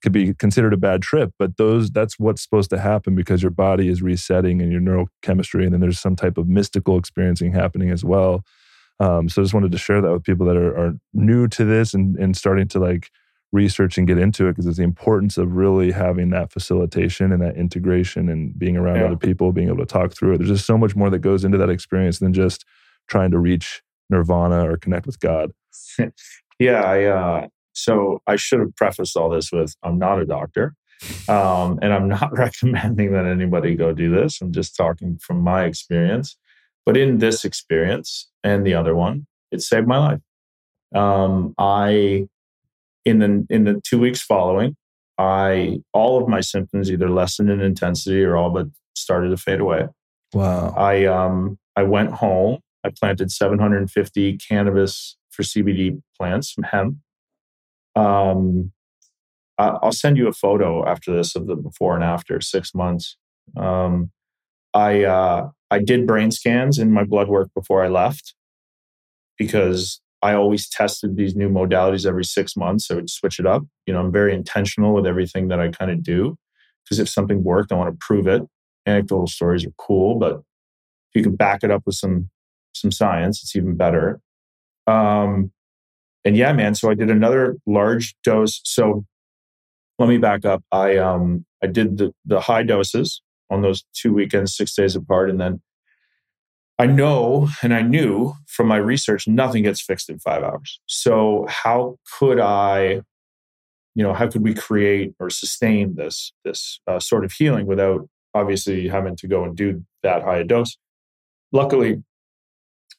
could 0.01 0.11
be 0.11 0.33
considered 0.33 0.73
a 0.73 0.77
bad 0.77 1.01
trip, 1.01 1.33
but 1.37 1.57
those 1.57 1.91
that's 1.91 2.17
what's 2.17 2.41
supposed 2.41 2.69
to 2.69 2.79
happen 2.79 3.15
because 3.15 3.41
your 3.41 3.51
body 3.51 3.89
is 3.89 4.01
resetting 4.01 4.61
and 4.61 4.71
your 4.71 4.81
neurochemistry, 4.81 5.63
and 5.63 5.73
then 5.73 5.81
there's 5.81 5.99
some 5.99 6.15
type 6.15 6.37
of 6.37 6.47
mystical 6.47 6.97
experiencing 6.97 7.51
happening 7.51 7.89
as 7.89 8.03
well. 8.03 8.43
Um, 8.99 9.29
so 9.29 9.41
I 9.41 9.43
just 9.43 9.53
wanted 9.53 9.71
to 9.71 9.77
share 9.77 10.01
that 10.01 10.11
with 10.11 10.23
people 10.23 10.45
that 10.47 10.57
are, 10.57 10.77
are 10.77 10.93
new 11.13 11.47
to 11.49 11.63
this 11.65 11.93
and, 11.93 12.17
and 12.17 12.35
starting 12.35 12.67
to 12.69 12.79
like 12.79 13.09
research 13.51 13.97
and 13.97 14.05
get 14.05 14.17
into 14.19 14.47
it 14.47 14.51
because 14.51 14.67
it's 14.67 14.77
the 14.77 14.83
importance 14.83 15.37
of 15.37 15.53
really 15.53 15.91
having 15.91 16.29
that 16.31 16.51
facilitation 16.51 17.31
and 17.31 17.41
that 17.41 17.55
integration 17.55 18.29
and 18.29 18.57
being 18.59 18.77
around 18.77 18.97
Yeah. 18.97 19.05
other 19.05 19.15
people, 19.17 19.51
being 19.51 19.69
able 19.69 19.77
to 19.79 19.85
talk 19.85 20.13
through 20.13 20.33
it. 20.33 20.37
There's 20.39 20.49
just 20.51 20.65
so 20.67 20.77
much 20.77 20.95
more 20.95 21.09
that 21.09 21.19
goes 21.19 21.43
into 21.43 21.57
that 21.57 21.69
experience 21.69 22.19
than 22.19 22.33
just 22.33 22.65
trying 23.07 23.31
to 23.31 23.39
reach 23.39 23.81
nirvana 24.09 24.69
or 24.69 24.77
connect 24.77 25.05
with 25.05 25.19
God. 25.19 25.51
Yeah, 26.59 26.81
I 26.81 27.05
uh, 27.05 27.47
so 27.71 28.21
I 28.27 28.35
should 28.35 28.59
have 28.59 28.75
prefaced 28.75 29.15
all 29.15 29.29
this 29.29 29.49
with 29.49 29.75
I'm 29.81 29.97
not 29.97 30.19
a 30.21 30.25
doctor. 30.25 30.75
Um, 31.29 31.79
and 31.81 31.93
I'm 31.93 32.09
not 32.09 32.33
recommending 32.37 33.13
that 33.13 33.25
anybody 33.25 33.75
go 33.75 33.93
do 33.93 34.11
this. 34.13 34.41
I'm 34.41 34.51
just 34.51 34.75
talking 34.75 35.17
from 35.19 35.39
my 35.39 35.63
experience. 35.63 36.35
But 36.85 36.97
in 36.97 37.19
this 37.19 37.45
experience 37.45 38.29
and 38.43 38.65
the 38.65 38.73
other 38.73 38.95
one, 38.95 39.27
it 39.51 39.61
saved 39.61 39.87
my 39.87 39.97
life. 39.97 40.19
Um, 40.95 41.53
I 41.57 42.27
in 43.05 43.19
the 43.19 43.45
in 43.49 43.63
the 43.65 43.81
two 43.85 43.99
weeks 43.99 44.21
following, 44.21 44.75
I 45.17 45.79
all 45.93 46.21
of 46.21 46.27
my 46.27 46.41
symptoms 46.41 46.91
either 46.91 47.09
lessened 47.09 47.49
in 47.49 47.61
intensity 47.61 48.23
or 48.23 48.37
all 48.37 48.49
but 48.49 48.67
started 48.95 49.29
to 49.29 49.37
fade 49.37 49.59
away. 49.59 49.87
Wow. 50.33 50.73
I 50.75 51.05
um 51.05 51.57
I 51.75 51.83
went 51.83 52.11
home. 52.11 52.59
I 52.83 52.91
planted 52.97 53.31
750 53.31 54.37
cannabis 54.37 55.17
for 55.31 55.43
CBD 55.43 56.01
plants 56.17 56.51
from 56.51 56.63
hemp. 56.63 56.97
Um, 57.95 58.71
I'll 59.57 59.91
send 59.91 60.17
you 60.17 60.27
a 60.27 60.33
photo 60.33 60.87
after 60.87 61.13
this 61.13 61.35
of 61.35 61.47
the 61.47 61.55
before 61.55 61.95
and 61.95 62.03
after 62.03 62.39
six 62.39 62.73
months. 62.73 63.17
Um, 63.57 64.11
I 64.73 65.03
uh, 65.03 65.49
I 65.71 65.79
did 65.79 66.07
brain 66.07 66.31
scans 66.31 66.79
in 66.79 66.91
my 66.91 67.03
blood 67.03 67.27
work 67.27 67.49
before 67.53 67.83
I 67.83 67.87
left 67.87 68.33
because 69.37 70.01
I 70.21 70.33
always 70.33 70.67
tested 70.67 71.15
these 71.15 71.35
new 71.35 71.49
modalities 71.49 72.05
every 72.05 72.25
six 72.25 72.55
months. 72.55 72.91
I 72.91 72.95
would 72.95 73.09
switch 73.09 73.39
it 73.39 73.45
up. 73.45 73.63
You 73.85 73.93
know, 73.93 74.01
I'm 74.01 74.11
very 74.11 74.33
intentional 74.33 74.93
with 74.93 75.05
everything 75.05 75.47
that 75.49 75.59
I 75.59 75.69
kind 75.69 75.91
of 75.91 76.03
do 76.03 76.35
because 76.83 76.99
if 76.99 77.07
something 77.07 77.43
worked, 77.43 77.71
I 77.71 77.75
want 77.75 77.91
to 77.93 77.97
prove 78.05 78.27
it. 78.27 78.41
Anecdotal 78.85 79.27
stories 79.27 79.65
are 79.65 79.73
cool, 79.77 80.17
but 80.17 80.33
if 80.35 81.15
you 81.15 81.23
can 81.23 81.35
back 81.35 81.63
it 81.63 81.71
up 81.71 81.83
with 81.85 81.95
some 81.95 82.29
some 82.73 82.91
science, 82.91 83.41
it's 83.41 83.55
even 83.55 83.75
better. 83.75 84.19
Um, 84.87 85.51
and 86.25 86.35
yeah, 86.35 86.53
man. 86.53 86.75
So 86.75 86.89
I 86.89 86.93
did 86.93 87.09
another 87.09 87.57
large 87.65 88.15
dose. 88.23 88.61
So 88.63 89.05
let 89.97 90.09
me 90.09 90.17
back 90.17 90.45
up. 90.45 90.63
I 90.71 90.97
um 90.97 91.45
I 91.63 91.67
did 91.67 91.97
the 91.97 92.11
the 92.25 92.39
high 92.41 92.63
doses 92.63 93.21
on 93.49 93.61
those 93.61 93.83
two 93.93 94.13
weekends, 94.13 94.55
six 94.55 94.75
days 94.75 94.95
apart, 94.95 95.29
and 95.29 95.39
then 95.39 95.61
I 96.79 96.85
know 96.85 97.49
and 97.61 97.73
I 97.73 97.81
knew 97.81 98.33
from 98.47 98.67
my 98.67 98.77
research 98.77 99.27
nothing 99.27 99.63
gets 99.63 99.81
fixed 99.81 100.09
in 100.09 100.17
five 100.19 100.43
hours. 100.43 100.79
So 100.85 101.45
how 101.49 101.97
could 102.17 102.39
I, 102.39 103.01
you 103.95 104.03
know, 104.03 104.13
how 104.13 104.27
could 104.29 104.43
we 104.43 104.53
create 104.53 105.13
or 105.19 105.29
sustain 105.29 105.95
this 105.95 106.31
this 106.45 106.79
uh, 106.87 106.99
sort 106.99 107.25
of 107.25 107.33
healing 107.33 107.65
without 107.65 108.07
obviously 108.33 108.87
having 108.87 109.17
to 109.17 109.27
go 109.27 109.43
and 109.43 109.57
do 109.57 109.83
that 110.03 110.23
high 110.23 110.37
a 110.37 110.43
dose? 110.45 110.77
Luckily, 111.51 112.01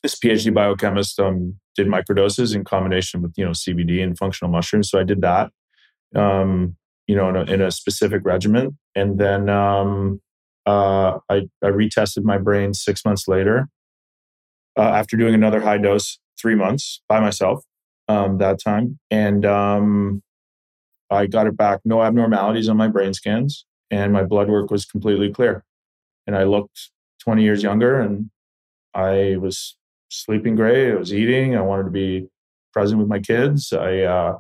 this 0.03 0.15
PhD 0.15 0.53
biochemist 0.53 1.19
um, 1.19 1.59
did 1.75 1.87
microdoses 1.87 2.55
in 2.55 2.65
combination 2.65 3.23
with 3.23 3.33
you 3.37 3.47
know 3.47 3.53
CBD 3.53 4.03
and 4.03 4.19
functional 4.19 4.51
mushrooms. 4.51 4.91
So 4.91 4.99
I 4.99 5.05
did 5.05 5.23
that, 5.23 5.51
um, 6.15 6.77
you 7.07 7.17
know, 7.17 7.31
in 7.31 7.37
a, 7.37 7.43
in 7.45 7.63
a 7.63 7.71
specific 7.71 8.23
regimen, 8.25 8.79
and 8.95 9.19
then 9.19 9.49
um, 9.49 10.21
uh, 10.71 11.19
I, 11.29 11.49
I 11.63 11.69
retested 11.69 12.23
my 12.23 12.39
brain 12.39 12.75
six 12.75 13.05
months 13.05 13.27
later 13.27 13.69
uh, 14.79 14.83
after 14.83 15.17
doing 15.17 15.35
another 15.35 15.61
high 15.61 15.79
dose, 15.79 16.19
three 16.41 16.55
months 16.55 17.03
by 17.09 17.21
myself 17.21 17.65
um, 18.09 18.39
that 18.39 18.61
time, 18.63 18.99
and 19.11 19.45
um, 19.45 20.23
I 21.11 21.27
got 21.27 21.47
it 21.47 21.57
back. 21.57 21.81
No 21.85 22.03
abnormalities 22.03 22.69
on 22.69 22.77
my 22.77 22.89
brain 22.89 23.15
scans, 23.15 23.67
and 23.91 24.13
my 24.13 24.23
blood 24.23 24.49
work 24.49 24.71
was 24.71 24.85
completely 24.85 25.31
clear, 25.33 25.65
and 26.27 26.37
I 26.37 26.45
looked 26.45 26.91
20 27.25 27.43
years 27.43 27.63
younger, 27.63 28.01
and 28.01 28.31
I 28.95 29.37
was 29.41 29.77
sleeping 30.09 30.55
great. 30.55 30.93
I 30.93 30.97
was 30.97 31.13
eating. 31.13 31.57
I 31.57 31.63
wanted 31.63 31.85
to 31.85 31.91
be 31.91 32.29
present 32.73 33.01
with 33.01 33.09
my 33.09 33.19
kids. 33.19 33.73
I, 33.73 34.01
uh, 34.03 34.39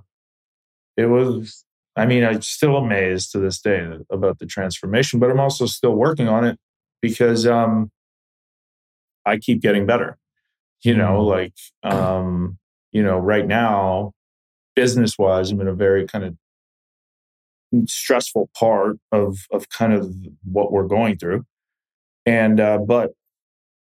it 0.96 1.06
was, 1.06 1.64
I 2.00 2.06
mean, 2.06 2.24
I'm 2.24 2.42
still 2.42 2.76
amazed 2.76 3.32
to 3.32 3.38
this 3.38 3.60
day 3.60 3.86
about 4.10 4.38
the 4.38 4.46
transformation, 4.46 5.20
but 5.20 5.30
I'm 5.30 5.40
also 5.40 5.66
still 5.66 5.94
working 5.94 6.28
on 6.28 6.44
it 6.44 6.58
because, 7.02 7.46
um, 7.46 7.90
I 9.26 9.38
keep 9.38 9.60
getting 9.60 9.86
better, 9.86 10.16
you 10.82 10.96
know, 10.96 11.22
like, 11.22 11.54
um, 11.82 12.58
you 12.92 13.02
know, 13.02 13.18
right 13.18 13.46
now, 13.46 14.12
business 14.74 15.18
wise, 15.18 15.50
I'm 15.50 15.60
in 15.60 15.68
a 15.68 15.74
very 15.74 16.06
kind 16.06 16.24
of 16.24 17.88
stressful 17.88 18.50
part 18.58 18.96
of, 19.12 19.38
of 19.52 19.68
kind 19.68 19.92
of 19.92 20.12
what 20.44 20.72
we're 20.72 20.88
going 20.88 21.18
through. 21.18 21.44
And, 22.26 22.58
uh, 22.60 22.78
but 22.78 23.12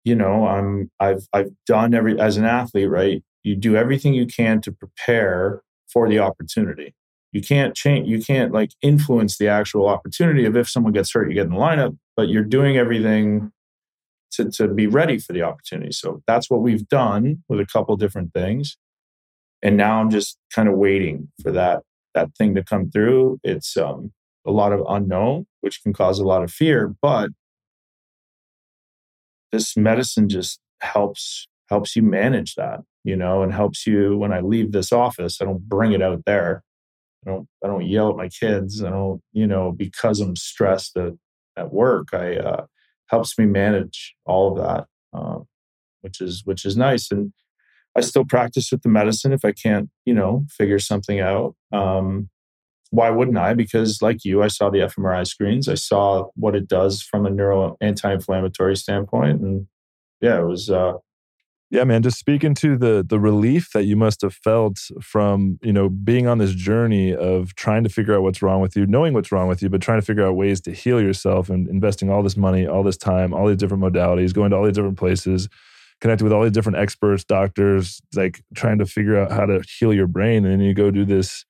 you 0.06 0.16
know, 0.16 0.48
I'm 0.48 0.90
I've 1.00 1.28
I've 1.34 1.50
done 1.66 1.94
every 1.94 2.18
as 2.20 2.38
an 2.38 2.46
athlete, 2.46 2.90
right? 2.90 3.24
You 3.44 3.56
do 3.56 3.76
everything 3.76 4.14
you 4.14 4.28
can 4.28 4.62
to 4.62 4.72
prepare 4.72 5.62
for 5.92 6.08
the 6.08 6.20
opportunity. 6.20 6.94
You 7.36 7.42
can't 7.42 7.76
change 7.76 8.08
you 8.08 8.22
can't 8.22 8.54
like 8.54 8.72
influence 8.82 9.38
the 9.38 9.50
actual 9.50 9.90
opportunity 9.90 10.46
of 10.46 10.56
if 10.56 10.70
someone 10.70 10.94
gets 10.94 11.12
hurt, 11.12 11.28
you 11.28 11.36
get 11.36 11.48
in 11.48 11.50
the 11.50 11.58
lineup, 11.58 11.98
but 12.16 12.30
you're 12.30 12.46
doing 12.46 12.78
everything 12.78 13.52
to, 14.32 14.50
to 14.52 14.70
be 14.70 14.88
ready 14.88 15.20
for 15.20 15.34
the 15.34 15.42
opportunity. 15.42 15.92
So 15.92 16.24
that's 16.28 16.50
what 16.50 16.62
we've 16.62 16.88
done 16.88 17.44
with 17.50 17.60
a 17.60 17.66
couple 17.66 17.98
different 17.98 18.34
things. 18.34 18.78
And 19.62 19.76
now 19.76 20.00
I'm 20.00 20.10
just 20.10 20.38
kind 20.54 20.70
of 20.70 20.76
waiting 20.76 21.30
for 21.44 21.52
that 21.52 21.84
that 22.14 22.30
thing 22.38 22.56
to 22.56 22.64
come 22.64 22.90
through. 22.90 23.42
It's 23.44 23.76
um, 23.76 24.14
a 24.48 24.52
lot 24.52 24.72
of 24.72 24.86
unknown, 24.88 25.46
which 25.60 25.84
can 25.84 25.92
cause 25.92 26.20
a 26.20 26.26
lot 26.26 26.42
of 26.42 26.52
fear, 26.52 26.96
but 27.02 27.32
this 29.52 29.76
medicine 29.76 30.30
just 30.30 30.62
helps 30.80 31.50
helps 31.68 31.98
you 31.98 32.02
manage 32.02 32.56
that, 32.56 32.80
you 33.04 33.18
know, 33.18 33.44
and 33.44 33.54
helps 33.54 33.86
you 33.86 34.18
when 34.18 34.32
I 34.32 34.40
leave 34.40 34.72
this 34.72 34.94
office, 34.94 35.42
I 35.42 35.44
don't 35.46 35.68
bring 35.68 35.92
it 35.92 36.02
out 36.02 36.24
there. 36.26 36.64
I 37.26 37.32
don't 37.32 37.48
I 37.64 37.68
don't 37.68 37.86
yell 37.86 38.10
at 38.10 38.18
my 38.18 38.30
kids. 38.30 38.84
I 38.84 38.90
don't, 38.90 39.22
you 39.34 39.48
know, 39.48 39.72
because 39.72 40.20
I'm 40.20 40.36
stressed 40.36 40.98
at, 40.98 41.14
at 41.58 41.74
work. 41.74 42.14
I 42.14 42.38
uh 42.38 42.66
helps 43.08 43.38
me 43.38 43.46
manage 43.46 44.16
all 44.26 44.52
of 44.52 44.64
that. 44.64 44.88
Um, 45.14 45.48
which 46.02 46.22
is 46.22 46.44
which 46.46 46.66
is 46.66 46.78
nice. 46.78 47.12
And 47.12 47.34
I 47.96 48.02
still 48.02 48.26
practice 48.26 48.72
with 48.72 48.84
the 48.84 48.90
medicine 48.90 49.34
if 49.34 49.44
I 49.44 49.54
can't, 49.54 49.90
you 50.06 50.14
know, 50.14 50.46
figure 50.50 50.80
something 50.80 51.20
out. 51.20 51.56
Um, 51.72 52.30
why 52.92 53.10
wouldn't 53.10 53.38
I? 53.38 53.54
Because 53.54 54.02
like 54.02 54.24
you, 54.24 54.44
I 54.44 54.48
saw 54.48 54.70
the 54.70 54.80
fMRI 54.80 55.26
screens. 55.26 55.68
I 55.68 55.76
saw 55.76 56.28
what 56.36 56.56
it 56.56 56.68
does 56.68 57.02
from 57.02 57.26
a 57.26 57.30
neuro 57.30 57.76
anti-inflammatory 57.82 58.76
standpoint, 58.78 59.42
and 59.42 59.68
yeah, 60.22 60.40
it 60.40 60.46
was. 60.46 60.70
Uh, 60.70 60.94
yeah, 61.70 61.84
man. 61.84 62.04
Just 62.04 62.20
speaking 62.20 62.54
to 62.56 62.78
the 62.78 63.06
the 63.08 63.20
relief 63.20 63.72
that 63.74 63.86
you 63.86 63.96
must 63.96 64.22
have 64.22 64.34
felt 64.34 64.80
from 65.02 65.60
you 65.62 65.74
know 65.74 65.90
being 65.90 66.28
on 66.28 66.38
this 66.38 66.54
journey 66.54 67.14
of 67.16 67.56
trying 67.56 67.84
to 67.84 67.90
figure 67.90 68.16
out 68.16 68.22
what's 68.22 68.42
wrong 68.42 68.62
with 68.62 68.76
you, 68.76 68.86
knowing 68.86 69.14
what's 69.14 69.32
wrong 69.32 69.48
with 69.48 69.62
you, 69.62 69.70
but 69.70 69.82
trying 69.82 70.00
to 70.00 70.06
figure 70.06 70.26
out 70.26 70.36
ways 70.36 70.62
to 70.62 70.72
heal 70.72 71.02
yourself 71.02 71.50
and 71.50 71.68
investing 71.68 72.10
all 72.10 72.24
this 72.24 72.38
money, 72.38 72.68
all 72.68 72.84
this 72.84 72.98
time, 72.98 73.34
all 73.34 73.48
these 73.48 73.58
different 73.58 73.84
modalities, 73.84 74.34
going 74.34 74.52
to 74.52 74.58
all 74.58 74.66
these 74.66 74.76
different 74.76 74.98
places 74.98 75.50
connecting 76.02 76.26
with 76.26 76.34
all 76.34 76.44
these 76.44 76.52
different 76.52 76.78
experts, 76.78 77.24
doctors, 77.24 78.02
like 78.16 78.44
trying 78.54 78.78
to 78.78 78.86
figure 78.86 79.18
out 79.18 79.32
how 79.32 79.46
to 79.46 79.64
heal 79.80 79.94
your 79.94 80.08
brain. 80.08 80.46
And 80.46 80.54
then 80.54 80.60
you 80.60 80.74
go 80.74 80.92
do 80.92 81.06
this, 81.06 81.46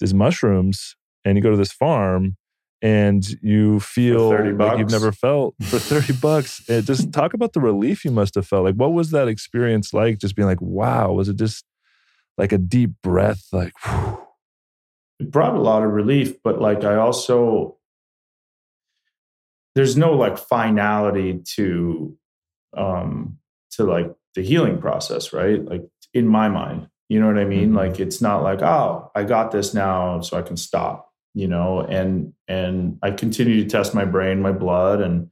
these 0.00 0.14
mushrooms 0.14 0.94
and 1.24 1.36
you 1.36 1.42
go 1.42 1.50
to 1.50 1.56
this 1.56 1.72
farm 1.72 2.36
and 2.80 3.26
you 3.42 3.80
feel 3.80 4.30
like 4.56 4.78
you've 4.78 4.90
never 4.90 5.12
felt 5.12 5.54
for 5.62 5.78
30 5.78 6.14
bucks. 6.14 6.62
And 6.68 6.84
just 6.84 7.12
talk 7.12 7.34
about 7.34 7.52
the 7.52 7.60
relief 7.60 8.04
you 8.04 8.10
must 8.10 8.34
have 8.36 8.46
felt. 8.46 8.64
Like, 8.64 8.76
what 8.76 8.92
was 8.92 9.10
that 9.10 9.28
experience 9.28 9.92
like? 9.92 10.18
Just 10.18 10.36
being 10.36 10.46
like, 10.46 10.60
wow, 10.60 11.12
was 11.12 11.28
it 11.28 11.36
just 11.36 11.64
like 12.36 12.52
a 12.52 12.58
deep 12.58 12.90
breath? 13.02 13.46
Like, 13.52 13.72
whew. 13.84 14.18
it 15.18 15.30
brought 15.30 15.54
a 15.54 15.60
lot 15.60 15.82
of 15.82 15.90
relief, 15.90 16.42
but 16.42 16.60
like, 16.60 16.84
I 16.84 16.96
also, 16.96 17.78
there's 19.74 19.96
no 19.96 20.12
like 20.14 20.38
finality 20.38 21.40
to 21.54 22.16
um 22.76 23.38
to 23.70 23.84
like 23.84 24.12
the 24.34 24.42
healing 24.42 24.80
process, 24.80 25.32
right? 25.32 25.64
Like 25.64 25.82
in 26.12 26.26
my 26.26 26.48
mind, 26.48 26.88
you 27.08 27.20
know 27.20 27.26
what 27.26 27.38
I 27.38 27.44
mean? 27.44 27.68
Mm-hmm. 27.68 27.76
Like 27.76 28.00
it's 28.00 28.20
not 28.20 28.42
like, 28.42 28.62
oh, 28.62 29.10
I 29.14 29.24
got 29.24 29.50
this 29.50 29.74
now, 29.74 30.20
so 30.20 30.36
I 30.36 30.42
can 30.42 30.56
stop, 30.56 31.07
you 31.34 31.48
know, 31.48 31.80
and 31.80 32.32
and 32.46 32.98
I 33.02 33.10
continue 33.10 33.62
to 33.62 33.68
test 33.68 33.94
my 33.94 34.04
brain, 34.04 34.42
my 34.42 34.52
blood, 34.52 35.00
and 35.00 35.30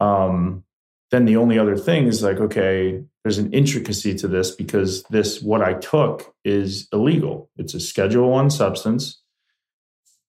um 0.00 0.64
then 1.10 1.26
the 1.26 1.36
only 1.36 1.58
other 1.58 1.76
thing 1.76 2.06
is 2.06 2.22
like, 2.22 2.38
okay, 2.38 3.02
there's 3.22 3.36
an 3.36 3.52
intricacy 3.52 4.14
to 4.14 4.28
this 4.28 4.50
because 4.50 5.02
this 5.04 5.42
what 5.42 5.62
I 5.62 5.74
took 5.74 6.34
is 6.44 6.88
illegal. 6.92 7.50
It's 7.56 7.74
a 7.74 7.80
schedule 7.80 8.30
one 8.30 8.50
substance. 8.50 9.18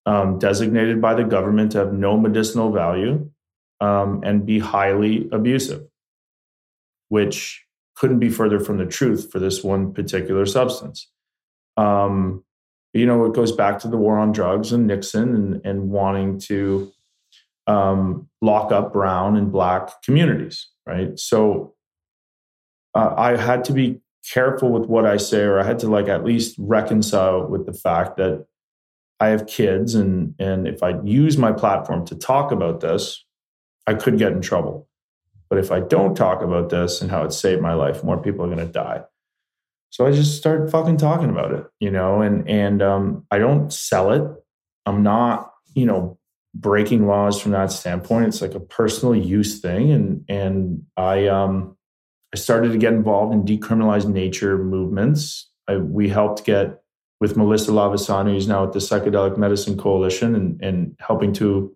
Um, 0.06 0.38
designated 0.38 1.02
by 1.02 1.14
the 1.14 1.24
government 1.24 1.72
to 1.72 1.78
have 1.78 1.94
no 1.94 2.18
medicinal 2.18 2.74
value 2.74 3.30
um, 3.80 4.20
and 4.26 4.46
be 4.46 4.60
highly 4.60 5.30
abusive 5.32 5.86
which 7.14 7.64
couldn't 7.96 8.18
be 8.18 8.30
further 8.32 8.60
from 8.60 8.80
the 8.80 8.88
truth 8.88 9.32
for 9.32 9.38
this 9.38 9.64
one 9.64 9.94
particular 9.94 10.48
substance. 10.48 11.12
Um, 11.78 12.44
you 12.94 13.06
know, 13.06 13.26
it 13.26 13.34
goes 13.34 13.52
back 13.52 13.80
to 13.80 13.88
the 13.88 13.98
war 13.98 14.18
on 14.18 14.32
drugs 14.32 14.72
and 14.72 14.88
Nixon 14.88 15.36
and, 15.36 15.66
and 15.66 15.90
wanting 15.90 16.40
to 16.42 16.92
um, 17.66 18.30
lock 18.42 18.72
up 18.72 18.94
brown 18.94 19.36
and 19.36 19.52
black 19.52 20.02
communities, 20.04 20.68
right? 20.86 21.18
So 21.18 21.74
uh, 22.94 23.14
I 23.18 23.36
had 23.36 23.64
to 23.66 23.74
be 23.74 24.00
careful 24.32 24.72
with 24.72 24.88
what 24.88 25.06
I 25.06 25.18
say, 25.18 25.42
or 25.42 25.60
I 25.60 25.64
had 25.64 25.80
to 25.80 25.88
like 25.88 26.08
at 26.08 26.24
least 26.24 26.56
reconcile 26.60 27.48
with 27.48 27.66
the 27.66 27.74
fact 27.74 28.18
that 28.18 28.46
I 29.20 29.28
have 29.30 29.48
kids, 29.48 29.96
and 29.96 30.36
and 30.38 30.68
if 30.68 30.84
I 30.84 31.02
use 31.04 31.38
my 31.38 31.52
platform 31.52 32.06
to 32.08 32.16
talk 32.16 32.52
about 32.52 32.82
this, 32.82 33.26
I 33.88 33.94
could 33.94 34.18
get 34.18 34.34
in 34.34 34.42
trouble. 34.42 34.88
But 35.50 35.60
if 35.60 35.72
I 35.72 35.80
don't 35.80 36.16
talk 36.16 36.42
about 36.42 36.70
this 36.70 37.02
and 37.02 37.10
how 37.10 37.24
it 37.24 37.32
saved 37.32 37.62
my 37.62 37.74
life, 37.74 38.04
more 38.04 38.22
people 38.22 38.44
are 38.46 38.54
going 38.54 38.66
to 38.66 38.72
die. 38.72 39.04
So 39.94 40.08
I 40.08 40.12
just 40.12 40.38
start 40.38 40.72
fucking 40.72 40.98
talking 40.98 41.30
about 41.30 41.54
it, 41.54 41.68
you 41.80 41.92
know, 41.92 42.22
and 42.22 42.50
and 42.50 42.82
um, 42.82 43.28
I 43.30 43.38
don't 43.38 43.72
sell 43.72 44.12
it. 44.12 44.24
I'm 44.88 45.04
not, 45.04 45.54
you 45.76 45.86
know, 45.86 46.18
breaking 46.56 47.06
laws 47.06 47.40
from 47.40 47.52
that 47.52 47.72
standpoint. 47.72 48.26
It's 48.26 48.42
like 48.42 48.56
a 48.56 48.60
personal 48.60 49.14
use 49.14 49.60
thing, 49.60 49.92
and 49.92 50.26
and 50.28 50.82
I 50.98 51.28
um 51.28 51.78
I 52.34 52.40
started 52.40 52.72
to 52.72 52.80
get 52.80 52.94
involved 52.94 53.36
in 53.36 53.46
decriminalized 53.46 54.08
nature 54.08 54.58
movements. 54.58 55.48
I, 55.68 55.78
we 55.78 56.10
helped 56.10 56.44
get 56.44 56.82
with 57.22 57.38
Melissa 57.38 57.70
Lavasani, 57.70 58.34
who's 58.34 58.48
now 58.48 58.64
at 58.64 58.74
the 58.74 58.80
Psychedelic 58.80 59.38
Medicine 59.38 59.78
Coalition, 59.78 60.34
and 60.34 60.60
and 60.64 60.96
helping 60.98 61.34
to 61.34 61.72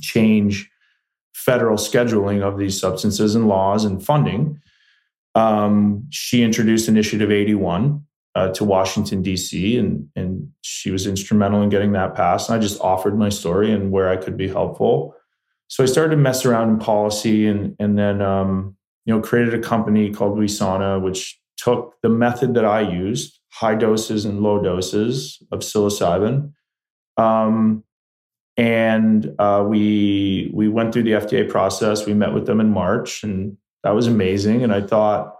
change 0.00 0.70
federal 1.34 1.78
scheduling 1.78 2.42
of 2.42 2.58
these 2.58 2.78
substances 2.78 3.34
and 3.34 3.48
laws 3.48 3.84
and 3.84 4.06
funding, 4.06 4.60
um, 5.34 6.06
she 6.10 6.42
introduced 6.42 6.88
Initiative 6.88 7.30
81 7.30 8.04
uh, 8.34 8.48
to 8.52 8.64
Washington, 8.64 9.22
D.C., 9.22 9.78
and, 9.78 10.08
and 10.16 10.50
she 10.62 10.90
was 10.90 11.06
instrumental 11.06 11.62
in 11.62 11.68
getting 11.68 11.92
that 11.92 12.14
passed. 12.14 12.48
And 12.48 12.58
I 12.58 12.62
just 12.62 12.80
offered 12.80 13.18
my 13.18 13.28
story 13.28 13.72
and 13.72 13.90
where 13.90 14.08
I 14.08 14.16
could 14.16 14.36
be 14.36 14.48
helpful. 14.48 15.14
So 15.68 15.82
I 15.82 15.86
started 15.86 16.16
to 16.16 16.20
mess 16.20 16.44
around 16.44 16.70
in 16.70 16.78
policy 16.78 17.46
and, 17.46 17.74
and 17.78 17.98
then, 17.98 18.20
um, 18.22 18.76
you 19.06 19.14
know, 19.14 19.20
created 19.20 19.54
a 19.54 19.58
company 19.58 20.10
called 20.12 20.38
Wesana, 20.38 21.00
which 21.02 21.38
took 21.56 21.94
the 22.02 22.08
method 22.08 22.54
that 22.54 22.64
I 22.64 22.80
used, 22.80 23.40
high 23.52 23.74
doses 23.74 24.24
and 24.24 24.40
low 24.40 24.62
doses 24.62 25.42
of 25.52 25.60
psilocybin, 25.60 26.52
um, 27.16 27.84
and 28.56 29.34
uh, 29.38 29.64
we 29.66 30.50
we 30.54 30.68
went 30.68 30.92
through 30.92 31.04
the 31.04 31.12
FDA 31.12 31.48
process. 31.48 32.06
We 32.06 32.14
met 32.14 32.32
with 32.32 32.46
them 32.46 32.60
in 32.60 32.70
March, 32.70 33.24
and 33.24 33.56
that 33.84 33.94
was 33.94 34.06
amazing. 34.06 34.64
And 34.64 34.74
I 34.74 34.80
thought, 34.80 35.36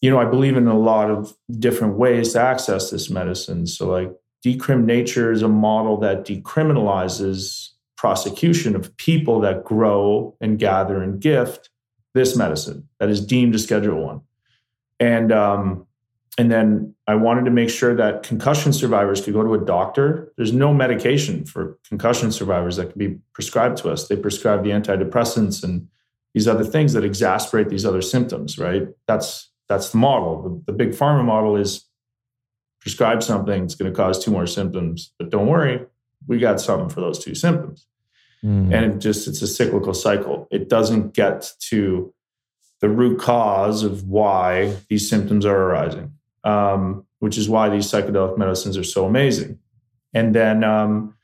you 0.00 0.10
know, 0.10 0.20
I 0.20 0.24
believe 0.24 0.56
in 0.56 0.68
a 0.68 0.78
lot 0.78 1.10
of 1.10 1.34
different 1.58 1.96
ways 1.96 2.34
to 2.34 2.40
access 2.40 2.90
this 2.90 3.10
medicine. 3.10 3.66
So, 3.66 3.90
like, 3.90 4.12
Decrim 4.44 4.84
Nature 4.84 5.32
is 5.32 5.42
a 5.42 5.48
model 5.48 5.98
that 5.98 6.24
decriminalizes 6.24 7.70
prosecution 7.96 8.74
of 8.76 8.96
people 8.96 9.40
that 9.40 9.64
grow 9.64 10.36
and 10.40 10.58
gather 10.58 11.02
and 11.02 11.20
gift 11.20 11.68
this 12.14 12.36
medicine 12.36 12.88
that 12.98 13.10
is 13.10 13.24
deemed 13.24 13.54
a 13.54 13.58
Schedule 13.58 14.04
One. 14.04 14.20
And 14.98 15.32
um, 15.32 15.86
and 16.38 16.50
then 16.50 16.94
I 17.06 17.16
wanted 17.16 17.44
to 17.44 17.50
make 17.50 17.68
sure 17.68 17.94
that 17.94 18.22
concussion 18.22 18.72
survivors 18.72 19.20
could 19.20 19.34
go 19.34 19.42
to 19.42 19.54
a 19.54 19.64
doctor. 19.64 20.32
There's 20.36 20.52
no 20.52 20.72
medication 20.72 21.44
for 21.44 21.78
concussion 21.86 22.32
survivors 22.32 22.76
that 22.76 22.92
can 22.92 22.98
be 22.98 23.18
prescribed 23.34 23.78
to 23.78 23.90
us. 23.90 24.08
They 24.08 24.16
prescribe 24.16 24.62
the 24.62 24.70
antidepressants 24.70 25.62
and 25.62 25.88
these 26.34 26.48
other 26.48 26.64
things 26.64 26.92
that 26.92 27.04
exasperate 27.04 27.68
these 27.68 27.84
other 27.84 28.02
symptoms, 28.02 28.58
right? 28.58 28.88
That's 29.06 29.50
that's 29.68 29.90
the 29.90 29.98
model. 29.98 30.42
The, 30.42 30.72
the 30.72 30.76
big 30.76 30.90
pharma 30.90 31.24
model 31.24 31.56
is 31.56 31.86
prescribe 32.80 33.22
something, 33.22 33.64
it's 33.64 33.74
going 33.74 33.92
to 33.92 33.96
cause 33.96 34.24
two 34.24 34.30
more 34.30 34.46
symptoms, 34.46 35.12
but 35.18 35.30
don't 35.30 35.46
worry, 35.46 35.84
we 36.26 36.38
got 36.38 36.60
something 36.60 36.88
for 36.88 37.02
those 37.02 37.22
two 37.22 37.34
symptoms. 37.34 37.86
Mm. 38.42 38.74
And 38.74 38.92
it 38.92 38.98
just 38.98 39.28
it's 39.28 39.42
a 39.42 39.46
cyclical 39.46 39.92
cycle. 39.92 40.48
It 40.50 40.68
doesn't 40.68 41.12
get 41.12 41.52
to 41.68 42.14
the 42.80 42.88
root 42.88 43.20
cause 43.20 43.82
of 43.82 44.04
why 44.04 44.76
these 44.88 45.08
symptoms 45.08 45.44
are 45.44 45.56
arising 45.56 46.12
um, 46.44 47.06
which 47.18 47.36
is 47.36 47.48
why 47.48 47.68
these 47.68 47.86
psychedelic 47.86 48.38
medicines 48.38 48.76
are 48.76 48.84
so 48.84 49.06
amazing. 49.06 49.58
And 50.14 50.34
then, 50.34 50.64
um, 50.64 51.14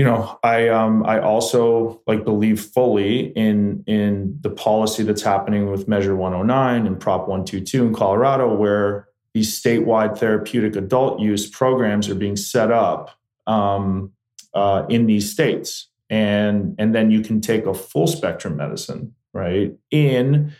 you 0.00 0.06
know, 0.06 0.38
I 0.42 0.68
um, 0.68 1.04
I 1.04 1.20
also 1.20 2.00
like 2.06 2.24
believe 2.24 2.58
fully 2.58 3.34
in 3.36 3.84
in 3.86 4.38
the 4.40 4.48
policy 4.48 5.02
that's 5.02 5.20
happening 5.20 5.70
with 5.70 5.88
Measure 5.88 6.16
109 6.16 6.86
and 6.86 6.98
Prop 6.98 7.28
122 7.28 7.84
in 7.88 7.92
Colorado, 7.92 8.54
where 8.54 9.08
these 9.34 9.60
statewide 9.60 10.16
therapeutic 10.16 10.74
adult 10.74 11.20
use 11.20 11.50
programs 11.50 12.08
are 12.08 12.14
being 12.14 12.34
set 12.36 12.70
up 12.70 13.10
um, 13.46 14.10
uh, 14.54 14.86
in 14.88 15.04
these 15.04 15.30
states. 15.30 15.90
and 16.08 16.74
and 16.78 16.94
then 16.94 17.10
you 17.10 17.20
can 17.20 17.42
take 17.42 17.66
a 17.66 17.74
full 17.74 18.06
spectrum 18.06 18.56
medicine 18.56 19.14
right 19.34 19.74
in 19.90 20.50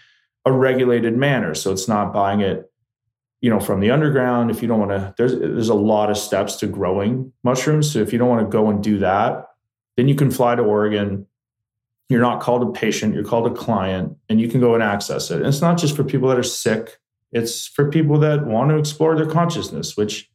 a 0.44 0.52
regulated 0.52 1.16
manner 1.16 1.54
so 1.54 1.72
it's 1.72 1.88
not 1.88 2.12
buying 2.12 2.40
it 2.40 2.69
you 3.40 3.50
know 3.50 3.60
from 3.60 3.80
the 3.80 3.90
underground 3.90 4.50
if 4.50 4.62
you 4.62 4.68
don't 4.68 4.78
want 4.78 4.90
to 4.90 5.14
there's 5.16 5.38
there's 5.38 5.68
a 5.68 5.74
lot 5.74 6.10
of 6.10 6.18
steps 6.18 6.56
to 6.56 6.66
growing 6.66 7.32
mushrooms. 7.42 7.92
So 7.92 8.00
if 8.00 8.12
you 8.12 8.18
don't 8.18 8.28
want 8.28 8.46
to 8.46 8.50
go 8.50 8.68
and 8.68 8.82
do 8.82 8.98
that 8.98 9.46
then 9.96 10.08
you 10.08 10.14
can 10.14 10.30
fly 10.30 10.54
to 10.54 10.62
oregon. 10.62 11.26
You're 12.08 12.20
not 12.20 12.40
called 12.40 12.62
a 12.62 12.72
patient 12.72 13.14
you're 13.14 13.24
called 13.24 13.46
a 13.46 13.54
client 13.54 14.16
and 14.28 14.40
you 14.40 14.48
can 14.48 14.60
go 14.60 14.74
and 14.74 14.82
access 14.82 15.30
it. 15.30 15.38
And 15.38 15.46
it's 15.46 15.60
not 15.60 15.78
just 15.78 15.96
for 15.96 16.04
people 16.04 16.28
that 16.28 16.38
are 16.38 16.42
sick 16.42 16.98
it's 17.32 17.66
for 17.66 17.90
people 17.90 18.18
that 18.18 18.44
want 18.44 18.70
to 18.70 18.76
explore 18.76 19.14
their 19.16 19.30
consciousness 19.30 19.96
which 19.96 20.30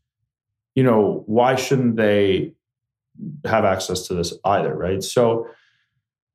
you 0.74 0.84
know 0.84 1.24
why 1.28 1.56
shouldn't 1.56 1.96
they 1.96 2.54
have 3.46 3.66
access 3.66 4.08
to 4.08 4.14
this 4.14 4.34
either, 4.44 4.74
right? 4.74 5.04
So 5.04 5.48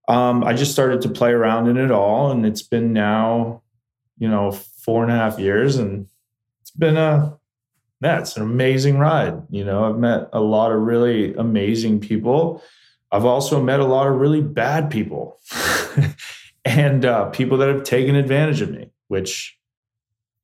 um, 0.08 0.44
I 0.44 0.54
just 0.54 0.72
started 0.72 1.02
to 1.02 1.08
play 1.08 1.30
around 1.30 1.68
in 1.68 1.76
it 1.76 1.90
all, 1.90 2.30
and 2.30 2.44
it's 2.44 2.62
been 2.62 2.92
now, 2.92 3.62
you 4.18 4.28
know, 4.28 4.50
four 4.50 5.02
and 5.02 5.12
a 5.12 5.14
half 5.14 5.38
years, 5.38 5.76
and 5.76 6.06
it's 6.70 6.78
been 6.78 6.96
a 6.96 7.36
it's 8.02 8.36
an 8.36 8.42
amazing 8.42 8.98
ride. 8.98 9.42
You 9.50 9.64
know, 9.64 9.84
I've 9.84 9.98
met 9.98 10.28
a 10.32 10.40
lot 10.40 10.72
of 10.72 10.80
really 10.80 11.34
amazing 11.34 12.00
people. 12.00 12.62
I've 13.10 13.24
also 13.24 13.60
met 13.60 13.80
a 13.80 13.84
lot 13.84 14.06
of 14.06 14.14
really 14.14 14.40
bad 14.40 14.88
people, 14.88 15.40
and 16.64 17.04
uh, 17.04 17.26
people 17.30 17.58
that 17.58 17.68
have 17.68 17.82
taken 17.82 18.14
advantage 18.14 18.60
of 18.60 18.70
me, 18.70 18.90
which 19.08 19.58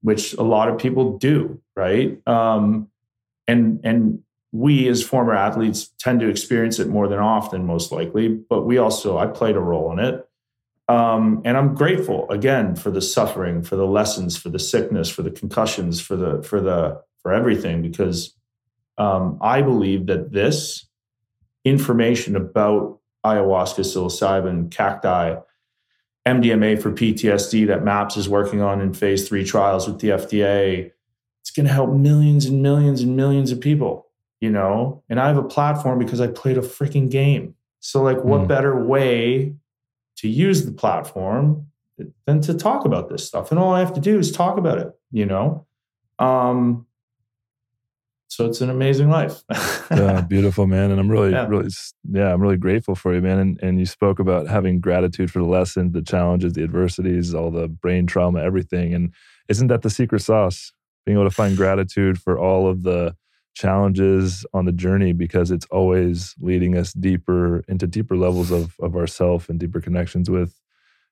which 0.02 0.34
a 0.34 0.42
lot 0.42 0.68
of 0.68 0.78
people 0.78 1.16
do, 1.16 1.60
right? 1.76 2.20
Um, 2.26 2.88
and 3.46 3.80
and 3.84 4.22
we 4.50 4.88
as 4.88 5.02
former 5.04 5.34
athletes 5.34 5.92
tend 5.98 6.20
to 6.20 6.28
experience 6.28 6.80
it 6.80 6.88
more 6.88 7.06
than 7.06 7.20
often, 7.20 7.66
most 7.66 7.92
likely. 7.92 8.28
But 8.28 8.62
we 8.62 8.78
also, 8.78 9.16
I 9.18 9.26
played 9.26 9.54
a 9.54 9.60
role 9.60 9.92
in 9.92 9.98
it. 9.98 10.28
Um, 10.88 11.42
and 11.44 11.56
I'm 11.56 11.74
grateful 11.74 12.30
again 12.30 12.76
for 12.76 12.90
the 12.90 13.02
suffering, 13.02 13.62
for 13.62 13.76
the 13.76 13.86
lessons, 13.86 14.36
for 14.36 14.50
the 14.50 14.58
sickness, 14.58 15.08
for 15.08 15.22
the 15.22 15.30
concussions, 15.30 16.00
for 16.00 16.16
the 16.16 16.42
for 16.42 16.60
the 16.60 17.02
for 17.22 17.32
everything, 17.32 17.82
because 17.82 18.34
um, 18.98 19.38
I 19.40 19.62
believe 19.62 20.06
that 20.06 20.32
this 20.32 20.86
information 21.64 22.36
about 22.36 23.00
ayahuasca, 23.24 23.80
psilocybin, 23.80 24.70
cacti, 24.70 25.36
MDMA 26.26 26.80
for 26.80 26.92
PTSD 26.92 27.66
that 27.66 27.84
MAPS 27.84 28.16
is 28.16 28.28
working 28.28 28.60
on 28.60 28.80
in 28.80 28.94
phase 28.94 29.28
three 29.28 29.44
trials 29.44 29.88
with 29.88 29.98
the 30.00 30.10
FDA, 30.10 30.92
it's 31.40 31.50
going 31.50 31.66
to 31.66 31.72
help 31.72 31.90
millions 31.90 32.46
and 32.46 32.62
millions 32.62 33.02
and 33.02 33.16
millions 33.16 33.50
of 33.50 33.60
people 33.60 34.06
you 34.40 34.50
know, 34.50 35.02
and 35.08 35.18
I 35.18 35.28
have 35.28 35.38
a 35.38 35.42
platform 35.42 35.98
because 35.98 36.20
I 36.20 36.26
played 36.26 36.58
a 36.58 36.62
freaking 36.62 37.10
game. 37.10 37.54
So, 37.80 38.02
like, 38.02 38.22
what 38.22 38.42
mm. 38.42 38.48
better 38.48 38.84
way 38.84 39.54
to 40.16 40.28
use 40.28 40.64
the 40.64 40.72
platform 40.72 41.66
than 42.26 42.40
to 42.42 42.54
talk 42.54 42.84
about 42.84 43.08
this 43.08 43.26
stuff? 43.26 43.50
And 43.50 43.58
all 43.58 43.72
I 43.72 43.80
have 43.80 43.94
to 43.94 44.00
do 44.00 44.18
is 44.18 44.32
talk 44.32 44.58
about 44.58 44.78
it, 44.78 44.92
you 45.10 45.26
know? 45.26 45.66
Um, 46.18 46.86
so 48.28 48.44
it's 48.44 48.60
an 48.60 48.70
amazing 48.70 49.08
life. 49.08 49.42
yeah, 49.90 50.20
beautiful, 50.20 50.66
man. 50.66 50.90
And 50.90 50.98
I'm 50.98 51.10
really, 51.10 51.30
yeah. 51.30 51.46
really, 51.46 51.70
yeah, 52.10 52.32
I'm 52.32 52.42
really 52.42 52.56
grateful 52.56 52.94
for 52.94 53.14
you, 53.14 53.20
man. 53.20 53.38
And, 53.38 53.62
and 53.62 53.78
you 53.78 53.86
spoke 53.86 54.18
about 54.18 54.48
having 54.48 54.80
gratitude 54.80 55.30
for 55.30 55.38
the 55.38 55.46
lessons, 55.46 55.92
the 55.92 56.02
challenges, 56.02 56.54
the 56.54 56.64
adversities, 56.64 57.34
all 57.34 57.50
the 57.50 57.68
brain 57.68 58.06
trauma, 58.06 58.42
everything. 58.42 58.94
And 58.94 59.14
isn't 59.48 59.68
that 59.68 59.82
the 59.82 59.90
secret 59.90 60.20
sauce? 60.20 60.72
Being 61.04 61.18
able 61.18 61.30
to 61.30 61.34
find 61.34 61.56
gratitude 61.56 62.20
for 62.20 62.36
all 62.38 62.68
of 62.68 62.82
the 62.82 63.14
challenges 63.56 64.44
on 64.52 64.66
the 64.66 64.72
journey 64.72 65.14
because 65.14 65.50
it's 65.50 65.66
always 65.70 66.34
leading 66.38 66.76
us 66.76 66.92
deeper 66.92 67.64
into 67.68 67.86
deeper 67.86 68.16
levels 68.16 68.50
of 68.52 68.76
of 68.80 68.94
ourself 68.94 69.48
and 69.48 69.58
deeper 69.58 69.80
connections 69.80 70.28
with 70.28 70.60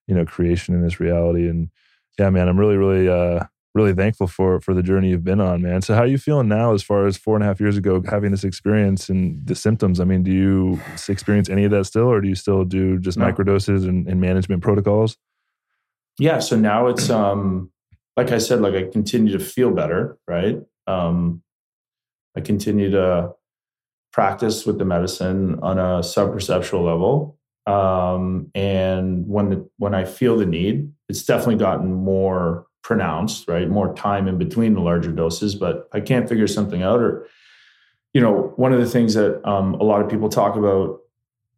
you 0.06 0.14
know 0.14 0.26
creation 0.26 0.74
in 0.74 0.82
this 0.82 1.00
reality. 1.00 1.48
And 1.48 1.70
yeah 2.18 2.30
man 2.30 2.48
i'm 2.48 2.58
really 2.58 2.76
really 2.76 3.08
uh 3.08 3.44
really 3.74 3.92
thankful 3.92 4.28
for 4.28 4.60
for 4.60 4.72
the 4.72 4.82
journey 4.82 5.08
you've 5.08 5.24
been 5.24 5.40
on 5.40 5.62
man. 5.62 5.82
So 5.82 5.94
how 5.94 6.02
are 6.02 6.06
you 6.06 6.18
feeling 6.18 6.46
now 6.46 6.74
as 6.74 6.82
far 6.82 7.06
as 7.06 7.16
four 7.16 7.34
and 7.34 7.42
a 7.42 7.46
half 7.46 7.58
years 7.58 7.76
ago 7.76 8.02
having 8.08 8.30
this 8.30 8.44
experience 8.44 9.08
and 9.08 9.44
the 9.44 9.54
symptoms? 9.54 9.98
I 9.98 10.04
mean 10.04 10.22
do 10.22 10.30
you 10.30 10.80
experience 11.08 11.48
any 11.48 11.64
of 11.64 11.70
that 11.72 11.86
still 11.86 12.06
or 12.06 12.20
do 12.20 12.28
you 12.28 12.36
still 12.36 12.64
do 12.64 12.98
just 13.00 13.18
no. 13.18 13.24
microdoses 13.24 13.88
and, 13.88 14.06
and 14.06 14.20
management 14.20 14.62
protocols? 14.62 15.16
Yeah 16.18 16.38
so 16.38 16.56
now 16.56 16.86
it's 16.86 17.10
um 17.10 17.72
like 18.16 18.30
i 18.30 18.38
said 18.38 18.60
like 18.60 18.74
i 18.74 18.84
continue 18.84 19.36
to 19.36 19.42
feel 19.42 19.70
better 19.72 20.18
right? 20.28 20.58
Um 20.86 21.42
I 22.36 22.40
continue 22.40 22.90
to 22.90 23.32
practice 24.12 24.65
with 24.65 24.78
the 24.78 24.85
medicine 24.85 25.59
on 25.62 25.78
a 25.78 26.01
subperceptual 26.01 26.85
level. 26.85 27.39
Um, 27.66 28.51
and 28.55 29.27
when 29.27 29.51
the, 29.51 29.69
when 29.78 29.94
I 29.94 30.05
feel 30.05 30.36
the 30.36 30.47
need, 30.47 30.93
it's 31.09 31.24
definitely 31.24 31.56
gotten 31.56 31.93
more 31.93 32.66
pronounced, 32.82 33.48
right? 33.48 33.69
More 33.69 33.94
time 33.94 34.28
in 34.28 34.39
between 34.39 34.74
the 34.74 34.81
larger 34.81 35.11
doses, 35.11 35.55
but 35.55 35.89
I 35.93 36.01
can't 36.01 36.28
figure 36.28 36.47
something 36.47 36.82
out. 36.82 37.01
Or, 37.01 37.27
you 38.12 38.20
know, 38.20 38.52
one 38.56 38.73
of 38.73 38.81
the 38.81 38.89
things 38.89 39.15
that 39.15 39.47
um, 39.48 39.74
a 39.74 39.82
lot 39.82 40.02
of 40.02 40.11
people 40.11 40.28
talk 40.28 40.56
about, 40.56 41.01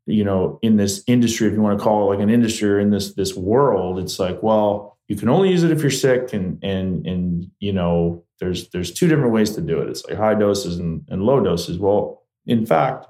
you 0.07 0.23
know, 0.23 0.59
in 0.63 0.77
this 0.77 1.03
industry, 1.09 1.49
if 1.49 1.55
you 1.55 1.61
want 1.61 1.79
to 1.79 1.83
call 1.83 2.05
it 2.05 2.15
like 2.15 2.23
an 2.23 2.31
industry 2.31 2.71
or 2.71 2.79
in 2.79 2.91
this 2.91 3.15
this 3.15 3.35
world, 3.35 3.99
it's 3.99 4.21
like, 4.21 4.41
well, 4.41 4.97
you 5.09 5.17
can 5.17 5.29
only 5.29 5.51
use 5.51 5.65
it 5.65 5.73
if 5.73 5.83
you're 5.83 5.91
sick, 5.91 6.33
and 6.33 6.63
and 6.63 7.05
and 7.07 7.51
you 7.59 7.73
know, 7.73 8.25
there's 8.41 8.69
there's 8.71 8.93
two 8.93 9.09
different 9.09 9.33
ways 9.33 9.55
to 9.55 9.61
do 9.61 9.81
it. 9.81 9.89
It's 9.89 10.05
like 10.05 10.19
high 10.19 10.35
doses 10.35 10.79
and, 10.79 11.05
and 11.09 11.23
low 11.23 11.41
doses. 11.41 11.79
Well, 11.79 12.23
in 12.47 12.67
fact, 12.67 13.07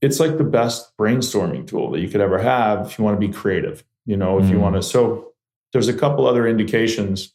it's 0.00 0.20
like 0.20 0.38
the 0.38 0.44
best 0.44 0.96
brainstorming 0.96 1.66
tool 1.66 1.90
that 1.92 2.00
you 2.00 2.08
could 2.08 2.20
ever 2.20 2.38
have 2.38 2.86
if 2.86 2.98
you 2.98 3.04
want 3.04 3.20
to 3.20 3.26
be 3.26 3.32
creative. 3.32 3.84
You 4.06 4.16
know, 4.16 4.38
if 4.38 4.46
mm. 4.46 4.50
you 4.50 4.60
want 4.60 4.76
to. 4.76 4.82
So 4.82 5.32
there's 5.72 5.88
a 5.88 5.94
couple 5.94 6.26
other 6.26 6.46
indications 6.46 7.34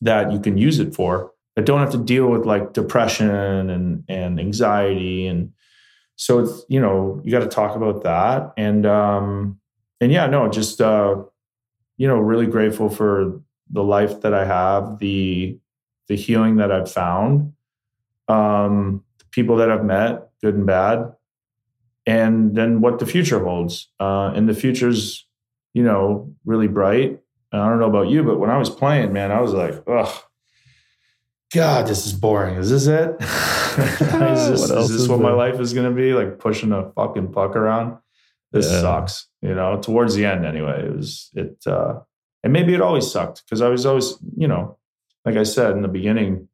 that 0.00 0.32
you 0.32 0.40
can 0.40 0.58
use 0.58 0.78
it 0.78 0.94
for 0.94 1.32
that 1.56 1.66
don't 1.66 1.80
have 1.80 1.90
to 1.90 1.98
deal 1.98 2.28
with 2.28 2.46
like 2.46 2.72
depression 2.72 3.68
and 3.68 4.04
and 4.08 4.38
anxiety 4.38 5.26
and 5.26 5.52
so 6.14 6.38
it's 6.38 6.64
you 6.68 6.80
know 6.80 7.20
you 7.24 7.32
got 7.32 7.40
to 7.40 7.48
talk 7.48 7.74
about 7.74 8.04
that 8.04 8.52
and 8.56 8.86
um 8.86 9.58
and 10.00 10.12
yeah 10.12 10.26
no 10.26 10.48
just 10.48 10.80
uh 10.80 11.16
you 11.96 12.06
know 12.06 12.16
really 12.16 12.46
grateful 12.46 12.88
for 12.88 13.40
the 13.70 13.82
life 13.82 14.20
that 14.20 14.32
i 14.32 14.44
have 14.44 15.00
the 15.00 15.58
the 16.08 16.16
healing 16.16 16.56
that 16.56 16.72
I've 16.72 16.90
found, 16.90 17.52
um, 18.28 19.04
the 19.18 19.24
people 19.30 19.56
that 19.56 19.70
I've 19.70 19.84
met, 19.84 20.28
good 20.42 20.54
and 20.54 20.66
bad, 20.66 21.12
and 22.06 22.56
then 22.56 22.80
what 22.80 22.98
the 22.98 23.06
future 23.06 23.44
holds. 23.44 23.90
Uh, 24.00 24.32
and 24.34 24.48
the 24.48 24.54
future's, 24.54 25.26
you 25.74 25.82
know, 25.82 26.34
really 26.46 26.68
bright. 26.68 27.20
I 27.52 27.68
don't 27.68 27.78
know 27.78 27.88
about 27.88 28.08
you, 28.08 28.22
but 28.22 28.38
when 28.38 28.50
I 28.50 28.56
was 28.56 28.70
playing, 28.70 29.12
man, 29.12 29.30
I 29.30 29.40
was 29.40 29.52
like, 29.52 29.82
oh, 29.86 30.24
God, 31.52 31.86
this 31.86 32.06
is 32.06 32.14
boring. 32.14 32.56
Is 32.56 32.70
this 32.70 32.86
it? 32.86 33.16
is 33.20 34.48
this, 34.48 34.70
what, 34.70 34.78
is 34.78 34.88
this 34.88 35.00
is 35.02 35.08
what 35.08 35.20
my 35.20 35.32
life 35.32 35.60
is 35.60 35.74
going 35.74 35.88
to 35.88 35.94
be? 35.94 36.14
Like 36.14 36.38
pushing 36.38 36.72
a 36.72 36.90
fucking 36.92 37.32
puck 37.32 37.56
around? 37.56 37.98
This 38.52 38.70
yeah. 38.70 38.80
sucks. 38.80 39.28
You 39.42 39.54
know, 39.54 39.78
towards 39.80 40.14
the 40.14 40.24
end 40.24 40.46
anyway, 40.46 40.86
it 40.86 40.96
was, 40.96 41.30
it, 41.34 41.62
uh, 41.66 42.00
and 42.42 42.52
maybe 42.52 42.72
it 42.72 42.80
always 42.80 43.10
sucked 43.10 43.44
because 43.44 43.60
I 43.60 43.68
was 43.68 43.84
always, 43.84 44.14
you 44.36 44.48
know, 44.48 44.77
like 45.28 45.36
I 45.36 45.42
said 45.42 45.72
in 45.72 45.82
the 45.82 45.88
beginning, 45.88 46.48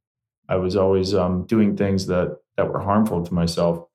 I 0.49 0.57
was 0.57 0.75
always 0.75 1.15
um, 1.15 1.47
doing 1.47 1.77
things 1.77 2.07
that 2.07 2.39
that 2.57 2.73
were 2.73 2.81
harmful 2.81 3.25
to 3.25 3.33
myself. 3.33 3.87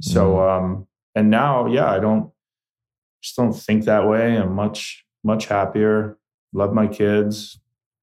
So, 0.00 0.36
mm. 0.36 0.58
um, 0.58 0.86
and 1.14 1.28
now, 1.28 1.66
yeah, 1.66 1.90
I 1.90 1.98
don't 1.98 2.32
just 3.22 3.36
don't 3.36 3.52
think 3.52 3.84
that 3.84 4.08
way. 4.08 4.36
I'm 4.36 4.54
much 4.54 5.04
much 5.22 5.46
happier. 5.46 6.18
Love 6.54 6.72
my 6.72 6.86
kids. 6.86 7.60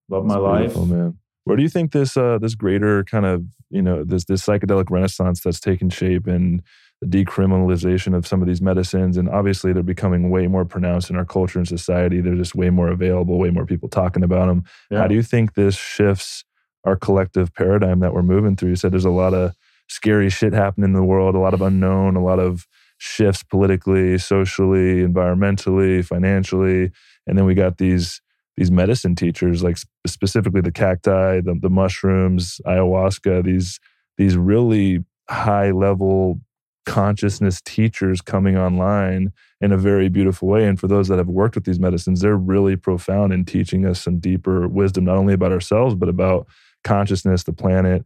Love 0.08 0.24
my 0.24 0.38
life. 0.38 0.76
Man, 0.76 1.18
where 1.46 1.58
do 1.58 1.64
you 1.64 1.70
think 1.70 1.94
this 1.94 2.16
uh, 2.16 2.38
this 2.38 2.54
greater 2.54 3.04
kind 3.04 3.26
of 3.26 3.46
you 3.72 3.82
know 3.82 4.04
this 4.04 4.26
this 4.26 4.46
psychedelic 4.46 4.92
renaissance 4.92 5.42
that's 5.42 5.60
taken 5.60 5.90
shape 5.90 6.28
and 6.28 6.62
the 7.02 7.08
decriminalization 7.08 8.14
of 8.14 8.28
some 8.28 8.42
of 8.42 8.48
these 8.48 8.62
medicines 8.62 9.16
and 9.16 9.30
obviously 9.30 9.72
they're 9.72 9.84
becoming 9.84 10.30
way 10.30 10.48
more 10.48 10.66
pronounced 10.66 11.10
in 11.10 11.16
our 11.16 11.26
culture 11.26 11.58
and 11.58 11.68
society. 11.68 12.20
They're 12.20 12.36
just 12.36 12.56
way 12.56 12.70
more 12.70 12.90
available 12.90 13.38
way 13.38 13.50
more 13.50 13.66
people 13.66 13.90
talking 13.90 14.24
about 14.24 14.48
them 14.48 14.64
yeah. 14.92 15.00
how 15.00 15.08
do 15.08 15.16
you 15.16 15.24
think 15.24 15.54
this 15.54 15.76
shifts 15.76 16.44
our 16.84 16.96
collective 16.96 17.54
paradigm 17.54 18.00
that 18.00 18.14
we're 18.14 18.24
moving 18.24 18.56
through? 18.56 18.70
You 18.70 18.76
said 18.76 18.92
there's 18.92 19.06
a 19.06 19.10
lot 19.10 19.34
of 19.34 19.56
scary 19.88 20.30
shit 20.30 20.54
happening 20.54 20.90
in 20.90 20.94
the 20.94 21.04
world 21.04 21.36
a 21.36 21.40
lot 21.40 21.54
of 21.54 21.62
unknown 21.62 22.16
a 22.16 22.24
lot 22.24 22.40
of 22.40 22.68
shifts 22.98 23.44
politically 23.44 24.18
socially 24.18 25.02
environmentally 25.02 26.04
financially 26.04 26.92
and 27.26 27.38
then 27.38 27.46
we 27.46 27.54
got 27.54 27.78
these 27.78 28.22
these 28.58 28.70
medicine 28.70 29.16
teachers 29.16 29.64
like 29.64 29.78
specifically 30.06 30.60
the 30.60 30.72
cacti 30.72 31.40
the, 31.40 31.58
the 31.62 31.70
mushrooms 31.70 32.60
ayahuasca 32.68 33.44
these 33.44 33.80
these 34.18 34.36
really 34.36 35.04
high 35.30 35.72
level 35.72 36.42
consciousness 36.90 37.62
teachers 37.62 38.20
coming 38.20 38.58
online 38.58 39.32
in 39.62 39.72
a 39.72 39.78
very 39.78 40.10
beautiful 40.10 40.48
way. 40.48 40.66
And 40.66 40.80
for 40.80 40.88
those 40.88 41.08
that 41.08 41.20
have 41.20 41.28
worked 41.28 41.54
with 41.54 41.66
these 41.66 41.80
medicines, 41.80 42.22
they're 42.22 42.36
really 42.36 42.76
profound 42.76 43.32
in 43.32 43.46
teaching 43.46 43.86
us 43.86 44.02
some 44.02 44.18
deeper 44.18 44.68
wisdom, 44.68 45.06
not 45.06 45.18
only 45.18 45.36
about 45.36 45.52
ourselves, 45.52 45.94
but 45.94 46.10
about 46.10 46.48
consciousness, 46.84 47.44
the 47.44 47.54
planet. 47.54 48.04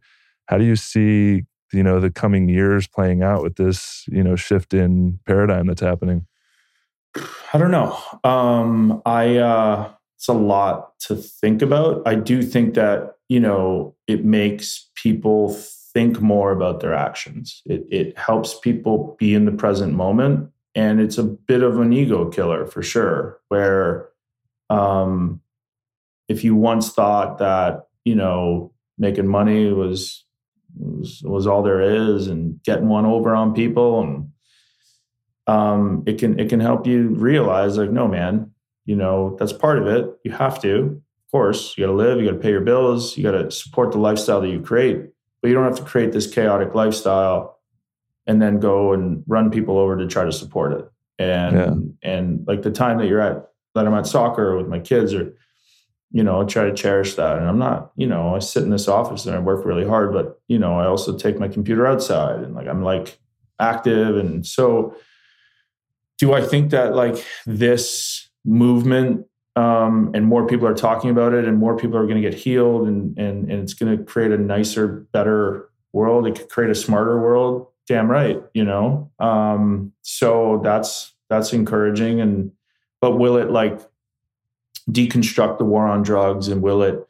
How 0.48 0.58
do 0.58 0.64
you 0.64 0.76
see, 0.76 1.44
you 1.72 1.82
know, 1.82 1.98
the 1.98 2.10
coming 2.10 2.46
years 2.46 2.86
playing 2.86 3.22
out 3.22 3.42
with 3.42 3.56
this, 3.56 4.04
you 4.08 4.22
know, 4.22 4.36
shift 4.36 4.74
in 4.74 5.18
paradigm 5.24 5.66
that's 5.66 5.80
happening? 5.80 6.26
I 7.54 7.58
don't 7.58 7.70
know. 7.70 7.98
Um, 8.22 9.00
I 9.06 9.38
uh, 9.38 9.92
it's 10.16 10.28
a 10.28 10.34
lot 10.34 10.98
to 11.00 11.16
think 11.16 11.62
about. 11.62 12.02
I 12.04 12.16
do 12.16 12.42
think 12.42 12.74
that 12.74 13.14
you 13.28 13.40
know 13.40 13.94
it 14.06 14.26
makes 14.26 14.90
people 14.94 15.56
think 15.94 16.20
more 16.20 16.50
about 16.50 16.80
their 16.80 16.94
actions. 16.94 17.62
It 17.64 17.86
it 17.90 18.18
helps 18.18 18.58
people 18.58 19.16
be 19.18 19.34
in 19.34 19.44
the 19.44 19.52
present 19.52 19.94
moment, 19.94 20.50
and 20.74 21.00
it's 21.00 21.18
a 21.18 21.24
bit 21.24 21.62
of 21.62 21.80
an 21.80 21.92
ego 21.92 22.28
killer 22.28 22.66
for 22.66 22.82
sure. 22.82 23.40
Where, 23.48 24.10
um, 24.68 25.40
if 26.28 26.44
you 26.44 26.54
once 26.54 26.92
thought 26.92 27.38
that 27.38 27.86
you 28.04 28.14
know 28.14 28.72
making 28.98 29.28
money 29.28 29.72
was 29.72 30.24
was, 30.76 31.22
was 31.24 31.46
all 31.46 31.62
there 31.62 31.80
is, 31.80 32.26
and 32.26 32.62
getting 32.64 32.88
one 32.88 33.06
over 33.06 33.34
on 33.34 33.54
people 33.54 34.02
and 34.02 34.30
um, 35.46 36.02
it 36.06 36.18
can 36.18 36.38
it 36.38 36.48
can 36.48 36.60
help 36.60 36.86
you 36.86 37.08
realize 37.08 37.76
like 37.76 37.90
no 37.90 38.08
man 38.08 38.50
you 38.86 38.96
know 38.96 39.36
that's 39.38 39.52
part 39.52 39.78
of 39.78 39.86
it 39.86 40.08
you 40.24 40.32
have 40.32 40.60
to 40.60 41.00
of 41.26 41.30
course 41.30 41.76
you 41.76 41.84
got 41.84 41.90
to 41.90 41.96
live 41.96 42.18
you 42.18 42.26
got 42.26 42.32
to 42.32 42.38
pay 42.38 42.50
your 42.50 42.60
bills 42.60 43.16
you 43.16 43.22
got 43.22 43.32
to 43.32 43.50
support 43.50 43.92
the 43.92 43.98
lifestyle 43.98 44.40
that 44.40 44.48
you 44.48 44.60
create 44.60 45.06
but 45.44 45.48
you 45.48 45.54
don't 45.54 45.64
have 45.64 45.76
to 45.76 45.84
create 45.84 46.10
this 46.10 46.26
chaotic 46.26 46.74
lifestyle 46.74 47.60
and 48.26 48.40
then 48.40 48.60
go 48.60 48.94
and 48.94 49.22
run 49.26 49.50
people 49.50 49.76
over 49.76 49.94
to 49.94 50.06
try 50.06 50.24
to 50.24 50.32
support 50.32 50.72
it. 50.72 50.90
And 51.18 51.54
yeah. 52.02 52.10
and 52.10 52.46
like 52.46 52.62
the 52.62 52.70
time 52.70 52.96
that 52.96 53.08
you're 53.08 53.20
at 53.20 53.50
that 53.74 53.86
i'm 53.86 53.92
at 53.92 54.06
soccer 54.06 54.56
with 54.56 54.68
my 54.68 54.78
kids 54.78 55.12
or 55.12 55.36
you 56.10 56.22
know 56.22 56.40
I 56.40 56.44
try 56.44 56.64
to 56.64 56.72
cherish 56.72 57.16
that. 57.16 57.36
And 57.36 57.46
i'm 57.46 57.58
not 57.58 57.92
you 57.94 58.06
know 58.06 58.34
i 58.34 58.38
sit 58.38 58.62
in 58.62 58.70
this 58.70 58.88
office 58.88 59.26
and 59.26 59.36
i 59.36 59.38
work 59.38 59.66
really 59.66 59.86
hard 59.86 60.14
but 60.14 60.40
you 60.48 60.58
know 60.58 60.80
i 60.80 60.86
also 60.86 61.14
take 61.14 61.38
my 61.38 61.46
computer 61.46 61.86
outside 61.86 62.40
and 62.40 62.54
like 62.54 62.66
i'm 62.66 62.82
like 62.82 63.18
active. 63.60 64.16
And 64.16 64.46
so 64.46 64.96
do 66.16 66.32
I 66.32 66.40
think 66.40 66.70
that 66.70 66.94
like 66.94 67.22
this 67.44 68.30
movement 68.46 69.26
um, 69.56 70.10
and 70.14 70.26
more 70.26 70.46
people 70.46 70.66
are 70.66 70.74
talking 70.74 71.10
about 71.10 71.32
it 71.32 71.44
and 71.44 71.58
more 71.58 71.76
people 71.76 71.96
are 71.96 72.06
going 72.06 72.20
to 72.20 72.28
get 72.28 72.34
healed 72.34 72.88
and, 72.88 73.16
and, 73.18 73.50
and 73.50 73.62
it's 73.62 73.74
going 73.74 73.96
to 73.96 74.02
create 74.02 74.32
a 74.32 74.38
nicer, 74.38 75.06
better 75.12 75.70
world. 75.92 76.26
It 76.26 76.36
could 76.36 76.48
create 76.48 76.70
a 76.70 76.74
smarter 76.74 77.20
world. 77.20 77.68
Damn 77.86 78.10
right, 78.10 78.42
you 78.54 78.64
know? 78.64 79.10
Um, 79.18 79.92
so 80.02 80.60
that's, 80.64 81.12
that's 81.28 81.52
encouraging. 81.52 82.20
And, 82.20 82.50
but 83.00 83.18
will 83.18 83.36
it 83.36 83.50
like 83.50 83.80
deconstruct 84.90 85.58
the 85.58 85.64
war 85.64 85.86
on 85.86 86.02
drugs 86.02 86.48
and 86.48 86.60
will 86.60 86.82
it, 86.82 87.06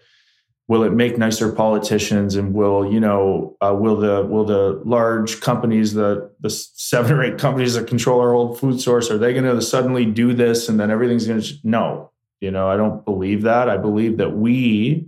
will 0.66 0.82
it 0.82 0.92
make 0.92 1.16
nicer 1.16 1.52
politicians 1.52 2.36
and 2.36 2.54
will 2.54 2.90
you 2.90 2.98
know 2.98 3.54
uh, 3.60 3.74
will 3.78 3.96
the 3.96 4.24
will 4.24 4.44
the 4.44 4.80
large 4.84 5.40
companies 5.42 5.92
the 5.92 6.30
the 6.40 6.48
seven 6.48 7.12
or 7.12 7.22
eight 7.22 7.36
companies 7.36 7.74
that 7.74 7.86
control 7.86 8.18
our 8.20 8.32
old 8.32 8.58
food 8.58 8.80
source 8.80 9.10
are 9.10 9.18
they 9.18 9.34
going 9.34 9.44
to 9.44 9.60
suddenly 9.60 10.06
do 10.06 10.32
this 10.32 10.68
and 10.68 10.80
then 10.80 10.90
everything's 10.90 11.26
going 11.26 11.40
to 11.40 11.54
no 11.64 12.10
you 12.44 12.50
know 12.50 12.68
i 12.68 12.76
don't 12.76 13.04
believe 13.04 13.42
that 13.42 13.68
i 13.68 13.76
believe 13.76 14.18
that 14.18 14.36
we 14.36 15.06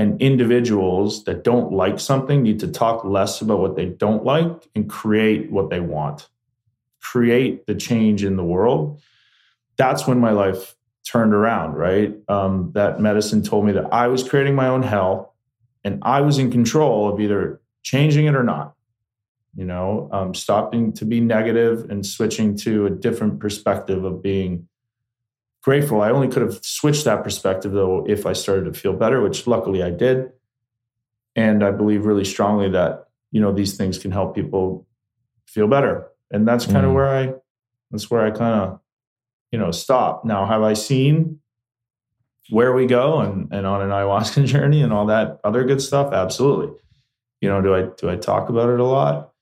and 0.00 0.22
individuals 0.22 1.24
that 1.24 1.42
don't 1.42 1.72
like 1.72 1.98
something 1.98 2.42
need 2.42 2.60
to 2.60 2.68
talk 2.68 3.04
less 3.04 3.40
about 3.40 3.58
what 3.58 3.74
they 3.74 3.86
don't 3.86 4.24
like 4.24 4.68
and 4.74 4.88
create 4.88 5.50
what 5.50 5.70
they 5.70 5.80
want 5.80 6.28
create 7.00 7.66
the 7.66 7.74
change 7.74 8.24
in 8.24 8.36
the 8.36 8.44
world 8.44 9.00
that's 9.76 10.06
when 10.06 10.18
my 10.18 10.32
life 10.32 10.74
turned 11.08 11.32
around, 11.32 11.74
right? 11.74 12.14
Um, 12.28 12.70
that 12.74 13.00
medicine 13.00 13.42
told 13.42 13.64
me 13.64 13.72
that 13.72 13.92
I 13.92 14.08
was 14.08 14.28
creating 14.28 14.54
my 14.54 14.68
own 14.68 14.82
hell 14.82 15.34
and 15.84 16.00
I 16.02 16.20
was 16.20 16.38
in 16.38 16.50
control 16.50 17.12
of 17.12 17.20
either 17.20 17.60
changing 17.82 18.26
it 18.26 18.34
or 18.34 18.42
not. 18.42 18.74
You 19.56 19.64
know, 19.64 20.08
um, 20.12 20.34
stopping 20.34 20.92
to 20.94 21.04
be 21.04 21.20
negative 21.20 21.90
and 21.90 22.04
switching 22.04 22.56
to 22.58 22.86
a 22.86 22.90
different 22.90 23.40
perspective 23.40 24.04
of 24.04 24.22
being 24.22 24.68
grateful. 25.62 26.00
I 26.00 26.10
only 26.10 26.28
could 26.28 26.42
have 26.42 26.58
switched 26.62 27.04
that 27.04 27.22
perspective 27.22 27.72
though 27.72 28.04
if 28.08 28.26
I 28.26 28.32
started 28.32 28.72
to 28.72 28.78
feel 28.78 28.92
better, 28.92 29.20
which 29.22 29.46
luckily 29.46 29.82
I 29.82 29.90
did. 29.90 30.30
And 31.36 31.62
I 31.62 31.70
believe 31.70 32.04
really 32.04 32.24
strongly 32.24 32.68
that, 32.70 33.08
you 33.30 33.40
know, 33.40 33.52
these 33.52 33.76
things 33.76 33.98
can 33.98 34.10
help 34.10 34.34
people 34.34 34.86
feel 35.46 35.68
better. 35.68 36.08
And 36.30 36.46
that's 36.46 36.66
kind 36.66 36.84
of 36.84 36.92
mm. 36.92 36.94
where 36.94 37.08
I 37.08 37.34
that's 37.90 38.10
where 38.10 38.26
I 38.26 38.30
kind 38.30 38.60
of 38.60 38.80
you 39.50 39.58
know, 39.58 39.70
stop. 39.70 40.24
Now, 40.24 40.46
have 40.46 40.62
I 40.62 40.74
seen 40.74 41.40
where 42.50 42.72
we 42.72 42.86
go 42.86 43.20
and, 43.20 43.52
and 43.52 43.66
on 43.66 43.82
an 43.82 43.90
ayahuasca 43.90 44.44
journey 44.46 44.82
and 44.82 44.92
all 44.92 45.06
that 45.06 45.40
other 45.44 45.64
good 45.64 45.82
stuff? 45.82 46.12
Absolutely. 46.12 46.74
You 47.40 47.48
know, 47.48 47.62
do 47.62 47.74
I 47.74 47.82
do 47.96 48.10
I 48.10 48.16
talk 48.16 48.48
about 48.48 48.68
it 48.68 48.80
a 48.80 48.84
lot? 48.84 49.32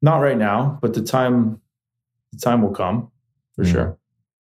Not 0.00 0.18
right 0.18 0.36
now, 0.36 0.78
but 0.82 0.94
the 0.94 1.02
time 1.02 1.60
the 2.32 2.38
time 2.38 2.62
will 2.62 2.74
come 2.74 3.10
for 3.54 3.64
mm. 3.64 3.70
sure. 3.70 3.98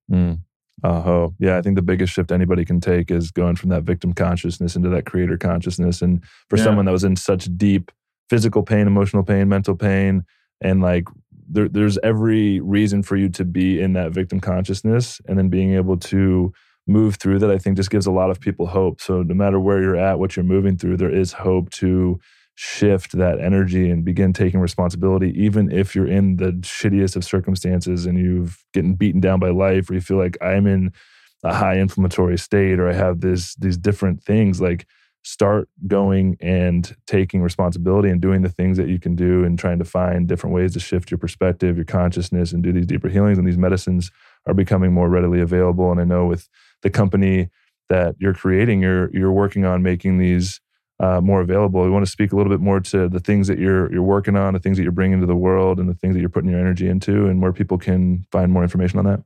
Mm. 0.09 0.39
Oh, 0.83 1.33
yeah. 1.39 1.57
I 1.57 1.61
think 1.61 1.75
the 1.75 1.81
biggest 1.81 2.13
shift 2.13 2.31
anybody 2.31 2.65
can 2.65 2.79
take 2.79 3.11
is 3.11 3.31
going 3.31 3.55
from 3.55 3.69
that 3.69 3.83
victim 3.83 4.13
consciousness 4.13 4.75
into 4.75 4.89
that 4.89 5.05
creator 5.05 5.37
consciousness. 5.37 6.01
And 6.01 6.23
for 6.49 6.57
yeah. 6.57 6.63
someone 6.63 6.85
that 6.85 6.91
was 6.91 7.03
in 7.03 7.15
such 7.15 7.49
deep 7.57 7.91
physical 8.29 8.63
pain, 8.63 8.87
emotional 8.87 9.23
pain, 9.23 9.49
mental 9.49 9.75
pain, 9.75 10.23
and 10.61 10.81
like 10.81 11.05
there, 11.49 11.67
there's 11.67 11.97
every 11.99 12.59
reason 12.59 13.03
for 13.03 13.15
you 13.15 13.29
to 13.29 13.43
be 13.43 13.81
in 13.81 13.93
that 13.93 14.11
victim 14.11 14.39
consciousness 14.39 15.19
and 15.27 15.37
then 15.37 15.49
being 15.49 15.73
able 15.73 15.97
to 15.97 16.53
move 16.87 17.15
through 17.15 17.37
that 17.39 17.51
i 17.51 17.57
think 17.57 17.77
just 17.77 17.91
gives 17.91 18.07
a 18.07 18.11
lot 18.11 18.31
of 18.31 18.39
people 18.39 18.65
hope 18.65 18.99
so 18.99 19.21
no 19.21 19.35
matter 19.35 19.59
where 19.59 19.81
you're 19.81 19.95
at 19.95 20.17
what 20.17 20.35
you're 20.35 20.43
moving 20.43 20.77
through 20.77 20.97
there 20.97 21.13
is 21.13 21.33
hope 21.33 21.69
to 21.69 22.19
shift 22.61 23.13
that 23.13 23.39
energy 23.39 23.89
and 23.89 24.03
begin 24.03 24.33
taking 24.33 24.59
responsibility 24.59 25.31
even 25.41 25.71
if 25.71 25.95
you're 25.95 26.05
in 26.05 26.35
the 26.35 26.51
shittiest 26.59 27.15
of 27.15 27.23
circumstances 27.23 28.05
and 28.05 28.17
you've 28.17 28.65
getting 28.73 28.95
beaten 28.95 29.21
down 29.21 29.39
by 29.39 29.49
life 29.49 29.89
or 29.89 29.93
you 29.93 30.01
feel 30.01 30.17
like 30.17 30.37
i'm 30.41 30.67
in 30.67 30.91
a 31.45 31.53
high 31.53 31.75
inflammatory 31.75 32.37
state 32.37 32.77
or 32.77 32.89
i 32.89 32.91
have 32.91 33.21
this 33.21 33.55
these 33.55 33.77
different 33.77 34.21
things 34.21 34.59
like 34.59 34.85
start 35.23 35.69
going 35.87 36.35
and 36.41 36.97
taking 37.07 37.41
responsibility 37.41 38.09
and 38.09 38.19
doing 38.19 38.41
the 38.41 38.49
things 38.49 38.75
that 38.75 38.89
you 38.89 38.99
can 38.99 39.15
do 39.15 39.45
and 39.45 39.57
trying 39.57 39.79
to 39.79 39.85
find 39.85 40.27
different 40.27 40.53
ways 40.53 40.73
to 40.73 40.79
shift 40.79 41.11
your 41.11 41.17
perspective, 41.17 41.75
your 41.75 41.85
consciousness, 41.85 42.51
and 42.51 42.63
do 42.63 42.71
these 42.71 42.85
deeper 42.85 43.09
healings. 43.09 43.37
And 43.37 43.45
these 43.45 43.57
medicines 43.57 44.11
are 44.47 44.53
becoming 44.53 44.93
more 44.93 45.09
readily 45.09 45.41
available. 45.41 45.91
And 45.91 45.99
I 45.99 46.05
know 46.05 46.25
with 46.25 46.47
the 46.83 46.89
company 46.89 47.49
that 47.89 48.15
you're 48.17 48.33
creating, 48.33 48.81
you're 48.81 49.09
you're 49.11 49.31
working 49.31 49.65
on 49.65 49.83
making 49.83 50.19
these 50.19 50.61
uh, 50.99 51.21
more 51.21 51.41
available. 51.41 51.81
We 51.81 51.89
want 51.89 52.05
to 52.05 52.11
speak 52.11 52.31
a 52.31 52.35
little 52.35 52.51
bit 52.51 52.59
more 52.59 52.79
to 52.79 53.07
the 53.07 53.19
things 53.19 53.47
that 53.47 53.59
you're 53.59 53.91
you're 53.91 54.03
working 54.03 54.35
on, 54.35 54.53
the 54.53 54.59
things 54.59 54.77
that 54.77 54.83
you're 54.83 54.91
bringing 54.91 55.19
to 55.21 55.25
the 55.25 55.35
world, 55.35 55.79
and 55.79 55.89
the 55.89 55.93
things 55.93 56.15
that 56.15 56.21
you're 56.21 56.29
putting 56.29 56.49
your 56.49 56.59
energy 56.59 56.87
into, 56.87 57.27
and 57.27 57.41
where 57.41 57.53
people 57.53 57.77
can 57.77 58.25
find 58.31 58.51
more 58.51 58.63
information 58.63 58.99
on 58.99 59.05
that. 59.05 59.23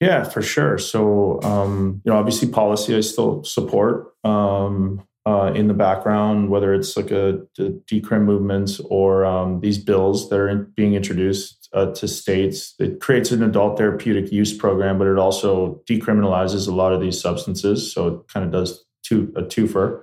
Yeah, 0.00 0.24
for 0.24 0.42
sure. 0.42 0.76
So, 0.76 1.40
um, 1.42 2.02
you 2.04 2.12
know, 2.12 2.18
obviously, 2.18 2.48
policy 2.48 2.96
I 2.96 3.00
still 3.00 3.44
support. 3.44 4.14
Um, 4.24 5.06
uh, 5.26 5.52
in 5.54 5.68
the 5.68 5.74
background, 5.74 6.50
whether 6.50 6.74
it's 6.74 6.96
like 6.98 7.10
a, 7.10 7.36
a 7.58 7.70
decrim 7.90 8.24
movements 8.24 8.78
or 8.90 9.24
um, 9.24 9.60
these 9.60 9.78
bills 9.78 10.28
that 10.28 10.38
are 10.38 10.48
in, 10.48 10.70
being 10.76 10.94
introduced 10.94 11.68
uh, 11.72 11.92
to 11.92 12.06
states. 12.06 12.74
It 12.78 13.00
creates 13.00 13.32
an 13.32 13.42
adult 13.42 13.78
therapeutic 13.78 14.30
use 14.30 14.56
program, 14.56 14.98
but 14.98 15.06
it 15.06 15.18
also 15.18 15.82
decriminalizes 15.88 16.68
a 16.68 16.72
lot 16.72 16.92
of 16.92 17.00
these 17.00 17.20
substances. 17.20 17.92
So 17.92 18.06
it 18.08 18.28
kind 18.28 18.44
of 18.44 18.52
does 18.52 18.84
two, 19.02 19.32
a 19.34 19.42
twofer. 19.42 20.02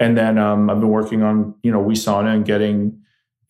And 0.00 0.16
then 0.16 0.38
um, 0.38 0.70
I've 0.70 0.80
been 0.80 0.90
working 0.90 1.22
on, 1.22 1.54
you 1.62 1.72
know, 1.72 1.82
Wesana 1.82 2.34
and 2.34 2.44
getting 2.44 3.00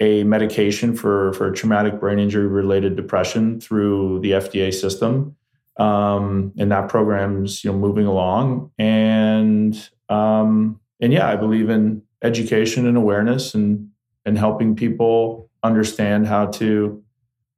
a 0.00 0.24
medication 0.24 0.96
for, 0.96 1.32
for 1.34 1.50
traumatic 1.50 2.00
brain 2.00 2.18
injury 2.18 2.46
related 2.46 2.96
depression 2.96 3.60
through 3.60 4.20
the 4.20 4.32
FDA 4.32 4.72
system. 4.72 5.36
Um, 5.78 6.52
and 6.58 6.72
that 6.72 6.88
program's, 6.88 7.62
you 7.62 7.70
know, 7.70 7.78
moving 7.78 8.06
along. 8.06 8.70
And 8.78 9.88
um, 10.08 10.80
and 11.00 11.12
yeah, 11.12 11.28
I 11.28 11.36
believe 11.36 11.68
in 11.68 12.02
education 12.22 12.86
and 12.86 12.96
awareness 12.96 13.54
and 13.54 13.90
and 14.24 14.36
helping 14.36 14.74
people 14.74 15.48
understand 15.62 16.26
how 16.26 16.46
to, 16.46 17.02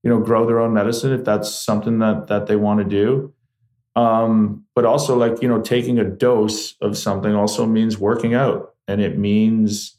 you 0.03 0.11
know, 0.11 0.21
grow 0.21 0.47
their 0.47 0.61
own 0.61 0.75
medicine 0.75 1.13
if 1.13 1.25
that's 1.25 1.51
something 1.51 1.99
that 2.01 2.27
that 2.27 2.47
they 2.47 2.57
want 2.57 2.81
to 2.81 2.85
do. 2.85 3.33
Um, 3.97 4.65
but 4.75 4.85
also 4.85 5.17
like, 5.17 5.43
you 5.43 5.49
know, 5.49 5.61
taking 5.61 5.99
a 5.99 6.05
dose 6.05 6.75
of 6.81 6.97
something 6.97 7.35
also 7.35 7.67
means 7.67 7.99
working 7.99 8.35
out 8.35 8.75
and 8.91 9.01
it 9.01 9.19
means 9.19 9.97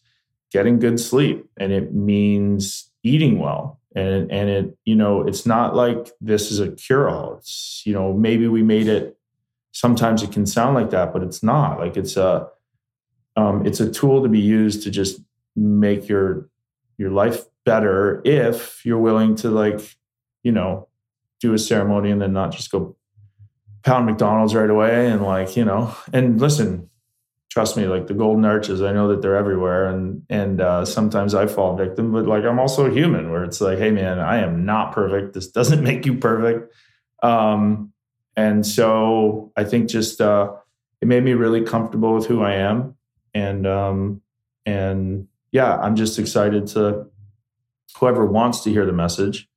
getting 0.51 0.79
good 0.79 0.99
sleep 0.99 1.45
and 1.57 1.71
it 1.71 1.93
means 1.93 2.91
eating 3.03 3.39
well. 3.39 3.79
And 3.95 4.31
and 4.31 4.49
it, 4.49 4.77
you 4.85 4.95
know, 4.95 5.21
it's 5.21 5.45
not 5.45 5.75
like 5.75 6.11
this 6.21 6.51
is 6.51 6.59
a 6.59 6.71
cure-all. 6.71 7.35
It's, 7.37 7.83
you 7.85 7.93
know, 7.93 8.13
maybe 8.13 8.47
we 8.47 8.63
made 8.63 8.87
it 8.87 9.17
sometimes 9.71 10.23
it 10.23 10.31
can 10.31 10.45
sound 10.45 10.75
like 10.75 10.89
that, 10.91 11.13
but 11.13 11.23
it's 11.23 11.41
not. 11.41 11.79
Like 11.79 11.97
it's 11.97 12.17
a 12.17 12.47
um, 13.35 13.65
it's 13.65 13.79
a 13.79 13.89
tool 13.89 14.21
to 14.23 14.29
be 14.29 14.39
used 14.39 14.83
to 14.83 14.91
just 14.91 15.21
make 15.55 16.07
your 16.07 16.49
your 16.97 17.11
life 17.11 17.45
better 17.65 18.21
if 18.25 18.85
you're 18.85 18.99
willing 18.99 19.35
to 19.35 19.49
like 19.49 19.95
you 20.43 20.51
know 20.51 20.87
do 21.39 21.53
a 21.53 21.57
ceremony 21.57 22.11
and 22.11 22.21
then 22.21 22.33
not 22.33 22.51
just 22.51 22.71
go 22.71 22.95
pound 23.83 24.05
McDonald's 24.05 24.53
right 24.53 24.69
away 24.69 25.07
and 25.09 25.23
like 25.23 25.55
you 25.55 25.65
know 25.65 25.95
and 26.13 26.39
listen 26.39 26.89
trust 27.51 27.75
me 27.75 27.85
like 27.85 28.07
the 28.07 28.13
golden 28.13 28.45
arches 28.45 28.81
I 28.81 28.93
know 28.93 29.09
that 29.09 29.21
they're 29.21 29.35
everywhere 29.35 29.87
and 29.87 30.23
and 30.29 30.61
uh, 30.61 30.85
sometimes 30.85 31.35
I 31.35 31.45
fall 31.47 31.75
victim 31.75 32.11
but 32.13 32.25
like 32.25 32.45
I'm 32.45 32.59
also 32.59 32.89
human 32.89 33.29
where 33.29 33.43
it's 33.43 33.59
like 33.61 33.77
hey 33.77 33.91
man 33.91 34.19
I 34.19 34.37
am 34.37 34.65
not 34.65 34.93
perfect. 34.93 35.33
This 35.33 35.47
doesn't 35.49 35.83
make 35.89 36.05
you 36.05 36.17
perfect. 36.17 36.73
Um, 37.21 37.91
and 38.35 38.65
so 38.65 39.51
I 39.57 39.65
think 39.65 39.89
just 39.89 40.21
uh, 40.21 40.53
it 41.01 41.07
made 41.07 41.23
me 41.23 41.33
really 41.33 41.63
comfortable 41.63 42.15
with 42.15 42.25
who 42.25 42.41
I 42.41 42.53
am, 42.53 42.95
and 43.33 43.67
um, 43.67 44.21
and 44.65 45.27
yeah, 45.51 45.77
I'm 45.77 45.95
just 45.95 46.17
excited 46.17 46.67
to 46.67 47.07
whoever 47.99 48.25
wants 48.25 48.61
to 48.61 48.71
hear 48.71 48.85
the 48.85 48.93
message 48.93 49.49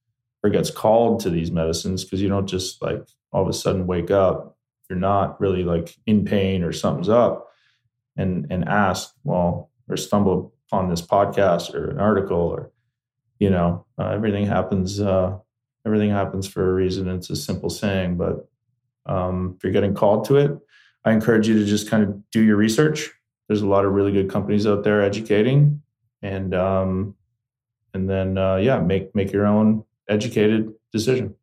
or 0.42 0.50
gets 0.50 0.70
called 0.70 1.20
to 1.20 1.30
these 1.30 1.52
medicines 1.52 2.04
because 2.04 2.20
you 2.20 2.28
don't 2.28 2.48
just 2.48 2.82
like 2.82 3.06
all 3.32 3.42
of 3.42 3.48
a 3.48 3.52
sudden 3.52 3.86
wake 3.86 4.10
up 4.10 4.56
you're 4.90 4.98
not 4.98 5.40
really 5.40 5.64
like 5.64 5.96
in 6.06 6.24
pain 6.24 6.62
or 6.62 6.72
something's 6.72 7.08
up 7.08 7.48
and 8.16 8.46
and 8.50 8.68
ask 8.68 9.12
well 9.24 9.70
or 9.88 9.96
stumble 9.96 10.54
upon 10.68 10.88
this 10.88 11.02
podcast 11.02 11.74
or 11.74 11.90
an 11.90 11.98
article 11.98 12.38
or 12.38 12.70
you 13.38 13.50
know 13.50 13.84
uh, 13.98 14.08
everything 14.08 14.46
happens 14.46 15.00
uh, 15.00 15.36
everything 15.86 16.10
happens 16.10 16.46
for 16.46 16.70
a 16.70 16.74
reason. 16.74 17.08
It's 17.08 17.30
a 17.30 17.36
simple 17.36 17.70
saying 17.70 18.16
but 18.16 18.48
um, 19.06 19.54
if 19.56 19.64
you're 19.64 19.72
getting 19.72 19.94
called 19.94 20.24
to 20.26 20.36
it 20.36 20.58
i 21.04 21.12
encourage 21.12 21.46
you 21.46 21.58
to 21.58 21.64
just 21.64 21.88
kind 21.90 22.02
of 22.02 22.30
do 22.30 22.42
your 22.42 22.56
research. 22.56 23.10
There's 23.48 23.60
a 23.60 23.66
lot 23.66 23.84
of 23.84 23.92
really 23.92 24.12
good 24.12 24.30
companies 24.30 24.66
out 24.66 24.84
there 24.84 25.02
educating 25.02 25.82
and 26.22 26.54
um, 26.54 27.14
and 27.92 28.08
then 28.08 28.38
uh, 28.38 28.56
yeah 28.56 28.80
make 28.80 29.14
make 29.14 29.32
your 29.32 29.46
own 29.46 29.84
educated 30.08 30.72
decision. 30.92 31.34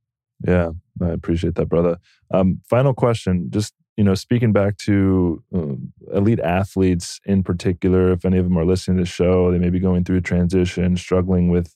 Yeah 0.45 0.71
i 1.01 1.09
appreciate 1.09 1.55
that 1.55 1.67
brother. 1.67 1.97
Um, 2.33 2.61
final 2.69 2.93
question 2.93 3.49
just 3.49 3.73
you 3.97 4.03
know 4.03 4.15
speaking 4.15 4.51
back 4.51 4.77
to 4.77 5.43
um, 5.53 5.93
elite 6.13 6.39
athletes 6.39 7.19
in 7.25 7.43
particular 7.43 8.11
if 8.11 8.25
any 8.25 8.37
of 8.37 8.45
them 8.45 8.57
are 8.57 8.65
listening 8.65 8.97
to 8.97 9.03
the 9.03 9.09
show 9.09 9.51
they 9.51 9.59
may 9.59 9.69
be 9.69 9.79
going 9.79 10.03
through 10.03 10.17
a 10.17 10.21
transition 10.21 10.95
struggling 10.97 11.49
with 11.49 11.75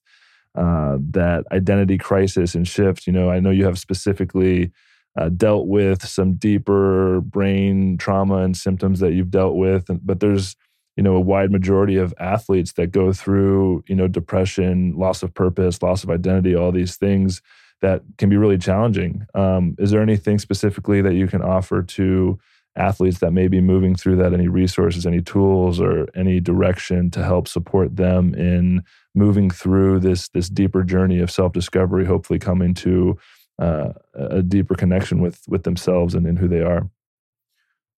uh, 0.55 0.97
that 1.01 1.43
identity 1.51 1.97
crisis 1.97 2.55
and 2.55 2.67
shift 2.67 3.07
you 3.07 3.13
know 3.13 3.29
i 3.29 3.39
know 3.39 3.49
you 3.49 3.65
have 3.65 3.79
specifically 3.79 4.71
uh, 5.17 5.29
dealt 5.29 5.67
with 5.67 6.05
some 6.05 6.33
deeper 6.33 7.21
brain 7.21 7.97
trauma 7.97 8.37
and 8.37 8.57
symptoms 8.57 8.99
that 8.99 9.13
you've 9.13 9.31
dealt 9.31 9.55
with 9.55 9.85
but 10.03 10.19
there's 10.19 10.55
you 10.95 11.03
know 11.03 11.15
a 11.15 11.21
wide 11.21 11.51
majority 11.51 11.97
of 11.97 12.13
athletes 12.19 12.73
that 12.73 12.87
go 12.87 13.11
through 13.11 13.83
you 13.87 13.95
know 13.95 14.07
depression 14.07 14.93
loss 14.97 15.23
of 15.23 15.33
purpose 15.33 15.81
loss 15.81 16.03
of 16.03 16.09
identity 16.09 16.55
all 16.55 16.71
these 16.71 16.95
things 16.95 17.41
that 17.81 18.01
can 18.17 18.29
be 18.29 18.37
really 18.37 18.57
challenging. 18.57 19.25
Um, 19.35 19.75
is 19.77 19.91
there 19.91 20.01
anything 20.01 20.39
specifically 20.39 21.01
that 21.01 21.13
you 21.13 21.27
can 21.27 21.41
offer 21.41 21.81
to 21.81 22.39
athletes 22.77 23.19
that 23.19 23.31
may 23.31 23.47
be 23.47 23.61
moving 23.61 23.95
through 23.95 24.17
that? 24.17 24.33
Any 24.33 24.47
resources 24.47 25.05
any 25.05 25.21
tools 25.21 25.79
or 25.79 26.07
any 26.15 26.39
direction 26.39 27.11
to 27.11 27.23
help 27.23 27.47
support 27.47 27.95
them 27.95 28.33
in 28.33 28.83
moving 29.13 29.49
through 29.49 29.99
this 29.99 30.29
this 30.29 30.49
deeper 30.49 30.83
journey 30.83 31.19
of 31.19 31.31
self-discovery 31.31 32.05
hopefully 32.05 32.39
coming 32.39 32.73
to 32.73 33.17
uh, 33.59 33.89
a 34.13 34.41
deeper 34.41 34.75
connection 34.75 35.21
with 35.21 35.41
with 35.47 35.63
themselves 35.63 36.15
and 36.15 36.25
in 36.25 36.35
who 36.35 36.47
they 36.47 36.61
are? 36.61 36.89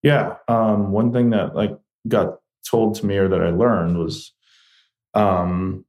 Yeah 0.02 0.34
um, 0.48 0.92
one 0.92 1.12
thing 1.12 1.30
that 1.30 1.54
like 1.54 1.76
got 2.06 2.38
told 2.68 2.94
to 2.96 3.06
me 3.06 3.16
or 3.16 3.28
that 3.28 3.40
I 3.40 3.50
learned 3.50 3.98
was 3.98 4.32
um 5.14 5.84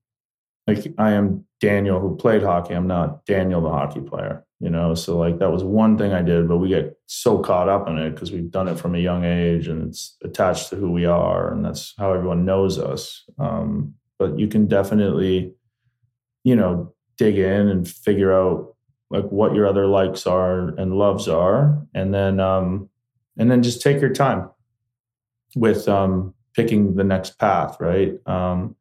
like 0.68 0.94
I 0.98 1.12
am 1.12 1.46
Daniel 1.60 2.00
who 2.00 2.16
played 2.16 2.44
hockey. 2.44 2.74
I'm 2.74 2.88
not 2.88 3.26
Daniel 3.26 3.62
the 3.62 3.70
hockey 3.70 4.02
player, 4.02 4.46
you 4.60 4.70
know. 4.70 4.96
So 4.96 5.18
like 5.18 5.40
that 5.40 5.52
was 5.52 5.64
one 5.64 5.98
thing 5.98 6.14
I 6.14 6.22
did, 6.22 6.48
but 6.48 6.58
we 6.58 6.70
get 6.70 6.98
so 7.06 7.40
caught 7.40 7.70
up 7.70 7.88
in 7.88 7.98
it 7.98 8.12
because 8.12 8.32
we've 8.32 8.52
done 8.52 8.68
it 8.68 8.80
from 8.80 8.96
a 8.96 9.00
young 9.00 9.26
age 9.26 9.68
and 9.68 9.90
it's 9.90 10.18
attached 10.24 10.70
to 10.70 10.76
who 10.76 10.92
we 10.92 11.06
are 11.06 11.52
and 11.52 11.64
that's 11.64 11.94
how 11.98 12.14
everyone 12.14 12.46
knows 12.46 12.80
us. 12.80 13.26
Um, 13.38 13.96
but 14.18 14.38
you 14.38 14.48
can 14.48 14.68
definitely, 14.68 15.54
you 16.44 16.56
know, 16.56 16.94
dig 17.18 17.38
in 17.38 17.68
and 17.68 17.88
figure 17.88 18.34
out 18.34 18.76
like 19.10 19.26
what 19.26 19.56
your 19.56 19.68
other 19.68 19.88
likes 19.88 20.26
are 20.28 20.70
and 20.78 20.94
loves 20.94 21.28
are, 21.28 21.82
and 21.94 22.14
then 22.14 22.40
um, 22.40 22.90
and 23.38 23.50
then 23.50 23.64
just 23.64 23.82
take 23.82 24.00
your 24.00 24.14
time 24.14 24.50
with 25.56 25.88
um, 25.90 26.34
picking 26.54 26.96
the 26.96 27.04
next 27.04 27.40
path, 27.40 27.78
right? 27.80 28.16
Um, 28.28 28.76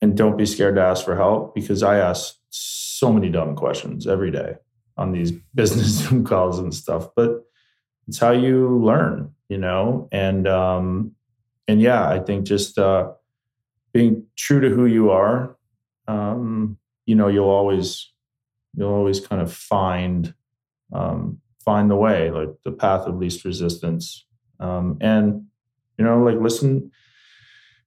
and 0.00 0.16
don't 0.16 0.36
be 0.36 0.46
scared 0.46 0.76
to 0.76 0.82
ask 0.82 1.04
for 1.04 1.16
help 1.16 1.54
because 1.54 1.82
I 1.82 1.98
ask 1.98 2.34
so 2.50 3.12
many 3.12 3.28
dumb 3.28 3.56
questions 3.56 4.06
every 4.06 4.30
day 4.30 4.54
on 4.96 5.12
these 5.12 5.32
business 5.54 5.86
Zoom 5.86 6.24
calls 6.24 6.58
and 6.58 6.74
stuff. 6.74 7.08
But 7.16 7.44
it's 8.06 8.18
how 8.18 8.32
you 8.32 8.78
learn, 8.78 9.32
you 9.48 9.58
know. 9.58 10.08
And 10.12 10.46
um, 10.48 11.12
and 11.66 11.80
yeah, 11.80 12.08
I 12.08 12.18
think 12.18 12.46
just 12.46 12.78
uh, 12.78 13.12
being 13.92 14.24
true 14.36 14.60
to 14.60 14.70
who 14.70 14.86
you 14.86 15.10
are, 15.10 15.56
um, 16.06 16.78
you 17.06 17.14
know, 17.14 17.28
you'll 17.28 17.50
always 17.50 18.10
you'll 18.74 18.92
always 18.92 19.20
kind 19.20 19.42
of 19.42 19.52
find 19.52 20.34
um, 20.92 21.40
find 21.64 21.90
the 21.90 21.96
way, 21.96 22.30
like 22.30 22.50
the 22.64 22.72
path 22.72 23.06
of 23.06 23.16
least 23.16 23.44
resistance. 23.44 24.24
Um, 24.60 24.96
and 25.00 25.46
you 25.98 26.04
know, 26.04 26.22
like 26.22 26.38
listen, 26.40 26.90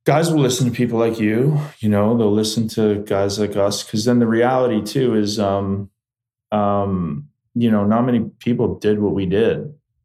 guys 0.05 0.31
will 0.31 0.41
listen 0.41 0.67
to 0.67 0.75
people 0.75 0.97
like 0.97 1.19
you, 1.19 1.59
you 1.79 1.89
know, 1.89 2.17
they'll 2.17 2.31
listen 2.31 2.67
to 2.69 3.03
guys 3.05 3.39
like 3.39 3.55
us. 3.55 3.83
Cause 3.83 4.05
then 4.05 4.19
the 4.19 4.27
reality 4.27 4.81
too 4.81 5.15
is, 5.15 5.39
um, 5.39 5.89
um, 6.51 7.29
you 7.53 7.69
know, 7.69 7.85
not 7.85 8.05
many 8.05 8.21
people 8.39 8.79
did 8.79 8.99
what 8.99 9.13
we 9.13 9.25
did. 9.25 9.59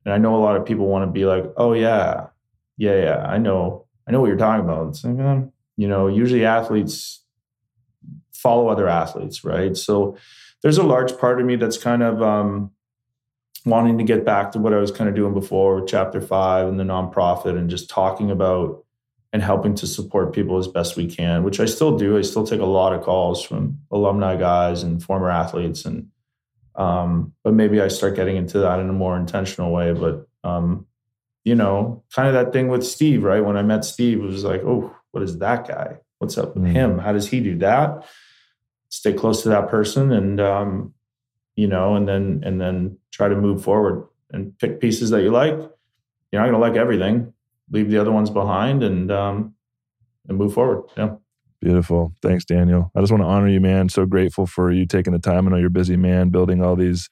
And 0.05 0.15
I 0.15 0.19
know 0.19 0.37
a 0.37 0.43
lot 0.43 0.57
of 0.57 0.67
people 0.67 0.87
want 0.87 1.07
to 1.09 1.13
be 1.13 1.25
like, 1.25 1.45
oh 1.57 1.73
yeah, 1.73 2.27
yeah, 2.77 3.03
yeah, 3.03 3.27
I 3.27 3.39
know, 3.39 3.87
I 4.07 4.13
know 4.13 4.21
what 4.21 4.29
you're 4.29 4.37
talking 4.37 4.65
about. 4.65 4.89
It's 4.89 5.05
like, 5.05 5.19
um, 5.19 5.53
you 5.77 5.89
know, 5.89 6.09
usually 6.09 6.45
athletes 6.45 7.25
follow 8.33 8.69
other 8.69 8.89
athletes, 8.89 9.45
right? 9.45 9.77
So 9.77 10.17
there's 10.63 10.79
a 10.79 10.83
large 10.83 11.17
part 11.19 11.41
of 11.41 11.47
me 11.47 11.57
that's 11.57 11.79
kind 11.79 12.03
of 12.03 12.23
um, 12.23 12.71
wanting 13.65 13.99
to 13.99 14.05
get 14.05 14.25
back 14.25 14.53
to 14.53 14.59
what 14.59 14.73
I 14.73 14.79
was 14.79 14.91
kind 14.91 15.09
of 15.09 15.17
doing 15.17 15.35
before 15.35 15.85
chapter 15.87 16.21
five 16.21 16.69
and 16.69 16.79
the 16.79 16.85
nonprofit 16.85 17.59
and 17.59 17.69
just 17.69 17.91
talking 17.91 18.31
about 18.31 18.86
and 19.37 19.43
helping 19.43 19.75
to 19.75 19.87
support 19.87 20.33
people 20.33 20.57
as 20.57 20.67
best 20.67 20.97
we 20.97 21.07
can, 21.07 21.43
which 21.43 21.61
I 21.61 21.67
still 21.67 21.99
do. 21.99 22.17
I 22.17 22.23
still 22.23 22.47
take 22.47 22.63
a 22.63 22.65
lot 22.65 22.95
of 22.95 23.03
calls 23.03 23.45
from 23.45 23.79
alumni 23.91 24.35
guys 24.35 24.83
and 24.83 25.03
former 25.03 25.29
athletes 25.29 25.85
and 25.85 26.09
um, 26.75 27.35
but 27.45 27.53
maybe 27.53 27.83
I 27.83 27.89
start 27.89 28.17
getting 28.17 28.37
into 28.37 28.61
that 28.61 28.81
in 28.81 28.89
a 28.89 28.95
more 28.95 29.15
intentional 29.15 29.73
way. 29.73 29.93
But 29.93 30.27
um, 30.43 30.87
you 31.45 31.55
know, 31.55 32.03
kind 32.15 32.29
of 32.29 32.33
that 32.33 32.55
thing 32.55 32.69
with 32.69 32.83
Steve, 32.83 33.25
right? 33.25 33.45
When 33.45 33.59
I 33.59 33.63
met 33.63 33.85
Steve, 33.85 34.21
it 34.21 34.27
was 34.27 34.43
like, 34.43 34.63
oh, 34.63 34.97
what 35.11 35.23
is 35.23 35.37
that 35.41 35.69
guy? 35.69 35.99
What's 36.17 36.39
up 36.39 36.55
with 36.55 36.65
mm-hmm. 36.65 36.73
him? 36.73 36.99
How 36.99 37.13
does 37.13 37.29
he 37.29 37.41
do 37.41 37.59
that? 37.59 38.09
Stay 38.89 39.13
close 39.13 39.43
to 39.43 39.51
that 39.51 39.69
person 39.69 40.13
and 40.13 40.41
um, 40.41 40.95
you 41.57 41.67
know, 41.67 41.95
and 41.95 42.09
then 42.09 42.41
and 42.43 42.59
then 42.59 42.97
try 43.13 43.29
to 43.29 43.37
move 43.37 43.63
forward 43.63 44.09
and 44.33 44.59
pick 44.59 44.81
pieces 44.81 45.11
that 45.11 45.21
you 45.21 45.31
like. 45.31 45.59
You're 46.33 46.41
not 46.41 46.51
going 46.51 46.53
to 46.55 46.59
like 46.59 46.77
everything. 46.77 47.35
Leave 47.71 47.91
the 47.91 47.99
other 47.99 48.13
ones 48.13 48.31
behind 48.31 48.83
and 48.83 49.11
um, 49.11 49.55
and 50.29 50.39
move 50.39 50.55
forward. 50.55 50.85
Yeah. 50.97 51.17
Beautiful. 51.61 52.13
Thanks, 52.23 52.45
Daniel. 52.45 52.91
I 52.95 53.01
just 53.01 53.11
want 53.11 53.23
to 53.23 53.29
honor 53.29 53.49
you, 53.49 53.61
man. 53.61 53.89
So 53.89 54.05
grateful 54.05 54.47
for 54.47 54.71
you 54.71 54.87
taking 54.87 55.13
the 55.13 55.19
time. 55.19 55.47
I 55.47 55.51
know 55.51 55.57
you're 55.57 55.71
busy, 55.71 55.97
man, 55.97 56.29
building 56.29 56.63
all 56.63 56.77
these 56.77 57.09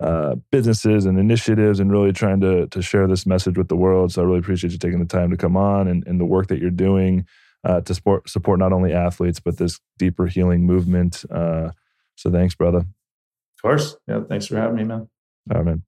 uh, 0.00 0.36
businesses 0.52 1.06
and 1.06 1.18
initiatives 1.18 1.80
and 1.80 1.90
really 1.90 2.12
trying 2.12 2.40
to 2.40 2.66
to 2.68 2.82
share 2.82 3.06
this 3.06 3.26
message 3.26 3.56
with 3.56 3.68
the 3.68 3.76
world. 3.76 4.12
So 4.12 4.22
I 4.22 4.26
really 4.26 4.38
appreciate 4.38 4.72
you 4.72 4.78
taking 4.78 5.00
the 5.00 5.06
time 5.06 5.30
to 5.30 5.36
come 5.36 5.56
on 5.56 5.88
and, 5.88 6.06
and 6.06 6.20
the 6.20 6.26
work 6.26 6.48
that 6.48 6.60
you're 6.60 6.70
doing 6.70 7.26
uh, 7.64 7.80
to 7.80 7.94
support 7.94 8.28
support 8.28 8.58
not 8.58 8.72
only 8.72 8.92
athletes 8.92 9.40
but 9.40 9.56
this 9.56 9.80
deeper 9.98 10.26
healing 10.26 10.66
movement. 10.66 11.24
Uh, 11.30 11.70
so 12.14 12.30
thanks, 12.30 12.54
brother. 12.54 12.80
Of 12.80 13.62
course. 13.62 13.96
Yeah. 14.06 14.20
Thanks 14.28 14.46
for 14.46 14.56
having 14.56 14.76
me, 14.76 14.84
man. 14.84 15.08
All 15.50 15.56
right, 15.56 15.64
man. 15.64 15.82